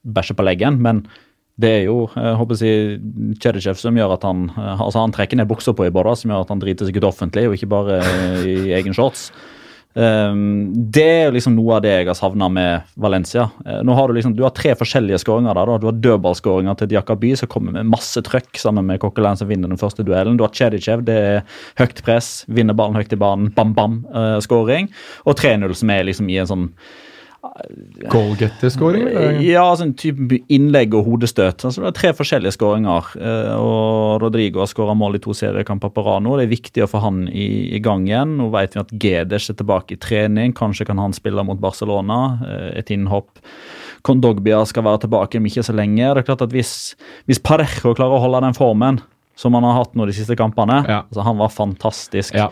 bæsjer 0.05 0.38
på 0.39 0.47
leggen, 0.47 0.81
men 0.83 1.05
det 1.62 1.72
er 1.72 1.84
jo 1.88 2.01
jeg 2.12 2.38
håper 2.39 2.58
si, 2.60 2.72
Cedicev 3.39 3.80
som 3.80 3.95
gjør 3.95 4.18
at 4.18 4.26
han 4.28 4.49
eh, 4.51 4.82
altså 4.84 5.06
han 5.06 5.14
trekker 5.16 5.39
ned 5.39 5.47
buksa 5.47 5.76
på 5.76 5.86
i 5.86 5.91
Iborra, 5.91 6.16
som 6.20 6.34
gjør 6.34 6.43
at 6.43 6.51
han 6.51 6.64
driter 6.64 6.89
seg 6.89 6.97
ut 6.99 7.08
offentlig, 7.08 7.47
og 7.47 7.56
ikke 7.58 7.72
bare 7.72 8.01
i 8.43 8.74
egen 8.76 8.95
shorts. 8.95 9.30
Um, 9.95 10.74
det 10.91 11.06
er 11.08 11.30
liksom 11.32 11.53
noe 11.56 11.78
av 11.78 11.84
det 11.86 11.93
jeg 11.93 12.08
har 12.10 12.18
savna 12.20 12.49
med 12.51 12.89
Valencia. 12.99 13.45
Eh, 13.64 13.80
nå 13.88 13.95
har 13.95 14.12
Du 14.12 14.18
liksom, 14.18 14.34
du 14.36 14.43
har 14.43 14.51
tre 14.51 14.74
forskjellige 14.76 15.22
skåringer. 15.24 15.56
der. 15.56 15.80
Du 15.80 15.88
har 15.88 15.93
dødballskåringer 15.93 16.76
til 16.76 16.88
Diakaby, 16.91 17.36
som 17.36 17.47
kommer 17.47 17.72
med 17.72 17.88
masse 17.88 18.20
trøkk 18.22 18.60
sammen 18.60 18.86
med 18.86 18.99
Kokkelein 18.99 19.38
som 19.38 19.47
vinner 19.47 19.72
den 19.72 19.80
første 19.80 20.03
duellen. 20.03 20.36
Du 20.36 20.43
har 20.43 20.51
Chedichev, 20.51 21.06
det 21.06 21.16
er 21.16 21.43
høyt 21.80 22.03
press, 22.03 22.43
vinner 22.47 22.76
ballen 22.76 22.95
høyt 22.95 23.14
i 23.14 23.16
banen, 23.16 23.53
bam-bam-skåring. 23.56 24.91
og 25.26 25.39
3-0, 25.39 25.74
som 25.74 25.89
er 25.89 26.03
liksom 26.03 26.30
i 26.30 26.38
en 26.38 26.47
sånn 26.47 26.70
Goalgetter-scoring? 28.11 29.07
eller? 29.07 29.39
ja, 29.45 29.63
sånn 29.77 29.93
type 29.97 30.39
innlegg 30.51 30.93
og 30.97 31.05
hodestøt. 31.09 31.65
Altså, 31.67 31.81
det 31.83 31.89
er 31.91 31.97
tre 31.99 32.11
forskjellige 32.17 32.55
skåringer. 32.57 33.09
eh, 33.19 33.53
og 33.57 34.21
Rodrigo 34.23 34.59
har 34.63 34.69
skåra 34.71 34.95
mål 34.97 35.15
i 35.19 35.23
to 35.23 35.33
seriekamper 35.37 35.89
på 35.95 36.03
rad 36.05 36.23
nå. 36.25 36.35
Det 36.39 36.45
er 36.47 36.53
viktig 36.55 36.83
å 36.85 36.89
få 36.91 37.01
han 37.05 37.23
i, 37.29 37.47
i 37.75 37.79
gang 37.83 38.05
igjen. 38.07 38.37
Nå 38.39 38.49
vet 38.53 38.75
vi 38.75 38.83
at 38.83 38.93
Gedes 39.05 39.49
er 39.49 39.59
tilbake 39.59 39.95
i 39.97 40.01
trening. 40.01 40.53
Kanskje 40.57 40.85
kan 40.89 41.01
han 41.01 41.13
spille 41.15 41.43
mot 41.47 41.59
Barcelona. 41.61 42.39
eh, 42.45 42.71
Et 42.79 42.91
innhopp. 42.95 43.29
Kondogbia 44.05 44.59
skal 44.69 44.83
være 44.85 45.05
tilbake 45.07 45.39
om 45.39 45.45
ikke 45.49 45.63
så 45.65 45.73
lenge. 45.75 46.13
Det 46.13 46.23
er 46.23 46.29
klart 46.29 46.41
at 46.45 46.51
Hvis, 46.55 46.95
hvis 47.27 47.39
Parejo 47.41 47.95
klarer 47.97 48.19
å 48.19 48.21
holde 48.21 48.41
den 48.45 48.53
formen 48.57 49.01
som 49.35 49.53
han 49.57 49.63
har 49.67 49.79
hatt 49.81 49.95
nå 49.97 50.05
de 50.07 50.13
siste 50.15 50.35
kampene 50.39 50.85
Ja. 50.87 51.01
altså 51.09 51.23
Han 51.25 51.37
var 51.37 51.49
fantastisk 51.49 52.33
Ja. 52.37 52.49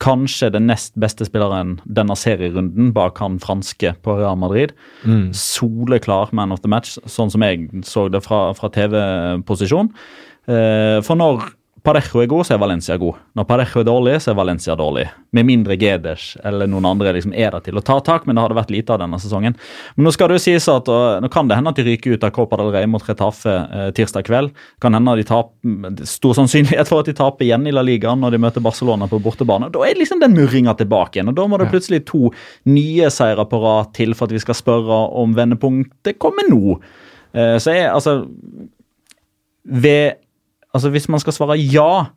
Kanskje 0.00 0.48
den 0.54 0.66
nest 0.70 0.94
beste 1.00 1.26
spilleren 1.28 1.76
denne 1.84 2.16
serierunden 2.16 2.90
bak 2.96 3.20
han 3.20 3.38
franske 3.42 3.92
på 4.04 4.16
Real 4.18 4.38
Madrid. 4.40 4.72
Mm. 5.04 5.30
Soleklar 5.36 6.32
man 6.32 6.52
of 6.52 6.62
the 6.64 6.72
match, 6.72 6.96
sånn 7.04 7.32
som 7.32 7.44
jeg 7.44 7.68
så 7.86 8.08
det 8.12 8.22
fra, 8.24 8.48
fra 8.56 8.72
TV-posisjon. 8.72 9.92
Eh, 10.48 10.98
for 11.04 11.20
når 11.20 11.50
Parejo 11.82 12.20
er 12.20 12.28
god, 12.28 12.44
så 12.44 12.54
er 12.54 12.60
Valencia 12.60 12.96
god. 13.00 13.18
Når 13.38 13.46
Parejo 13.48 13.80
er 13.80 13.86
dårlig, 13.88 14.14
så 14.20 14.32
er 14.32 14.36
Valencia 14.36 14.74
dårlig. 14.76 15.06
Med 15.36 15.46
mindre 15.48 15.76
Gedes 15.80 16.34
eller 16.44 16.68
noen 16.68 16.88
andre 16.90 17.14
liksom 17.16 17.32
er 17.32 17.54
der 17.54 17.64
til 17.64 17.80
å 17.80 17.82
ta 17.84 17.96
tak, 18.04 18.26
men 18.26 18.36
det 18.36 18.44
har 18.44 18.52
det 18.52 18.58
vært 18.58 18.72
lite 18.74 18.92
av 18.92 19.00
denne 19.00 19.20
sesongen. 19.22 19.56
Men 19.96 20.06
nå 20.06 20.12
skal 20.12 20.28
det 20.28 20.38
jo 20.38 20.44
sies 20.44 20.68
at 20.68 20.90
og, 20.92 21.22
Nå 21.24 21.30
kan 21.32 21.48
det 21.48 21.56
hende 21.56 21.72
at 21.72 21.80
de 21.80 21.86
ryker 21.86 22.16
ut 22.16 22.26
av 22.26 22.32
Copa 22.36 22.58
del 22.60 22.72
Rey 22.74 22.88
mot 22.90 23.04
Retafe 23.06 23.56
eh, 23.56 23.88
tirsdag 23.96 24.28
kveld. 24.28 24.54
Kan 24.82 24.96
hende 24.98 25.14
at 25.14 25.22
de 25.22 25.26
taper, 25.30 26.06
Stor 26.08 26.36
sannsynlighet 26.36 26.90
for 26.90 27.04
at 27.04 27.10
de 27.10 27.16
taper 27.16 27.46
igjen 27.46 27.68
i 27.68 27.74
La 27.74 27.84
Liga 27.86 28.12
når 28.18 28.36
de 28.36 28.42
møter 28.44 28.64
Barcelona 28.64 29.08
på 29.10 29.20
bortebane. 29.24 29.70
Da 29.72 29.84
er 29.86 29.98
liksom 29.98 30.20
den 30.20 30.36
murringa 30.36 30.76
tilbake 30.78 31.18
igjen. 31.18 31.32
og 31.32 31.38
Da 31.38 31.46
må 31.48 31.60
det 31.60 31.70
plutselig 31.72 32.04
to 32.10 32.32
nye 32.68 33.10
seire 33.14 33.46
på 33.48 33.60
rad 33.62 33.94
til 33.96 34.16
for 34.16 34.28
at 34.28 34.36
vi 34.36 34.42
skal 34.42 34.58
spørre 34.58 35.04
om 35.20 35.36
vendepunktet 35.36 36.20
kommer 36.20 36.48
nå. 36.50 36.80
Eh, 37.32 37.56
så 37.62 37.72
er 37.72 37.94
altså 37.94 38.20
ved 39.64 40.20
altså 40.74 40.90
Hvis 40.94 41.08
man 41.10 41.22
skal 41.22 41.36
svare 41.36 41.58
ja 41.60 42.10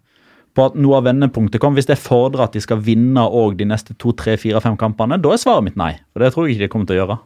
på 0.54 0.68
at 0.70 0.76
noe 0.78 1.00
av 1.00 1.08
vendepunktet 1.08 1.62
kom, 1.62 1.74
hvis 1.74 1.90
det 1.90 1.98
fordrer 1.98 2.46
at 2.46 2.54
de 2.54 2.62
skal 2.62 2.82
vinne 2.86 3.22
òg 3.26 3.58
de 3.58 3.66
neste 3.66 3.96
to, 3.98 4.14
tre, 4.14 4.38
fire, 4.38 4.62
fem 4.62 4.78
kampene, 4.78 5.18
da 5.18 5.34
er 5.34 5.42
svaret 5.42 5.66
mitt 5.66 5.80
nei. 5.80 5.96
For 6.14 6.22
det 6.22 6.34
tror 6.34 6.46
jeg 6.46 6.56
ikke 6.56 6.68
de 6.68 6.74
kommer 6.76 6.90
til 6.90 7.00
å 7.00 7.02
gjøre. 7.02 7.22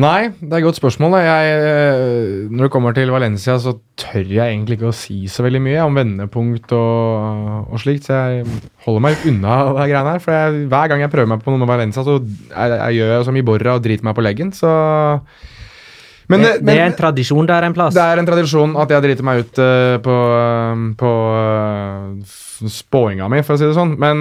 Nei, 0.00 0.30
det 0.38 0.54
er 0.54 0.60
et 0.62 0.64
godt 0.64 0.78
spørsmål. 0.78 1.16
Jeg, 1.18 1.48
eh, 1.60 2.46
når 2.48 2.68
det 2.68 2.72
kommer 2.72 2.94
til 2.96 3.10
Valencia, 3.12 3.58
så 3.60 3.74
tør 4.00 4.22
jeg 4.22 4.54
egentlig 4.54 4.78
ikke 4.78 4.92
å 4.92 4.96
si 4.96 5.26
så 5.28 5.42
veldig 5.44 5.60
mye 5.60 5.82
om 5.84 5.98
vendepunkt 5.98 6.72
og, 6.72 7.66
og 7.68 7.82
slikt, 7.82 8.06
så 8.06 8.20
jeg 8.22 8.46
holder 8.86 9.04
meg 9.04 9.26
unna 9.28 9.58
de 9.74 9.88
greiene 9.90 10.14
her. 10.14 10.22
For 10.24 10.36
jeg, 10.36 10.64
hver 10.70 10.92
gang 10.92 11.04
jeg 11.04 11.12
prøver 11.12 11.32
meg 11.34 11.42
på 11.44 11.52
noe 11.52 11.60
med 11.60 11.72
Valencia, 11.74 12.06
så 12.06 12.16
jeg, 12.22 12.76
jeg 12.78 13.00
gjør 13.00 13.12
jeg 13.16 13.26
som 13.28 13.40
Iborra 13.42 13.58
Borra 13.60 13.76
og 13.76 13.84
driter 13.84 14.06
meg 14.06 14.16
på 14.16 14.24
leggen, 14.24 14.54
så 14.56 14.72
men, 16.30 16.44
det, 16.44 16.50
det 16.62 16.76
er 16.76 16.86
en 16.86 16.94
tradisjon 16.94 17.48
der 17.48 17.66
en 17.66 17.74
plass. 17.74 17.94
Det 17.96 18.02
er 18.04 18.20
en 18.20 18.28
tradisjon 18.28 18.76
at 18.78 18.92
jeg 18.94 19.02
driter 19.02 19.26
meg 19.26 19.42
ut 19.42 19.58
uh, 19.58 19.96
på, 20.04 20.16
uh, 20.30 20.84
på 21.00 21.10
uh, 21.34 22.36
spåinga 22.70 23.26
mi, 23.32 23.40
for 23.46 23.56
å 23.56 23.60
si 23.60 23.66
det 23.66 23.74
sånn. 23.74 23.96
Men 24.00 24.20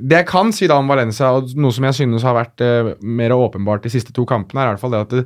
det 0.00 0.22
jeg 0.22 0.28
kan 0.30 0.50
si 0.54 0.66
da 0.70 0.80
om 0.80 0.90
Valencia, 0.90 1.34
og 1.36 1.52
noe 1.60 1.76
som 1.76 1.86
jeg 1.86 1.98
synes 2.00 2.24
har 2.26 2.38
vært 2.38 2.64
mer 3.04 3.34
åpenbart 3.36 3.84
de 3.84 3.92
siste 3.92 4.14
to 4.16 4.24
kampene, 4.26 4.62
er 4.62 4.70
i 4.70 4.74
hvert 4.74 4.82
fall 4.82 4.94
det 4.96 5.02
at 5.04 5.12
det, 5.12 5.24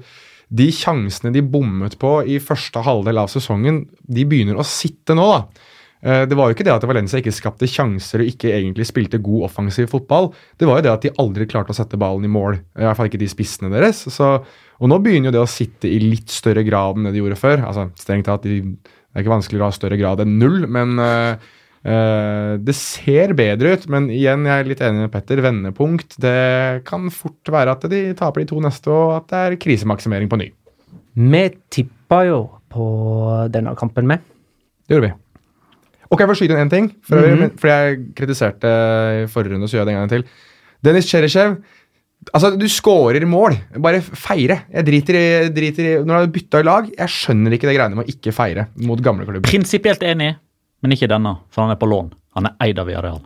de 0.49 0.67
sjansene 0.73 1.31
de 1.31 1.45
bommet 1.45 1.95
på 2.01 2.17
i 2.27 2.41
første 2.43 2.83
halvdel 2.83 3.23
av 3.23 3.31
sesongen, 3.31 3.85
de 4.03 4.27
begynner 4.27 4.59
å 4.59 4.67
sitte 4.67 5.15
nå, 5.15 5.29
da. 5.31 5.67
Det 5.99 6.37
var 6.39 6.51
jo 6.51 6.55
ikke 6.55 6.67
det 6.67 6.75
at 6.75 6.85
Valencia 6.87 7.19
ikke 7.23 7.35
skapte 7.35 7.67
sjanser 7.71 8.23
og 8.23 8.29
ikke 8.31 8.51
egentlig 8.55 8.87
spilte 8.87 9.23
god 9.23 9.49
offensiv 9.49 9.89
fotball. 9.91 10.33
Det 10.59 10.67
var 10.67 10.79
jo 10.79 10.87
det 10.87 10.93
at 10.93 11.07
de 11.07 11.15
aldri 11.23 11.47
klarte 11.51 11.75
å 11.75 11.79
sette 11.79 11.99
ballen 11.99 12.27
i 12.27 12.31
mål. 12.31 12.59
I 12.79 12.87
hvert 12.87 12.99
fall 12.99 13.11
ikke 13.11 13.23
de 13.23 13.31
spissene 13.31 13.71
deres. 13.73 14.05
Så 14.15 14.39
og 14.79 14.91
nå 14.91 14.99
begynner 15.03 15.31
jo 15.31 15.37
det 15.39 15.43
å 15.43 15.51
sitte 15.51 15.91
i 15.91 15.99
litt 16.03 16.31
større 16.31 16.63
grad 16.67 16.99
enn 16.99 17.09
det 17.09 17.17
de 17.17 17.23
gjorde 17.23 17.39
før. 17.41 17.63
Altså, 17.67 17.89
strengt 17.99 18.29
tatt, 18.31 18.47
de, 18.47 18.61
Det 18.63 19.17
er 19.17 19.25
ikke 19.25 19.35
vanskelig 19.35 19.63
å 19.63 19.67
ha 19.67 19.75
større 19.75 19.99
grad 19.99 20.23
enn 20.23 20.37
null, 20.39 20.69
men 20.71 21.01
uh, 21.03 21.35
uh, 21.83 22.53
det 22.63 22.77
ser 22.79 23.35
bedre 23.39 23.75
ut. 23.75 23.89
Men 23.91 24.07
igjen, 24.15 24.47
jeg 24.47 24.55
er 24.55 24.71
litt 24.71 24.83
enig 24.87 25.07
med 25.07 25.13
Petter. 25.15 25.43
Vendepunkt. 25.43 26.15
Det 26.23 26.85
kan 26.87 27.11
fort 27.15 27.51
være 27.51 27.75
at 27.75 27.89
de 27.91 28.05
taper 28.19 28.45
de 28.45 28.51
to 28.53 28.63
neste, 28.63 28.93
og 28.95 29.17
at 29.17 29.31
det 29.33 29.41
er 29.43 29.61
krisemaksimering 29.67 30.31
på 30.31 30.39
ny. 30.45 30.53
Vi 31.19 31.45
tippa 31.75 32.23
jo 32.29 32.45
på 32.71 32.87
denne 33.51 33.75
kampen 33.79 34.07
med. 34.07 34.23
Det 34.87 34.95
gjorde 34.95 35.11
vi. 35.11 35.17
Og 36.09 36.23
jeg 36.23 36.31
får 36.31 36.39
skyte 36.39 36.55
inn 36.55 36.63
én 36.63 36.71
ting? 36.73 36.87
For, 37.05 37.19
mm 37.19 37.43
-hmm. 37.43 37.59
for 37.59 37.69
jeg 37.69 37.99
kritiserte 38.17 38.69
i 39.25 39.27
forrige 39.27 39.55
runde, 39.55 39.69
så 39.69 39.77
gjør 39.77 39.81
jeg 39.81 39.87
det 39.87 39.95
en 39.95 40.01
gang 40.01 40.11
til. 40.11 40.25
Dennis 40.85 41.11
Cherishev 41.11 41.57
Altså, 42.35 42.51
du 42.59 42.67
scorer 42.69 43.25
mål. 43.29 43.57
Bare 43.81 44.03
feire. 44.03 44.61
Jeg 44.75 44.87
driter 44.89 45.17
i, 45.17 45.27
driter 45.55 45.87
i 45.87 45.95
Når 46.03 46.09
du 46.09 46.19
har 46.19 46.31
bytta 46.35 46.63
lag, 46.67 46.91
jeg 46.93 47.15
skjønner 47.15 47.55
ikke 47.57 47.71
det 47.71 47.77
greiene 47.79 47.99
med 47.99 48.09
å 48.09 48.13
ikke 48.13 48.35
feire 48.37 48.69
mot 48.85 49.01
gamle 49.05 49.27
klubber. 49.29 49.49
Prinsipielt 49.49 50.03
enig, 50.07 50.35
men 50.83 50.95
ikke 50.95 51.09
denne, 51.11 51.39
for 51.55 51.65
han 51.65 51.75
er 51.75 51.81
på 51.81 51.89
lån. 51.89 52.13
Han 52.39 52.51
er 52.51 52.57
eid 52.67 52.81
av 52.81 52.89
Villarreal. 52.91 53.23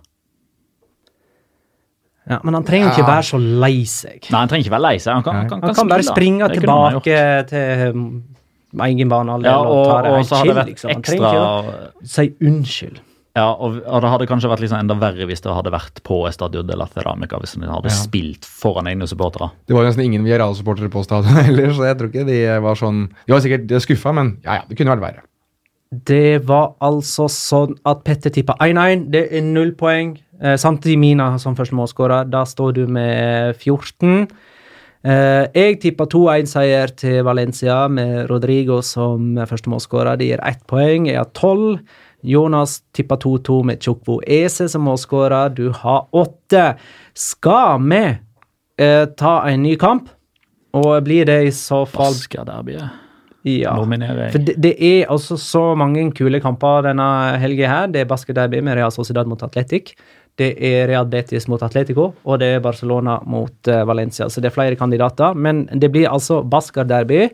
Ja, 2.31 2.39
Men 2.45 2.55
han 2.55 2.67
trenger 2.67 2.93
ikke 2.93 3.07
være 3.09 3.25
så 3.27 3.39
lei 3.41 3.83
seg. 3.91 4.29
Nei, 4.31 4.39
han 4.39 4.51
trenger 4.51 4.69
ikke 4.69 4.75
være 4.77 4.85
lei 4.85 4.99
seg. 5.03 5.17
Han 5.17 5.25
kan, 5.27 5.49
kan, 5.51 5.65
han 5.67 5.75
kan, 5.75 5.89
bare 5.91 6.07
springe 6.07 6.49
tilbake 6.53 7.17
til 7.51 7.97
um, 7.97 8.05
egen 8.87 9.11
banehalvdel 9.11 9.51
ja, 9.51 9.57
og, 9.59 9.81
og, 9.81 9.89
ta 9.91 9.97
det 10.05 10.13
helt 10.15 10.31
chill. 10.31 10.61
Liksom. 10.69 10.93
Han 10.93 11.03
trenger 11.09 11.27
ikke 11.27 11.49
å 11.49 12.13
si 12.15 12.29
unnskyld. 12.53 13.01
Ja, 13.33 13.47
og, 13.55 13.79
og, 13.81 14.03
det 14.05 14.11
hadde 14.13 14.27
kanskje 14.29 14.51
vært 14.53 14.61
liksom 14.61 14.83
enda 14.83 14.97
verre 15.01 15.25
hvis 15.29 15.41
det 15.41 15.53
hadde 15.57 15.73
vært 15.73 16.03
på 16.05 16.19
Estadio 16.29 16.61
de 16.69 16.77
la 16.77 16.85
Ceramica. 16.93 17.39
Hvis 17.41 17.55
de 17.57 17.65
hadde 17.65 17.89
ja. 17.89 17.97
spilt 17.97 18.45
foran 18.45 18.91
egne 18.91 19.09
supportere. 19.09 19.49
Det 19.65 19.77
var 19.77 19.89
nesten 19.89 20.05
ingen 20.05 20.27
Villarreal-supportere 20.27 20.93
på 20.93 21.05
stadion 21.07 21.41
heller, 21.49 21.73
så 21.73 21.89
jeg 21.89 21.99
tror 21.99 22.13
ikke 22.13 22.29
de 22.29 22.41
var 22.65 22.81
sånn 22.81 23.07
De 23.25 23.35
var 23.35 23.45
sikkert 23.45 23.73
skuffa, 23.87 24.13
men 24.19 24.37
ja, 24.45 24.61
ja, 24.61 24.67
det 24.69 24.77
kunne 24.77 24.93
vært 24.97 25.07
verre. 25.07 25.25
Det 25.93 26.41
var 26.49 26.71
altså 26.85 27.27
sånn 27.29 27.75
at 27.89 28.05
Petter 28.05 28.33
tippa 28.33 28.57
1-1. 28.65 29.09
Det 29.13 29.27
er 29.29 29.45
null 29.45 29.75
poeng. 29.81 30.15
Eh, 30.41 30.57
samtidig 30.61 30.97
Mina 31.01 31.35
som 31.41 31.57
første 31.57 31.77
målskårer. 31.77 32.29
Da 32.33 32.47
står 32.49 32.77
du 32.77 32.87
med 32.89 33.57
14. 33.57 34.29
Eh, 35.03 35.45
jeg 35.53 35.81
tippa 35.83 36.07
2-1-seier 36.09 36.95
til 36.97 37.21
Valencia 37.27 37.85
med 37.93 38.31
Rodrigo 38.31 38.81
som 38.87 39.35
første 39.49 39.73
målskårer. 39.73 40.17
Det 40.21 40.31
gir 40.31 40.45
ett 40.49 40.65
poeng. 40.71 41.11
Jeg 41.11 41.21
har 41.21 41.29
tolv. 41.37 41.81
Jonas 42.23 42.81
tippa 42.95 43.17
2-2 43.17 43.63
med 43.67 43.83
Tjokvo 43.83 44.21
Ese 44.27 44.69
som 44.69 44.85
målskårer. 44.87 45.55
Du 45.57 45.69
har 45.75 46.07
åtte. 46.11 46.75
Skal 47.15 47.83
vi 47.91 48.03
eh, 48.79 49.05
ta 49.19 49.37
en 49.49 49.63
ny 49.63 49.77
kamp? 49.77 50.11
Og 50.73 51.03
blir 51.05 51.27
det 51.29 51.43
i 51.45 51.53
så 51.53 51.85
fall 51.85 52.15
Basker-derbyet. 52.15 52.99
Ja. 53.43 53.75
For 53.75 54.39
det, 54.39 54.55
det, 54.63 54.77
er 54.79 55.09
altså 55.11 55.35
så 55.37 55.73
mange 55.75 56.05
kule 56.15 56.39
kamper 56.41 56.87
denne 56.87 57.07
helga 57.43 57.69
her. 57.69 57.89
Det 57.91 58.05
er 58.05 58.11
Basker-derby 58.11 58.63
med 58.63 58.79
Real 58.79 58.93
Sociedad 58.95 59.27
mot 59.27 59.43
Atletic. 59.43 59.97
Det 60.39 60.55
er 60.65 60.87
Real 60.89 61.09
Betis 61.11 61.49
mot 61.51 61.63
Atletico, 61.63 62.13
og 62.25 62.39
det 62.41 62.55
er 62.55 62.63
Barcelona 62.65 63.19
mot 63.29 63.69
uh, 63.69 63.83
Valencia. 63.89 64.31
Så 64.31 64.41
det 64.41 64.49
er 64.49 64.55
flere 64.55 64.79
kandidater. 64.81 65.35
Men 65.35 65.67
det 65.75 65.91
blir 65.93 66.09
altså 66.09 66.41
Basker-derby. 66.43 67.27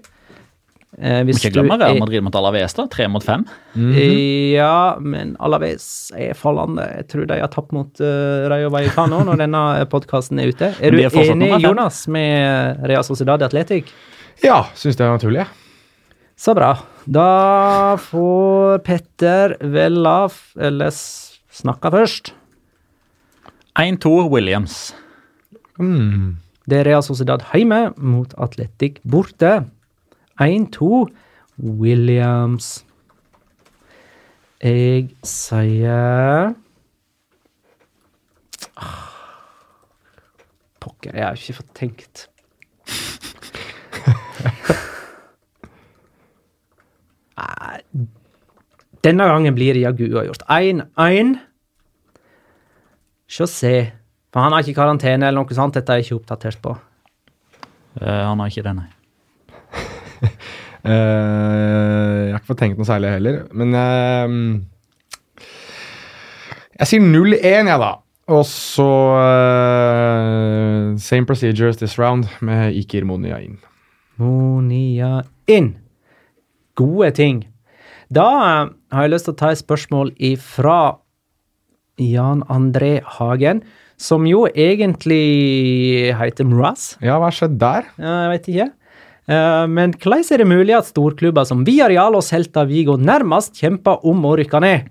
Eh, 0.99 1.21
hvis 1.29 1.39
ikke 1.39 1.61
glemme 1.61 1.77
Real 1.79 2.01
Madrid 2.01 2.25
mot 2.27 2.35
Alaves, 2.35 2.75
da. 2.75 2.89
Tre 2.91 3.07
mot 3.09 3.23
fem. 3.23 3.45
Mm 3.75 3.93
-hmm. 3.93 4.17
Ja, 4.57 4.97
men 5.01 5.37
Alaves 5.39 6.13
er 6.17 6.35
fallende. 6.35 6.83
Jeg 6.97 7.09
tror 7.09 7.27
de 7.27 7.41
har 7.41 7.49
tapt 7.49 7.73
mot 7.73 8.01
uh, 8.01 8.49
Rayo 8.51 8.71
Vallecano 8.71 9.23
når 9.29 9.37
denne 9.37 9.87
podkasten 9.87 10.39
er 10.39 10.49
ute. 10.49 10.75
Er 10.81 10.91
du 10.91 10.99
er 10.99 11.11
enig, 11.11 11.63
Jonas, 11.63 12.09
med 12.09 12.77
Real 12.83 13.05
Sociedad 13.05 13.43
Atletic? 13.43 13.85
Ja, 14.43 14.65
syns 14.75 14.97
det 14.97 15.07
er 15.07 15.11
naturlig. 15.11 15.47
Så 16.37 16.55
bra. 16.55 16.79
Da 17.05 17.97
får 17.97 18.79
Petter 18.79 19.57
Vella 19.61 20.29
eller 20.57 20.91
snakke 21.51 21.91
først. 21.91 22.35
1-2 23.79 24.31
Williams. 24.31 24.95
Mm. 25.79 26.39
Det 26.67 26.79
er 26.79 26.85
Real 26.85 27.03
Sociedad 27.03 27.43
hjemme 27.55 27.93
mot 27.97 28.35
Atletic 28.39 28.99
borte. 29.03 29.65
1-2 30.39 31.09
Williams. 31.59 32.85
Jeg 34.63 35.11
sier 35.27 36.55
ah, 38.75 39.05
Pokker, 40.83 41.15
jeg 41.15 41.27
har 41.27 41.39
ikke 41.39 41.59
fått 41.61 41.75
tenkt. 41.79 42.27
Denne 49.07 49.29
gangen 49.31 49.55
blir 49.55 49.75
det 49.75 49.85
jaggu 49.85 50.09
uavgjort. 50.11 50.43
1-1. 50.51 51.37
Se 53.31 53.47
se. 53.47 53.75
For 54.35 54.43
han 54.43 54.53
har 54.53 54.65
ikke 54.65 54.81
karantene 54.81 55.31
eller 55.31 55.41
noe 55.41 55.57
sånt. 55.57 55.79
Dette 55.79 55.95
er 55.95 56.03
jeg 56.03 56.09
ikke 56.09 56.21
oppdatert 56.23 56.63
på. 56.63 56.75
Uh, 57.99 58.25
han 58.29 58.43
har 58.43 58.51
ikke 58.51 58.67
det, 58.67 58.75
nei. 58.79 58.91
Uh, 60.23 60.91
jeg 62.29 62.33
har 62.33 62.41
ikke 62.41 62.51
fått 62.53 62.61
tenkt 62.65 62.79
noe 62.81 62.89
særlig 62.89 63.15
heller. 63.17 63.41
Men 63.57 63.75
uh, 63.75 64.29
jeg 66.79 66.91
sier 66.93 67.03
0-1, 67.03 67.43
jeg, 67.43 67.81
da. 67.83 67.93
Og 68.29 68.45
så 68.45 68.89
uh, 69.17 70.97
Same 71.01 71.27
procedures 71.27 71.81
this 71.81 71.97
round 71.99 72.29
med 72.45 72.77
Ikir 72.77 73.07
Monia 73.09 73.41
inn. 73.41 73.57
Monia 74.21 75.23
inn. 75.49 75.77
Gode 76.79 77.11
ting. 77.17 77.43
Da 78.13 78.29
har 78.93 79.05
jeg 79.05 79.13
lyst 79.13 79.29
til 79.29 79.35
å 79.35 79.41
ta 79.41 79.53
et 79.53 79.61
spørsmål 79.61 80.13
ifra 80.31 80.99
Jan 81.99 82.45
André 82.53 82.99
Hagen, 83.19 83.63
som 83.99 84.27
jo 84.29 84.47
egentlig 84.49 86.15
heter 86.17 86.47
Mraz. 86.47 86.93
Ja, 87.03 87.19
hva 87.19 87.33
skjedde 87.35 87.59
der? 87.61 87.89
jeg 87.99 88.33
vet 88.33 88.49
ikke. 88.53 88.69
Eh, 89.29 89.65
men 89.69 89.93
hvordan 89.93 90.25
er 90.25 90.41
det 90.41 90.49
mulig 90.49 90.75
at 90.77 90.89
storklubber 90.89 91.45
som 91.49 91.65
Viareal 91.67 92.17
og 92.17 92.25
Celta 92.25 92.65
Vigo 92.69 92.97
nærmest 92.97 93.61
kjemper 93.61 94.05
om 94.09 94.25
å 94.25 94.35
rykke 94.41 94.61
ned? 94.65 94.89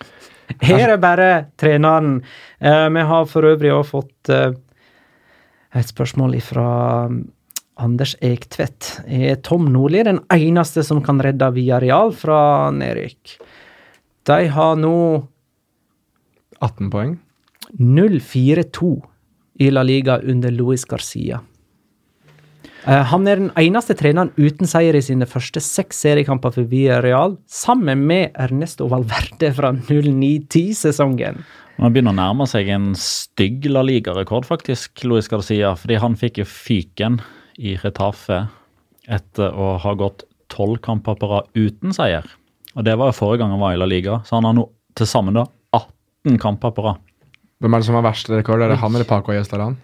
Her 0.64 0.94
er 0.94 1.00
bare 1.00 1.30
treneren. 1.60 2.18
Eh, 2.60 2.88
vi 2.94 3.04
har 3.10 3.28
for 3.28 3.48
øvrig 3.52 3.74
også 3.74 3.90
fått 3.90 4.32
eh, 4.32 4.56
et 5.74 5.90
spørsmål 5.90 6.38
fra 6.44 6.68
mm, 7.12 7.20
Anders 7.84 8.14
Ektvedt. 8.24 9.00
Er 9.04 9.40
Tom 9.44 9.68
Nordli 9.74 10.04
den 10.06 10.22
eneste 10.32 10.84
som 10.86 11.02
kan 11.04 11.20
redde 11.20 11.50
Viareal 11.56 12.14
fra 12.16 12.70
nedrykk? 12.72 13.36
De 14.24 14.44
har 14.48 14.76
nå 14.80 14.96
18 16.64 16.92
poeng. 16.92 17.18
0-4-2 17.74 18.94
i 19.60 19.68
La 19.72 19.82
Liga 19.84 20.20
under 20.22 20.54
Luis 20.54 20.86
Garcia. 20.88 21.42
Eh, 22.84 23.04
han 23.08 23.24
er 23.24 23.40
den 23.40 23.52
eneste 23.56 23.94
treneren 23.96 24.28
uten 24.36 24.68
seier 24.68 24.96
i 24.96 25.00
sine 25.04 25.24
første 25.28 25.60
seks 25.64 26.02
seriekamper 26.04 26.52
for 26.52 26.68
Villarreal, 26.68 27.38
sammen 27.48 28.02
med 28.10 28.34
Ernesto 28.36 28.90
Valverde 28.92 29.48
fra 29.56 29.70
09-10-sesongen. 29.78 31.40
Han 31.80 31.94
begynner 31.94 32.12
å 32.12 32.18
nærme 32.18 32.46
seg 32.46 32.68
en 32.70 32.92
stygg 32.98 33.64
La 33.72 33.82
Liga-rekord, 33.82 34.44
faktisk, 34.46 35.00
Luis 35.08 35.30
Garcia. 35.32 35.72
Fordi 35.80 35.96
han 35.98 36.14
fikk 36.20 36.42
jo 36.42 36.46
fyken 36.46 37.18
i 37.56 37.74
Retafe 37.80 38.44
etter 39.10 39.56
å 39.56 39.74
ha 39.82 39.94
gått 39.98 40.26
tolv 40.52 40.78
kamper 40.84 41.16
på 41.18 41.30
rad 41.32 41.48
uten 41.56 41.96
seier. 41.96 42.28
Og 42.76 42.84
det 42.86 42.94
var 43.00 43.10
jo 43.10 43.16
forrige 43.16 43.42
gang 43.42 43.56
han 43.56 43.64
var 43.64 43.74
i 43.74 43.80
La 43.80 43.88
Liga, 43.88 44.20
så 44.28 44.38
han 44.38 44.46
har 44.46 44.54
nå 44.58 44.68
til 44.94 45.08
sammen 45.08 45.40
da 45.40 45.48
18 45.74 46.38
kamper 46.42 46.76
på 46.76 46.84
rad. 46.84 47.02
Hvem 47.64 47.74
er 47.74 47.82
det 47.82 47.88
som 47.88 47.98
har 47.98 48.06
verst 48.06 48.30
rekord? 48.30 48.62
Er 48.62 48.74
det 48.74 48.80
han 48.82 48.94
eller 48.94 49.08
Paco 49.08 49.34
Gjestaran? 49.34 49.80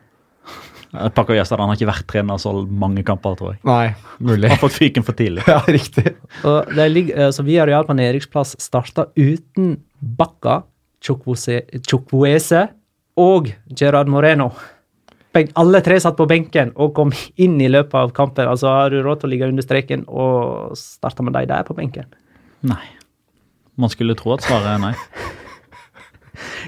Paco 0.90 1.36
Gjestad 1.36 1.60
han 1.62 1.70
har 1.70 1.78
ikke 1.78 1.90
vært 1.90 2.06
trener 2.10 2.40
så 2.42 2.52
mange 2.66 3.04
kamper, 3.06 3.36
tror 3.38 3.52
jeg. 3.54 3.60
Nei, 3.68 3.92
mulig. 4.18 4.48
Han 4.48 4.56
har 4.56 4.62
fått 4.64 4.78
fyken 4.80 5.06
for 5.06 5.18
tidlig. 5.18 5.44
Ja, 5.50 5.60
riktig. 5.70 6.16
Og 6.46 6.72
de 6.74 6.88
ligger, 6.90 7.30
så 7.34 7.44
vi 7.46 7.60
areal 7.62 7.86
på 7.86 7.94
nedrykksplass 7.98 8.56
starta 8.62 9.06
uten 9.18 9.76
Bakka, 10.00 10.62
Chukwueze 11.00 12.66
og 13.20 13.50
Gerard 13.78 14.10
Moreno. 14.10 14.50
Alle 15.54 15.78
tre 15.86 15.94
satt 16.02 16.16
på 16.18 16.26
benken 16.26 16.72
og 16.74 16.94
kom 16.96 17.12
inn 17.38 17.60
i 17.62 17.68
løpet 17.70 17.94
av 17.94 18.10
kampen. 18.16 18.48
Altså 18.50 18.66
Har 18.72 18.90
du 18.90 18.98
råd 19.04 19.22
til 19.22 19.30
å 19.30 19.32
ligge 19.34 19.50
under 19.50 19.62
streken 19.62 20.02
og 20.10 20.74
starte 20.78 21.22
med 21.22 21.36
de 21.38 21.44
der 21.52 21.66
på 21.68 21.76
benken? 21.78 22.08
Nei. 22.66 22.82
Man 23.80 23.92
skulle 23.92 24.16
tro 24.18 24.34
at 24.34 24.42
svaret 24.44 24.74
er 24.74 24.82
nei. 24.82 24.94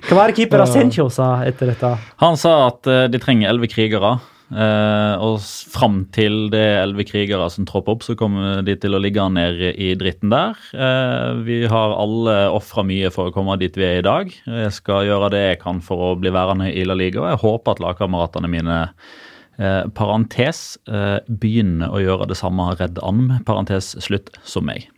Hva 0.08 0.18
var 0.18 0.30
det 0.30 0.36
keeper 0.40 0.62
Asencio 0.64 1.08
sa 1.12 1.42
etter 1.46 1.72
dette? 1.72 1.94
Han 2.22 2.36
sa 2.40 2.68
at 2.68 2.86
eh, 2.90 3.08
de 3.12 3.20
trenger 3.22 3.50
elleve 3.50 3.70
krigere. 3.72 4.18
eh, 4.52 5.14
og 5.24 5.40
fram 5.72 6.02
til 6.12 6.50
det 6.52 6.60
er 6.60 6.82
elleve 6.82 7.06
krigere 7.08 7.48
som 7.50 7.64
tropper 7.68 7.96
opp, 7.96 8.04
så 8.04 8.16
kommer 8.18 8.60
de 8.66 8.74
til 8.76 8.94
å 8.94 9.00
ligge 9.00 9.24
ned 9.32 9.62
i 9.72 9.94
dritten 9.96 10.32
der. 10.32 10.58
Eh, 10.76 11.40
vi 11.46 11.62
har 11.72 11.96
alle 11.96 12.36
ofra 12.52 12.84
mye 12.84 13.10
for 13.14 13.30
å 13.30 13.34
komme 13.34 13.56
dit 13.60 13.76
vi 13.78 13.86
er 13.88 14.00
i 14.02 14.06
dag. 14.06 14.32
Jeg 14.44 14.72
skal 14.76 15.06
gjøre 15.08 15.32
det 15.32 15.44
jeg 15.46 15.60
kan 15.64 15.80
for 15.84 16.12
å 16.12 16.14
bli 16.20 16.32
værende 16.34 16.68
i 16.72 16.84
La 16.84 16.94
Liga. 16.98 17.22
og 17.22 17.30
Jeg 17.32 17.42
håper 17.46 17.76
at 17.76 17.84
lagkameratene 17.86 18.50
mine 18.52 18.80
eh, 19.58 19.84
parentes 19.96 20.78
eh, 20.88 21.20
begynner 21.28 21.92
å 21.92 22.02
gjøre 22.02 22.28
det 22.28 22.36
samme 22.40 22.72
redd 22.76 23.00
an, 23.02 23.38
parentes 23.48 23.94
slutt, 24.04 24.34
som 24.44 24.68
meg. 24.68 24.90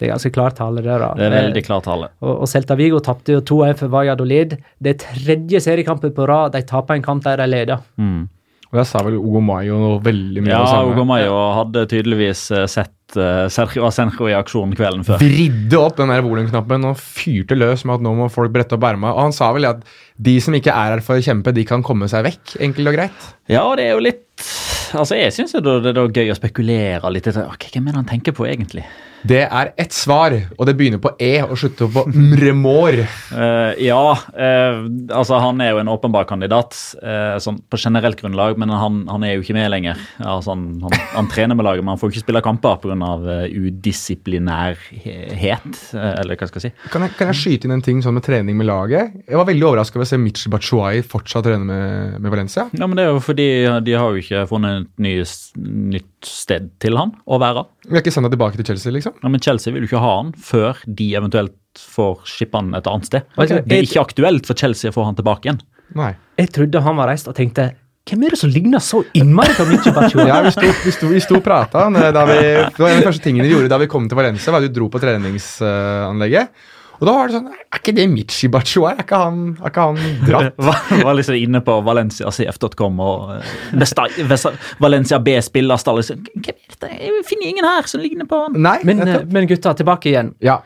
Det 0.00 0.06
er 0.08 0.14
ganske 0.14 0.32
klart 0.32 0.56
tale 0.56 0.80
det. 0.80 0.96
da. 1.02 1.12
Det 1.18 1.26
er 1.28 1.34
veldig 1.36 1.62
klar 1.66 1.82
tale. 1.84 2.06
Og, 2.24 2.32
og 2.40 2.48
Celta 2.48 2.76
Vigo 2.78 3.02
tapte 3.04 3.34
jo 3.36 3.42
2-1 3.44 3.82
for 3.82 3.92
Valladolid. 3.92 4.54
Det 4.80 4.94
er 4.94 5.00
tredje 5.02 5.60
seriekampen 5.60 6.14
på 6.16 6.28
rad 6.30 6.54
de 6.56 6.62
taper 6.64 6.96
en 6.96 7.04
kamp 7.04 7.26
der 7.26 7.42
de 7.42 7.48
leder. 7.50 7.82
Mm. 8.00 8.22
Og 8.70 8.78
der 8.78 8.86
sa 8.86 9.00
vel 9.02 9.16
Ogo 9.18 9.40
Mayo 9.42 9.98
veldig 10.00 10.44
mye 10.46 10.52
Ja, 10.52 10.60
av 10.62 10.64
det 10.64 10.72
samme. 10.72 10.94
Ugo 10.94 11.04
Mayo 11.10 11.38
hadde 11.58 11.82
tydeligvis 11.90 12.44
eh, 12.54 12.68
sett 12.70 13.18
eh, 13.18 13.48
Sergio 13.50 13.82
Asenjo 13.88 14.28
i 14.30 14.36
aksjon 14.38 14.72
kvelden 14.78 15.02
før. 15.08 15.18
Vridde 15.20 15.80
opp 15.80 15.98
den 15.98 16.12
der 16.14 16.22
volumknappen 16.22 16.86
og 16.86 17.00
fyrte 17.02 17.58
løs 17.58 17.82
med 17.84 17.98
at 17.98 18.06
nå 18.06 18.14
må 18.22 18.30
folk 18.32 18.54
brette 18.54 18.78
opp 18.78 18.86
erma. 18.86 19.10
Og 19.16 19.24
han 19.26 19.34
sa 19.36 19.50
vel 19.56 19.66
at 19.72 19.82
de 20.22 20.36
som 20.40 20.54
ikke 20.54 20.70
er 20.70 20.94
her 20.94 21.04
for 21.04 21.18
å 21.18 21.26
kjempe, 21.26 21.52
de 21.56 21.66
kan 21.66 21.82
komme 21.84 22.06
seg 22.08 22.24
vekk. 22.30 22.56
Enkelt 22.70 22.92
og 22.92 22.96
greit. 23.00 23.28
Ja, 23.50 23.66
det 23.76 23.90
er 23.90 23.98
jo 23.98 24.06
litt 24.06 24.24
Altså, 24.90 25.14
Jeg 25.14 25.30
syns 25.34 25.52
det 25.54 25.90
er 25.90 26.00
gøy 26.08 26.32
å 26.32 26.38
spekulere 26.38 27.10
litt. 27.14 27.28
Okay, 27.30 27.46
Ok, 27.46 27.68
Hvem 27.74 27.84
er 27.90 27.92
det 27.92 28.00
han 28.00 28.08
tenker 28.10 28.34
på, 28.34 28.46
egentlig? 28.46 28.86
Det 29.26 29.42
er 29.44 29.72
ett 29.80 29.92
svar, 29.92 30.32
og 30.56 30.66
det 30.68 30.74
begynner 30.78 31.00
på 31.02 31.12
E 31.20 31.42
og 31.44 31.58
slutter 31.60 31.90
på 31.92 32.04
mremor. 32.14 32.96
Uh, 33.32 33.72
ja, 33.80 34.16
uh, 34.16 34.78
altså 35.12 35.40
han 35.42 35.60
er 35.60 35.74
jo 35.74 35.80
en 35.82 35.92
åpenbar 35.92 36.24
kandidat 36.28 36.76
uh, 37.02 37.36
sånn 37.42 37.60
på 37.70 37.80
generelt 37.80 38.20
grunnlag, 38.20 38.58
men 38.60 38.72
han, 38.72 39.02
han 39.10 39.26
er 39.26 39.34
jo 39.34 39.44
ikke 39.44 39.58
med 39.58 39.70
lenger. 39.72 40.00
Altså, 40.18 40.54
han, 40.54 40.62
han, 40.84 40.96
han 41.14 41.30
trener 41.32 41.58
med 41.58 41.68
laget, 41.68 41.84
men 41.84 41.94
han 41.94 42.00
får 42.00 42.14
ikke 42.14 42.24
spille 42.24 42.46
kamper 42.46 42.80
pga. 42.80 42.96
Uh, 43.20 43.46
udisiplinærhet, 43.50 45.80
eller 45.92 46.38
hva 46.38 46.48
skal 46.48 46.60
jeg 46.60 46.70
si. 46.70 46.90
Kan 46.92 47.04
jeg, 47.04 47.14
kan 47.18 47.30
jeg 47.30 47.40
skyte 47.40 47.68
inn 47.68 47.76
en 47.76 47.84
ting 47.84 47.98
sånn 48.04 48.16
med 48.16 48.26
trening 48.26 48.56
med 48.58 48.70
laget? 48.70 49.04
Jeg 49.26 49.40
var 49.40 49.48
veldig 49.48 49.68
overraska 49.68 49.98
over 49.98 50.08
å 50.08 50.10
se 50.10 50.20
Mitch 50.20 50.48
Batshuayi 50.50 51.04
fortsatt 51.06 51.46
trene 51.46 51.66
med, 51.68 52.20
med 52.20 52.32
Valencia. 52.32 52.68
Ja, 52.76 52.86
men 52.86 52.98
Det 52.98 53.06
er 53.06 53.12
jo 53.12 53.24
fordi 53.24 53.50
de 53.84 53.96
har 53.96 54.10
jo 54.10 54.24
ikke 54.24 54.48
funnet 54.50 54.88
et 54.88 55.60
nytt 55.60 56.09
sted 56.26 56.70
til 56.82 56.98
han 56.98 57.12
å 57.24 57.38
være. 57.40 57.64
Vi 57.86 57.96
har 57.96 58.04
ikke 58.04 58.12
sendt 58.14 58.28
ham 58.28 58.34
tilbake 58.34 58.60
til 58.60 58.68
Chelsea, 58.72 58.94
liksom. 58.94 59.16
Ja, 59.22 59.32
men 59.32 59.42
Chelsea 59.44 59.74
vil 59.74 59.84
jo 59.84 59.90
ikke 59.90 60.02
ha 60.04 60.14
han 60.18 60.32
før 60.36 60.80
de 60.86 61.10
eventuelt 61.18 61.56
får 61.80 62.24
shippe 62.28 62.58
han 62.58 62.74
et 62.76 62.88
annet 62.90 63.10
sted. 63.10 63.28
Okay. 63.36 63.62
Det 63.66 63.78
er 63.78 63.86
ikke 63.86 64.02
aktuelt 64.02 64.48
for 64.48 64.58
Chelsea 64.58 64.92
å 64.92 64.96
få 64.96 65.06
han 65.06 65.18
tilbake 65.18 65.48
igjen. 65.48 65.62
Nei. 65.98 66.12
Jeg 66.40 66.52
trodde 66.54 66.82
han 66.84 66.98
var 66.98 67.10
reist 67.10 67.30
og 67.30 67.36
tenkte 67.38 67.72
hvem 68.10 68.24
er 68.26 68.34
det 68.34 68.40
som 68.40 68.50
ligner 68.50 68.82
så 68.82 69.02
innmari 69.14 69.52
på 69.54 69.66
Michi 69.68 69.92
Batshuayi? 69.96 70.26
Ja, 70.30 70.40
vi 70.42 70.50
sto, 70.54 70.66
vi 70.84 70.94
sto, 70.96 71.10
vi 71.12 71.22
sto 71.22 71.36
og 71.38 71.44
prata. 71.46 71.86
Det 71.92 72.10
var 72.16 72.32
en 72.32 72.66
av 72.66 73.02
de 73.04 73.06
første 73.06 73.22
tingene 73.22 73.46
vi 73.46 73.52
gjorde 73.54 73.70
da 73.70 73.78
vi 73.82 73.90
kom 73.92 74.08
til 74.10 74.18
Valencia, 74.18 74.50
var 74.50 74.64
at 74.64 74.70
vi 74.70 74.74
dro 74.74 74.88
på 74.90 75.02
treningsanlegget. 75.02 76.62
Og 77.00 77.06
da 77.08 77.14
var 77.16 77.30
det 77.30 77.38
sånn 77.38 77.46
Er 77.50 77.78
ikke 77.80 77.94
det 77.96 78.06
Michi 78.12 78.50
Batshuayi? 78.52 78.98
Er 79.00 79.00
er 79.00 79.70
ikke 79.70 79.86
han 79.86 80.00
dratt? 80.26 80.58
Var, 80.70 80.80
var 81.04 81.16
liksom 81.16 81.38
inne 81.40 81.62
på 81.64 81.78
valenciacf.com 81.86 83.00
og 83.04 83.30
eh, 83.38 83.54
besta, 83.80 84.04
besta, 84.28 84.52
Valencia 84.82 85.18
B-spillerstall. 85.24 86.02
Liksom. 86.02 86.26
Jeg 86.44 87.24
finner 87.28 87.48
ingen 87.54 87.64
her 87.64 87.88
som 87.88 88.02
ligner 88.04 88.28
på 88.28 88.44
han. 88.44 88.58
Nei. 88.60 88.78
Men, 88.84 89.00
eh, 89.06 89.24
men 89.24 89.48
gutta, 89.50 89.72
tilbake 89.78 90.12
igjen. 90.12 90.34
ja. 90.44 90.60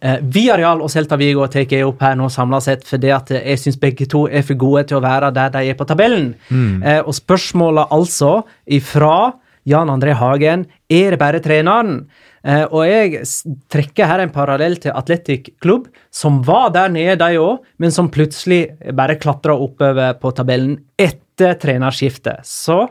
Eh, 0.00 0.20
Villarreal 0.22 0.80
og 0.80 0.88
Celta 0.88 1.16
Vigo 1.18 1.44
tar 1.50 1.66
jeg 1.66 1.84
opp 1.84 2.00
her 2.04 2.14
nå 2.16 2.28
samla 2.32 2.60
sett, 2.62 2.84
fordi 2.88 3.10
at 3.12 3.32
eh, 3.34 3.42
jeg 3.50 3.60
syns 3.64 3.78
begge 3.82 4.06
to 4.08 4.22
er 4.30 4.44
for 4.46 4.56
gode 4.56 4.86
til 4.88 5.00
å 5.00 5.02
være 5.04 5.32
der 5.34 5.50
de 5.56 5.64
er 5.72 5.76
på 5.76 5.84
tabellen. 5.88 6.30
Eh, 6.48 7.00
og 7.02 7.12
spørsmålet 7.16 7.90
altså 7.92 8.36
ifra 8.70 9.32
Jan 9.68 9.90
André 9.92 10.14
Hagen 10.16 10.64
er 10.88 11.12
det 11.16 11.20
bare 11.20 11.42
treneren. 11.44 12.04
Eh, 12.44 12.62
og 12.72 12.86
jeg 12.88 13.20
trekker 13.68 14.08
her 14.08 14.22
en 14.24 14.30
parallell 14.32 14.78
til 14.80 14.94
Atletic 14.96 15.50
Klubb, 15.60 15.90
som 16.10 16.38
var 16.46 16.70
der 16.72 16.88
nede, 16.88 17.18
de 17.20 17.36
òg, 17.40 17.58
men 17.82 17.92
som 17.92 18.08
plutselig 18.12 18.62
bare 18.96 19.18
klatra 19.20 19.52
oppover 19.60 20.14
på 20.22 20.32
tabellen 20.38 20.78
etter 20.98 21.58
trenerskiftet. 21.60 22.40
Så 22.48 22.86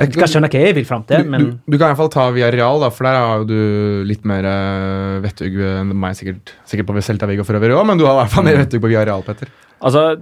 Jeg- 0.00 0.12
du 0.12 0.18
skal 0.18 0.28
skjønne 0.32 0.48
hva 0.48 0.60
jeg 0.64 0.74
vil 0.74 0.84
fram 0.88 1.02
til, 1.04 1.24
du, 1.24 1.28
men 1.30 1.40
du, 1.40 1.50
du 1.68 1.76
kan 1.78 1.88
i 1.88 1.92
hvert 1.92 1.96
fall 2.00 2.08
ta 2.12 2.30
via 2.32 2.48
Real, 2.50 2.80
da, 2.80 2.88
for 2.88 3.04
der 3.04 3.16
har 3.20 3.42
jo 3.42 3.44
du 3.50 4.04
litt 4.08 4.24
mer 4.24 4.44
uh, 4.48 5.20
vettug 5.20 5.58
enn 5.60 5.92
meg, 5.92 6.16
sikkert, 6.16 6.54
sikkert 6.64 6.88
på 6.88 7.02
Celta 7.04 7.28
Viggo 7.28 7.44
for 7.44 7.58
øvrig 7.58 7.76
òg, 7.76 7.84
men 7.86 7.98
du 8.00 8.06
har 8.06 8.16
i 8.16 8.22
hvert 8.22 8.32
fall 8.32 8.44
mer 8.48 8.56
vettug 8.62 8.80
på 8.80 8.88
via 8.88 9.04
Real, 9.04 9.20
Petter. 9.26 9.48
Altså, 9.80 10.16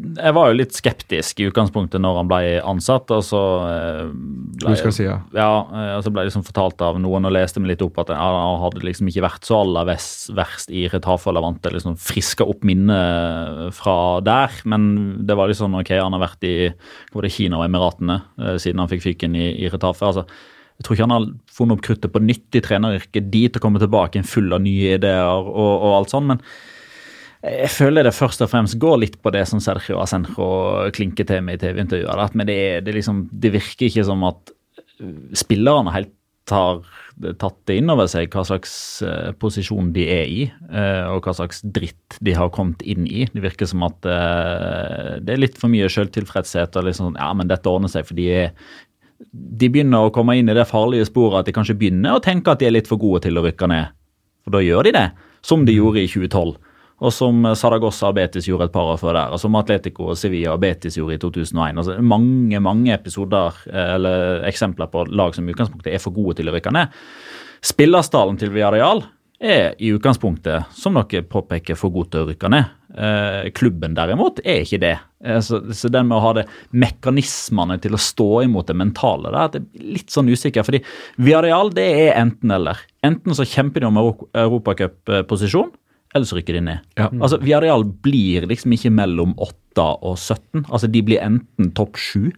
jeg 0.00 0.32
var 0.36 0.48
jo 0.50 0.56
litt 0.56 0.72
skeptisk 0.76 1.40
i 1.42 1.46
utgangspunktet 1.50 2.00
når 2.00 2.18
han 2.20 2.28
ble 2.30 2.40
ansatt. 2.66 3.10
og 3.12 3.22
så 3.26 3.40
eh, 3.66 4.12
ble, 4.62 4.74
jeg, 4.76 4.94
si 4.96 5.04
ja. 5.06 5.18
Ja, 5.36 5.50
eh, 5.66 5.92
og 5.98 6.04
så 6.06 6.12
ble 6.12 6.24
jeg 6.24 6.30
liksom 6.30 6.44
fortalt 6.46 6.84
av 6.84 7.00
noen 7.02 7.28
og 7.28 7.34
leste 7.34 7.60
meg 7.60 7.74
litt 7.74 7.84
opp 7.84 8.00
at 8.02 8.12
han 8.16 8.62
hadde 8.62 8.84
liksom 8.86 9.10
ikke 9.10 9.24
vært 9.26 9.48
så 9.48 9.60
aller 9.60 9.88
verst, 9.90 10.30
verst 10.36 10.72
i 10.72 10.86
Retafe 10.92 11.30
og 11.30 11.36
Levante. 11.36 11.72
liksom 11.74 11.98
Friska 12.00 12.46
opp 12.48 12.64
minnet 12.66 13.74
fra 13.76 13.96
der. 14.24 14.56
Men 14.64 14.88
det 15.28 15.36
var 15.38 15.52
liksom 15.52 15.76
ok, 15.80 15.92
han 15.98 16.16
har 16.16 16.24
vært 16.24 16.48
i 16.48 16.56
både 17.12 17.32
Kina 17.32 17.60
og 17.60 17.68
Emiratene 17.68 18.22
eh, 18.40 18.56
siden 18.62 18.82
han 18.82 18.90
fikk 18.90 19.04
fyken 19.10 19.36
i, 19.36 19.52
i 19.60 19.70
Retafe. 19.72 20.06
altså 20.06 20.26
jeg 20.80 20.86
tror 20.86 20.96
ikke 20.96 21.04
han 21.04 21.12
har 21.12 21.24
funnet 21.52 21.76
opp 21.76 21.82
kruttet 21.84 22.12
på 22.14 22.22
nytt 22.24 22.56
i 22.56 22.62
treneryrket 22.64 23.26
dit 23.28 23.56
og 23.56 23.60
komme 23.60 23.80
tilbake 23.82 24.22
full 24.24 24.48
av 24.56 24.62
nye 24.64 24.94
ideer 24.96 25.28
og, 25.28 25.50
og 25.60 25.96
alt 25.98 26.14
sånn, 26.14 26.30
men 26.30 26.40
jeg 27.40 27.72
føler 27.72 28.04
det 28.04 28.12
først 28.12 28.42
og 28.44 28.50
fremst 28.52 28.76
går 28.80 28.98
litt 29.00 29.18
på 29.22 29.32
det 29.32 29.46
som 29.48 29.62
Sergio 29.64 30.00
Asenjo 30.02 30.48
klinker 30.96 31.24
til 31.28 31.44
med 31.46 31.56
i 31.56 31.62
TV-intervjuet. 31.62 32.34
Men 32.36 32.48
det, 32.50 32.60
det, 32.84 32.96
liksom, 32.98 33.28
det 33.32 33.54
virker 33.54 33.88
ikke 33.88 34.04
som 34.04 34.26
at 34.28 34.52
uh, 35.00 35.14
spillerne 35.40 35.94
helt 35.94 36.12
har 36.50 36.82
tatt 37.38 37.56
det 37.68 37.76
inn 37.80 37.92
over 37.92 38.08
seg 38.10 38.30
hva 38.32 38.42
slags 38.48 38.72
eh, 39.04 39.30
posisjon 39.38 39.90
de 39.94 40.06
er 40.08 40.30
i, 40.30 40.44
eh, 40.72 41.04
og 41.10 41.26
hva 41.26 41.34
slags 41.36 41.60
dritt 41.62 42.16
de 42.24 42.32
har 42.36 42.52
kommet 42.54 42.82
inn 42.82 43.04
i. 43.06 43.26
Det 43.30 43.42
virker 43.44 43.68
som 43.68 43.84
at 43.86 44.08
eh, 44.08 45.18
det 45.20 45.34
er 45.34 45.42
litt 45.42 45.58
for 45.60 45.72
mye 45.72 45.90
selvtilfredshet 45.92 46.78
og 46.80 46.88
liksom 46.88 47.10
sånn 47.10 47.20
Ja, 47.20 47.28
men 47.36 47.50
dette 47.50 47.70
ordner 47.70 47.92
seg, 47.92 48.08
for 48.08 48.18
de 48.18 48.30
er 48.32 48.54
de 49.30 49.68
begynner 49.68 50.08
å 50.08 50.12
komme 50.14 50.38
inn 50.40 50.48
i 50.48 50.56
det 50.56 50.64
farlige 50.70 51.10
sporet 51.10 51.42
at 51.42 51.50
de 51.50 51.52
kanskje 51.52 51.76
begynner 51.76 52.16
å 52.16 52.24
tenke 52.24 52.54
at 52.54 52.62
de 52.62 52.70
er 52.70 52.72
litt 52.72 52.88
for 52.88 53.00
gode 53.00 53.26
til 53.26 53.36
å 53.36 53.44
rykke 53.44 53.68
ned. 53.68 53.92
For 54.46 54.56
da 54.56 54.62
gjør 54.64 54.88
de 54.88 54.94
det, 54.96 55.06
som 55.44 55.66
de 55.68 55.76
gjorde 55.76 56.00
i 56.00 56.08
2012. 56.08 56.54
Og 57.00 57.12
som 57.16 57.46
Saragossa 57.56 58.10
og 58.10 58.18
Betis 58.18 58.48
gjorde 58.50 58.68
et 58.68 58.74
par 58.74 58.90
år 58.92 58.98
før 59.00 59.16
der. 59.16 59.32
Og 59.32 59.40
som 59.40 59.54
Atletico 59.56 60.10
og 60.12 60.18
Sevilla 60.20 60.52
og 60.52 60.60
Betis 60.60 60.98
gjorde 60.98 61.16
i 61.16 61.22
2001. 61.22 61.78
Altså 61.80 61.96
mange 62.04 62.60
mange 62.60 62.92
episoder 62.92 63.56
eh, 63.70 63.94
eller 63.96 64.44
eksempler 64.50 64.90
på 64.92 65.06
lag 65.08 65.36
som 65.36 65.48
i 65.48 65.54
utgangspunktet 65.54 65.94
er 65.94 66.02
for 66.02 66.12
gode 66.16 66.36
til 66.40 66.50
å 66.50 66.56
rykke 66.56 66.74
ned. 66.76 66.92
Spillerstallen 67.64 68.36
til 68.40 68.52
Villarreal 68.52 69.02
er 69.40 69.72
i 69.80 69.88
utgangspunktet, 69.94 70.68
som 70.76 70.98
dere 70.98 71.24
påpeker, 71.24 71.76
for 71.78 71.92
god 71.94 72.10
til 72.12 72.22
å 72.22 72.28
rykke 72.28 72.50
ned. 72.52 72.76
Eh, 72.90 73.48
klubben 73.56 73.94
derimot 73.96 74.42
er 74.44 74.66
ikke 74.66 74.80
det. 74.82 74.94
Eh, 75.24 75.40
så, 75.44 75.62
så 75.72 75.88
den 75.92 76.10
med 76.10 76.18
å 76.18 76.24
ha 76.26 76.32
det 76.36 76.46
mekanismene 76.76 77.78
til 77.80 77.96
å 77.96 78.00
stå 78.00 78.28
imot 78.44 78.68
det 78.68 78.76
mentale 78.76 79.32
der, 79.32 79.54
det 79.54 79.62
er 79.62 79.92
litt 79.96 80.12
sånn 80.12 80.28
usikker. 80.28 80.66
fordi 80.66 80.82
Villarreal 81.16 81.72
det 81.76 81.86
er 82.02 82.18
enten-eller. 82.20 82.84
Enten 83.06 83.36
så 83.36 83.48
kjemper 83.48 83.80
de 83.80 83.88
om 83.88 84.00
Euro- 84.02 84.28
europacupposisjon, 84.44 85.70
eller 85.70 85.78
så 86.18 86.36
rykker 86.38 86.58
de 86.58 86.62
ned. 86.66 86.86
Ja. 86.98 87.08
Altså, 87.20 87.38
Villarreal 87.42 87.84
blir 88.02 88.48
liksom 88.50 88.74
ikke 88.74 88.90
mellom 88.90 89.34
8 89.38 89.86
og 90.02 90.16
17. 90.18 90.66
Altså, 90.66 90.90
De 90.90 91.02
blir 91.06 91.22
enten 91.22 91.70
topp 91.76 92.00
7, 92.00 92.32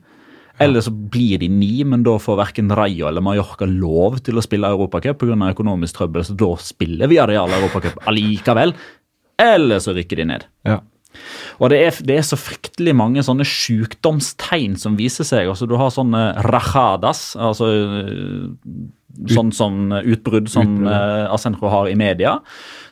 eller 0.61 0.85
så 0.85 0.93
blir 0.93 1.41
de 1.41 1.49
9, 1.49 1.85
men 1.89 2.05
da 2.07 2.19
får 2.21 2.39
verken 2.39 2.71
Rayo 2.77 3.09
eller 3.09 3.25
Mallorca 3.25 3.67
lov 3.67 4.21
til 4.27 4.37
å 4.37 4.45
spille 4.45 4.69
Europacup 4.69 5.19
pga. 5.19 5.51
økonomisk 5.51 5.97
trøbbel, 5.97 6.25
så 6.25 6.37
da 6.37 6.55
spiller 6.61 7.09
Villarreal 7.09 7.51
Europacup 7.51 8.07
allikevel. 8.07 8.75
Eller 9.41 9.81
så 9.81 9.95
rykker 9.97 10.21
de 10.21 10.29
ned. 10.29 10.45
Ja. 10.69 10.81
Og 11.61 11.71
det 11.73 11.79
er, 11.85 11.97
det 12.05 12.17
er 12.17 12.25
så 12.25 12.39
fryktelig 12.41 12.95
mange 12.97 13.23
sånne 13.25 13.45
sykdomstegn 13.49 14.79
som 14.81 14.97
viser 14.97 15.27
seg. 15.29 15.49
Altså, 15.51 15.69
du 15.69 15.77
har 15.81 15.93
sånne 15.93 16.23
rajadas, 16.47 17.33
altså 17.37 17.69
sånn 19.31 19.51
som 19.53 19.93
utbrudd 19.93 20.49
som 20.51 20.87
uh, 20.87 21.29
Asenjo 21.33 21.69
har 21.73 21.89
i 21.91 21.97
media. 21.99 22.39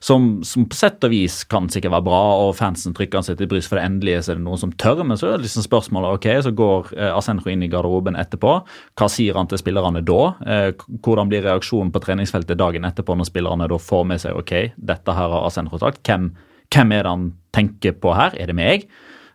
Som, 0.00 0.40
som 0.46 0.64
på 0.68 0.76
sett 0.78 1.04
og 1.04 1.12
vis 1.12 1.42
kan 1.48 1.68
sikkert 1.72 1.92
være 1.92 2.06
bra, 2.06 2.20
og 2.44 2.54
fansen 2.56 2.94
trykker 2.96 3.24
seg 3.24 3.38
til 3.40 3.50
bryst 3.50 3.68
for 3.68 3.80
det 3.80 3.84
endelige, 3.88 4.22
så 4.24 4.32
er 4.32 4.40
det 4.40 4.46
noen 4.46 4.60
som 4.62 4.72
tør. 4.80 5.02
Men 5.04 5.20
så 5.20 5.28
er 5.28 5.36
det 5.38 5.48
liksom 5.48 5.66
spørsmålet 5.66 6.18
ok, 6.18 6.28
så 6.46 6.54
går 6.56 6.92
uh, 6.96 7.10
Asenjo 7.18 7.52
inn 7.52 7.66
i 7.66 7.70
garderoben 7.72 8.18
etterpå. 8.20 8.54
Hva 9.00 9.10
sier 9.12 9.36
han 9.40 9.50
til 9.50 9.60
spillerne 9.60 10.04
da? 10.06 10.22
Uh, 10.44 10.86
hvordan 11.04 11.32
blir 11.32 11.44
reaksjonen 11.48 11.92
på 11.94 12.02
treningsfeltet 12.04 12.60
dagen 12.60 12.88
etterpå 12.88 13.16
når 13.16 13.30
spillerne 13.32 13.68
da 13.70 13.80
får 13.80 14.08
med 14.12 14.24
seg 14.24 14.36
ok, 14.40 14.56
dette 14.76 15.16
her 15.16 15.36
har 15.36 15.46
Asenro 15.48 15.80
sagt. 15.80 16.02
Hvem, 16.06 16.32
hvem 16.70 16.96
er 16.96 17.06
det 17.06 17.14
han 17.14 17.30
tenker 17.56 17.96
på 18.00 18.12
her? 18.16 18.36
Er 18.38 18.50
det 18.50 18.56
meg? 18.58 18.90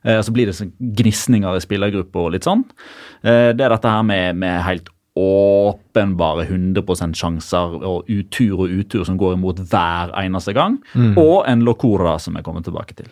Eh, 0.05 0.21
Så 0.21 0.31
blir 0.33 0.45
det 0.49 0.55
sånn 0.57 0.73
gnisninger 0.79 1.57
i 1.57 1.63
spillergruppa 1.63 2.27
og 2.27 2.36
litt 2.36 2.47
sånn. 2.47 2.63
Eh, 3.23 3.51
Det 3.57 3.65
er 3.65 3.73
dette 3.73 3.89
her 3.89 4.03
med, 4.03 4.38
med 4.38 4.61
helt 4.63 4.91
åpenbare 5.16 6.43
100 6.43 7.16
sjanser 7.16 7.78
og 7.88 8.09
utur 8.11 8.66
og 8.66 8.72
utur 8.80 9.05
som 9.07 9.18
går 9.18 9.38
imot 9.38 9.61
hver 9.72 10.11
eneste 10.20 10.53
gang. 10.53 10.80
Og 11.18 11.45
en 11.47 11.63
locora 11.63 12.18
som 12.20 12.36
jeg 12.36 12.43
kommer 12.43 12.61
tilbake 12.61 12.97
til. 12.97 13.07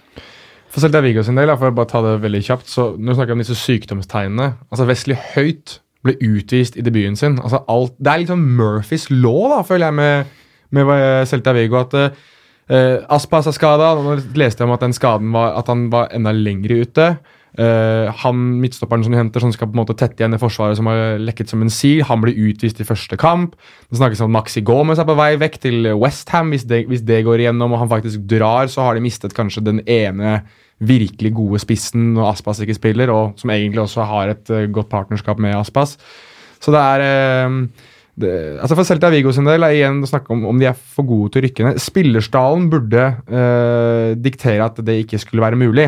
For 0.73 0.81
Celta 0.81 1.03
Vigo 1.05 1.21
sin 1.23 1.37
del, 1.37 1.51
for 1.53 1.69
å 1.69 1.75
bare 1.77 1.91
ta 1.91 2.01
det 2.01 2.17
veldig 2.23 2.41
kjapt, 2.43 2.67
så 2.67 2.89
når 2.97 3.13
vi 3.13 3.17
snakker 3.19 3.35
om 3.35 3.41
disse 3.43 3.57
sykdomstegnene 3.61 4.55
altså 4.71 4.87
Wesley 4.89 5.17
Høyt 5.35 5.79
ble 6.03 6.15
utvist 6.19 6.75
i 6.75 6.83
debuten 6.83 7.15
sin. 7.15 7.39
altså 7.39 7.61
alt, 7.69 7.93
Det 7.99 8.11
er 8.11 8.23
liksom 8.23 8.47
Murphys 8.57 9.09
law, 9.11 9.49
da, 9.53 9.61
føler 9.61 9.87
jeg, 9.87 9.93
med, 9.93 10.25
med 10.71 11.27
Celta 11.29 11.53
Vigo. 11.53 11.79
At 11.79 11.93
uh, 11.93 13.15
Aspas 13.15 13.47
er 13.47 13.55
skada. 13.55 13.93
Nå 13.95 14.17
leste 14.35 14.63
jeg 14.63 14.67
om 14.67 14.73
at 14.75 14.83
den 14.83 14.97
skaden 14.97 15.31
var 15.31 15.53
at 15.59 15.69
han 15.71 15.87
var 15.93 16.09
enda 16.11 16.33
lenger 16.35 16.81
ute. 16.81 17.07
Eh, 17.53 18.07
han 18.23 18.37
midtstopperen 18.63 19.03
som 19.05 19.13
de 19.13 19.19
henter, 19.19 19.43
som 19.43 19.51
skal 19.53 19.69
på 19.69 19.75
en 19.77 19.83
måte 19.83 19.93
tette 19.97 20.17
igjen 20.17 20.33
det 20.33 20.41
forsvaret 20.41 20.77
som 20.79 20.87
har 20.89 21.19
lekket 21.21 21.51
som 21.51 21.61
en 21.61 21.69
sil, 21.69 22.01
han 22.09 22.23
blir 22.23 22.39
utvist 22.49 22.81
i 22.81 22.87
første 22.87 23.17
kamp. 23.21 23.53
Det 23.91 23.99
snakkes 23.99 24.23
om 24.23 24.31
at 24.31 24.39
Maxi 24.39 24.63
Gomez 24.65 25.01
er 25.01 25.05
på 25.05 25.17
vei 25.19 25.35
vekk 25.41 25.59
til 25.67 25.91
Westham. 26.01 26.49
Hvis, 26.53 26.65
hvis 26.65 27.05
det 27.05 27.21
går 27.27 27.43
igjennom 27.45 27.75
og 27.75 27.83
han 27.83 27.91
faktisk 27.91 28.25
drar, 28.31 28.71
så 28.73 28.87
har 28.87 28.97
de 28.97 29.05
mistet 29.05 29.35
kanskje 29.37 29.65
den 29.67 29.83
ene 29.85 30.39
virkelig 30.83 31.29
gode 31.37 31.61
spissen 31.61 32.15
når 32.15 32.31
Aspas 32.31 32.63
ikke 32.63 32.75
spiller, 32.75 33.13
og 33.13 33.37
som 33.39 33.53
egentlig 33.53 33.83
også 33.83 34.07
har 34.09 34.33
et 34.33 34.49
uh, 34.51 34.65
godt 34.73 34.89
partnerskap 34.91 35.37
med 35.39 35.53
Aspas. 35.55 35.93
Så 36.59 36.73
det 36.73 36.81
er 36.81 37.03
uh, 37.45 37.61
det, 38.19 38.33
altså 38.61 38.75
For 38.77 38.85
Celta 38.89 39.09
Vigo 39.13 39.31
sin 39.33 39.47
del 39.47 39.63
er 39.65 39.77
igjen 39.77 40.01
å 40.03 40.09
snakke 40.09 40.33
om 40.33 40.43
om 40.49 40.57
de 40.59 40.67
er 40.69 40.75
for 40.75 41.05
gode 41.05 41.31
til 41.33 41.43
å 41.43 41.45
rykke 41.45 41.69
ned. 41.69 41.79
Spillerstallen 41.81 42.67
burde 42.73 43.05
diktere 44.21 44.67
at 44.67 44.77
det 44.85 44.99
ikke 45.05 45.21
skulle 45.21 45.45
være 45.45 45.57
mulig. 45.57 45.87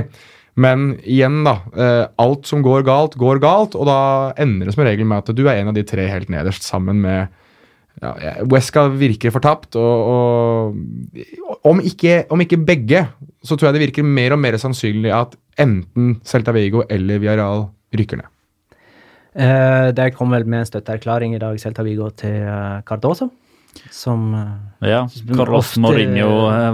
Men 0.56 0.94
igjen, 1.04 1.42
da. 1.44 1.58
Eh, 1.76 2.04
alt 2.24 2.46
som 2.48 2.62
går 2.64 2.86
galt, 2.88 3.18
går 3.20 3.42
galt, 3.44 3.76
og 3.76 3.90
da 3.90 3.98
ender 4.40 4.70
det 4.70 4.76
som 4.78 4.86
regel 4.88 5.08
med 5.10 5.24
at 5.26 5.36
du 5.36 5.42
er 5.50 5.60
en 5.60 5.72
av 5.74 5.76
de 5.76 5.84
tre 5.88 6.06
helt 6.08 6.30
nederst, 6.32 6.64
sammen 6.64 7.02
med 7.04 7.28
ja, 8.04 8.14
Wesca 8.52 8.86
virker 8.92 9.32
fortapt, 9.32 9.76
og, 9.80 10.76
og 10.76 11.68
om, 11.68 11.80
ikke, 11.84 12.22
om 12.32 12.42
ikke 12.44 12.60
begge, 12.68 13.06
så 13.44 13.56
tror 13.56 13.70
jeg 13.70 13.78
det 13.78 13.84
virker 13.88 14.08
mer 14.08 14.36
og 14.36 14.42
mer 14.44 14.58
sannsynlig 14.60 15.12
at 15.16 15.36
enten 15.60 16.18
Celta 16.28 16.52
Vigo 16.56 16.84
eller 16.92 17.20
Villarreal 17.24 17.68
rykker 17.96 18.20
ned. 18.20 18.32
Eh, 19.36 19.90
de 19.96 20.10
kom 20.16 20.32
vel 20.32 20.46
med 20.48 20.62
en 20.64 20.70
støtteerklæring 20.70 21.36
i 21.36 21.42
dag, 21.44 21.60
Celta 21.60 21.84
Vigo, 21.88 22.08
til 22.16 22.36
eh, 22.48 22.80
Cardoso. 22.88 23.30
Som 23.92 24.30
eh, 24.40 24.88
Ja, 24.92 25.02
Carlos 25.36 25.74
ofte- 25.74 25.84
Mourinho 25.84 26.30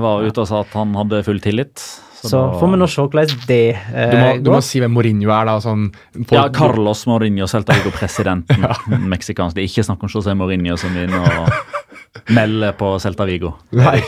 var 0.05 0.21
ute 0.25 0.43
og 0.43 0.49
sa 0.49 0.61
at 0.61 0.73
han 0.77 0.93
hadde 0.97 1.23
full 1.25 1.41
tillit. 1.41 1.81
Så, 2.21 2.37
da- 2.37 2.59
får 2.59 2.71
vi 2.73 2.77
nå 2.81 2.87
se 2.91 3.01
hvordan 3.01 3.31
det 3.49 3.59
eh, 3.73 4.11
Du 4.11 4.17
må, 4.21 4.31
du 4.45 4.49
må 4.53 4.59
si 4.65 4.79
hvem 4.83 4.93
Mourinho 4.93 5.31
er, 5.33 5.47
da. 5.49 5.55
Sånn, 5.63 5.87
folk, 6.13 6.33
Ja, 6.37 6.43
Carlos 6.53 7.05
Mourinho, 7.09 7.47
Celta 7.49 7.73
Vigo-presidenten. 7.79 8.67
Meksikansk. 9.15 9.55
Det 9.57 9.63
er 9.65 9.71
ikke 9.71 9.85
snakk 9.89 10.03
om 10.05 10.11
José 10.13 10.35
Mourinho 10.37 10.77
som 10.77 10.93
inne 11.01 11.21
og 11.21 12.29
melder 12.35 12.73
på 12.77 12.91
Celta 13.01 13.25
Vigo. 13.25 13.53
Nei. 13.73 14.01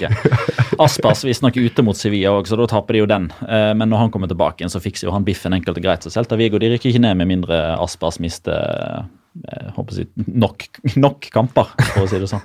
Aspas 0.84 1.22
visstnok 1.26 1.56
ute 1.58 1.84
mot 1.86 1.98
Sevilla 1.98 2.34
òg, 2.36 2.48
så 2.50 2.58
da 2.60 2.66
taper 2.70 2.98
de 2.98 3.02
jo 3.04 3.08
den. 3.10 3.30
Eh, 3.48 3.72
Men 3.78 3.90
når 3.94 4.04
han 4.06 4.12
kommer 4.14 4.30
tilbake 4.32 4.62
igjen, 4.62 4.74
så 4.74 4.82
fikser 4.84 5.08
jo 5.08 5.14
han 5.16 5.26
biffen 5.26 5.54
enkelt 5.56 5.80
og 5.80 5.86
greit. 5.86 6.04
Så 6.06 6.12
Celta 6.14 6.38
Vigo 6.40 6.60
de 6.62 6.70
rykker 6.74 6.92
ikke 6.92 7.02
ned 7.06 7.18
med 7.22 7.30
mindre 7.34 7.64
Aspas 7.82 8.20
mister 8.24 9.08
jeg 9.34 9.72
håper 9.74 9.90
å 9.90 9.96
si, 9.98 10.04
nok, 10.30 10.68
nok 11.02 11.26
kamper, 11.34 11.72
for 11.96 12.04
å 12.06 12.10
si 12.12 12.20
det 12.22 12.28
sånn. 12.30 12.44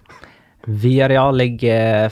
Villarreal 0.69 1.37
ligger 1.37 2.09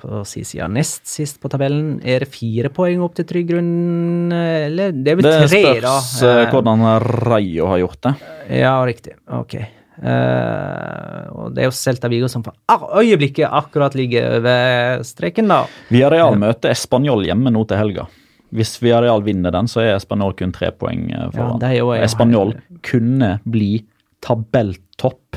på 0.00 0.22
si 0.28 0.42
sida. 0.46 0.68
nest 0.68 1.06
sist 1.08 1.40
på 1.42 1.50
tabellen. 1.52 1.98
Er 2.04 2.24
det 2.24 2.30
fire 2.32 2.70
poeng 2.74 3.02
opp 3.04 3.18
til 3.18 3.28
trygg 3.28 3.50
grunn, 3.52 4.32
eller 4.32 4.92
Det 4.92 5.12
er 5.12 5.20
vel 5.20 5.28
Det 5.28 5.34
tre, 5.48 5.62
da. 5.80 5.98
spørs 6.00 6.22
eh, 6.22 6.40
Eh, 6.44 6.54
hvordan 6.54 6.86
Rayo 7.28 7.68
har 7.70 7.82
gjort 7.84 8.00
det. 8.08 8.14
Ja, 8.60 8.74
riktig. 8.86 9.14
Ok. 9.28 9.60
Uh, 10.00 11.26
og 11.36 11.50
det 11.52 11.60
er 11.60 11.66
jo 11.68 11.74
Celta 11.76 12.08
Vigo 12.08 12.28
som 12.32 12.40
for 12.40 12.56
øyeblikket 12.96 13.44
akkurat 13.44 13.92
ligger 13.98 14.38
over 14.38 15.02
streken, 15.04 15.50
da. 15.52 15.66
Viareal 15.92 16.38
møter 16.40 16.72
Español 16.72 17.26
hjemme 17.26 17.52
nå 17.52 17.66
til 17.68 17.76
helga. 17.76 18.06
Hvis 18.50 18.78
Viareal 18.80 19.20
vinner 19.22 19.52
den, 19.54 19.68
så 19.70 19.84
er 19.84 19.98
Español 19.98 20.32
kun 20.38 20.54
tre 20.56 20.72
poeng 20.72 21.10
eh, 21.12 21.28
foran. 21.34 21.60
er 21.62 22.06
Español 22.06 22.54
kunne 22.86 23.34
bli 23.44 23.84
tabelltopp 24.24 25.36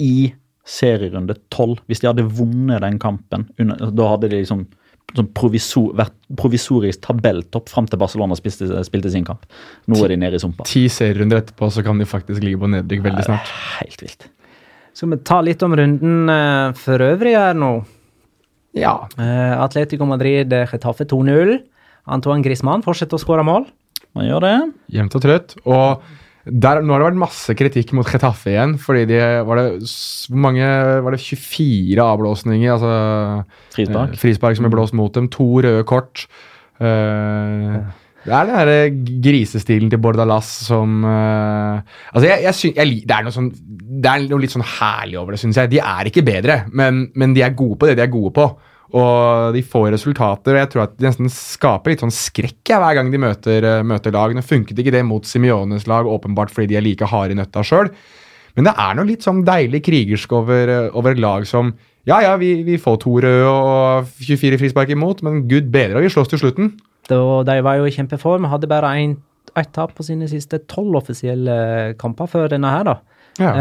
i 0.00 0.32
serierunde 0.64 1.36
tolv 1.52 1.82
hvis 1.90 2.00
de 2.02 2.08
hadde 2.10 2.24
vunnet 2.24 2.82
den 2.84 2.98
kampen. 3.02 3.48
Da 3.58 4.08
hadde 4.14 4.30
de 4.30 4.40
liksom 4.42 4.64
sånn 5.14 5.28
provisor, 5.36 5.90
vært 5.98 6.14
provisorisk 6.38 7.02
tabelltopp 7.04 7.68
fram 7.70 7.86
til 7.90 8.00
Barcelona 8.00 8.36
spilte, 8.38 8.66
spilte 8.86 9.12
sin 9.12 9.26
kamp. 9.26 9.44
Nå 9.90 10.00
er 10.02 10.14
de 10.14 10.20
nede 10.24 10.40
i 10.40 10.42
sumpa. 10.42 10.66
Ti 10.68 10.86
serierunder 10.90 11.42
etterpå 11.42 11.68
så 11.70 11.84
kan 11.86 12.00
de 12.00 12.08
faktisk 12.08 12.42
ligge 12.42 12.62
på 12.62 12.70
nedrykk 12.72 13.04
veldig 13.04 13.26
snart. 13.28 13.52
Helt 13.82 14.02
vilt. 14.02 14.26
Skal 14.94 15.12
vi 15.12 15.20
ta 15.26 15.40
litt 15.42 15.62
om 15.66 15.74
runden 15.76 16.32
eh, 16.32 16.72
for 16.78 17.02
øvrig 17.02 17.34
her 17.36 17.54
nå? 17.58 17.72
Ja. 18.78 18.96
Eh, 19.18 19.54
Atletico 19.58 20.06
Madrid, 20.06 20.52
eh, 20.54 20.66
Getafe 20.70 21.06
2-0. 21.10 21.56
Antoine 22.14 22.44
Griezmann 22.44 22.82
fortsetter 22.84 23.18
å 23.18 23.22
skåre 23.22 23.46
mål. 23.46 23.68
Man 24.14 24.28
gjør 24.28 24.44
det. 24.44 24.54
Jevnt 24.94 25.16
og 25.18 25.24
trøtt. 25.24 25.56
Og 25.66 26.04
der, 26.44 26.82
nå 26.84 26.92
har 26.92 27.00
det 27.00 27.06
vært 27.08 27.20
masse 27.22 27.54
kritikk 27.56 27.94
mot 27.96 28.04
Chetaffe 28.04 28.50
igjen, 28.52 28.74
fordi 28.80 29.06
de 29.08 29.18
var 29.48 29.56
det 29.56 29.66
Hvor 30.28 30.40
mange 30.44 30.66
Var 31.06 31.14
det 31.16 31.20
24 31.24 32.04
avblåsninger? 32.04 32.72
Altså 32.74 33.44
Frispark. 33.72 34.12
eh, 34.12 34.20
frispark 34.20 34.58
som 34.58 34.66
ble 34.66 34.74
blåst 34.76 34.96
mot 34.98 35.14
dem. 35.16 35.30
To 35.32 35.46
røde 35.64 35.86
kort. 35.88 36.26
Eh, 36.80 37.78
det 38.24 38.32
er 38.32 38.48
den 38.48 38.56
derre 38.56 38.76
grisestilen 39.24 39.90
til 39.92 40.00
Bordalas 40.00 40.48
som 40.68 41.00
eh, 41.04 41.80
Altså, 42.12 42.26
jeg, 42.28 42.42
jeg, 42.44 42.54
synes, 42.60 42.76
jeg, 42.76 43.02
Det 43.08 43.16
er 43.16 43.26
noe 43.26 43.36
sånn 43.36 43.50
Det 43.52 44.10
er 44.12 44.28
noe 44.28 44.44
litt 44.44 44.54
sånn 44.54 44.68
herlig 44.68 45.18
over 45.20 45.34
det, 45.34 45.40
syns 45.40 45.60
jeg. 45.60 45.72
De 45.72 45.80
er 45.80 46.12
ikke 46.12 46.24
bedre, 46.26 46.62
men, 46.72 47.06
men 47.14 47.36
de 47.36 47.44
er 47.44 47.56
gode 47.56 47.80
på 47.80 47.88
det 47.88 47.96
de 48.00 48.04
er 48.04 48.12
gode 48.12 48.32
på. 48.36 48.46
Og 48.94 49.54
de 49.56 49.62
får 49.66 49.88
resultater, 49.96 50.54
og 50.54 50.60
jeg 50.60 50.70
tror 50.70 50.82
at 50.84 50.92
de 51.00 51.06
nesten 51.08 51.30
skaper 51.32 51.90
litt 51.90 52.02
sånn 52.04 52.12
skrekk 52.14 52.70
jeg, 52.70 52.78
hver 52.78 52.94
gang 52.94 53.08
de 53.10 53.18
møter, 53.18 53.64
eh, 53.66 53.80
møter 53.82 54.14
lag. 54.14 54.34
Nå 54.36 54.44
funket 54.46 54.78
ikke 54.78 54.92
det 54.94 55.02
mot 55.08 55.26
Simiones 55.26 55.88
lag, 55.90 56.06
åpenbart 56.06 56.52
fordi 56.54 56.70
de 56.70 56.78
er 56.78 56.84
like 56.86 57.08
harde 57.10 57.34
i 57.34 57.38
nøtta 57.40 57.64
sjøl. 57.66 57.90
Men 58.54 58.68
det 58.68 58.74
er 58.78 58.94
noe 58.94 59.08
litt 59.08 59.26
sånn 59.26 59.42
deilig 59.44 59.80
krigersk 59.88 60.30
over, 60.38 60.70
eh, 60.70 60.90
over 60.94 61.10
et 61.16 61.18
lag 61.24 61.46
som 61.50 61.74
Ja, 62.06 62.18
ja, 62.20 62.34
vi, 62.36 62.62
vi 62.62 62.76
får 62.76 62.98
to 63.00 63.14
røde 63.24 63.48
og 63.48 64.04
24 64.20 64.58
frispark 64.60 64.90
imot, 64.92 65.22
men 65.24 65.48
gud 65.48 65.70
bedre, 65.72 66.02
vi 66.04 66.10
slåss 66.12 66.28
til 66.28 66.38
slutten. 66.42 66.74
Da, 67.08 67.16
de 67.48 67.54
var 67.64 67.78
jo 67.80 67.86
i 67.88 67.94
kjempeform. 67.96 68.44
Hadde 68.50 68.68
bare 68.68 68.90
én- 69.00 69.16
ett 69.56 69.72
tap 69.72 69.94
på 69.96 70.04
sine 70.04 70.28
siste 70.28 70.58
tolv 70.68 70.94
offisielle 71.00 71.96
kamper 71.96 72.28
før 72.28 72.50
denne 72.52 72.68
her, 72.68 72.84
da. 72.84 72.98
Ja. 73.40 73.54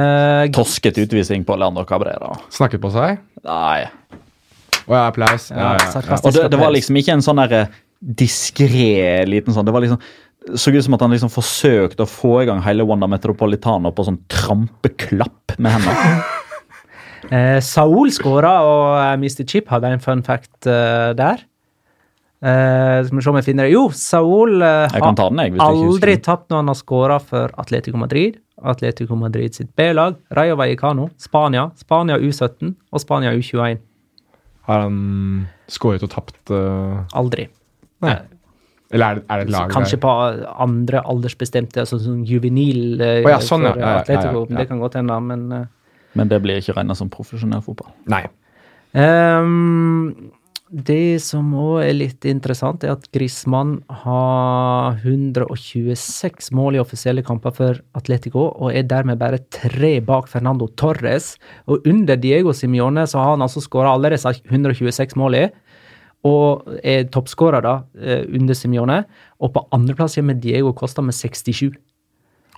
Eh, 0.43 0.47
Tosket 0.51 0.99
utvisning 0.99 1.45
på 1.47 1.55
Leander 1.57 1.85
Cabrera. 1.87 2.35
Snakket 2.51 2.81
på 2.83 2.91
seg. 2.91 3.17
Nei. 3.47 3.87
Og 4.87 4.95
ja, 4.97 5.07
applaus. 5.07 5.49
Ja, 5.53 5.73
ja. 5.79 6.19
Og 6.19 6.35
det, 6.35 6.49
det 6.53 6.59
var 6.59 6.73
liksom 6.75 6.99
ikke 6.99 7.15
en 7.15 7.25
sånn 7.25 7.41
derre 7.41 7.65
diskré 8.03 9.23
liten 9.29 9.55
sånn 9.55 9.63
Det 9.63 9.71
var 9.71 9.83
liksom 9.85 10.01
så 10.59 10.73
ut 10.75 10.83
som 10.83 10.95
at 10.97 11.03
han 11.05 11.13
liksom 11.13 11.31
forsøkte 11.31 12.03
å 12.03 12.09
få 12.09 12.41
i 12.41 12.47
gang 12.49 12.59
hele 12.65 12.83
Wanda 12.87 13.07
Metropolitana 13.07 13.93
på 13.95 14.03
sånn 14.07 14.19
trampeklapp 14.31 15.57
med 15.57 15.77
hendene. 15.79 16.23
Eh, 17.31 17.61
Saul 17.63 18.09
skåra, 18.11 18.49
og 18.67 18.87
eh, 18.99 19.13
Mr. 19.15 19.45
Chip 19.47 19.69
hadde 19.71 19.93
en 19.95 20.01
fun 20.03 20.19
fact 20.27 20.67
uh, 20.67 21.15
der. 21.15 21.39
Eh, 22.43 22.97
skal 23.05 23.15
vi 23.15 23.23
se 23.23 23.31
om 23.31 23.37
jeg 23.39 23.45
finner 23.47 23.69
det. 23.69 23.71
Jo, 23.71 23.85
Saul 23.95 24.59
uh, 24.59 24.91
har 24.91 25.05
den, 25.31 25.61
aldri 25.63 26.17
tapt 26.19 26.51
når 26.51 26.59
han 26.59 26.71
har 26.73 26.77
skåra 26.77 27.21
for 27.23 27.55
Atletico 27.63 27.97
Madrid. 27.97 28.35
Atletico 28.59 29.15
Madrid 29.15 29.55
sitt 29.55 29.71
B-lag, 29.79 30.19
Rayo 30.35 30.59
Vallecano, 30.59 31.07
Spania, 31.15 31.69
Spania 31.79 32.19
U17 32.19 32.75
og 32.91 33.01
Spania 33.01 33.31
U21. 33.39 33.79
Har 34.69 34.85
han 34.85 34.99
skåret 35.71 36.03
og 36.05 36.11
tapt 36.13 36.53
uh... 36.53 37.03
Aldri. 37.19 37.49
Nei. 38.03 38.15
Eller 38.93 39.05
er 39.05 39.17
det, 39.17 39.23
er 39.25 39.41
det 39.41 39.47
et 39.47 39.53
lag 39.55 39.71
Kanskje 39.73 39.97
der? 39.97 40.03
på 40.03 40.11
andre 40.63 41.01
aldersbestemte, 41.09 41.81
altså 41.81 41.97
sånn 41.99 42.21
juvenil 42.29 43.01
uh, 43.01 43.23
oh, 43.23 43.31
ja, 43.33 43.39
sånn, 43.41 43.65
ja. 43.65 43.73
for 43.73 43.81
Ja, 43.81 43.87
ja, 43.87 43.95
ja, 43.97 44.03
Atletico. 44.05 44.45
ja. 44.51 44.59
Det 44.61 44.67
kan 44.69 44.83
godt 44.83 44.99
hende, 44.99 45.19
men 45.31 45.47
uh... 45.51 45.65
Men 46.13 46.29
det 46.29 46.39
blir 46.43 46.61
ikke 46.61 46.75
regna 46.77 46.93
som 46.95 47.09
profesjonell 47.09 47.63
fotball. 47.65 47.89
Nei. 48.11 48.21
Ehm, 48.93 50.11
det 50.73 51.21
som 51.21 51.51
òg 51.53 51.83
er 51.85 51.93
litt 51.93 52.25
interessant, 52.25 52.81
er 52.81 52.95
at 52.95 53.03
Griezmann 53.13 53.75
har 54.03 54.97
126 55.03 56.49
mål 56.57 56.79
i 56.79 56.81
offisielle 56.81 57.21
kamper 57.25 57.53
for 57.53 57.81
Atletico, 57.99 58.47
og 58.57 58.73
er 58.73 58.87
dermed 58.89 59.19
bare 59.21 59.43
tre 59.53 59.99
bak 60.01 60.25
Fernando 60.31 60.65
Torres. 60.73 61.35
Og 61.69 61.85
under 61.89 62.17
Diego 62.17 62.55
Simione 62.57 63.05
så 63.05 63.21
har 63.21 63.35
han 63.35 63.45
altså 63.45 63.61
skåra 63.61 63.93
alle 63.93 64.15
disse 64.15 64.33
126 64.49 65.13
målene, 65.21 65.53
og 66.25 66.65
er 66.81 67.05
toppskårer 67.11 67.67
eh, 67.99 68.23
under 68.33 68.57
Simione. 68.57 69.03
Og 69.43 69.53
på 69.53 69.65
andreplass 69.75 70.17
kommer 70.17 70.39
Diego 70.39 70.71
Costa 70.73 71.03
med 71.05 71.13
67. 71.13 71.67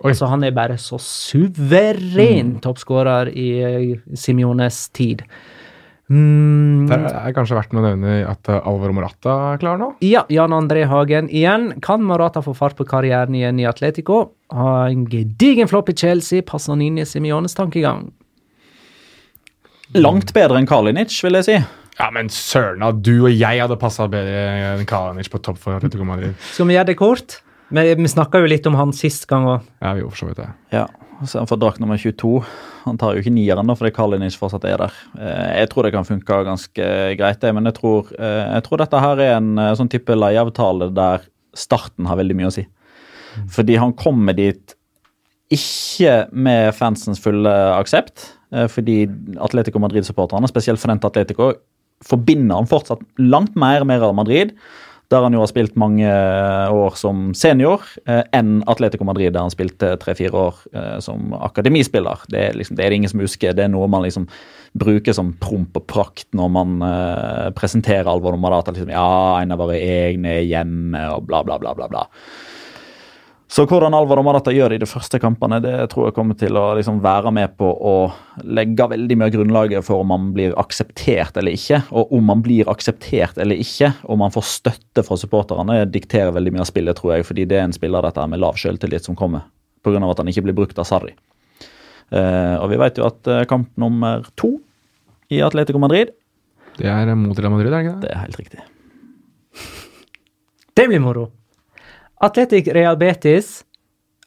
Oi. 0.03 0.11
Altså 0.11 0.29
Han 0.29 0.43
er 0.43 0.55
bare 0.55 0.77
så 0.79 0.99
suveren 1.01 2.59
toppskårer 2.63 3.33
i 3.33 3.49
eh, 3.59 3.99
Simiones 4.15 4.85
tid. 4.95 5.25
Mm, 6.05 6.54
Det 6.89 7.13
er 7.19 7.35
kanskje 7.35 7.57
verdt 7.57 7.73
å 7.75 7.83
nevne 7.83 8.17
at 8.29 8.49
eh, 8.51 8.67
Alvaro 8.67 8.95
Morata 8.95 9.35
er 9.53 9.61
klar 9.61 9.79
nå? 9.81 9.91
ja, 10.05 10.25
Jan 10.31 10.55
André 10.55 10.85
Hagen 10.89 11.29
igjen. 11.29 11.71
Kan 11.85 12.03
Morata 12.07 12.43
få 12.45 12.55
fart 12.57 12.77
på 12.77 12.87
karrieren 12.89 13.35
igjen 13.37 13.61
i 13.61 13.67
Atletico? 13.69 14.19
Ha 14.53 14.89
en 14.89 15.05
gedigen 15.11 15.69
flopp 15.71 15.89
i 15.93 15.97
Chelsea. 15.97 16.45
Passer 16.45 16.75
han 16.75 16.83
inn 16.85 16.99
i 17.01 17.07
Simiones 17.09 17.57
tankegang? 17.57 18.09
Langt 19.95 20.33
bedre 20.35 20.59
enn 20.59 20.67
Kalinic, 20.69 21.13
vil 21.23 21.37
jeg 21.39 21.47
si. 21.47 21.57
Ja, 21.95 22.09
men 22.11 22.27
søren, 22.33 22.81
da, 22.83 22.91
du 22.91 23.13
og 23.27 23.31
jeg 23.31 23.61
hadde 23.61 23.77
passa 23.79 24.09
bedre 24.11 24.75
enn 24.75 24.85
Kalinic 24.89 25.29
på 25.31 25.39
topp 25.43 25.61
for 25.61 25.77
Atletico 25.77 26.07
Madrid. 26.07 26.35
Skal 26.51 26.67
vi 26.67 26.75
gjøre 26.75 26.91
det 26.91 26.99
kort? 26.99 27.39
Vi, 27.73 27.85
vi 27.97 28.11
snakka 28.11 28.43
jo 28.43 28.49
litt 28.49 28.67
om 28.69 28.75
han 28.77 28.91
sist 28.93 29.25
gang 29.29 29.47
òg. 29.49 29.69
Ja, 29.81 29.95
vi 29.95 30.03
gjorde 30.03 30.17
for 30.17 30.25
så 30.25 30.29
vidt 30.29 30.41
det. 30.41 30.49
Ja, 30.75 30.85
så 31.23 31.39
han 31.39 31.47
får 31.47 31.59
drakt 31.61 31.79
nummer 31.79 31.97
22. 31.97 32.43
Han 32.85 32.97
tar 32.99 33.15
jo 33.15 33.23
ikke 33.23 33.33
nieren 33.33 33.69
da, 33.69 33.75
fordi 33.77 33.93
Kalinic 33.95 34.35
fortsatt 34.39 34.65
er 34.67 34.81
der. 34.83 34.95
Eh, 35.15 35.61
Jeg 35.61 35.69
tror 35.71 35.87
det 35.87 35.93
kan 35.95 36.07
funke 36.07 36.39
ganske 36.47 36.87
greit, 37.19 37.39
det, 37.41 37.53
men 37.55 37.69
jeg 37.69 37.77
tror, 37.79 38.11
eh, 38.19 38.53
jeg 38.57 38.65
tror 38.65 38.81
dette 38.81 39.03
her 39.05 39.21
er 39.23 39.35
en 39.37 39.57
eh, 39.57 39.75
sånn 39.79 39.91
type 39.91 40.17
leieavtale 40.17 40.91
der 40.95 41.23
starten 41.55 42.09
har 42.09 42.19
veldig 42.19 42.35
mye 42.35 42.49
å 42.49 42.55
si. 42.55 42.65
Fordi 43.51 43.77
han 43.79 43.93
kommer 43.95 44.35
dit 44.35 44.75
ikke 45.51 46.25
med 46.31 46.73
fansens 46.75 47.21
fulle 47.21 47.51
aksept, 47.75 48.31
fordi 48.71 49.03
Atletico 49.43 49.79
Madrid-supporterne, 49.83 50.47
spesielt 50.47 50.79
for 50.79 50.89
den 50.89 51.01
til 51.03 51.11
Atletico, 51.11 51.49
forbinder 52.03 52.55
han 52.55 52.69
fortsatt 52.69 53.03
langt 53.19 53.55
mer 53.59 53.85
med 53.87 54.01
Real 54.01 54.15
Madrid, 54.15 54.55
der 55.15 55.23
han 55.25 55.35
jo 55.35 55.41
har 55.41 55.49
spilt 55.51 55.77
mange 55.79 56.09
år 56.75 56.97
som 56.99 57.29
senior, 57.37 57.83
eh, 58.05 58.23
enn 58.35 58.59
Atletico 58.71 59.07
Madrid, 59.07 59.31
der 59.33 59.45
han 59.45 59.53
spilte 59.53 59.93
tre-fire 60.01 60.45
år 60.49 60.59
eh, 60.75 60.97
som 61.03 61.33
akademispiller. 61.39 62.25
Det 62.31 62.41
er, 62.49 62.59
liksom, 62.59 62.77
det 62.77 62.85
er 62.85 62.91
det 62.91 63.01
ingen 63.01 63.13
som 63.13 63.23
husker. 63.23 63.55
Det 63.55 63.65
er 63.65 63.71
noe 63.73 63.87
man 63.91 64.05
liksom 64.05 64.27
bruker 64.75 65.15
som 65.15 65.31
promp 65.39 65.77
og 65.79 65.85
prakt 65.87 66.27
når 66.35 66.51
man 66.51 66.75
eh, 66.83 67.51
presenterer 67.55 68.11
Alvor 68.11 68.35
Morata. 68.39 68.75
Liksom, 68.75 68.91
ja, 68.91 69.39
en 69.39 69.55
av 69.55 69.63
våre 69.63 69.79
egne 69.79 70.41
hjemme, 70.43 71.07
og 71.15 71.29
bla, 71.29 71.43
bla, 71.47 71.59
bla, 71.61 71.75
bla. 71.77 71.89
bla. 71.91 72.05
Så 73.55 73.63
hvordan 73.63 73.93
Alvaro 73.95 74.19
Marata 74.25 74.51
gjør 74.51 74.73
det 74.73 74.77
i 74.77 74.81
de 74.81 74.87
første 74.89 75.15
kampene, 75.23 75.61
det 75.63 75.71
tror 75.93 76.09
jeg 76.09 76.15
kommer 76.17 76.35
til 76.35 76.57
å 76.59 76.73
liksom 76.75 76.97
være 76.99 77.31
med 77.31 77.53
på 77.55 77.69
å 77.71 77.93
legge 78.43 78.87
veldig 78.91 79.15
mye 79.15 79.29
av 79.29 79.31
grunnlaget 79.31 79.85
for 79.87 80.03
om 80.03 80.09
man 80.11 80.25
blir 80.35 80.57
akseptert 80.59 81.37
eller 81.39 81.55
ikke. 81.55 81.79
Og 81.95 82.11
om 82.17 82.25
man 82.27 82.41
blir 82.43 82.67
akseptert 82.67 83.39
eller 83.39 83.61
ikke, 83.63 83.93
om 84.11 84.19
man 84.19 84.33
får 84.35 84.43
støtte 84.49 85.05
fra 85.07 85.15
supporterne, 85.21 85.77
dikterer 85.87 86.33
veldig 86.35 86.51
mye 86.51 86.65
av 86.65 86.67
spillet, 86.67 86.99
tror 86.99 87.13
jeg. 87.13 87.27
Fordi 87.29 87.45
det 87.47 87.61
er 87.61 87.63
en 87.69 87.77
spiller 87.77 88.03
dette 88.03 88.25
med 88.33 88.43
lav 88.43 88.59
selvtillit 88.59 89.07
som 89.07 89.15
kommer, 89.15 89.47
pga. 89.87 90.03
at 90.03 90.19
han 90.19 90.33
ikke 90.33 90.43
blir 90.49 90.57
brukt 90.59 90.83
av 90.83 90.89
Sarri. 90.91 91.15
Eh, 92.11 92.57
og 92.59 92.67
vi 92.73 92.81
vet 92.83 92.99
jo 92.99 93.07
at 93.07 93.31
eh, 93.31 93.45
kamp 93.47 93.71
nummer 93.79 94.27
to 94.35 94.57
i 95.31 95.39
Atletico 95.47 95.79
Madrid, 95.79 96.11
Det 96.75 96.91
er 96.91 97.15
mot 97.15 97.39
Real 97.39 97.55
Madrid, 97.55 97.71
er 97.71 97.79
det 97.79 97.85
ikke 97.87 97.95
det? 97.95 98.03
det 98.03 98.11
er 98.11 98.23
helt 98.25 98.39
riktig. 98.43 98.59
Det 100.75 100.89
blir 100.91 100.99
moro. 100.99 101.29
Atletic 102.25 102.67
Real 102.75 102.97
Betis 102.99 103.59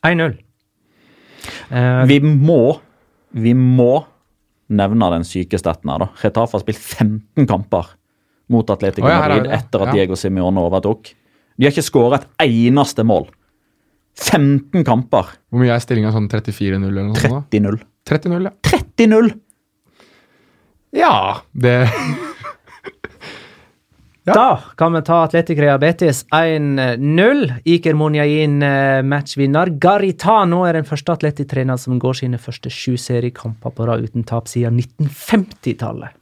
1-0. 0.07 0.37
Eh, 1.71 2.05
Vi 2.11 2.19
må, 2.25 2.79
vi 3.35 3.53
må 3.59 4.05
nevne 4.69 5.09
den 5.15 5.25
sykeste 5.25 5.71
etten 5.73 5.91
her, 5.93 6.03
da. 6.05 6.09
Retafe 6.23 6.57
har 6.59 6.63
spilt 6.65 6.81
15 6.83 7.47
kamper 7.49 7.95
mot 8.53 8.69
Atletico 8.73 9.07
oh, 9.07 9.13
ja, 9.13 9.21
Madrid 9.25 9.45
det. 9.49 9.57
etter 9.59 9.83
at 9.85 9.91
Ja. 9.91 9.97
Diego 9.99 10.17
Simione 10.17 10.61
overtok. 10.61 11.11
De 11.59 11.67
har 11.67 11.73
ikke 11.75 11.85
skåret 11.89 12.25
et 12.25 12.47
eneste 12.49 13.05
mål. 13.05 13.27
15 14.19 14.85
kamper. 14.89 15.35
Hvor 15.51 15.61
mye 15.63 15.75
er 15.75 15.83
stillinga? 15.83 16.11
Sånn 16.15 16.29
34-0 16.31 16.89
eller 16.89 17.09
noe 17.11 17.21
sånt? 17.21 17.51
30-0. 17.53 17.79
30-0, 18.09 18.49
ja. 18.49 18.53
30-0! 18.67 19.29
Ja, 20.97 21.13
det 21.53 21.75
ja. 24.29 24.35
Da 24.37 24.75
kan 24.79 24.93
vi 24.95 25.01
ta 25.07 25.23
Atletic 25.27 25.59
Real 25.63 25.79
Betis 25.83 26.23
1-0. 26.35 27.43
Iker 27.65 27.97
Monjain 27.99 28.61
eh, 28.63 29.01
matchvinner. 29.07 29.73
Garitano 29.81 30.63
er 30.69 30.79
den 30.79 30.87
første 30.89 31.17
Atletic-treneren 31.17 31.81
som 31.81 31.99
går 32.03 32.21
sine 32.23 32.39
første 32.43 32.71
sju 32.73 32.97
seriekamper 33.01 33.75
på 33.75 33.89
rad 33.89 34.05
uten 34.07 34.25
tap 34.29 34.49
siden 34.51 34.79
1950-tallet. 34.85 36.15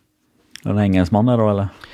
Er 0.67 0.75
det 0.75 0.87
engelskmann, 0.89 1.29
er 1.31 1.39
det, 1.43 1.51
eller? 1.53 1.93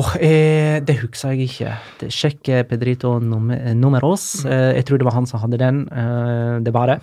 Åh, 0.00 0.12
eh, 0.24 0.78
det 0.80 0.94
husker 1.02 1.34
jeg 1.34 1.50
ikke. 1.50 1.72
Det- 2.00 2.08
Sjekk 2.16 2.48
Pedrito 2.70 3.10
eh, 3.20 3.74
Numeros. 3.76 4.44
Eh, 4.46 4.70
jeg 4.78 4.86
tror 4.88 4.98
det 5.02 5.04
var 5.04 5.18
han 5.18 5.26
som 5.28 5.42
hadde 5.42 5.58
den. 5.60 5.82
Eh, 5.92 6.60
det 6.64 6.72
var 6.72 6.86
det. 6.94 7.00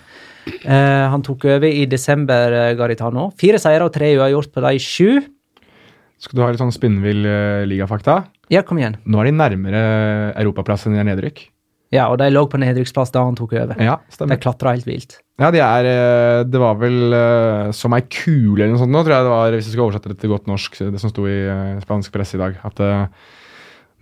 Eh, 0.66 1.06
han 1.14 1.22
tok 1.22 1.46
over 1.46 1.68
i 1.70 1.86
desember, 1.86 2.74
Garitano. 2.80 3.28
Fire 3.38 3.60
seire 3.62 3.86
og 3.86 3.94
tre 3.94 4.16
uavgjort 4.18 4.50
på 4.56 4.64
de 4.66 4.80
sju. 4.82 5.12
Skal 6.20 6.36
du 6.36 6.44
ha 6.44 6.50
litt 6.52 6.60
sånn 6.62 6.74
spinnvill 6.76 7.24
eh, 7.28 7.64
ligafakta? 7.70 8.22
Ja, 8.52 8.64
kom 8.68 8.80
igjen. 8.82 8.98
Nå 9.08 9.22
er 9.22 9.30
de 9.30 9.38
nærmere 9.40 9.82
europaplass 10.42 10.88
enn 10.90 10.98
de 10.98 11.02
er 11.04 11.08
nedrykk. 11.14 11.46
Ja, 11.96 12.04
og 12.12 12.20
de 12.22 12.28
lå 12.30 12.44
på 12.52 12.60
nedrykksplass 12.62 13.10
da 13.16 13.24
han 13.26 13.38
tok 13.40 13.56
over. 13.58 13.80
Ja, 13.82 13.96
De 14.06 14.14
stemmer. 14.14 14.38
klatra 14.42 14.76
helt 14.76 14.86
vilt. 14.86 15.16
Ja, 15.42 15.50
de 15.56 15.62
er 15.64 15.88
eh, 15.90 16.44
Det 16.46 16.60
var 16.62 16.76
vel 16.78 17.16
eh, 17.16 17.72
som 17.74 17.96
ei 17.98 18.04
kule 18.06 18.62
eller 18.66 18.76
noe 18.76 18.82
sånt 18.84 18.94
nå, 18.94 19.02
tror 19.08 19.16
jeg 19.16 19.26
det 19.26 19.34
var, 19.34 19.56
hvis 19.56 19.70
jeg 19.70 19.74
skal 19.78 19.86
oversette 19.88 20.12
det 20.12 20.20
til 20.22 20.30
godt 20.36 20.50
norsk, 20.52 20.78
det 20.94 21.02
som 21.02 21.10
sto 21.14 21.26
i 21.26 21.40
spansk 21.86 22.14
presse 22.14 22.38
i 22.38 22.42
dag. 22.44 22.60
At 22.68 22.84
eh, 22.84 23.08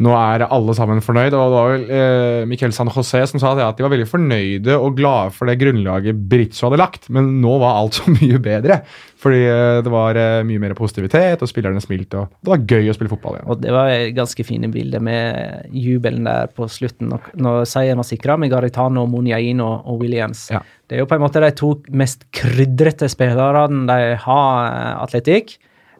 nå 0.03 0.13
er 0.13 0.45
alle 0.45 0.75
sammen 0.77 1.01
fornøyd. 1.01 1.33
Og 1.33 1.39
det 1.39 1.55
var 1.55 1.71
vel 1.73 1.85
eh, 1.89 2.41
Miquel 2.49 2.73
San 2.75 2.91
José 2.93 3.23
som 3.29 3.41
sa 3.41 3.55
det, 3.57 3.65
at 3.65 3.79
de 3.79 3.85
var 3.85 3.93
veldig 3.93 4.09
fornøyde 4.09 4.77
og 4.77 4.97
glade 4.99 5.33
for 5.33 5.49
det 5.49 5.57
grunnlaget 5.61 6.19
Britzo 6.29 6.67
hadde 6.67 6.81
lagt, 6.81 7.09
men 7.13 7.37
nå 7.41 7.55
var 7.63 7.79
alt 7.79 7.97
så 7.97 8.13
mye 8.19 8.39
bedre. 8.43 8.81
Fordi 9.17 9.41
eh, 9.49 9.79
det 9.85 9.93
var 9.93 10.19
eh, 10.21 10.43
mye 10.47 10.61
mer 10.61 10.75
positivitet, 10.77 11.41
og 11.41 11.49
spillerne 11.49 11.81
smilte, 11.81 12.21
og 12.21 12.37
det 12.45 12.53
var 12.53 12.65
gøy 12.75 12.91
å 12.91 12.97
spille 12.97 13.13
fotball 13.13 13.39
igjen. 13.39 13.49
Og 13.49 13.61
det 13.63 13.73
var 13.73 13.93
ganske 14.17 14.45
fine 14.47 14.69
bilder 14.73 15.03
med 15.03 15.73
jubelen 15.73 16.29
der 16.29 16.51
på 16.53 16.69
slutten, 16.71 17.09
når, 17.13 17.31
når 17.41 17.63
seieren 17.69 18.01
var 18.03 18.09
sikra, 18.09 18.37
med 18.37 18.53
Garitano, 18.53 19.07
Monjain 19.09 19.63
og, 19.65 19.79
og 19.89 20.03
Williams. 20.05 20.47
Ja. 20.53 20.61
Det 20.87 20.95
er 20.95 21.01
jo 21.03 21.09
på 21.09 21.17
en 21.17 21.25
måte 21.25 21.41
de 21.43 21.49
to 21.57 21.73
mest 21.97 22.27
krydrete 22.35 23.09
spillerne 23.11 23.87
de 23.89 24.13
har, 24.23 24.69
eh, 24.69 24.93
Atletic. 25.01 25.57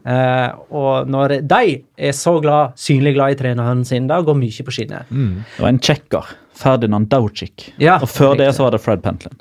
Eh, 0.08 0.50
og 0.72 1.08
når 1.10 1.38
de 1.50 1.62
er 2.00 2.14
så 2.16 2.38
glad, 2.40 2.76
synlig 2.80 3.12
glad 3.18 3.34
i 3.34 3.40
treneren 3.42 3.84
sin, 3.84 4.06
da 4.08 4.20
går 4.24 4.38
mye 4.38 4.64
på 4.64 4.74
skinner. 4.74 5.08
Det 5.10 5.60
var 5.60 5.72
en 5.72 5.80
tsjekker. 5.82 6.30
Ferdinand 6.58 7.06
Daucic. 7.12 7.68
Ja, 7.78 8.00
og 8.02 8.10
før 8.10 8.34
det 8.38 8.48
så 8.56 8.64
var 8.66 8.74
det 8.74 8.80
Fred 8.82 9.04
Pentlin. 9.04 9.36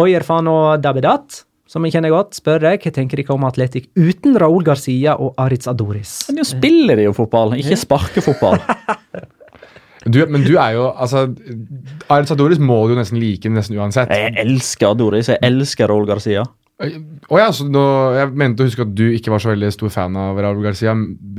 Oyerfano 0.00 0.76
Dabidat, 0.80 1.42
som 1.68 1.84
jeg 1.84 1.96
kjenner 1.96 2.14
godt, 2.14 2.36
spør 2.38 2.62
deg 2.62 2.84
hva 2.84 2.92
tenker 2.94 3.20
dere 3.20 3.34
om 3.34 3.44
Atletic 3.48 3.90
uten 3.98 4.38
Raúl 4.40 4.64
Garcia 4.64 5.16
og 5.20 5.34
Aritz 5.42 5.68
Adoris? 5.68 6.18
Men 6.30 6.40
jo 6.40 6.46
spiller 6.48 6.96
de 7.00 7.08
jo 7.08 7.16
fotball, 7.16 7.56
ikke 7.60 7.80
sparkefotball. 7.82 8.62
Du, 10.06 10.20
men 10.30 10.44
du 10.46 10.52
er 10.54 10.76
jo 10.76 10.84
altså 10.94 11.24
Aritz 12.14 12.30
Adoris 12.30 12.60
må 12.62 12.76
du 12.86 12.92
jo 12.92 12.98
nesten 13.00 13.18
like 13.18 13.50
nesten 13.50 13.74
uansett. 13.74 14.12
Jeg 14.14 14.36
elsker 14.38 14.92
Adoris, 14.92 15.32
jeg 15.32 15.42
elsker 15.42 15.90
Raúl 15.90 16.06
Garcia. 16.06 16.44
Å 16.76 17.38
ja, 17.40 17.46
så 17.56 17.64
nå, 17.64 17.82
jeg 18.12 18.32
mente 18.36 18.60
å 18.60 18.66
huske 18.68 18.84
at 18.84 18.90
du 18.92 19.06
ikke 19.16 19.30
var 19.32 19.40
så 19.40 19.48
veldig 19.48 19.70
stor 19.72 19.92
fan 19.94 20.16
av 20.20 20.36
Raúl 20.44 20.60
Garcia. 20.60 20.92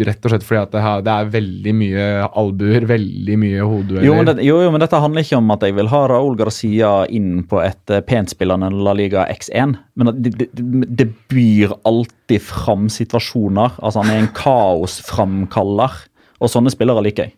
Rett 0.07 0.25
og 0.25 0.33
slett 0.33 0.45
fordi 0.47 0.61
at 0.63 0.71
det, 0.73 0.81
her, 0.81 1.03
det 1.05 1.13
er 1.13 1.29
veldig 1.35 1.73
mye 1.77 2.07
albuer, 2.41 2.88
veldig 2.89 3.38
mye 3.43 3.67
hodedueller. 3.69 4.07
Jo 4.07 4.15
jo, 4.41 4.57
jo, 4.65 4.71
men 4.73 4.81
dette 4.81 5.01
handler 5.03 5.21
ikke 5.27 5.38
om 5.38 5.53
at 5.53 5.65
jeg 5.67 5.75
vil 5.77 5.91
ha 5.91 6.01
Raúl 6.09 6.39
Garcia 6.39 6.91
inn 7.13 7.43
på 7.45 7.61
et 7.61 7.77
penspillende 7.85 8.38
pentspillende 8.38 8.69
La 8.83 8.93
Liga 8.93 9.25
X1. 9.29 9.75
Men 9.95 10.13
det, 10.21 10.33
det, 10.38 10.49
det 10.97 11.07
byr 11.29 11.73
alltid 11.85 12.41
fram 12.41 12.89
situasjoner. 12.89 13.77
Altså 13.77 14.01
Han 14.01 14.11
er 14.13 14.23
en 14.23 14.33
kaosframkaller. 14.33 16.01
Og 16.38 16.49
sånne 16.53 16.73
spillere 16.73 17.01
liker 17.05 17.29
jeg. 17.29 17.38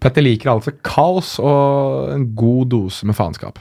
Petter 0.00 0.24
liker 0.24 0.54
altså 0.54 0.72
kaos 0.84 1.34
og 1.40 2.12
en 2.14 2.30
god 2.36 2.70
dose 2.72 3.08
med 3.08 3.16
faenskap. 3.16 3.60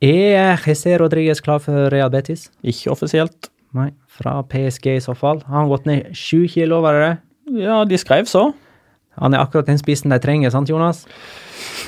Er 0.00 0.60
Jesse 0.62 0.96
Rodriguez 0.98 1.40
klar 1.42 1.58
for 1.58 1.90
Real 1.90 2.10
Betis? 2.10 2.52
Ikke 2.62 2.92
offisielt. 2.92 3.48
Nei, 3.74 3.90
fra 4.06 4.36
PSG 4.46 4.92
i 4.94 5.00
så 5.02 5.14
fall. 5.18 5.42
Har 5.48 5.64
han 5.64 5.72
gått 5.72 5.88
ned 5.90 6.12
sju 6.14 6.46
kilo, 6.46 6.78
var 6.84 6.94
det 6.94 7.02
det? 7.02 7.64
Ja, 7.64 7.80
de 7.84 7.98
skrev 7.98 8.30
så. 8.30 8.52
Han 9.18 9.34
er 9.34 9.42
akkurat 9.42 9.66
den 9.66 9.80
spissen 9.80 10.14
de 10.14 10.20
trenger, 10.22 10.54
sant, 10.54 10.70
Jonas? 10.70 11.02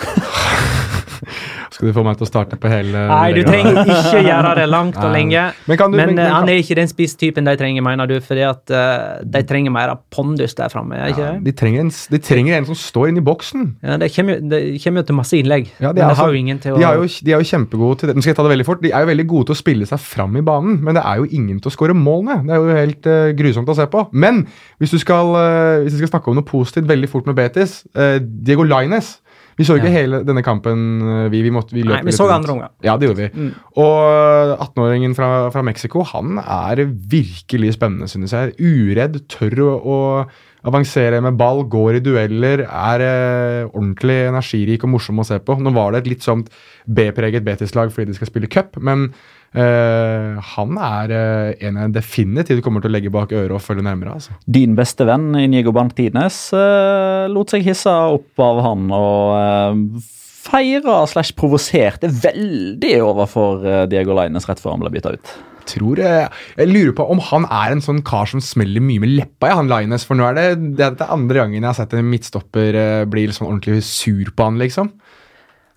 Skal 1.74 1.88
du 1.88 1.92
få 1.96 2.04
meg 2.06 2.16
til 2.18 2.26
å 2.26 2.28
starte 2.30 2.56
på 2.60 2.70
hele 2.70 3.04
Nei, 3.10 3.32
du 3.36 3.42
trenger 3.46 3.80
ikke 3.84 4.22
gjøre 4.30 4.54
det 4.60 4.66
langt 4.70 4.96
og 5.00 5.10
lenge. 5.14 5.44
Men 5.68 5.76
du- 5.80 5.88
men 5.96 6.14
men- 6.14 6.18
eh, 6.24 6.30
han 6.32 6.48
er 6.48 6.60
ikke 6.62 6.76
den 6.80 6.88
spisstypen 6.90 7.44
de 7.48 7.54
trenger, 7.60 7.82
mener 7.86 8.06
du, 8.10 8.16
fordi 8.24 8.44
at 8.48 8.70
eh, 8.70 9.20
de 9.24 9.42
trenger 9.48 9.70
mer 9.74 9.92
av 9.94 10.00
pondus 10.14 10.54
der 10.58 10.68
framme, 10.72 10.96
Ja, 11.10 11.32
de, 11.40 11.52
trenger 11.52 11.80
en, 11.86 11.90
de 12.10 12.18
trenger 12.18 12.56
en 12.58 12.66
som 12.70 12.74
står 12.78 13.08
inni 13.10 13.20
i 13.22 13.26
boksen. 13.26 13.66
Ja, 13.82 13.96
det 14.00 14.10
kommer, 14.14 14.38
jo- 14.38 14.48
det 14.50 14.62
kommer 14.84 15.02
jo 15.04 15.08
til 15.10 15.18
masse 15.20 15.36
innlegg, 15.38 15.70
Ja, 15.80 15.92
men 15.92 15.98
er 16.02 16.08
altså- 16.10 16.24
har 16.24 16.32
jo 16.34 16.40
ingen 16.40 16.58
til 16.62 16.72
å 16.74 16.78
de, 16.78 16.84
er 16.88 16.94
jo, 17.00 17.06
de 17.24 17.32
er 17.32 17.38
jo 17.44 17.48
kjempegode 17.50 17.98
til 18.00 18.08
det. 18.08 18.16
Nå 18.16 18.22
skal 18.22 18.32
jeg 18.34 18.36
ta 18.40 18.42
det 18.48 18.54
veldig 18.56 18.66
fort. 18.66 18.82
De 18.82 18.92
er 18.92 19.00
jo 19.04 19.10
veldig 19.12 19.26
gode 19.30 19.46
til 19.50 19.54
å 19.54 19.60
spille 19.60 19.86
seg 19.86 20.00
fram 20.00 20.36
i 20.36 20.44
banen, 20.46 20.80
men 20.84 20.94
det 20.98 21.04
er 21.04 21.16
jo 21.22 21.28
ingen 21.30 21.60
til 21.60 21.70
å 21.70 21.74
skåre 21.74 21.94
mål 21.96 22.22
med. 22.24 22.46
Det 22.46 22.56
er 22.56 22.60
jo 22.60 22.76
helt 22.80 23.06
uh, 23.06 23.32
grusomt 23.38 23.68
å 23.68 23.76
se 23.76 23.86
på. 23.90 24.06
Men 24.12 24.46
hvis 24.80 24.90
du 24.94 24.98
skal, 24.98 25.34
uh, 25.36 25.82
hvis 25.84 25.92
du 25.96 26.00
skal 26.02 26.12
snakke 26.14 26.28
om 26.32 26.38
noe 26.40 26.46
positivt 26.48 26.86
veldig 26.90 27.08
fort 27.10 27.26
med 27.26 27.36
Betis 27.36 27.82
Diego 27.94 28.62
Laines. 28.64 29.18
Vi 29.60 29.66
så 29.68 29.76
ikke 29.76 29.90
Ja. 29.92 29.96
hele 30.00 30.22
denne 30.24 30.40
kampen. 30.46 30.86
eh, 31.04 31.28
Vi, 31.28 31.42
vi, 31.44 31.50
måtte, 31.52 31.74
vi 31.76 31.82
løp 31.84 31.98
Nei, 32.00 32.04
vi 32.08 32.16
så 32.16 32.24
rundt. 32.24 32.38
andre 32.40 32.52
omgang. 32.56 32.70
Ja, 32.86 32.94
det 32.96 33.10
gjorde 33.10 33.26
vi. 33.26 33.30
Mm. 33.36 33.50
Og 33.76 34.54
18-åringen 34.64 35.14
fra, 35.18 35.28
fra 35.52 35.62
Mexico 35.66 36.02
han 36.14 36.38
er 36.40 36.80
virkelig 36.88 37.74
spennende, 37.76 38.08
synes 38.08 38.32
jeg. 38.32 38.54
Uredd, 38.58 39.20
tør 39.28 39.60
å, 39.66 39.74
å 39.84 39.98
avansere 40.68 41.20
med 41.24 41.36
ball, 41.40 41.62
går 41.72 41.96
i 41.98 42.02
dueller, 42.04 42.64
er 42.68 43.04
eh, 43.04 43.68
ordentlig 43.70 44.18
energirik 44.28 44.84
og 44.84 44.92
morsom 44.96 45.20
å 45.22 45.26
se 45.28 45.38
på. 45.40 45.56
Nå 45.60 45.72
var 45.76 45.92
det 45.94 46.02
et 46.04 46.10
litt 46.14 46.24
sånt 46.26 46.50
B-preget 46.88 47.44
Betis-lag 47.46 47.92
fordi 47.92 48.10
de 48.10 48.18
skal 48.18 48.28
spille 48.32 48.50
cup, 48.52 48.76
men 48.80 49.10
eh, 49.54 50.38
han 50.52 50.78
er 50.78 51.14
uh, 51.16 51.66
en 51.66 51.82
jeg 51.84 51.94
definitivt 51.96 52.62
kommer 52.66 52.84
til 52.84 52.92
å 52.92 52.96
legge 52.96 53.12
bak 53.14 53.32
øret 53.32 53.56
og 53.56 53.64
følge 53.64 53.86
nærmere. 53.86 54.20
altså. 54.20 54.36
Din 54.46 54.76
beste 54.78 55.06
venn 55.08 55.32
Inigo 55.40 55.74
Martinez 55.76 56.48
uh, 56.54 57.26
lot 57.32 57.52
seg 57.52 57.66
hisse 57.66 57.90
opp 57.90 58.46
av 58.46 58.64
han 58.68 58.88
og 58.94 59.36
uh, 59.36 60.08
feira 60.40 61.02
slash 61.08 61.36
provoserte 61.38 62.10
veldig 62.22 62.96
overfor 63.04 63.64
eh, 63.66 63.86
Diego 63.90 64.16
Leines 64.16 64.48
rett 64.48 64.60
før 64.62 64.76
han 64.76 64.84
ble 64.84 64.92
bytta 64.96 65.14
ut. 65.16 65.32
tror 65.70 66.00
jeg, 66.02 66.30
lurer 66.66 66.94
på 66.96 67.04
om 67.12 67.20
han 67.28 67.44
er 67.46 67.74
en 67.74 67.84
sånn 67.84 68.00
kar 68.06 68.26
som 68.30 68.42
smeller 68.42 68.82
mye 68.82 69.02
med 69.02 69.12
leppa, 69.12 69.50
i 69.50 69.54
han 69.54 69.70
Lines. 69.70 70.06
For 70.08 70.18
nå 70.18 70.26
er 70.26 70.38
det, 70.38 70.46
det 70.78 70.86
er 70.86 70.96
det 70.98 71.10
andre 71.12 71.44
gangen 71.44 71.60
jeg 71.60 71.68
har 71.68 71.78
sett 71.78 71.94
en 71.94 72.08
midtstopper 72.10 72.78
eh, 72.80 73.04
bli 73.10 73.28
sånn 73.30 73.50
ordentlig 73.50 73.84
sur 73.86 74.32
på 74.34 74.48
han, 74.48 74.58
liksom. 74.62 74.90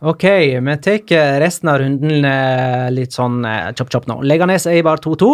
Ok, 0.04 0.24
vi 0.60 0.74
tar 0.84 1.40
resten 1.40 1.70
av 1.72 1.78
runden 1.80 2.26
eh, 2.28 2.90
litt 2.92 3.16
sånn 3.16 3.44
eh, 3.48 3.70
chop-chop 3.78 4.08
nå. 4.12 4.18
Leganes 4.28 4.66
Eibar 4.68 5.00
2-2. 5.04 5.30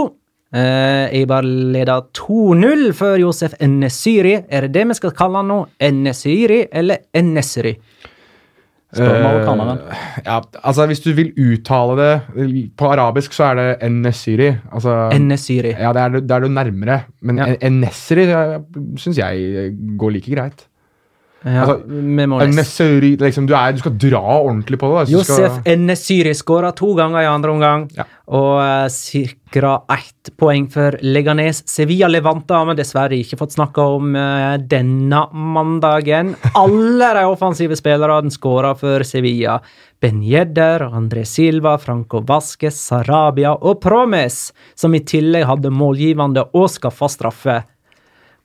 Eh, 0.54 1.08
Eibar 1.20 1.46
leder 1.46 2.04
2-0 2.18 2.92
før 2.98 3.18
Josef 3.24 3.56
Enesyri. 3.66 4.36
Er 4.50 4.68
det 4.68 4.76
det 4.78 4.86
vi 4.92 4.98
skal 5.00 5.16
kalle 5.18 5.42
han 5.42 5.50
nå? 5.50 5.58
Enesyri 5.90 6.68
eller 6.70 7.02
Enesri? 7.18 7.74
Spør 8.94 9.20
marokkaneren. 9.26 9.82
Eh, 9.90 10.06
ja, 10.26 10.38
altså 10.66 10.86
Hvis 10.90 11.02
du 11.06 11.12
vil 11.18 11.34
uttale 11.38 11.98
det 12.00 12.70
på 12.78 12.94
arabisk, 12.94 13.34
så 13.38 13.50
er 13.52 13.60
det 13.60 13.68
en-nesiri. 13.90 14.52
Altså, 14.74 14.96
Enesyri. 15.18 15.74
ja, 15.78 15.92
det 15.98 16.02
er, 16.06 16.10
du- 16.16 16.22
det 16.26 16.32
er 16.38 16.46
du 16.46 16.50
nærmere. 16.54 17.02
Men 17.22 17.38
Ja. 17.42 17.50
en-nesiri 17.60 18.30
syns 19.02 19.18
jeg 19.18 19.74
går 19.98 20.12
like 20.14 20.30
greit. 20.36 20.66
Ja, 21.46 21.62
altså, 21.64 21.78
vi 21.88 22.24
En-nesiri, 22.24 23.14
liksom, 23.20 23.46
du, 23.48 23.54
er, 23.56 23.72
du 23.72 23.80
skal 23.80 23.94
dra 23.96 24.20
ordentlig 24.42 24.80
på 24.80 24.90
det. 24.92 25.06
da, 25.08 25.12
Josef 25.14 25.54
skal, 25.54 25.62
Enesyri 25.72 26.34
skåra 26.36 26.74
to 26.76 26.92
ganger 26.98 27.24
i 27.24 27.30
andre 27.32 27.54
omgang 27.54 27.86
Ja. 27.96 28.04
og 28.28 28.60
uh, 28.60 28.88
sikra 28.92 29.78
ett 29.96 30.34
poeng 30.38 30.68
for 30.70 30.98
Leganes. 31.02 31.64
Sevilla 31.66 32.10
Levante 32.12 32.54
har 32.54 32.68
vi 32.68 32.76
dessverre 32.82 33.16
ikke 33.16 33.40
fått 33.40 33.56
snakka 33.56 33.88
om 33.96 34.12
uh, 34.20 34.58
denne 34.60 35.24
mandagen. 35.32 36.36
Alle 36.60 37.14
de 37.16 37.24
offensive 37.32 37.80
spillerne 37.80 38.32
skåra 38.36 38.76
for 38.78 39.08
Sevilla. 39.08 39.62
Ben 40.00 40.22
Jedder, 40.24 40.86
André 40.92 41.26
Silva, 41.28 41.78
Franco 41.80 42.20
Vasques, 42.28 42.76
Sarabia 42.88 43.56
og 43.56 43.80
Promes, 43.84 44.50
som 44.76 44.96
i 44.96 45.02
tillegg 45.04 45.48
hadde 45.48 45.72
målgivende 45.72 46.46
og 46.56 46.70
skaffa 46.72 47.08
straffe. 47.12 47.62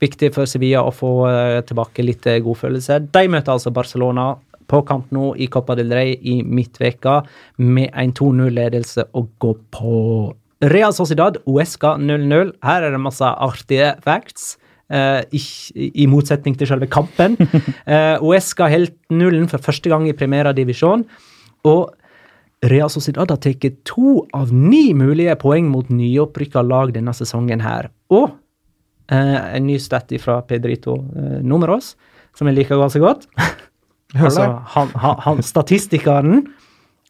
Viktig 0.03 0.31
for 0.35 0.49
Sevilla 0.49 0.83
å 0.83 0.91
få 0.93 1.11
eh, 1.29 1.61
tilbake 1.67 2.03
litt 2.03 2.25
eh, 2.27 2.41
godfølelse. 2.43 2.99
De 3.15 3.23
møter 3.31 3.53
altså 3.55 3.71
Barcelona 3.75 4.33
på 4.67 4.81
kamp 4.87 5.11
nå 5.13 5.33
i 5.39 5.47
Copa 5.51 5.75
del 5.77 5.93
Rey 5.93 6.15
i 6.25 6.39
midtveka 6.43 7.19
med 7.61 7.91
en 7.93 8.13
2-0-ledelse 8.17 9.07
å 9.13 9.25
gå 9.41 9.53
på. 9.75 9.97
Real 10.65 10.95
Sociedad, 10.95 11.37
Uesca 11.45 11.95
0-0. 12.01 12.55
Her 12.65 12.87
er 12.87 12.95
det 12.95 13.01
masse 13.03 13.27
artige 13.27 13.93
facts. 14.05 14.55
Uh, 14.85 15.21
ikk- 15.33 15.73
I 15.73 16.05
motsetning 16.09 16.55
til 16.57 16.69
selve 16.69 16.89
kampen. 16.89 17.37
uh, 17.89 18.17
Uesca 18.25 18.67
holdt 18.69 18.97
nullen 19.13 19.47
for 19.51 19.61
første 19.61 19.89
gang 19.91 20.07
i 20.09 20.15
Primera 20.17 20.53
divisjon. 20.57 21.05
Og 21.65 21.93
Real 22.65 22.89
Sociedad 22.89 23.29
har 23.29 23.41
tatt 23.41 23.65
to 23.85 24.23
av 24.33 24.53
ni 24.53 24.93
mulige 24.97 25.35
poeng 25.41 25.67
mot 25.69 25.89
nyopprykka 25.91 26.63
lag 26.65 26.93
denne 26.95 27.13
sesongen 27.13 27.61
her. 27.61 27.91
Og 28.13 28.29
eh, 28.31 28.33
en 29.13 29.67
ny 29.67 29.77
stat 29.81 30.13
fra 30.21 30.39
Pedrito 30.47 30.97
eh, 31.15 31.39
Numeros, 31.45 31.93
som 32.37 32.49
jeg 32.49 32.57
liker 32.57 32.79
ganske 32.79 33.01
godt. 33.03 33.27
altså, 34.25 34.47
han, 34.75 34.93
han, 35.01 35.19
han 35.25 35.43
statistikeren. 35.45 36.47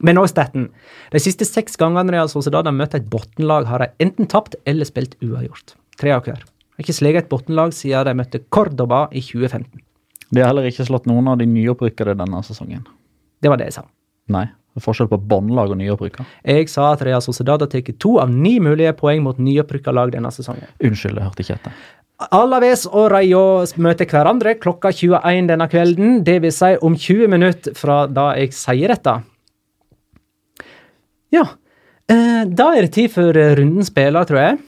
Men 0.04 0.20
også 0.20 0.34
staten. 0.34 0.68
De 1.14 1.22
siste 1.24 1.48
seks 1.48 1.78
gangene 1.80 2.12
Real 2.12 2.28
Sociedad 2.28 2.68
har 2.68 2.76
møtt 2.76 2.98
et 2.98 3.08
bunnlag, 3.08 3.70
har 3.70 3.80
de 3.80 3.88
enten 4.04 4.28
tapt 4.28 4.58
eller 4.68 4.88
spilt 4.88 5.16
uavgjort. 5.24 5.78
Tre 6.02 6.12
av 6.12 6.28
hver. 6.28 6.44
Har 6.76 6.84
ikke 6.84 6.98
sleget 6.98 7.24
et 7.24 7.32
bunnlag 7.32 7.72
siden 7.78 8.10
de 8.10 8.16
møtte 8.20 8.44
Cordoba 8.52 9.06
i 9.16 9.24
2015. 9.24 9.80
De 10.36 10.42
har 10.42 10.52
heller 10.52 10.68
ikke 10.68 10.88
slått 10.90 11.08
noen 11.08 11.30
av 11.32 11.40
de 11.40 11.48
nyopprykkede 11.48 12.18
denne 12.20 12.42
sesongen. 12.44 12.84
Det 13.40 13.52
var 13.52 13.62
det 13.62 13.70
jeg 13.70 13.78
sa. 13.78 13.86
Nei, 14.36 14.50
forskjell 14.84 15.10
på 15.12 15.20
båndlag 15.30 15.74
og 15.74 15.80
nyopprykka. 15.80 16.26
Jeg 16.44 16.70
sa 16.72 16.92
at 16.94 17.04
Real 17.06 17.24
Sociedad 17.24 17.64
har 17.64 17.72
tatt 17.72 17.92
to 18.02 18.18
av 18.22 18.32
ni 18.32 18.58
mulige 18.64 18.96
poeng 18.98 19.24
mot 19.24 19.40
nyopprykka 19.40 19.94
lag 19.96 20.12
denne 20.16 20.32
sesongen. 20.36 20.68
Unnskyld, 20.84 21.20
jeg 21.20 21.28
hørte 21.28 21.46
ikke 21.46 21.60
etter. 21.60 21.78
Alaves 22.36 22.86
og 22.88 23.10
Rayo 23.12 23.44
møter 23.84 24.08
hverandre 24.08 24.56
klokka 24.60 24.94
21 24.96 25.50
denne 25.52 25.68
kvelden. 25.72 26.22
Det 26.24 26.38
vil 26.44 26.54
si 26.56 26.72
om 26.80 26.96
20 26.96 27.32
minutter 27.32 27.76
fra 27.76 28.06
da 28.08 28.30
jeg 28.40 28.56
sier 28.56 28.94
dette. 28.96 29.18
Ja. 31.36 31.44
Eh, 32.08 32.46
da 32.48 32.72
er 32.76 32.86
det 32.86 32.96
tid 32.96 33.12
for 33.12 33.36
runden 33.36 33.84
spiller, 33.84 34.28
tror 34.28 34.42
jeg. 34.42 34.64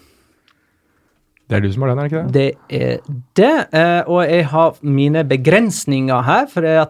Det 1.48 1.56
er 1.56 1.64
du 1.64 1.70
som 1.72 1.86
har 1.86 1.94
den, 1.94 2.00
er 2.02 2.08
det 2.08 2.12
ikke 2.12 2.22
det? 2.26 2.34
Det 2.36 2.80
er 2.82 2.98
det. 3.40 3.54
Eh, 3.80 4.10
og 4.12 4.20
jeg 4.28 4.48
har 4.52 4.82
mine 4.84 5.24
begrensninger 5.28 6.26
her, 6.28 6.50
for 6.52 6.68
eh, 6.68 6.82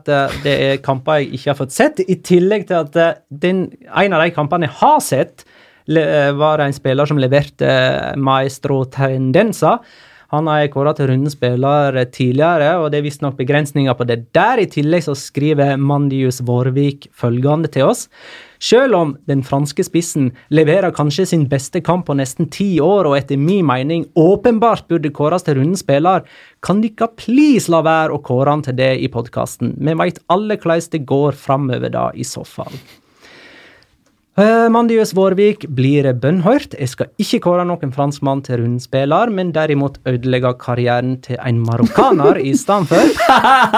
det 0.41 0.55
er 0.55 0.81
kamper 0.81 1.21
jeg 1.21 1.37
ikke 1.37 1.51
har 1.51 1.59
fått 1.59 1.75
sett. 1.75 2.01
I 2.01 2.17
tillegg 2.25 2.65
til 2.71 2.79
at 2.79 2.97
eh, 2.97 3.19
den, 3.29 3.67
en 3.85 4.17
av 4.17 4.25
de 4.25 4.33
kampene 4.33 4.65
jeg 4.65 4.79
har 4.81 4.99
sett, 5.05 5.47
var 5.87 6.59
en 6.59 6.73
spiller 6.75 7.07
som 7.07 7.15
leverte 7.15 7.67
Maestro 8.19 8.81
Tendenza. 8.91 9.77
Han 10.33 10.49
jeg 10.51 10.73
kåra 10.73 10.91
til 10.95 11.07
rundens 11.07 11.37
spiller 11.37 11.95
eh, 11.95 12.09
tidligere, 12.11 12.73
og 12.81 12.91
det 12.91 12.99
er 12.99 13.05
visstnok 13.05 13.37
begrensninger 13.39 13.95
på 13.95 14.07
det 14.09 14.19
der. 14.35 14.59
I 14.59 14.67
tillegg 14.67 15.05
så 15.05 15.15
skriver 15.15 15.79
Mandius 15.79 16.41
Vårvik 16.43 17.07
følgende 17.15 17.71
til 17.71 17.87
oss. 17.87 18.07
Selv 18.59 18.97
om 18.97 19.15
den 19.29 19.43
franske 19.45 19.85
spissen 19.85 20.31
leverer 20.51 20.91
kanskje 20.91 21.27
sin 21.31 21.47
beste 21.47 21.79
kamp 21.85 22.07
på 22.09 22.17
nesten 22.17 22.49
ti 22.51 22.73
år, 22.83 23.07
og 23.07 23.17
etter 23.19 23.39
min 23.39 23.65
mening 23.69 24.07
åpenbart 24.19 24.89
burde 24.91 25.13
kåres 25.15 25.47
til 25.47 25.61
rundens 25.61 25.85
spiller, 25.85 26.27
kan 26.65 26.83
dere 26.83 27.11
please 27.15 27.71
la 27.71 27.83
være 27.85 28.17
å 28.17 28.23
kåre 28.25 28.51
han 28.51 28.65
til 28.65 28.75
det 28.79 28.95
i 28.99 29.11
podkasten. 29.13 29.77
Vi 29.79 29.95
veit 29.95 30.19
alle 30.33 30.59
hvordan 30.59 30.91
det 30.91 31.05
går 31.07 31.37
framover 31.39 31.93
da, 31.93 32.09
i 32.11 32.27
så 32.27 32.43
fall. 32.43 32.73
Uh, 34.37 34.67
Mandius 34.69 35.15
Vårvik 35.17 35.63
blir 35.73 36.05
bønnhørt. 36.21 36.75
Jeg 36.77 36.91
skal 36.91 37.07
ikke 37.17 37.39
kåre 37.41 37.63
noen 37.65 37.89
franskmann 37.89 38.43
til 38.45 38.59
rundspiller, 38.61 39.31
men 39.33 39.49
derimot 39.55 39.95
ødelegge 40.05 40.51
karrieren 40.61 41.15
til 41.25 41.39
en 41.41 41.57
marokkaner 41.65 42.37
i 42.37 42.51
for. 42.85 43.15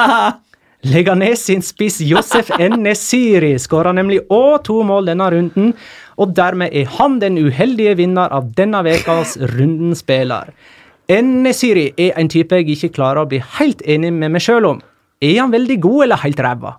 Leganes 0.92 1.46
sin 1.48 1.64
spiss 1.64 2.02
Josef 2.04 2.52
N-Nesiri 2.60 3.54
skåra 3.56 3.94
nemlig 3.96 4.20
òg 4.28 4.66
to 4.68 4.82
mål 4.84 5.08
denne 5.08 5.30
runden, 5.32 5.72
og 6.20 6.36
dermed 6.36 6.76
er 6.76 6.92
han 6.98 7.22
den 7.24 7.40
uheldige 7.40 7.96
vinner 7.96 8.28
av 8.28 8.52
denne 8.60 8.84
ukas 8.84 9.38
rundens 9.56 10.04
spiller. 10.04 10.52
N-Nesiri 11.08 11.94
er 11.96 12.20
en 12.20 12.28
type 12.28 12.60
jeg 12.60 12.76
ikke 12.76 12.92
klarer 13.00 13.24
å 13.24 13.32
bli 13.32 13.40
helt 13.62 13.80
enig 13.88 14.12
med 14.12 14.36
meg 14.36 14.44
sjøl 14.44 14.74
om. 14.74 14.84
Er 15.24 15.40
han 15.40 15.56
veldig 15.56 15.80
god 15.88 16.04
eller 16.10 16.24
helt 16.28 16.44
ræva? 16.44 16.76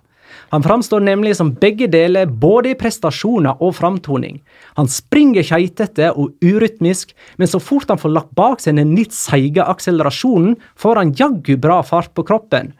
Han 0.51 0.63
framstår 0.63 0.99
nemlig 0.99 1.37
som 1.39 1.53
begge 1.55 1.87
deler, 1.87 2.27
både 2.27 2.73
i 2.73 2.77
prestasjoner 2.79 3.61
og 3.63 3.77
framtoning. 3.77 4.41
Han 4.75 4.89
springer 4.91 5.45
keitete 5.47 6.09
og 6.11 6.35
urytmisk, 6.43 7.13
men 7.39 7.47
så 7.47 7.61
fort 7.63 7.91
han 7.91 8.01
får 8.01 8.11
lagt 8.11 8.33
bak 8.35 8.59
seg 8.59 8.75
den 8.75 8.91
litt 8.97 9.15
seige 9.15 9.63
akselerasjonen, 9.63 10.57
får 10.75 10.99
han 10.99 11.13
jaggu 11.15 11.55
bra 11.55 11.79
fart 11.87 12.11
på 12.17 12.25
kroppen. 12.27 12.73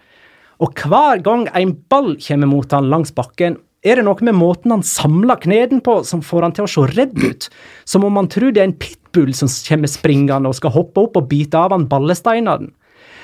Og 0.62 0.76
hver 0.84 1.24
gang 1.24 1.48
en 1.58 1.72
ball 1.90 2.18
kommer 2.20 2.52
mot 2.52 2.76
han 2.76 2.92
langs 2.92 3.16
bakken, 3.16 3.56
er 3.82 3.98
det 3.98 4.06
noe 4.06 4.28
med 4.28 4.38
måten 4.38 4.76
han 4.76 4.84
samler 4.86 5.40
kneden 5.42 5.80
på 5.82 6.02
som 6.06 6.22
får 6.22 6.46
han 6.46 6.54
til 6.54 6.68
å 6.68 6.70
se 6.70 6.84
redd 6.92 7.16
ut, 7.18 7.48
som 7.88 8.04
om 8.06 8.20
han 8.20 8.30
tror 8.30 8.52
det 8.54 8.62
er 8.62 8.70
en 8.70 8.78
pitbull 8.78 9.32
som 9.34 9.50
kommer 9.50 9.90
springende 9.90 10.52
og 10.52 10.60
skal 10.60 10.76
hoppe 10.76 11.08
opp 11.08 11.18
og 11.18 11.32
bite 11.32 11.58
av 11.58 11.74
han 11.74 11.88
ballesteinene. 11.90 12.70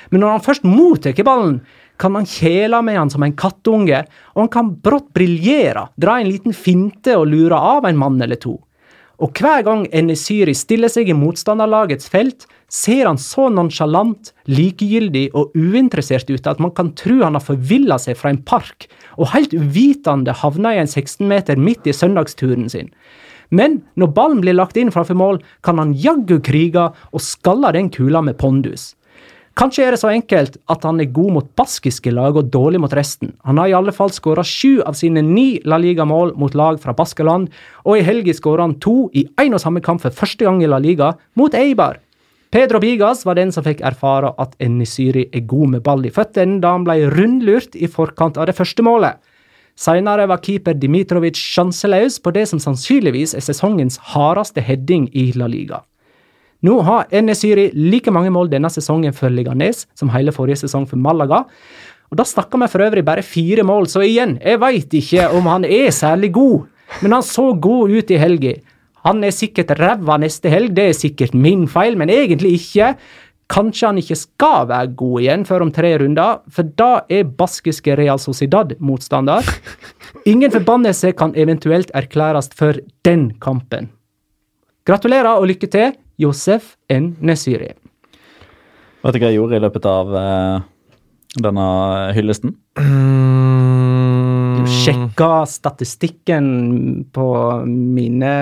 Men 0.09 0.23
når 0.23 0.37
han 0.37 0.45
først 0.45 0.65
mottar 0.65 1.19
ballen, 1.27 1.59
kan 1.99 2.15
han 2.17 2.27
kjæle 2.29 2.81
med 2.85 2.99
han 2.99 3.11
som 3.13 3.25
en 3.25 3.35
kattunge, 3.37 4.03
og 4.35 4.45
han 4.45 4.53
kan 4.53 4.71
brått 4.83 5.09
briljere, 5.17 5.87
dra 5.97 6.19
en 6.19 6.31
liten 6.31 6.55
finte 6.55 7.17
og 7.17 7.27
lure 7.31 7.57
av 7.57 7.87
en 7.89 7.99
mann 7.99 8.21
eller 8.21 8.39
to. 8.41 8.57
Og 9.17 9.33
hver 9.33 9.63
gang 9.65 9.87
Enesyri 9.97 10.53
stiller 10.53 10.91
seg 10.93 11.09
i 11.09 11.15
motstanderlagets 11.17 12.09
felt, 12.13 12.45
ser 12.69 13.07
han 13.07 13.17
så 13.17 13.47
nonsjalant, 13.49 14.33
likegyldig 14.45 15.31
og 15.37 15.55
uinteressert 15.57 16.29
ut 16.29 16.49
at 16.49 16.61
man 16.61 16.73
kan 16.77 16.91
tro 16.99 17.23
han 17.23 17.37
har 17.37 17.45
forvilla 17.45 17.97
seg 18.01 18.19
fra 18.19 18.29
en 18.33 18.43
park, 18.45 18.85
og 19.17 19.31
helt 19.33 19.55
uvitende 19.57 20.35
havna 20.37 20.75
i 20.75 20.83
en 20.83 20.91
16-meter 20.91 21.57
midt 21.57 21.89
i 21.89 21.95
søndagsturen 21.95 22.69
sin. 22.69 22.91
Men 23.49 23.79
når 23.95 24.11
ballen 24.13 24.43
blir 24.43 24.57
lagt 24.57 24.77
inn 24.77 24.91
framfor 24.93 25.17
mål, 25.17 25.41
kan 25.63 25.79
han 25.81 25.95
jaggu 25.97 26.37
krige 26.43 26.89
og 26.91 27.23
skalle 27.23 27.71
den 27.73 27.89
kula 27.89 28.21
med 28.21 28.37
pondus. 28.37 28.91
Kanskje 29.57 29.87
er 29.87 29.95
det 29.95 29.97
så 30.03 30.11
enkelt 30.13 30.59
at 30.69 30.83
han 30.85 30.99
er 31.01 31.09
god 31.09 31.31
mot 31.33 31.45
baskiske 31.57 32.11
lag 32.13 32.35
og 32.37 32.51
dårlig 32.53 32.77
mot 32.83 32.93
resten. 32.93 33.31
Han 33.41 33.57
har 33.57 33.71
i 33.71 33.73
alle 33.73 33.93
fall 33.95 34.11
skåra 34.13 34.43
sju 34.45 34.83
av 34.85 34.93
sine 34.99 35.23
ni 35.25 35.57
La 35.65 35.79
Liga-mål 35.81 36.35
mot 36.37 36.53
lag 36.53 36.77
fra 36.83 36.93
Baskeland, 36.93 37.47
og 37.81 37.97
i 37.97 38.03
helga 38.05 38.35
skåra 38.37 38.67
han 38.67 38.75
to 38.83 39.07
i 39.17 39.25
én 39.41 39.57
og 39.57 39.63
samme 39.63 39.81
kamp 39.81 40.03
for 40.03 40.13
første 40.13 40.45
gang 40.45 40.61
i 40.61 40.69
La 40.69 40.77
Liga, 40.77 41.15
mot 41.33 41.57
Eibar. 41.57 41.97
Pedro 42.53 42.77
Bigas 42.79 43.25
var 43.25 43.39
den 43.41 43.49
som 43.51 43.65
fikk 43.65 43.81
erfare 43.81 44.29
at 44.37 44.53
Enisiri 44.61 45.25
er 45.33 45.47
god 45.49 45.73
med 45.73 45.83
ball 45.89 46.05
i 46.05 46.13
føttene 46.13 46.61
da 46.61 46.75
han 46.77 46.85
ble 46.85 47.09
rundlurt 47.17 47.73
i 47.73 47.89
forkant 47.89 48.37
av 48.37 48.45
det 48.45 48.55
første 48.55 48.85
målet. 48.85 49.17
Senere 49.77 50.29
var 50.29 50.45
keeper 50.45 50.77
Dimitrovic 50.77 51.41
sjanseløs 51.41 52.21
på 52.21 52.29
det 52.37 52.45
som 52.53 52.61
sannsynligvis 52.61 53.33
er 53.33 53.45
sesongens 53.45 53.97
hardeste 54.13 54.61
heading 54.61 55.09
i 55.17 55.31
La 55.33 55.49
Liga. 55.49 55.81
Nå 56.65 56.79
har 56.81 57.11
Enesyri 57.13 57.69
like 57.75 58.11
mange 58.13 58.31
mål 58.33 58.49
denne 58.49 58.69
sesongen 58.73 59.13
for 59.13 59.29
Liganes 59.29 59.85
som 59.97 60.09
hele 60.13 60.33
forrige 60.33 60.63
sesong 60.63 60.87
for 60.89 60.97
Malaga. 60.97 61.43
Og 62.09 62.17
Da 62.17 62.23
snakker 62.23 62.59
vi 62.61 62.71
for 62.71 62.85
øvrig 62.85 63.03
bare 63.05 63.21
fire 63.21 63.63
mål, 63.67 63.87
så 63.87 64.01
igjen, 64.01 64.37
jeg 64.41 64.59
veit 64.59 64.93
ikke 64.93 65.27
om 65.35 65.45
han 65.51 65.65
er 65.65 65.91
særlig 65.91 66.31
god. 66.33 66.65
Men 67.01 67.17
han 67.17 67.23
så 67.23 67.51
god 67.53 67.91
ut 67.91 68.11
i 68.11 68.17
helga. 68.17 68.55
Han 69.05 69.23
er 69.23 69.35
sikkert 69.35 69.75
ræva 69.77 70.17
neste 70.17 70.49
helg, 70.49 70.73
det 70.75 70.89
er 70.89 70.97
sikkert 70.97 71.35
min 71.35 71.67
feil, 71.67 71.97
men 71.99 72.09
egentlig 72.09 72.55
ikke. 72.57 72.95
Kanskje 73.47 73.87
han 73.87 73.99
ikke 74.01 74.17
skal 74.19 74.65
være 74.67 74.95
god 74.99 75.21
igjen 75.23 75.45
før 75.47 75.63
om 75.63 75.71
tre 75.71 75.93
runder, 75.99 76.41
for 76.51 76.67
da 76.79 77.03
er 77.07 77.27
baskiske 77.27 77.95
Real 77.95 78.19
Sociedad 78.19 78.73
motstander. 78.79 79.45
Ingen 80.31 80.51
forbannelse 80.51 81.13
kan 81.15 81.35
eventuelt 81.35 81.91
erklæres 81.95 82.49
for 82.55 82.79
den 83.07 83.29
kampen. 83.39 83.91
Gratulerer 84.87 85.37
og 85.39 85.47
lykke 85.47 85.67
til. 85.71 85.95
Josef 86.17 86.75
N. 86.89 87.15
Nesiri. 87.21 87.73
Vet 89.05 89.13
du 89.13 89.21
hva 89.21 89.29
jeg 89.29 89.37
gjorde 89.37 89.59
i 89.59 89.63
løpet 89.63 89.85
av 89.87 90.15
uh, 90.17 90.61
denne 91.37 91.67
hyllesten? 92.17 92.55
Du 94.57 94.63
sjekka 94.81 95.45
statistikken 95.49 96.47
på 97.13 97.27
mine 97.67 98.33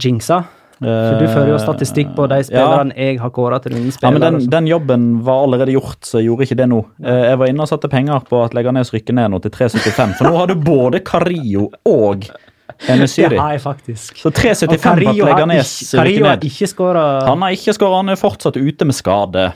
jinxer. 0.00 0.48
For 0.80 1.20
du 1.20 1.26
fører 1.28 1.50
jo 1.52 1.58
statistikk 1.60 2.14
på 2.16 2.24
de 2.32 2.38
spillerne 2.48 2.94
ja. 2.94 3.10
jeg 3.10 3.18
har 3.20 3.32
kåra 3.36 3.58
til 3.60 3.74
rundens 3.74 3.98
spillere. 3.98 4.16
Ja, 4.16 4.30
men 4.30 4.38
den, 4.40 4.46
den, 4.54 4.68
jobben 4.70 5.02
var 5.26 5.42
allerede 5.44 5.74
gjort, 5.74 5.98
så 6.08 6.22
jeg 6.22 6.30
gjorde 6.30 6.46
ikke 6.46 6.56
det 6.56 6.68
nå. 6.72 6.78
Eh, 7.04 7.24
jeg 7.28 7.40
var 7.42 7.52
inne 7.52 7.66
og 7.66 7.68
satte 7.68 7.90
penger 7.92 8.24
på 8.30 8.40
at 8.40 8.56
Leganes 8.56 8.92
rykker 8.94 9.18
ned 9.18 9.34
nå 9.34 9.42
til 9.44 9.52
3,75. 9.58 10.14
For 10.16 10.30
nå 10.30 10.38
har 10.40 10.48
du 10.48 10.56
både 10.64 11.02
Carillo 11.04 11.66
og 11.84 12.24
Enesyri. 12.88 13.34
Det 13.34 13.40
har 13.40 13.56
jeg 13.56 13.62
faktisk. 13.64 14.16
Så 14.16 14.32
3,75 14.32 15.04
på 15.04 15.12
at 15.12 15.20
Leganes 15.30 15.74
rykker 15.98 16.24
ned. 16.24 16.46
Ikke. 16.48 16.80
Han 17.26 17.44
har 17.44 17.58
ikke 17.58 17.76
skåra, 17.76 18.00
han 18.00 18.14
er 18.14 18.20
fortsatt 18.20 18.56
ute 18.56 18.88
med 18.88 18.96
skade. 18.96 19.50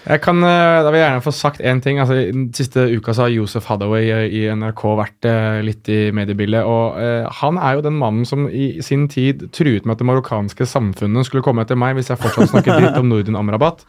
Jeg 0.00 0.22
kan, 0.24 0.38
eh, 0.42 0.80
da 0.80 0.88
vil 0.88 0.96
jeg 0.96 1.10
gjerne 1.10 1.22
få 1.22 1.32
sagt 1.34 1.60
én 1.60 1.80
ting. 1.84 1.98
Altså, 2.00 2.14
den 2.32 2.46
siste 2.56 2.86
uka 2.88 3.12
så 3.12 3.26
har 3.26 3.34
Josef 3.34 3.66
Hathaway 3.68 4.08
eh, 4.08 4.22
i 4.32 4.40
NRK 4.48 4.84
vært 4.96 5.28
eh, 5.28 5.60
litt 5.66 5.90
i 5.92 6.10
mediebildet. 6.16 6.64
og 6.64 6.96
eh, 6.98 7.28
Han 7.42 7.58
er 7.60 7.76
jo 7.76 7.84
den 7.84 7.98
mannen 8.00 8.24
som 8.24 8.48
i 8.48 8.80
sin 8.82 9.08
tid 9.08 9.50
truet 9.52 9.84
med 9.84 9.98
at 9.98 10.00
det 10.00 10.08
marokkanske 10.08 10.66
samfunnet 10.66 11.28
skulle 11.28 11.44
komme 11.44 11.66
etter 11.66 11.78
meg 11.78 11.98
hvis 11.98 12.08
jeg 12.10 12.22
fortsatt 12.22 12.50
snakket 12.54 12.80
dritt 12.80 12.98
om 13.00 13.12
Nordin 13.12 13.36
Amrabat. 13.36 13.84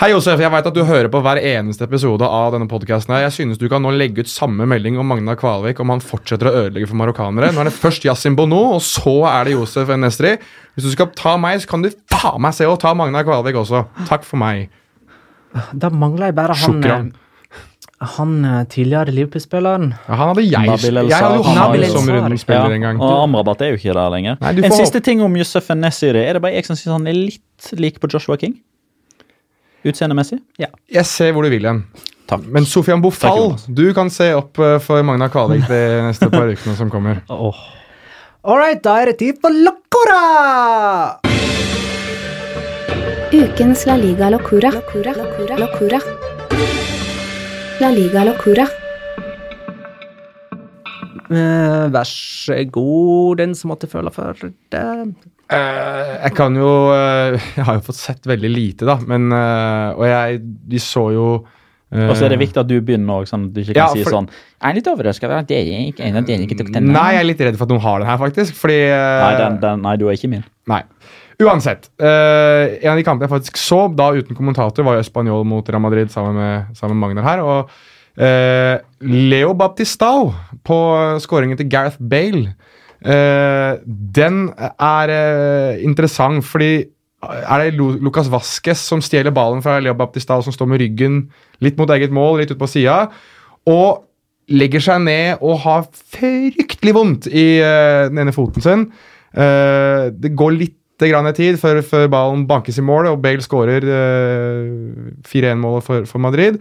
Hei, 0.00 0.14
Josef. 0.14 0.40
Jeg 0.40 0.48
vet 0.48 0.64
at 0.64 0.72
du 0.72 0.80
hører 0.88 1.10
på 1.12 1.20
hver 1.20 1.36
eneste 1.44 1.84
episode 1.84 2.24
av 2.24 2.54
denne 2.54 2.64
podkasten. 2.70 3.12
Jeg 3.20 3.34
synes 3.36 3.58
du 3.60 3.66
kan 3.68 3.82
nå 3.84 3.90
legge 3.92 4.22
ut 4.24 4.30
samme 4.32 4.64
melding 4.64 4.94
om 4.96 5.10
Magna 5.12 5.34
Kvalvik 5.36 5.82
om 5.84 5.90
han 5.92 6.00
fortsetter 6.00 6.48
å 6.48 6.52
ødelegge 6.62 6.88
for 6.88 6.96
marokkanere. 6.96 7.50
Nå 7.52 7.60
er 7.60 7.68
det 7.68 7.74
først 7.76 8.06
Yasin 8.08 8.32
Bono, 8.38 8.62
og 8.78 8.80
så 8.80 9.12
er 9.28 9.44
det 9.44 9.58
Josef 9.58 9.92
Nesri. 10.00 10.30
Hvis 10.72 10.86
du 10.86 10.94
skal 10.94 11.10
ta 11.12 11.34
meg, 11.36 11.60
så 11.60 11.68
kan 11.74 11.84
du 11.84 11.90
faen 12.14 12.40
meg 12.40 12.56
se 12.56 12.64
å 12.64 12.78
ta 12.80 12.94
Magna 12.96 13.20
Kvalvik 13.28 13.58
også. 13.60 13.82
Takk 14.08 14.24
for 14.24 14.40
meg. 14.40 14.70
Da 15.76 15.92
mangler 15.92 16.30
jeg 16.30 16.38
bare 16.40 16.56
han 16.56 16.80
Sjukran. 16.80 17.12
Eh, 17.12 18.08
han 18.16 18.34
eh, 18.54 18.64
tidligere 18.72 19.12
Liverpool-spilleren. 19.18 19.92
Ja, 20.06 20.14
han 20.14 20.32
hadde 20.32 20.46
jeg. 20.46 20.80
Jeg 20.80 21.12
hadde 21.12 21.42
jo 21.42 21.44
han 21.44 21.86
som 21.92 22.10
rundespiller 22.14 22.72
ja, 22.72 22.80
en 22.80 22.88
gang. 22.88 23.04
Og 23.04 23.26
Amrabat 23.26 23.68
er 23.68 23.74
jo 23.74 23.82
ikke 23.82 24.00
der 24.00 24.16
lenger. 24.16 24.40
Nei, 24.40 24.56
en 24.64 24.78
siste 24.80 25.04
ting 25.04 25.20
om 25.28 25.36
Yusuf 25.36 25.68
Nessiri. 25.76 26.24
Er 26.24 26.40
det 26.40 26.46
bare 26.48 26.56
jeg 26.56 26.72
som 26.72 26.80
syns 26.80 26.96
han 26.96 27.12
er 27.12 27.20
litt 27.20 27.72
lik 27.76 28.00
på 28.00 28.08
Joshua 28.16 28.40
King? 28.40 28.56
Utseendemessig? 29.86 30.40
Ja. 30.60 30.68
Jeg 30.92 31.06
ser 31.08 31.32
hvor 31.32 31.46
du 31.46 31.52
vil 31.52 31.66
hen. 31.66 31.84
Takk. 32.30 32.44
Men 32.52 32.66
Sofian 32.68 33.00
Bofall, 33.02 33.56
du 33.66 33.88
kan 33.96 34.10
se 34.12 34.28
opp 34.36 34.58
eh, 34.62 34.76
for 34.84 35.02
Magna 35.06 35.26
Kalvik 35.32 35.64
de 35.70 35.80
neste 36.06 36.28
par 36.30 36.50
ukene 36.52 36.76
som 36.78 36.92
kommer. 36.92 37.22
Oh. 37.30 37.56
All 38.44 38.56
right, 38.56 38.78
da 38.80 38.94
er 39.02 39.10
det 39.10 39.18
tid 39.20 39.40
for 39.42 39.52
Locora! 39.52 40.20
Ukens 43.30 43.82
La 43.86 43.96
Liga 44.00 44.30
Locura. 44.32 44.70
Locura. 44.74 45.12
Locura. 45.16 45.58
Locura. 45.60 46.00
La 47.80 47.90
Liga 47.92 48.24
Locura. 48.28 48.64
Uh, 51.30 51.86
vær 51.94 52.08
så 52.08 52.56
god, 52.72 53.36
den 53.38 53.54
som 53.54 53.70
måtte 53.70 53.90
føle 53.90 54.10
for 54.14 54.34
det. 54.72 54.86
Uh, 55.50 56.10
jeg 56.20 56.34
kan 56.38 56.54
jo 56.54 56.68
uh, 56.94 57.34
Jeg 57.58 57.64
har 57.66 57.78
jo 57.80 57.86
fått 57.88 57.98
sett 57.98 58.28
veldig 58.30 58.50
lite, 58.52 58.86
da, 58.86 59.00
men 59.02 59.32
Og 59.34 60.04
jeg 60.06 60.44
De 60.70 60.82
så 60.82 61.08
jo 61.16 61.30
og 61.90 62.12
så 62.14 62.28
er 62.28 62.30
det 62.30 62.36
viktig 62.38 62.60
at 62.60 62.68
du 62.70 62.76
begynner 62.86 63.18
òg, 63.18 63.24
sånn 63.26 63.48
at 63.48 63.54
du 63.56 63.64
ikke 63.64 63.74
kan 63.74 63.80
ja, 63.80 63.86
si 63.98 64.04
sånn 64.06 64.28
Jeg 64.30 64.68
er 64.68 64.76
litt 64.76 64.90
overraska 64.92 65.26
over 65.26 65.40
at 65.40 65.48
dere 65.50 65.80
ikke, 65.88 66.10
dere 66.22 66.44
ikke 66.44 66.58
tok 66.60 66.68
den. 66.76 66.86
Nei, 66.94 67.08
jeg 67.16 67.24
er 67.24 67.26
litt 67.26 67.42
redd 67.42 67.58
for 67.58 67.66
at 67.66 67.72
noen 67.72 67.82
har 67.82 67.98
den 67.98 68.06
her, 68.06 68.20
faktisk. 68.20 68.54
Fordi 68.60 68.76
nei, 68.94 69.32
den, 69.40 69.56
den, 69.64 69.82
nei, 69.82 69.96
du 69.98 70.04
er 70.06 70.14
ikke 70.14 70.30
min. 70.30 70.44
Nei. 70.70 70.78
Uansett. 71.42 71.90
en 71.98 72.92
av 72.92 73.00
de 73.00 73.06
kampene 73.08 73.26
jeg 73.26 73.32
faktisk 73.32 73.58
så, 73.58 73.80
da 73.90 74.12
uten 74.14 74.38
kommentator, 74.38 74.86
var 74.86 75.00
jo 75.00 75.08
Spanjol 75.08 75.42
mot 75.50 75.66
Real 75.66 75.82
Madrid 75.82 76.14
sammen 76.14 76.38
med, 76.38 76.70
sammen 76.78 76.94
med 76.94 77.08
Magnar 77.08 77.26
her. 77.26 77.42
og 77.42 77.74
Uh, 78.20 78.76
Leo 79.00 79.54
Baptistao 79.54 80.32
på 80.66 80.78
skåringen 81.22 81.56
til 81.56 81.70
Gareth 81.70 81.96
Bale. 82.02 82.54
Uh, 83.00 83.80
den 83.86 84.50
er 84.76 85.12
uh, 85.12 85.80
interessant, 85.80 86.44
fordi 86.44 86.84
er 87.20 87.62
det 87.62 87.76
Lucas 87.76 88.30
Vasques 88.32 88.80
som 88.88 89.02
stjeler 89.04 89.32
ballen 89.32 89.60
fra 89.64 89.78
Leo 89.80 89.94
Baptistao, 89.96 90.40
som 90.44 90.54
står 90.56 90.68
med 90.68 90.80
ryggen 90.80 91.22
litt 91.60 91.76
mot 91.80 91.90
eget 91.92 92.12
mål, 92.16 92.40
litt 92.40 92.52
ut 92.52 92.60
på 92.60 92.68
sida, 92.70 93.10
og 93.68 94.06
legger 94.50 94.82
seg 94.82 95.02
ned 95.04 95.42
og 95.44 95.60
har 95.66 95.84
fryktelig 96.16 96.94
vondt 96.96 97.28
i 97.28 97.60
den 97.60 98.18
ene 98.18 98.32
foten 98.34 98.64
sin. 98.64 98.86
det 99.30 100.32
går 100.34 100.56
litt 100.56 101.04
grann 101.04 101.28
tid 101.36 101.60
før, 101.60 101.82
før, 101.86 102.08
ballen 102.10 102.48
bankes 102.48 102.80
i 102.80 102.86
mål, 102.88 103.12
og 103.12 103.20
Bale 103.22 103.44
skårer 103.44 103.84
4-1-målet 105.28 105.86
for, 105.86 106.08
for 106.08 106.24
Madrid. 106.24 106.58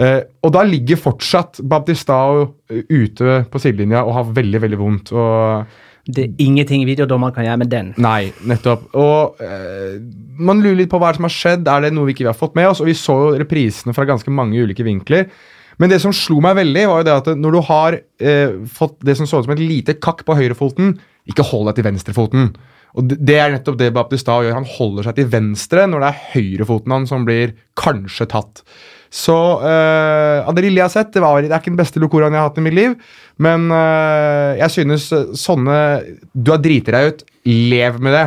Eh, 0.00 0.22
og 0.40 0.54
da 0.54 0.64
ligger 0.64 1.00
fortsatt 1.00 1.60
Baptistao 1.68 2.42
eh, 2.72 2.82
ute 2.88 3.42
på 3.52 3.60
sidelinja 3.60 4.06
og 4.06 4.16
har 4.16 4.34
veldig, 4.40 4.62
veldig 4.64 4.80
vondt. 4.80 5.12
og 5.12 5.78
det 6.10 6.22
er 6.24 6.42
ingenting 6.42 6.86
videodommer 6.88 7.32
kan 7.34 7.44
gjøre 7.44 7.60
med 7.60 7.70
den. 7.70 7.92
Nei, 8.00 8.32
nettopp. 8.48 8.88
Og 8.98 9.42
eh, 9.44 10.00
Man 10.40 10.62
lurer 10.64 10.78
litt 10.80 10.90
på 10.90 10.98
hva 11.00 11.12
som 11.14 11.26
har 11.28 11.34
skjedd. 11.34 11.68
Er 11.68 11.84
det 11.84 11.92
noe 11.94 12.08
vi 12.08 12.16
ikke 12.16 12.30
har 12.30 12.38
fått 12.38 12.56
med 12.58 12.70
oss? 12.70 12.80
Og 12.82 12.88
Vi 12.88 12.96
så 12.98 13.16
jo 13.20 13.30
reprisene 13.38 13.94
fra 13.96 14.08
ganske 14.08 14.32
mange 14.32 14.58
ulike 14.58 14.86
vinkler. 14.86 15.28
Men 15.80 15.92
det 15.92 16.00
som 16.02 16.12
slo 16.16 16.40
meg 16.44 16.58
veldig, 16.58 16.82
var 16.90 17.00
jo 17.00 17.08
det 17.08 17.16
at 17.22 17.30
når 17.40 17.56
du 17.56 17.60
har 17.68 17.96
eh, 17.96 18.58
fått 18.68 18.98
det 19.06 19.16
som 19.16 19.28
så 19.28 19.40
ut 19.40 19.48
som 19.48 19.54
et 19.54 19.62
lite 19.62 19.96
kakk 19.96 20.26
på 20.28 20.36
høyrefoten, 20.36 20.98
ikke 21.30 21.46
hold 21.52 21.70
deg 21.70 21.78
til 21.78 21.88
venstrefoten. 21.88 22.50
Og 22.98 23.12
det, 23.12 23.36
er 23.38 23.52
nettopp 23.54 23.78
det 23.80 23.92
Baptistao 23.94 24.42
gjør. 24.44 24.56
Han 24.58 24.68
holder 24.68 25.06
seg 25.08 25.20
til 25.20 25.28
venstre 25.32 25.86
når 25.88 26.02
det 26.02 26.10
er 26.10 26.24
høyrefoten 26.34 26.96
han 26.96 27.06
som 27.08 27.24
blir 27.28 27.54
kanskje 27.78 28.26
tatt. 28.32 28.64
Så 29.10 29.34
uh, 29.34 30.46
av 30.46 30.54
det 30.54 30.62
lille 30.64 30.78
jeg 30.78 30.86
har 30.86 30.92
sett, 30.92 31.10
det, 31.16 31.22
var, 31.24 31.40
det 31.42 31.50
er 31.50 31.58
ikke 31.58 31.72
den 31.72 31.80
beste 31.80 32.02
locoraen 32.02 32.34
jeg 32.34 32.42
har 32.42 32.52
hatt 32.52 32.60
i 32.62 32.64
mitt 32.64 32.76
liv. 32.78 32.94
Men 33.42 33.66
uh, 33.72 34.54
jeg 34.60 34.74
synes 34.76 35.08
sånne 35.40 35.80
Du 36.32 36.52
har 36.54 36.62
driti 36.62 36.94
deg 36.94 37.10
ut. 37.10 37.26
Lev 37.50 37.98
med 38.04 38.14
det, 38.14 38.26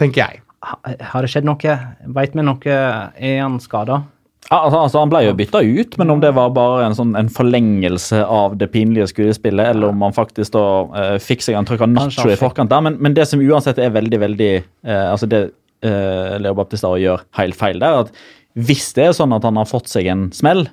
tenker 0.00 0.24
jeg. 0.24 0.42
Har 0.64 1.24
det 1.24 1.28
skjedd 1.32 1.44
noe? 1.44 1.78
Veit 2.16 2.36
vi 2.36 2.44
noe? 2.46 2.74
Er 3.20 3.40
han 3.42 3.60
skada? 3.60 4.04
Ja, 4.50 4.58
altså, 4.60 4.78
altså, 4.82 5.00
Han 5.00 5.12
ble 5.12 5.22
jo 5.24 5.34
bytta 5.38 5.62
ut, 5.64 5.96
men 6.00 6.12
om 6.12 6.20
det 6.20 6.34
var 6.36 6.52
bare 6.56 6.84
en, 6.86 6.96
sånn, 6.96 7.14
en 7.16 7.30
forlengelse 7.32 8.20
av 8.28 8.58
det 8.60 8.68
pinlige 8.74 9.08
skuespillet, 9.14 9.72
eller 9.72 9.92
om 9.92 10.04
han 10.04 10.16
faktisk 10.16 10.52
da 10.56 10.64
uh, 10.92 11.16
fikk 11.22 11.44
seg 11.46 11.56
en 11.58 11.68
trykk 11.68 11.86
av 11.86 11.92
nacho 11.94 12.28
i 12.28 12.38
forkant 12.38 12.72
der. 12.72 12.84
Men, 12.84 12.98
men, 13.00 13.16
det 13.16 13.26
som 13.30 13.42
uansett 13.42 13.80
er 13.80 13.94
veldig, 13.94 14.20
veldig 14.26 14.52
uh, 14.60 15.12
altså 15.14 15.30
Det 15.32 15.46
uh, 15.48 16.36
Leo 16.44 16.56
Baptista 16.58 16.92
gjør 17.00 17.24
helt 17.40 17.58
feil, 17.58 17.80
det 17.80 17.88
er 17.88 18.04
at 18.04 18.12
hvis 18.54 18.92
det 18.94 19.08
er 19.08 19.14
sånn 19.16 19.34
at 19.34 19.44
han 19.46 19.56
har 19.58 19.66
fått 19.70 19.88
seg 19.90 20.06
en 20.12 20.28
smell 20.34 20.68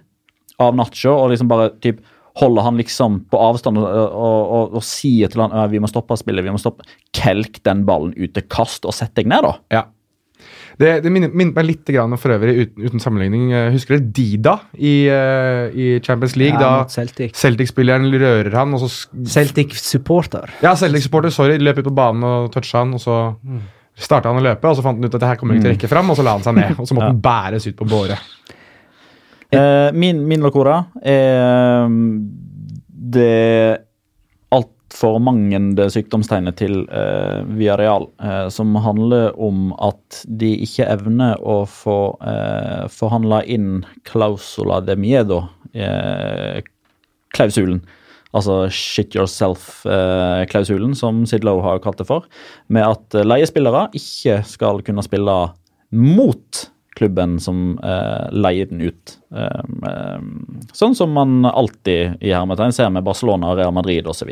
av 0.61 0.75
Nacho, 0.77 1.13
og 1.17 1.31
liksom 1.33 1.49
bare 1.49 1.71
typ 1.81 2.01
holder 2.39 2.63
han 2.63 2.77
liksom 2.79 3.17
på 3.27 3.39
avstand 3.43 3.81
og, 3.81 3.87
og, 3.91 4.51
og, 4.55 4.75
og 4.79 4.83
sier 4.87 5.27
til 5.31 5.41
han 5.43 5.51
«Ja, 5.51 5.65
vi 5.67 5.81
må 5.83 5.89
stoppe 5.91 6.15
spillet, 6.15 6.45
vi 6.45 6.53
må 6.53 6.61
stoppe 6.61 6.85
Kelk 7.17 7.59
den 7.65 7.81
ballen 7.87 8.13
ut 8.15 8.31
til 8.37 8.45
kast 8.47 8.85
og 8.87 8.95
sett 8.95 9.11
deg 9.17 9.27
ned, 9.27 9.43
da. 9.43 9.57
Ja. 9.73 9.81
Det, 10.79 10.93
det 11.03 11.11
minner, 11.11 11.29
minner 11.35 11.53
meg 11.57 11.67
litt 11.67 11.89
grann, 11.91 12.15
for 12.17 12.33
øvrig, 12.33 12.53
uten, 12.63 12.85
uten 12.87 13.03
sammenligning. 13.03 13.49
eh, 13.53 13.67
Husker 13.73 13.97
dere 13.97 14.13
Dida 14.15 14.53
i, 14.79 14.93
eh, 15.11 15.75
i 15.75 15.89
Champions 16.05 16.37
League? 16.39 16.55
Ja, 16.55 16.85
da 16.85 16.87
Celtic. 16.89 17.35
Celtic-spilleren 17.37 18.07
rører 18.15 18.55
han, 18.55 18.73
og 18.77 18.85
så 18.85 18.89
Celtic-supporter. 19.35 20.55
Ja, 20.63 20.71
Celtic-supporter, 20.79 21.33
sorry, 21.35 21.59
løp 21.61 21.83
ut 21.83 21.89
på 21.91 21.95
banen 21.99 22.25
og 22.25 22.49
toucha 22.55 22.81
han, 22.85 22.95
og 22.97 23.03
så 23.03 23.17
starta 23.95 24.31
han 24.31 24.39
å 24.39 24.45
løpe, 24.45 24.69
og 24.69 24.77
så 24.77 24.85
fant 24.85 24.99
han 24.99 25.07
ut 25.07 25.15
at 25.15 25.23
det 25.23 25.29
her 25.29 25.39
kommer 25.39 25.57
ikke 25.57 25.65
til 25.65 25.71
å 25.71 25.75
rekke 25.75 25.91
fram, 25.91 26.11
og 26.11 26.17
så 26.17 26.25
la 26.25 26.35
han 26.37 26.45
seg 26.45 26.57
ned. 26.57 26.73
Og 26.81 26.87
så 26.89 26.97
måtte 26.97 27.11
han 27.11 27.23
bæres 27.23 27.67
ut 27.67 27.77
på 27.77 27.87
båre. 27.89 28.17
Eh, 29.51 29.89
min, 29.93 30.23
min 30.27 30.43
lokora 30.45 30.77
er 31.03 31.85
um, 31.85 31.97
det 32.87 33.83
altfor 34.55 35.19
mangende 35.23 35.89
sykdomstegnet 35.91 36.57
til 36.59 36.85
eh, 36.87 37.43
Real, 37.79 38.07
eh, 38.23 38.47
som 38.51 38.75
handler 38.79 39.35
om 39.39 39.73
at 39.79 40.21
de 40.27 40.53
ikke 40.63 40.87
evner 40.87 41.39
å 41.43 41.61
få 41.67 41.97
eh, 42.27 42.87
forhandla 42.91 43.43
inn 43.43 43.81
clausula 44.07 44.81
de 44.87 44.95
miedo, 44.99 45.43
eh, 45.73 46.63
klausulen. 47.35 47.83
Altså 48.31 48.65
shit 48.71 49.15
yourself-klausulen, 49.17 50.95
som 50.95 51.25
Sid 51.27 51.43
Lowe 51.47 51.63
har 51.65 51.81
kalt 51.83 51.99
det 51.99 52.07
for. 52.07 52.27
Med 52.71 52.87
at 52.87 53.17
eh, 53.17 53.27
leiespillere 53.27 53.89
ikke 53.97 54.41
skal 54.47 54.83
kunne 54.87 55.03
spille 55.05 55.37
mot 55.91 56.67
klubben 56.95 57.37
som 57.43 57.79
eh, 57.83 58.27
leier 58.31 58.69
den 58.69 58.83
ut. 58.83 59.17
Um, 59.31 60.61
sånn 60.75 60.95
som 60.95 61.13
man 61.15 61.45
alltid 61.47 62.21
i 62.21 62.33
hermetegn 62.35 62.75
ser 62.75 62.91
med 62.93 63.05
Barcelona, 63.07 63.55
Real 63.57 63.73
Madrid 63.75 64.07
osv. 64.07 64.29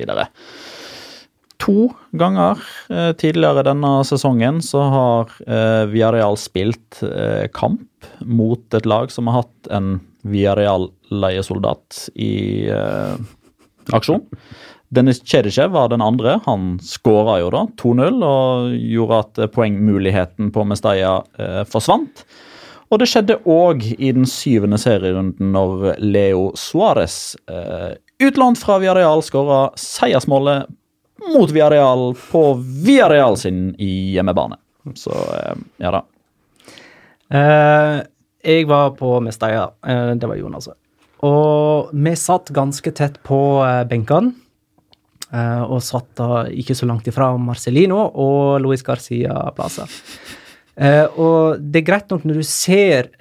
To 1.59 1.89
ganger 2.15 2.61
eh, 2.87 3.11
tidligere 3.19 3.65
denne 3.67 3.97
sesongen 4.07 4.61
så 4.63 4.83
har 4.93 5.33
eh, 5.43 5.87
Villarreal 5.91 6.39
spilt 6.39 7.01
eh, 7.03 7.49
kamp 7.51 8.07
mot 8.23 8.77
et 8.77 8.87
lag 8.87 9.11
som 9.11 9.27
har 9.27 9.41
hatt 9.41 9.71
en 9.75 9.97
Villarreal-leiesoldat 10.27 12.05
i 12.15 12.67
eh, 12.71 13.19
aksjon. 13.95 14.25
Dennis 14.89 15.21
Cedicev 15.21 15.71
var 15.71 15.89
den 15.89 16.01
andre. 16.01 16.39
Han 16.45 16.79
skåra 16.81 17.37
jo 17.43 17.49
da 17.53 17.65
2-0 17.77 18.23
og 18.25 18.71
gjorde 18.73 19.19
at 19.23 19.41
poengmuligheten 19.53 20.49
på 20.53 20.65
Mestalla 20.65 21.19
eh, 21.37 21.61
forsvant. 21.69 22.23
Og 22.89 23.01
det 23.01 23.09
skjedde 23.11 23.37
òg 23.45 23.85
i 23.91 24.09
den 24.15 24.25
syvende 24.29 24.79
serierunden 24.81 25.51
når 25.53 25.99
Leo 26.01 26.49
Suárez, 26.57 27.35
eh, 27.51 27.93
utlånt 28.25 28.57
fra 28.57 28.79
Viareal, 28.81 29.21
skåra 29.21 29.67
seiersmålet 29.77 30.65
mot 31.35 31.53
Viareal 31.53 32.15
på 32.31 32.43
Viareal 32.57 33.37
sin 33.37 33.75
hjemmebane. 33.77 34.57
Så 34.97 35.13
eh, 35.13 35.53
ja 35.85 35.93
da. 35.93 36.03
Eh, 37.29 37.99
jeg 38.41 38.65
var 38.67 38.95
på 38.97 39.19
Mestalla. 39.21 39.69
Eh, 39.85 40.15
det 40.17 40.27
var 40.27 40.41
Jonas. 40.41 40.69
Og 41.25 41.91
vi 41.91 42.13
satt 42.15 42.51
ganske 42.55 42.93
tett 42.95 43.19
på 43.27 43.39
eh, 43.65 43.83
benkene. 43.89 44.31
Eh, 45.29 45.61
og 45.61 45.83
satt 45.85 46.15
da 46.17 46.45
ikke 46.49 46.75
så 46.77 46.87
langt 46.89 47.07
ifra 47.09 47.33
Marcelino 47.37 48.07
og 48.17 48.61
Luis 48.63 48.81
Garcia 48.85 49.51
Plaza. 49.57 49.85
Eh, 50.79 51.05
og 51.19 51.59
det 51.59 51.81
er 51.81 51.87
greit 51.91 52.09
nok 52.09 52.25
når 52.25 52.39
du 52.39 52.47
ser 52.49 53.13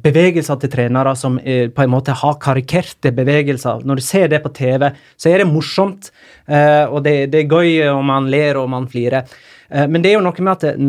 bevegelser 0.00 0.56
til 0.56 0.70
trenere 0.72 1.10
som 1.18 1.34
på 1.36 1.82
en 1.84 1.90
måte 1.92 2.14
har 2.16 2.38
karikerte 2.40 3.10
bevegelser. 3.12 3.82
Når 3.84 4.00
du 4.00 4.04
ser 4.06 4.30
det 4.32 4.40
på 4.40 4.54
TV, 4.56 4.86
så 5.20 5.28
er 5.28 5.42
det 5.42 5.50
morsomt, 5.50 6.08
og 6.48 7.02
det 7.04 7.28
er 7.28 7.44
gøy, 7.44 7.90
om 7.92 8.08
man 8.08 8.30
ler 8.32 8.56
og 8.56 8.70
man 8.72 8.88
flirer. 8.88 9.28
Eh, 9.70 9.86
men 9.88 10.02
det 10.02 10.12
er 10.12 10.18
jo 10.18 10.24
noe 10.24 10.44
med 10.44 10.52
at 10.52 10.80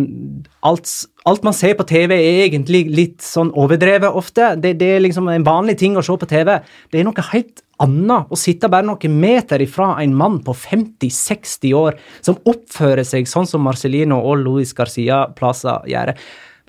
alt, 0.67 0.93
alt 1.29 1.47
man 1.47 1.55
ser 1.57 1.75
på 1.79 1.87
TV, 1.89 2.15
er 2.17 2.45
egentlig 2.47 2.85
litt 2.89 3.25
sånn 3.25 3.53
overdrevet 3.57 4.17
ofte. 4.17 4.53
Det, 4.61 4.75
det 4.81 4.95
er 4.95 5.03
liksom 5.05 5.29
en 5.31 5.47
vanlig 5.47 5.77
ting 5.81 5.97
å 5.97 6.05
se 6.05 6.17
på 6.17 6.29
TV. 6.29 6.57
Det 6.91 7.01
er 7.01 7.07
noe 7.07 7.27
helt 7.31 7.63
annet 7.81 8.29
å 8.29 8.37
sitte 8.37 8.69
bare 8.69 8.85
noen 8.85 9.17
meter 9.21 9.63
ifra 9.63 9.95
en 10.03 10.15
mann 10.17 10.39
på 10.45 10.53
50-60 10.53 11.75
år 11.77 11.97
som 12.21 12.39
oppfører 12.49 13.05
seg 13.07 13.29
sånn 13.29 13.49
som 13.49 13.63
Marcelino 13.65 14.19
og 14.21 14.43
Luis 14.43 14.73
Garcia 14.77 15.25
Plaza 15.37 15.79
gjør. 15.89 16.13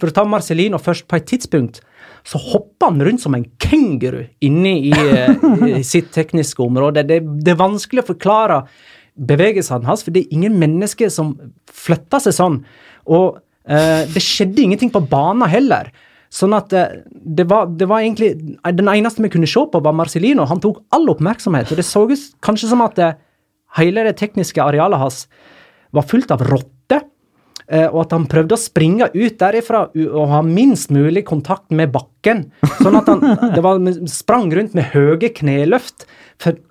For 0.00 0.10
å 0.10 0.16
ta 0.16 0.24
Marcelino 0.26 0.80
først, 0.82 1.06
på 1.08 1.18
et 1.18 1.28
tidspunkt 1.30 1.82
så 2.26 2.38
hopper 2.38 2.90
han 2.90 3.02
rundt 3.02 3.22
som 3.22 3.34
en 3.34 3.44
kenguru 3.60 4.22
inne 4.46 4.72
i, 4.78 4.92
eh, 4.94 5.44
i 5.80 5.82
sitt 5.86 6.12
tekniske 6.14 6.62
område. 6.62 7.02
Det, 7.06 7.18
det 7.42 7.54
er 7.54 7.58
vanskelig 7.60 8.04
å 8.04 8.10
forklare 8.12 8.58
bevegelsene 9.16 9.86
hans, 9.86 10.04
for 10.04 10.14
det 10.14 10.24
er 10.24 10.36
ingen 10.38 10.54
mennesker 10.60 11.10
som 11.12 11.34
flytter 11.68 12.22
seg 12.24 12.36
sånn. 12.36 12.62
Og 13.12 13.40
eh, 13.68 14.08
det 14.08 14.22
skjedde 14.24 14.64
ingenting 14.64 14.92
på 14.94 15.02
banen 15.10 15.48
heller. 15.52 15.90
Sånn 16.32 16.54
at 16.56 16.72
eh, 16.72 17.02
det, 17.12 17.44
var, 17.50 17.68
det 17.76 17.88
var 17.90 18.00
egentlig 18.00 18.32
Den 18.64 18.88
eneste 18.88 19.20
vi 19.24 19.28
kunne 19.34 19.50
se 19.50 19.66
på, 19.68 19.82
var 19.84 19.96
Marcelino. 19.96 20.46
Han 20.48 20.62
tok 20.64 20.80
all 20.96 21.10
oppmerksomhet. 21.12 21.70
Og 21.72 21.76
det 21.80 21.84
så 21.84 22.06
ut 22.08 22.28
kanskje 22.44 22.70
som 22.72 22.84
at 22.86 23.00
eh, 23.04 23.18
hele 23.76 24.06
det 24.08 24.16
tekniske 24.20 24.62
arealet 24.64 25.02
hans 25.02 25.26
var 25.92 26.06
fullt 26.08 26.32
av 26.32 26.40
rotter. 26.48 27.04
eh, 27.68 27.84
Og 27.90 28.00
at 28.06 28.16
han 28.16 28.24
prøvde 28.32 28.56
å 28.56 28.60
springe 28.62 29.10
ut 29.12 29.36
derifra 29.44 29.84
og 29.92 30.32
ha 30.32 30.40
minst 30.46 30.88
mulig 30.94 31.26
kontakt 31.28 31.68
med 31.70 31.92
bakken. 31.92 32.46
Sånn 32.80 32.96
at 32.96 33.12
han 33.12 33.60
var, 33.68 33.84
sprang 34.08 34.48
rundt 34.56 34.72
med 34.78 34.88
høye 34.96 35.28
kneløft 35.36 36.08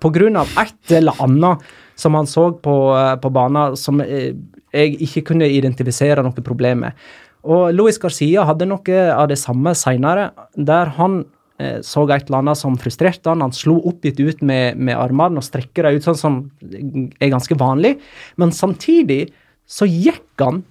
pga. 0.02 0.42
et 0.58 0.90
eller 0.98 1.22
annet 1.22 1.62
som 2.02 2.16
han 2.18 2.28
så 2.28 2.50
på, 2.62 2.76
eh, 2.98 3.14
på 3.22 3.30
banen 3.34 3.76
som 3.78 4.02
eh, 4.04 4.32
jeg 4.72 4.96
ikke 5.06 5.26
kunne 5.32 5.50
identifisere 5.50 6.24
noe 6.24 6.44
problem 6.44 6.86
med. 6.86 7.04
Og 7.42 7.72
Luis 7.74 7.98
Garcia 8.02 8.44
hadde 8.46 8.68
noe 8.70 8.98
av 9.12 9.28
det 9.30 9.38
samme 9.40 9.74
seinere, 9.78 10.30
der 10.54 10.92
han 10.98 11.22
eh, 11.58 11.80
så 11.86 12.04
et 12.06 12.28
eller 12.28 12.42
annet 12.42 12.60
som 12.60 12.78
frustrerte 12.80 13.30
han. 13.30 13.42
Han 13.44 13.54
slo 13.56 13.78
oppgitt 13.90 14.20
ut 14.22 14.42
med, 14.42 14.78
med 14.78 14.98
armene 14.98 15.42
og 15.42 15.46
strekker 15.46 15.88
dem 15.88 15.98
ut, 15.98 16.06
sånn 16.06 16.20
som 16.20 16.42
er 16.62 17.32
ganske 17.32 17.58
vanlig. 17.58 17.96
Men 18.40 18.54
samtidig 18.54 19.24
så 19.66 19.88
gikk 19.88 20.42
han 20.42 20.62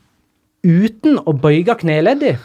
uten 0.63 1.19
å 1.25 1.33
bøye 1.33 1.75
kneleddet. 1.79 2.39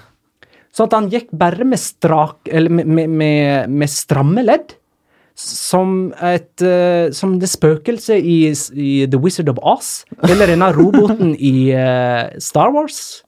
Sånn 0.75 0.91
at 0.91 0.97
han 0.97 1.09
gikk 1.13 1.31
bare 1.33 1.65
med, 1.65 1.81
strak, 1.81 2.51
med, 2.69 3.07
med, 3.09 3.71
med 3.73 3.93
stramme 3.93 4.45
ledd. 4.45 4.75
Som, 5.37 6.15
et, 6.25 6.63
uh, 6.65 7.13
som 7.13 7.35
det 7.37 7.51
spøkelset 7.53 8.25
i, 8.25 8.39
i 8.73 8.93
The 9.05 9.21
Wizard 9.21 9.51
of 9.53 9.61
Oz. 9.61 9.91
Eller 10.25 10.49
denne 10.49 10.71
roboten 10.73 11.35
i 11.37 11.71
uh, 11.77 12.33
Star 12.41 12.73
Wars. 12.73 13.21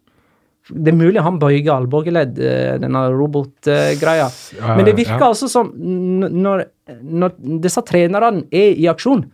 Det 0.69 0.93
er 0.93 0.97
mulig 0.97 1.21
han 1.25 1.37
bøyer 1.41 1.69
albueledd, 1.75 2.41
uh, 2.41 2.77
denne 2.81 3.03
robotgreia. 3.13 4.31
Men 4.71 4.89
det 4.89 4.97
virker 4.97 5.21
ja. 5.21 5.29
altså 5.33 5.51
som 5.53 5.75
når, 5.77 6.65
når 7.05 7.37
disse 7.65 7.85
trenerne 7.89 8.47
er 8.49 8.73
i 8.73 8.89
aksjon, 8.89 9.27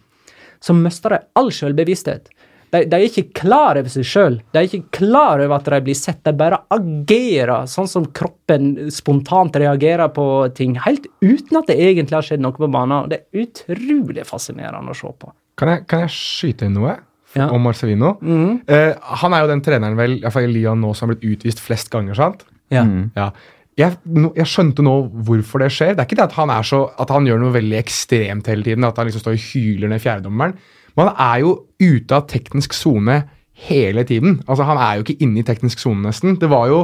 så 0.64 0.74
mister 0.74 1.14
de 1.14 1.22
all 1.38 1.52
selvbevissthet. 1.54 2.33
De, 2.74 2.80
de 2.90 2.96
er 2.98 3.04
ikke 3.06 3.28
klar 3.38 3.78
over 3.78 3.92
seg 3.92 4.06
sjøl. 4.10 4.40
De 4.50 4.58
er 4.58 4.66
ikke 4.66 4.88
klar 4.98 5.38
over 5.44 5.54
at 5.60 5.68
de 5.70 5.78
blir 5.86 5.94
sett. 5.98 6.18
De 6.26 6.32
bare 6.34 6.58
agerer 6.74 7.68
sånn 7.70 7.86
som 7.90 8.08
kroppen 8.16 8.90
spontant 8.94 9.54
reagerer 9.62 10.10
på 10.16 10.26
ting, 10.58 10.74
helt 10.82 11.06
uten 11.22 11.60
at 11.60 11.70
det 11.70 11.76
egentlig 11.78 12.18
har 12.18 12.26
skjedd 12.26 12.42
noe 12.42 12.56
på 12.56 12.66
banen. 12.74 13.08
Det 13.12 13.20
er 13.22 13.44
utrolig 13.46 14.26
fascinerende 14.28 14.90
å 14.90 14.98
se 14.98 15.12
på. 15.22 15.30
Kan 15.60 15.70
jeg, 15.70 15.84
kan 15.86 16.02
jeg 16.06 16.14
skyte 16.16 16.66
inn 16.66 16.74
noe 16.80 16.96
Ja. 17.34 17.48
om 17.50 17.62
Marcevino. 17.66 18.12
Mhm. 18.22 18.60
Eh, 18.70 18.94
han 19.22 19.32
er 19.34 19.40
jo 19.42 19.48
den 19.50 19.60
treneren 19.62 19.96
vel, 19.98 20.18
i 20.18 20.20
hvert 20.22 20.32
fall 20.36 20.44
i 20.46 20.52
Lyon 20.54 20.80
nå 20.80 20.92
som 20.94 21.08
har 21.08 21.16
blitt 21.16 21.38
utvist 21.38 21.58
flest 21.62 21.90
ganger, 21.90 22.14
sant? 22.14 22.44
Ja. 22.70 22.84
Ja. 23.16 23.30
Jeg, 23.76 23.96
no, 24.06 24.28
jeg 24.36 24.46
skjønte 24.46 24.82
nå 24.86 24.92
hvorfor 25.26 25.58
det 25.64 25.70
skjer. 25.74 25.96
Det 25.96 26.04
er 26.04 26.06
ikke 26.06 26.18
det 26.20 26.28
at 26.28 26.36
han, 26.38 26.50
er 26.54 26.62
så, 26.62 26.84
at 26.98 27.10
han 27.10 27.26
gjør 27.26 27.40
noe 27.42 27.54
veldig 27.56 27.78
ekstremt 27.80 28.46
hele 28.46 28.62
tiden, 28.62 28.86
at 28.86 28.96
han 29.00 29.06
liksom 29.08 29.24
står 29.24 29.34
og 29.34 29.46
hyler 29.50 29.90
ned 29.90 30.02
fjerdedommeren. 30.04 30.54
Men 30.98 31.10
han 31.10 31.22
er 31.26 31.40
jo 31.44 31.54
ute 31.82 32.16
av 32.16 32.28
teknisk 32.30 32.76
sone 32.76 33.22
hele 33.68 34.04
tiden. 34.06 34.40
Altså 34.46 34.66
Han 34.66 34.80
er 34.80 34.98
jo 34.98 35.06
ikke 35.06 35.22
inne 35.24 35.42
i 35.42 35.46
teknisk 35.46 35.82
sone, 35.82 36.02
nesten. 36.06 36.38
Det 36.40 36.50
var 36.50 36.70
jo 36.70 36.80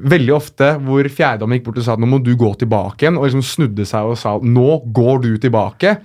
veldig 0.00 0.34
ofte 0.34 0.72
hvor 0.86 1.06
fjerdedommer 1.10 1.58
gikk 1.58 1.68
bort 1.68 1.80
og 1.82 1.86
sa 1.86 1.94
at 1.96 2.02
nå 2.02 2.08
må 2.08 2.20
du 2.24 2.32
gå 2.38 2.52
tilbake 2.60 3.04
igjen, 3.04 3.18
og 3.18 3.26
liksom 3.26 3.44
snudde 3.44 3.86
seg 3.88 4.10
og 4.10 4.18
sa 4.18 4.36
nå 4.38 4.80
går 4.96 5.24
du 5.26 5.30
tilbake. 5.42 5.96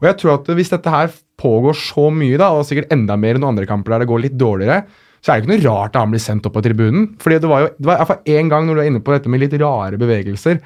Og 0.00 0.08
jeg 0.08 0.18
tror 0.20 0.38
at 0.38 0.50
hvis 0.56 0.72
dette 0.72 0.92
her 0.92 1.12
pågår 1.40 1.76
så 1.76 2.08
mye, 2.12 2.38
da, 2.40 2.50
og 2.52 2.66
sikkert 2.68 2.92
enda 2.94 3.16
mer 3.20 3.38
enn 3.38 3.46
andre 3.48 3.68
kamper 3.68 3.94
der 3.94 4.04
det 4.04 4.10
går 4.10 4.22
litt 4.26 4.36
dårligere, 4.40 4.84
så 5.20 5.32
er 5.32 5.40
det 5.40 5.44
ikke 5.44 5.52
noe 5.52 5.64
rart 5.66 5.96
at 5.96 6.00
han 6.00 6.12
blir 6.14 6.22
sendt 6.22 6.46
opp 6.48 6.54
på 6.56 6.62
tribunen. 6.64 7.10
Fordi 7.20 7.40
det 7.42 7.48
var 7.50 7.64
jo 7.64 7.72
det 7.76 7.88
var 7.90 8.06
fall 8.08 8.30
én 8.32 8.48
gang 8.52 8.68
når 8.68 8.76
du 8.76 8.82
er 8.82 8.88
inne 8.88 9.02
på 9.04 9.12
dette 9.12 9.32
med 9.32 9.42
litt 9.42 9.56
rare 9.60 10.00
bevegelser, 10.00 10.62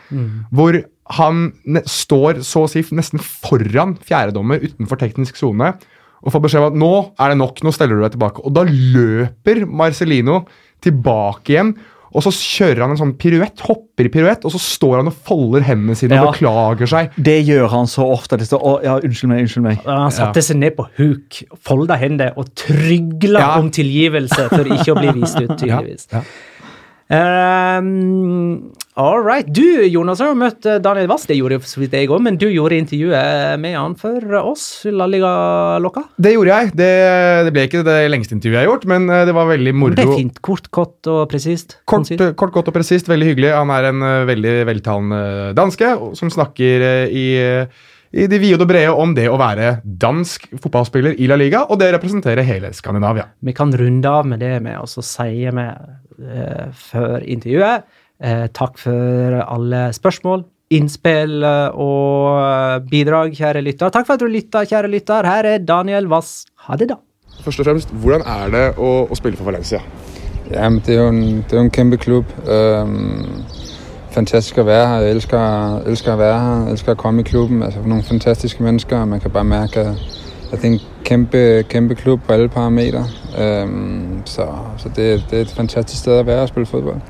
hvor 0.54 0.78
han 1.18 1.40
står 1.90 2.38
så 2.46 2.62
å 2.64 2.70
si 2.70 2.84
nesten 2.96 3.20
foran 3.20 3.96
fjerdedommer 3.98 4.62
utenfor 4.62 5.02
teknisk 5.02 5.36
sone 5.36 5.74
og 6.24 6.32
får 6.32 6.40
beskjed 6.46 6.62
om 6.64 6.70
at 6.72 6.78
nå 6.80 6.92
er 7.20 7.28
det 7.34 7.38
nok, 7.38 7.58
nå 7.66 7.72
steller 7.76 7.98
du 8.00 8.02
deg 8.06 8.14
tilbake. 8.16 8.40
Og 8.48 8.54
da 8.56 8.62
løper 8.68 9.66
Marcelino 9.68 10.42
tilbake 10.84 11.52
igjen 11.54 11.74
Og 12.14 12.22
så 12.22 12.30
kjører 12.30 12.78
han 12.84 12.92
en 12.94 12.98
sånn 13.00 13.12
piruett, 13.18 13.58
hopper 13.66 14.06
i 14.06 14.10
piruett, 14.14 14.44
og 14.46 14.52
så 14.54 14.58
står 14.62 15.00
han 15.00 15.08
og 15.10 15.16
folder 15.26 15.64
hendene 15.66 15.96
sine 15.98 16.14
og 16.22 16.28
beklager 16.30 16.86
seg. 16.86 17.10
Det 17.18 17.40
gjør 17.42 17.66
han 17.72 17.88
så 17.90 18.04
ofte. 18.06 18.38
Det 18.38 18.46
står, 18.46 18.62
å, 18.62 18.74
ja, 18.86 18.92
unnskyld 19.02 19.32
meg, 19.32 19.40
unnskyld 19.42 19.64
meg. 19.66 19.80
Han 19.88 20.14
satte 20.14 20.44
seg 20.46 20.60
ned 20.62 20.76
på 20.78 20.86
huk, 21.00 21.40
folda 21.66 21.96
hendene 21.98 22.30
og 22.38 22.52
trygla 22.54 23.40
Ja. 23.42 23.48
om 23.58 23.72
tilgivelse 23.74 24.46
for 24.52 24.62
ikke 24.76 24.94
å 24.94 25.00
bli 25.00 25.10
vist 25.18 25.40
ut, 25.42 25.56
tydeligvis. 25.60 26.06
Ja, 26.14 26.22
Um, 27.14 28.72
all 28.94 29.20
right. 29.22 29.46
Du, 29.46 29.82
Jonas, 29.86 30.20
har 30.22 30.30
jo 30.30 30.38
møtt 30.38 30.66
eh, 30.70 30.78
Daniel 30.82 31.08
Wass. 31.10 31.26
Det 31.26 31.36
gjorde 31.36 31.56
jeg 31.56 31.64
i 31.64 31.70
så 31.70 31.80
vidt 31.82 31.96
jeg 31.98 32.10
òg, 32.10 32.20
men 32.22 32.36
du 32.38 32.46
gjorde 32.46 32.78
intervjuet 32.78 33.60
med 33.62 33.74
han 33.74 33.96
for 33.98 34.36
oss, 34.38 34.66
La 34.86 35.08
Liga-lokka. 35.10 36.04
Det 36.14 36.34
gjorde 36.36 36.58
jeg. 36.58 36.74
Det, 36.78 36.90
det 37.48 37.54
ble 37.54 37.64
ikke 37.68 37.82
det 37.86 37.96
lengste 38.12 38.36
intervjuet 38.38 38.60
jeg 38.60 38.62
har 38.62 38.70
gjort, 38.70 38.86
men 38.94 39.08
eh, 39.10 39.24
det 39.28 39.34
var 39.36 39.50
veldig 39.50 39.74
moro. 39.78 39.98
Det 39.98 40.06
er 40.06 40.14
fint. 40.14 40.38
Kort, 40.44 40.70
kort 40.74 41.10
og 41.10 41.24
presist. 41.30 41.78
Kort, 41.90 42.12
kort, 42.38 42.54
godt 42.54 42.70
og 42.70 42.76
presist. 42.76 43.10
Veldig 43.10 43.32
hyggelig. 43.32 43.50
Han 43.56 43.72
er 43.74 43.90
en 43.90 44.06
eh, 44.06 44.20
veldig 44.30 44.54
veltalende 44.70 45.24
danske 45.58 45.90
som 46.20 46.30
snakker 46.30 46.86
eh, 46.86 47.18
i, 47.24 47.26
i 48.14 48.28
det 48.30 48.38
vide 48.38 48.62
og 48.62 48.70
brede 48.70 48.94
om 48.94 49.16
det 49.16 49.26
å 49.26 49.40
være 49.40 49.80
dansk 49.82 50.46
fotballspiller 50.62 51.18
i 51.18 51.26
La 51.30 51.38
Liga, 51.40 51.64
og 51.66 51.82
det 51.82 51.90
representerer 51.96 52.46
hele 52.46 52.70
Skandinavia. 52.76 53.26
Vi 53.42 53.56
kan 53.56 53.74
runde 53.74 54.14
av 54.22 54.30
med 54.30 54.42
det 54.44 54.54
med 54.62 54.78
å 54.78 54.86
si 54.86 55.28
vi 55.42 55.66
eh, 55.66 56.64
før 56.86 57.26
intervjuet 57.26 58.02
eh, 58.22 58.46
takk 58.54 58.78
for 58.78 59.38
alle 59.44 59.86
spørsmål, 59.96 60.44
innspill 60.74 61.42
eh, 61.44 61.80
og 61.80 62.38
eh, 62.40 62.78
bidrag, 62.90 63.34
kjære 63.36 63.62
lytter. 63.64 63.92
Takk 63.94 64.06
for 64.06 64.16
at 64.16 64.24
du 64.24 64.30
lytta, 64.30 64.64
kjære 64.68 64.90
lytter. 64.92 65.26
Her 65.28 65.50
er 65.54 65.58
Daniel 65.64 66.08
Wass. 66.12 66.44
Ha 66.68 66.76
det, 66.80 66.88
da. 66.92 67.00
Først 67.44 67.60
og 67.60 67.66
fremst, 67.66 67.90
hvordan 67.90 68.22
er 68.26 68.50
det 68.54 68.66
å, 68.78 68.92
å 69.10 69.18
spille 69.18 69.36
for 69.36 69.50
Valencia? 69.50 69.82
Ja, 70.52 70.68
men 70.68 70.80
det 70.86 70.94
er 70.94 71.02
jo 71.02 71.08
en, 71.08 71.22
det 71.36 71.52
er 71.52 71.56
jo 71.56 71.64
en 71.64 71.70
kæmpe 71.70 71.96
klubb. 71.96 72.24
Um, 72.46 73.44
fantastisk 74.14 74.58
å 74.60 74.66
være 74.68 74.86
her. 74.88 75.06
Jeg 75.06 75.16
elsker, 75.16 75.78
elsker 75.90 76.14
å 76.14 76.20
være 76.20 76.40
her. 76.40 76.58
Jeg 76.66 76.76
elsker 76.76 76.94
å 76.94 77.00
komme 77.00 77.24
i 77.24 77.28
klubben. 77.28 77.62
Altså, 77.64 77.82
noen 77.82 78.04
fantastiske 78.06 78.62
mennesker, 78.62 79.04
man 79.04 79.20
kan 79.20 79.32
bare 79.34 79.48
merke 79.48 79.86
at, 79.90 80.04
at 80.52 80.60
det 80.60 80.68
er 80.68 80.72
en 80.74 80.80
kæmpe, 81.04 81.44
kæmpe 81.68 81.96
klubb 81.98 82.22
på 82.26 82.36
alle 82.36 82.48
parametre. 82.52 83.04
Um, 83.34 84.22
så 84.24 84.46
så 84.78 84.88
det, 84.88 85.24
det 85.30 85.38
er 85.38 85.48
et 85.48 85.56
fantastisk 85.56 86.04
sted 86.04 86.20
å 86.20 86.26
være 86.28 86.46
og 86.46 86.52
spille 86.52 86.70
fodbold. 86.70 87.00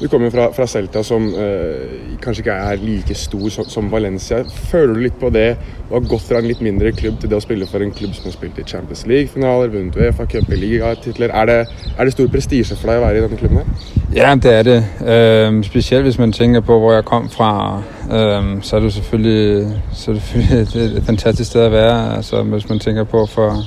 Du 0.00 0.08
kommer 0.08 0.30
fra, 0.30 0.48
fra 0.52 0.66
Celta, 0.66 1.02
som 1.02 1.28
eh, 1.34 2.16
kanskje 2.22 2.42
ikke 2.42 2.56
er 2.72 2.80
like 2.82 3.14
stor 3.14 3.48
som, 3.54 3.68
som 3.70 3.90
Valencia. 3.92 4.42
Føler 4.70 4.94
du 4.94 5.00
litt 5.04 5.18
på 5.20 5.30
det 5.30 5.56
å 5.90 5.94
ha 5.94 6.02
gått 6.08 6.24
fra 6.26 6.40
en 6.40 6.48
litt 6.48 6.62
mindre 6.64 6.92
klubb 6.96 7.20
til 7.20 7.30
det 7.30 7.38
å 7.38 7.44
spille 7.44 7.68
for 7.70 7.84
en 7.84 7.92
klubb 7.94 8.14
som 8.16 8.30
har 8.30 8.36
spilt 8.36 8.58
i 8.58 8.66
Champions 8.66 9.04
League-finaler, 9.06 9.70
vunnet 9.72 9.98
Uefa 10.00 10.26
Cup, 10.26 10.48
ligatitler? 10.48 11.34
Er 11.34 11.50
det, 11.50 11.58
er 11.96 12.04
det 12.04 12.14
stor 12.16 12.30
prestisje 12.32 12.78
for 12.78 12.90
deg 12.90 13.02
å 13.02 13.04
være 13.06 13.20
i 13.20 13.26
denne 13.26 13.40
klubben 13.40 13.62
her? 13.62 14.00
Ja, 14.16 14.34
det 14.34 14.52
er 14.52 14.62
det. 14.62 14.78
Øhm, 15.06 15.62
spesielt 15.62 16.04
hvis 16.08 16.18
man 16.18 16.32
tenker 16.32 16.60
på, 16.60 16.78
hvor 16.78 16.92
jeg 16.92 17.04
kom 17.04 17.28
fra, 17.30 17.82
øhm, 18.10 18.62
så 18.62 18.76
er 18.76 18.80
det 18.80 18.92
selvfølgelig, 18.92 19.68
selvfølgelig 19.92 20.96
et 20.96 21.04
fantastisk 21.06 21.50
sted 21.50 21.66
å 21.66 21.70
være. 21.72 21.94
Altså, 22.16 22.42
hvis 22.42 22.68
man 22.68 22.78
tenker 22.78 23.04
på 23.04 23.26
for, 23.26 23.62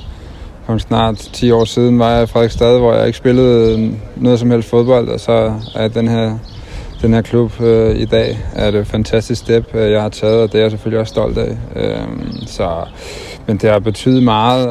for 0.66 0.78
snart 0.78 1.16
10 1.16 1.50
år 1.50 1.64
siden 1.64 1.98
var 1.98 2.10
jeg 2.10 2.22
i 2.22 2.26
Fredrikstad, 2.26 2.78
hvor 2.78 2.94
jeg 2.94 3.06
ikke 3.06 3.18
spillede 3.18 3.92
noget 4.16 4.38
som 4.38 4.50
helst 4.50 4.68
fodbold, 4.68 5.08
og 5.08 5.20
så 5.20 5.54
er 5.74 5.88
den 5.88 6.08
her, 6.08 6.38
den 7.02 7.14
her 7.14 7.22
klub 7.22 7.60
øh, 7.60 7.96
i 7.96 8.04
dag 8.04 8.38
er 8.54 8.70
det 8.70 8.80
et 8.80 8.86
fantastisk 8.86 9.40
step, 9.40 9.74
øh, 9.74 9.90
jeg 9.90 10.02
har 10.02 10.08
taget, 10.08 10.42
og 10.42 10.52
det 10.52 10.58
er 10.58 10.62
jeg 10.62 10.70
selvfølgelig 10.70 11.00
også 11.00 11.10
stolt 11.10 11.38
af. 11.38 11.56
Øhm, 11.76 12.32
så, 12.46 12.84
men 13.46 13.56
det 13.56 13.70
har 13.70 13.78
betydet 13.78 14.22
meget 14.22 14.66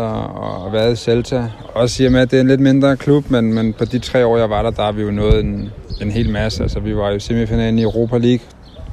at, 0.65 0.73
være 0.73 0.91
i 0.91 0.95
Celta. 0.95 1.47
Også 1.73 2.03
i 2.03 2.05
og 2.05 2.11
med, 2.11 2.21
at 2.21 2.31
det 2.31 2.37
er 2.37 2.41
en 2.41 2.47
lidt 2.47 2.61
mindre 2.61 2.97
klub, 2.97 3.29
men, 3.29 3.53
men 3.53 3.73
på 3.73 3.85
de 3.85 3.99
tre 3.99 4.25
år, 4.25 4.37
jeg 4.37 4.49
var 4.49 4.61
der, 4.61 4.69
der 4.69 4.83
har 4.83 4.91
vi 4.91 5.01
jo 5.01 5.11
nået 5.11 5.39
en, 5.39 5.71
en 6.01 6.11
hel 6.11 6.29
masse. 6.29 6.63
Altså, 6.63 6.79
vi 6.79 6.95
var 6.95 7.11
i 7.11 7.19
semifinalen 7.19 7.79
i 7.79 7.83
Europa 7.83 8.17
League, 8.17 8.45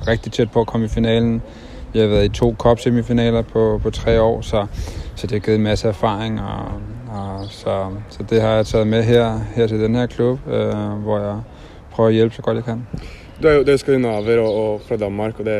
rigtig 0.09 0.33
tæt 0.33 0.51
på 0.51 0.61
at 0.61 0.67
komme 0.67 0.87
i 0.87 0.89
finalen. 0.89 1.43
Vi 1.93 1.99
har 1.99 2.07
været 2.07 2.25
i 2.25 2.29
to 2.29 2.55
cup-semifinaler 2.59 3.43
på, 3.43 3.81
på 3.83 3.91
tre 3.91 4.21
år, 4.21 4.41
så, 4.41 4.67
så 5.15 5.27
det 5.27 5.33
har 5.33 5.39
givet 5.39 5.57
en 5.57 5.65
masse 5.65 5.89
erfaring, 5.89 6.41
og, 6.41 6.65
og 7.13 7.51
så, 7.51 7.77
så 8.11 8.25
det 8.31 8.41
har 8.43 8.61
jeg 8.61 8.67
taget 8.67 8.87
med 8.87 9.03
her, 9.03 9.39
her 9.55 9.67
til 9.67 9.81
denne 9.81 9.99
her 9.99 10.07
klub, 10.07 10.39
øh, 10.47 11.03
hvor 11.05 11.19
jeg 11.19 11.41
prøver 11.93 12.11
å 12.11 12.17
hjelpe 12.17 12.37
så 12.37 12.43
godt 12.43 12.63
jeg 12.63 12.65
kan. 12.65 12.87
Du 13.43 13.49
er 13.49 13.57
jo 13.57 13.63
det 13.67 13.73
er 13.75 13.81
skandinaver 13.81 14.39
og, 14.39 14.55
og 14.55 14.83
fra 14.87 14.97
Danmark, 14.97 15.39
og 15.41 15.47
det, 15.47 15.57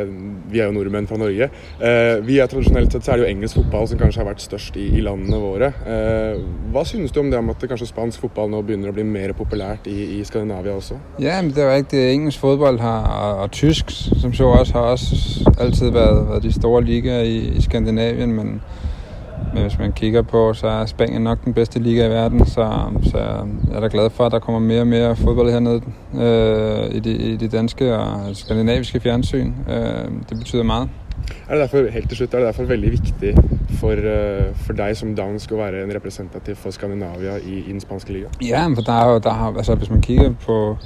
vi 0.51 0.61
er 0.61 0.69
jo 0.69 0.75
nordmenn 0.77 1.09
fra 1.09 1.17
Norge. 1.19 1.49
Eh, 1.83 2.27
vi 2.27 2.37
er 2.39 2.47
Tradisjonelt 2.47 2.93
sett 2.95 3.05
så 3.05 3.13
er 3.13 3.19
det 3.19 3.25
jo 3.25 3.31
engelsk 3.33 3.59
fotball 3.59 3.89
som 3.91 3.99
kanskje 3.99 4.23
har 4.23 4.29
vært 4.29 4.45
størst 4.45 4.77
i, 4.79 4.85
i 4.99 5.03
landene 5.03 5.41
våre. 5.43 5.73
Eh, 5.83 6.45
hva 6.71 6.85
synes 6.87 7.11
du 7.11 7.19
om 7.21 7.33
det 7.33 7.41
om 7.41 7.51
at 7.51 7.65
kanskje 7.73 7.89
spansk 7.91 8.23
fotball 8.23 8.53
nå 8.53 8.61
begynner 8.63 8.93
å 8.93 8.95
bli 8.95 9.07
mer 9.09 9.35
populært 9.35 9.89
i, 9.91 9.97
i 10.19 10.21
Skandinavia 10.29 10.77
også? 10.79 11.01
Ja, 11.19 11.41
men 11.43 11.51
det 11.51 11.65
er 11.65 11.71
jo 11.71 11.75
rigtigt. 11.81 12.07
Engelsk 12.13 12.45
fotball 12.45 12.79
har, 12.85 13.11
og, 13.17 13.43
og 13.47 13.59
tysk, 13.59 13.91
som 14.21 14.37
så 14.37 14.53
også, 14.61 14.79
har 14.79 14.95
også 14.95 15.57
altid 15.59 15.91
vært, 15.97 16.23
vært 16.31 16.47
de 16.47 16.55
store 16.55 16.85
ligaer 16.87 17.27
i, 17.27 17.39
i 17.57 17.67
Skandinavien, 17.67 18.37
men, 18.37 18.61
men 19.53 19.63
hvis 19.63 19.79
man 19.79 19.93
kigger 19.93 20.23
på, 20.23 20.55
så 20.55 20.67
er 20.67 20.87
Spanien 20.87 21.23
nok 21.23 21.45
den 21.45 21.55
bedste 21.55 21.79
liga 21.79 22.07
i 22.07 22.11
verden, 22.11 22.47
så, 22.47 22.91
så 23.03 23.19
jeg 23.19 23.77
er 23.77 23.81
da 23.81 23.89
glad 23.91 24.11
for, 24.11 24.27
at 24.27 24.33
der 24.33 24.39
kommer 24.39 24.61
mere 24.61 24.81
og 24.81 24.87
mere 24.87 25.17
fodbold 25.17 25.51
hernede 25.51 25.83
øh, 26.15 26.95
i, 26.95 27.01
de, 27.01 27.13
i 27.17 27.37
de 27.37 27.49
danske 27.49 27.97
og 27.97 28.37
skandinaviske 28.37 29.01
fjernsyn. 29.01 29.53
Øh, 29.69 30.11
det 30.29 30.39
betyder 30.39 30.63
meget. 30.63 30.89
Er 31.49 31.55
det 31.55 31.61
derfor, 31.61 31.91
helt 31.91 32.09
til 32.09 32.17
slutt, 32.17 32.35
er 32.35 32.39
det 32.39 32.47
derfor 32.47 32.63
veldig 32.63 32.91
viktig 32.93 33.37
for, 33.81 33.91
eh, 33.93 34.57
for 34.57 34.73
deg 34.73 34.97
som 34.97 35.15
dansk 35.17 35.53
å 35.53 35.57
være 35.57 35.85
en 35.85 35.95
representativ 35.95 36.57
for 36.57 36.71
Skandinavia 36.71 37.37
i, 37.37 37.59
i 37.67 37.73
den 37.73 37.81
spanske 37.81 38.13
liga? 38.13 38.31
Ja, 38.43 38.67
for 38.75 38.83
der 38.83 38.93
er 38.93 39.13
jo, 39.13 39.19
der 39.19 39.31
har, 39.31 39.55
altså 39.57 39.75
hvis 39.75 39.91
man 39.91 40.01
kikker 40.01 40.33
på, 40.47 40.77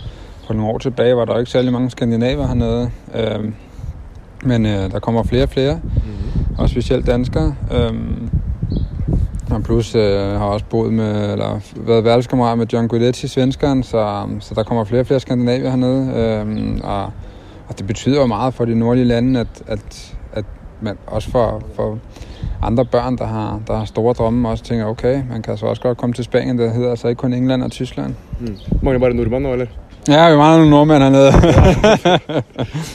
på 0.46 0.52
noen 0.52 0.74
år 0.74 0.78
tilbage, 0.78 1.16
var 1.16 1.24
det 1.24 1.38
ikke 1.38 1.50
særlig 1.50 1.72
mange 1.72 1.90
skandinaver 1.90 2.46
hernede. 2.46 2.90
Øh, 3.14 3.52
men 4.44 4.66
øh, 4.66 4.90
der 4.90 4.98
kommer 4.98 5.22
flere 5.22 5.42
og 5.42 5.48
flere, 5.48 5.80
mm. 5.84 6.56
og 6.58 6.68
spesielt 6.68 7.06
danskere. 7.06 7.54
Øhm, 7.72 8.30
og 9.50 9.62
plus 9.62 9.94
øh, 9.94 10.18
har 10.18 10.44
også 10.44 10.64
boet 10.70 10.92
med, 10.92 11.32
eller 11.32 11.60
været 11.76 12.04
værelseskammerat 12.04 12.58
med 12.58 12.66
John 12.72 12.88
Guidetti, 12.88 13.28
svenskeren, 13.28 13.82
så, 13.82 14.26
så 14.40 14.54
der 14.54 14.62
kommer 14.62 14.84
flere 14.84 15.00
og 15.00 15.06
flere 15.06 15.20
skandinavier 15.20 15.70
hernede. 15.70 16.12
Øh, 16.16 16.80
og, 16.84 17.02
og 17.68 17.78
det 17.78 17.86
betyder 17.86 18.20
jo 18.20 18.26
meget 18.26 18.54
for 18.54 18.64
de 18.64 18.74
nordlige 18.74 19.04
lande, 19.04 19.40
at, 19.40 19.62
at, 19.66 20.14
at 20.32 20.44
man 20.80 20.98
også 21.06 21.30
for, 21.30 21.62
for 21.74 21.98
andre 22.62 22.84
børn, 22.84 23.18
der 23.18 23.26
har, 23.26 23.60
der 23.66 23.76
har 23.76 23.84
store 23.84 24.14
drømme, 24.14 24.48
også 24.48 24.64
tænker, 24.64 24.86
okay, 24.86 25.22
man 25.30 25.42
kan 25.42 25.56
så 25.56 25.66
også 25.66 25.82
godt 25.82 25.98
komme 25.98 26.14
til 26.14 26.24
Spanien, 26.24 26.58
det 26.58 26.72
hedder 26.72 26.90
altså 26.90 27.08
ikke 27.08 27.18
kun 27.18 27.32
England 27.32 27.62
og 27.62 27.70
Tyskland. 27.70 28.14
Mm. 28.40 28.56
Mange 28.82 29.00
bare 29.00 29.14
nordmænd 29.14 29.42
nu, 29.42 29.52
eller? 29.52 29.66
Ja, 30.08 30.30
vi 30.30 30.36
mangler 30.36 30.56
nogle 30.56 30.70
nordmænd 30.70 31.02
hernede. 31.02 31.32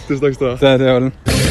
Det 0.07 0.23
er 0.23 0.33
skal 0.33 0.47
du 0.59 0.65
Ja, 0.65 0.71
det, 0.71 0.79
det 0.79 0.89
er 0.89 0.99
det. 0.99 1.50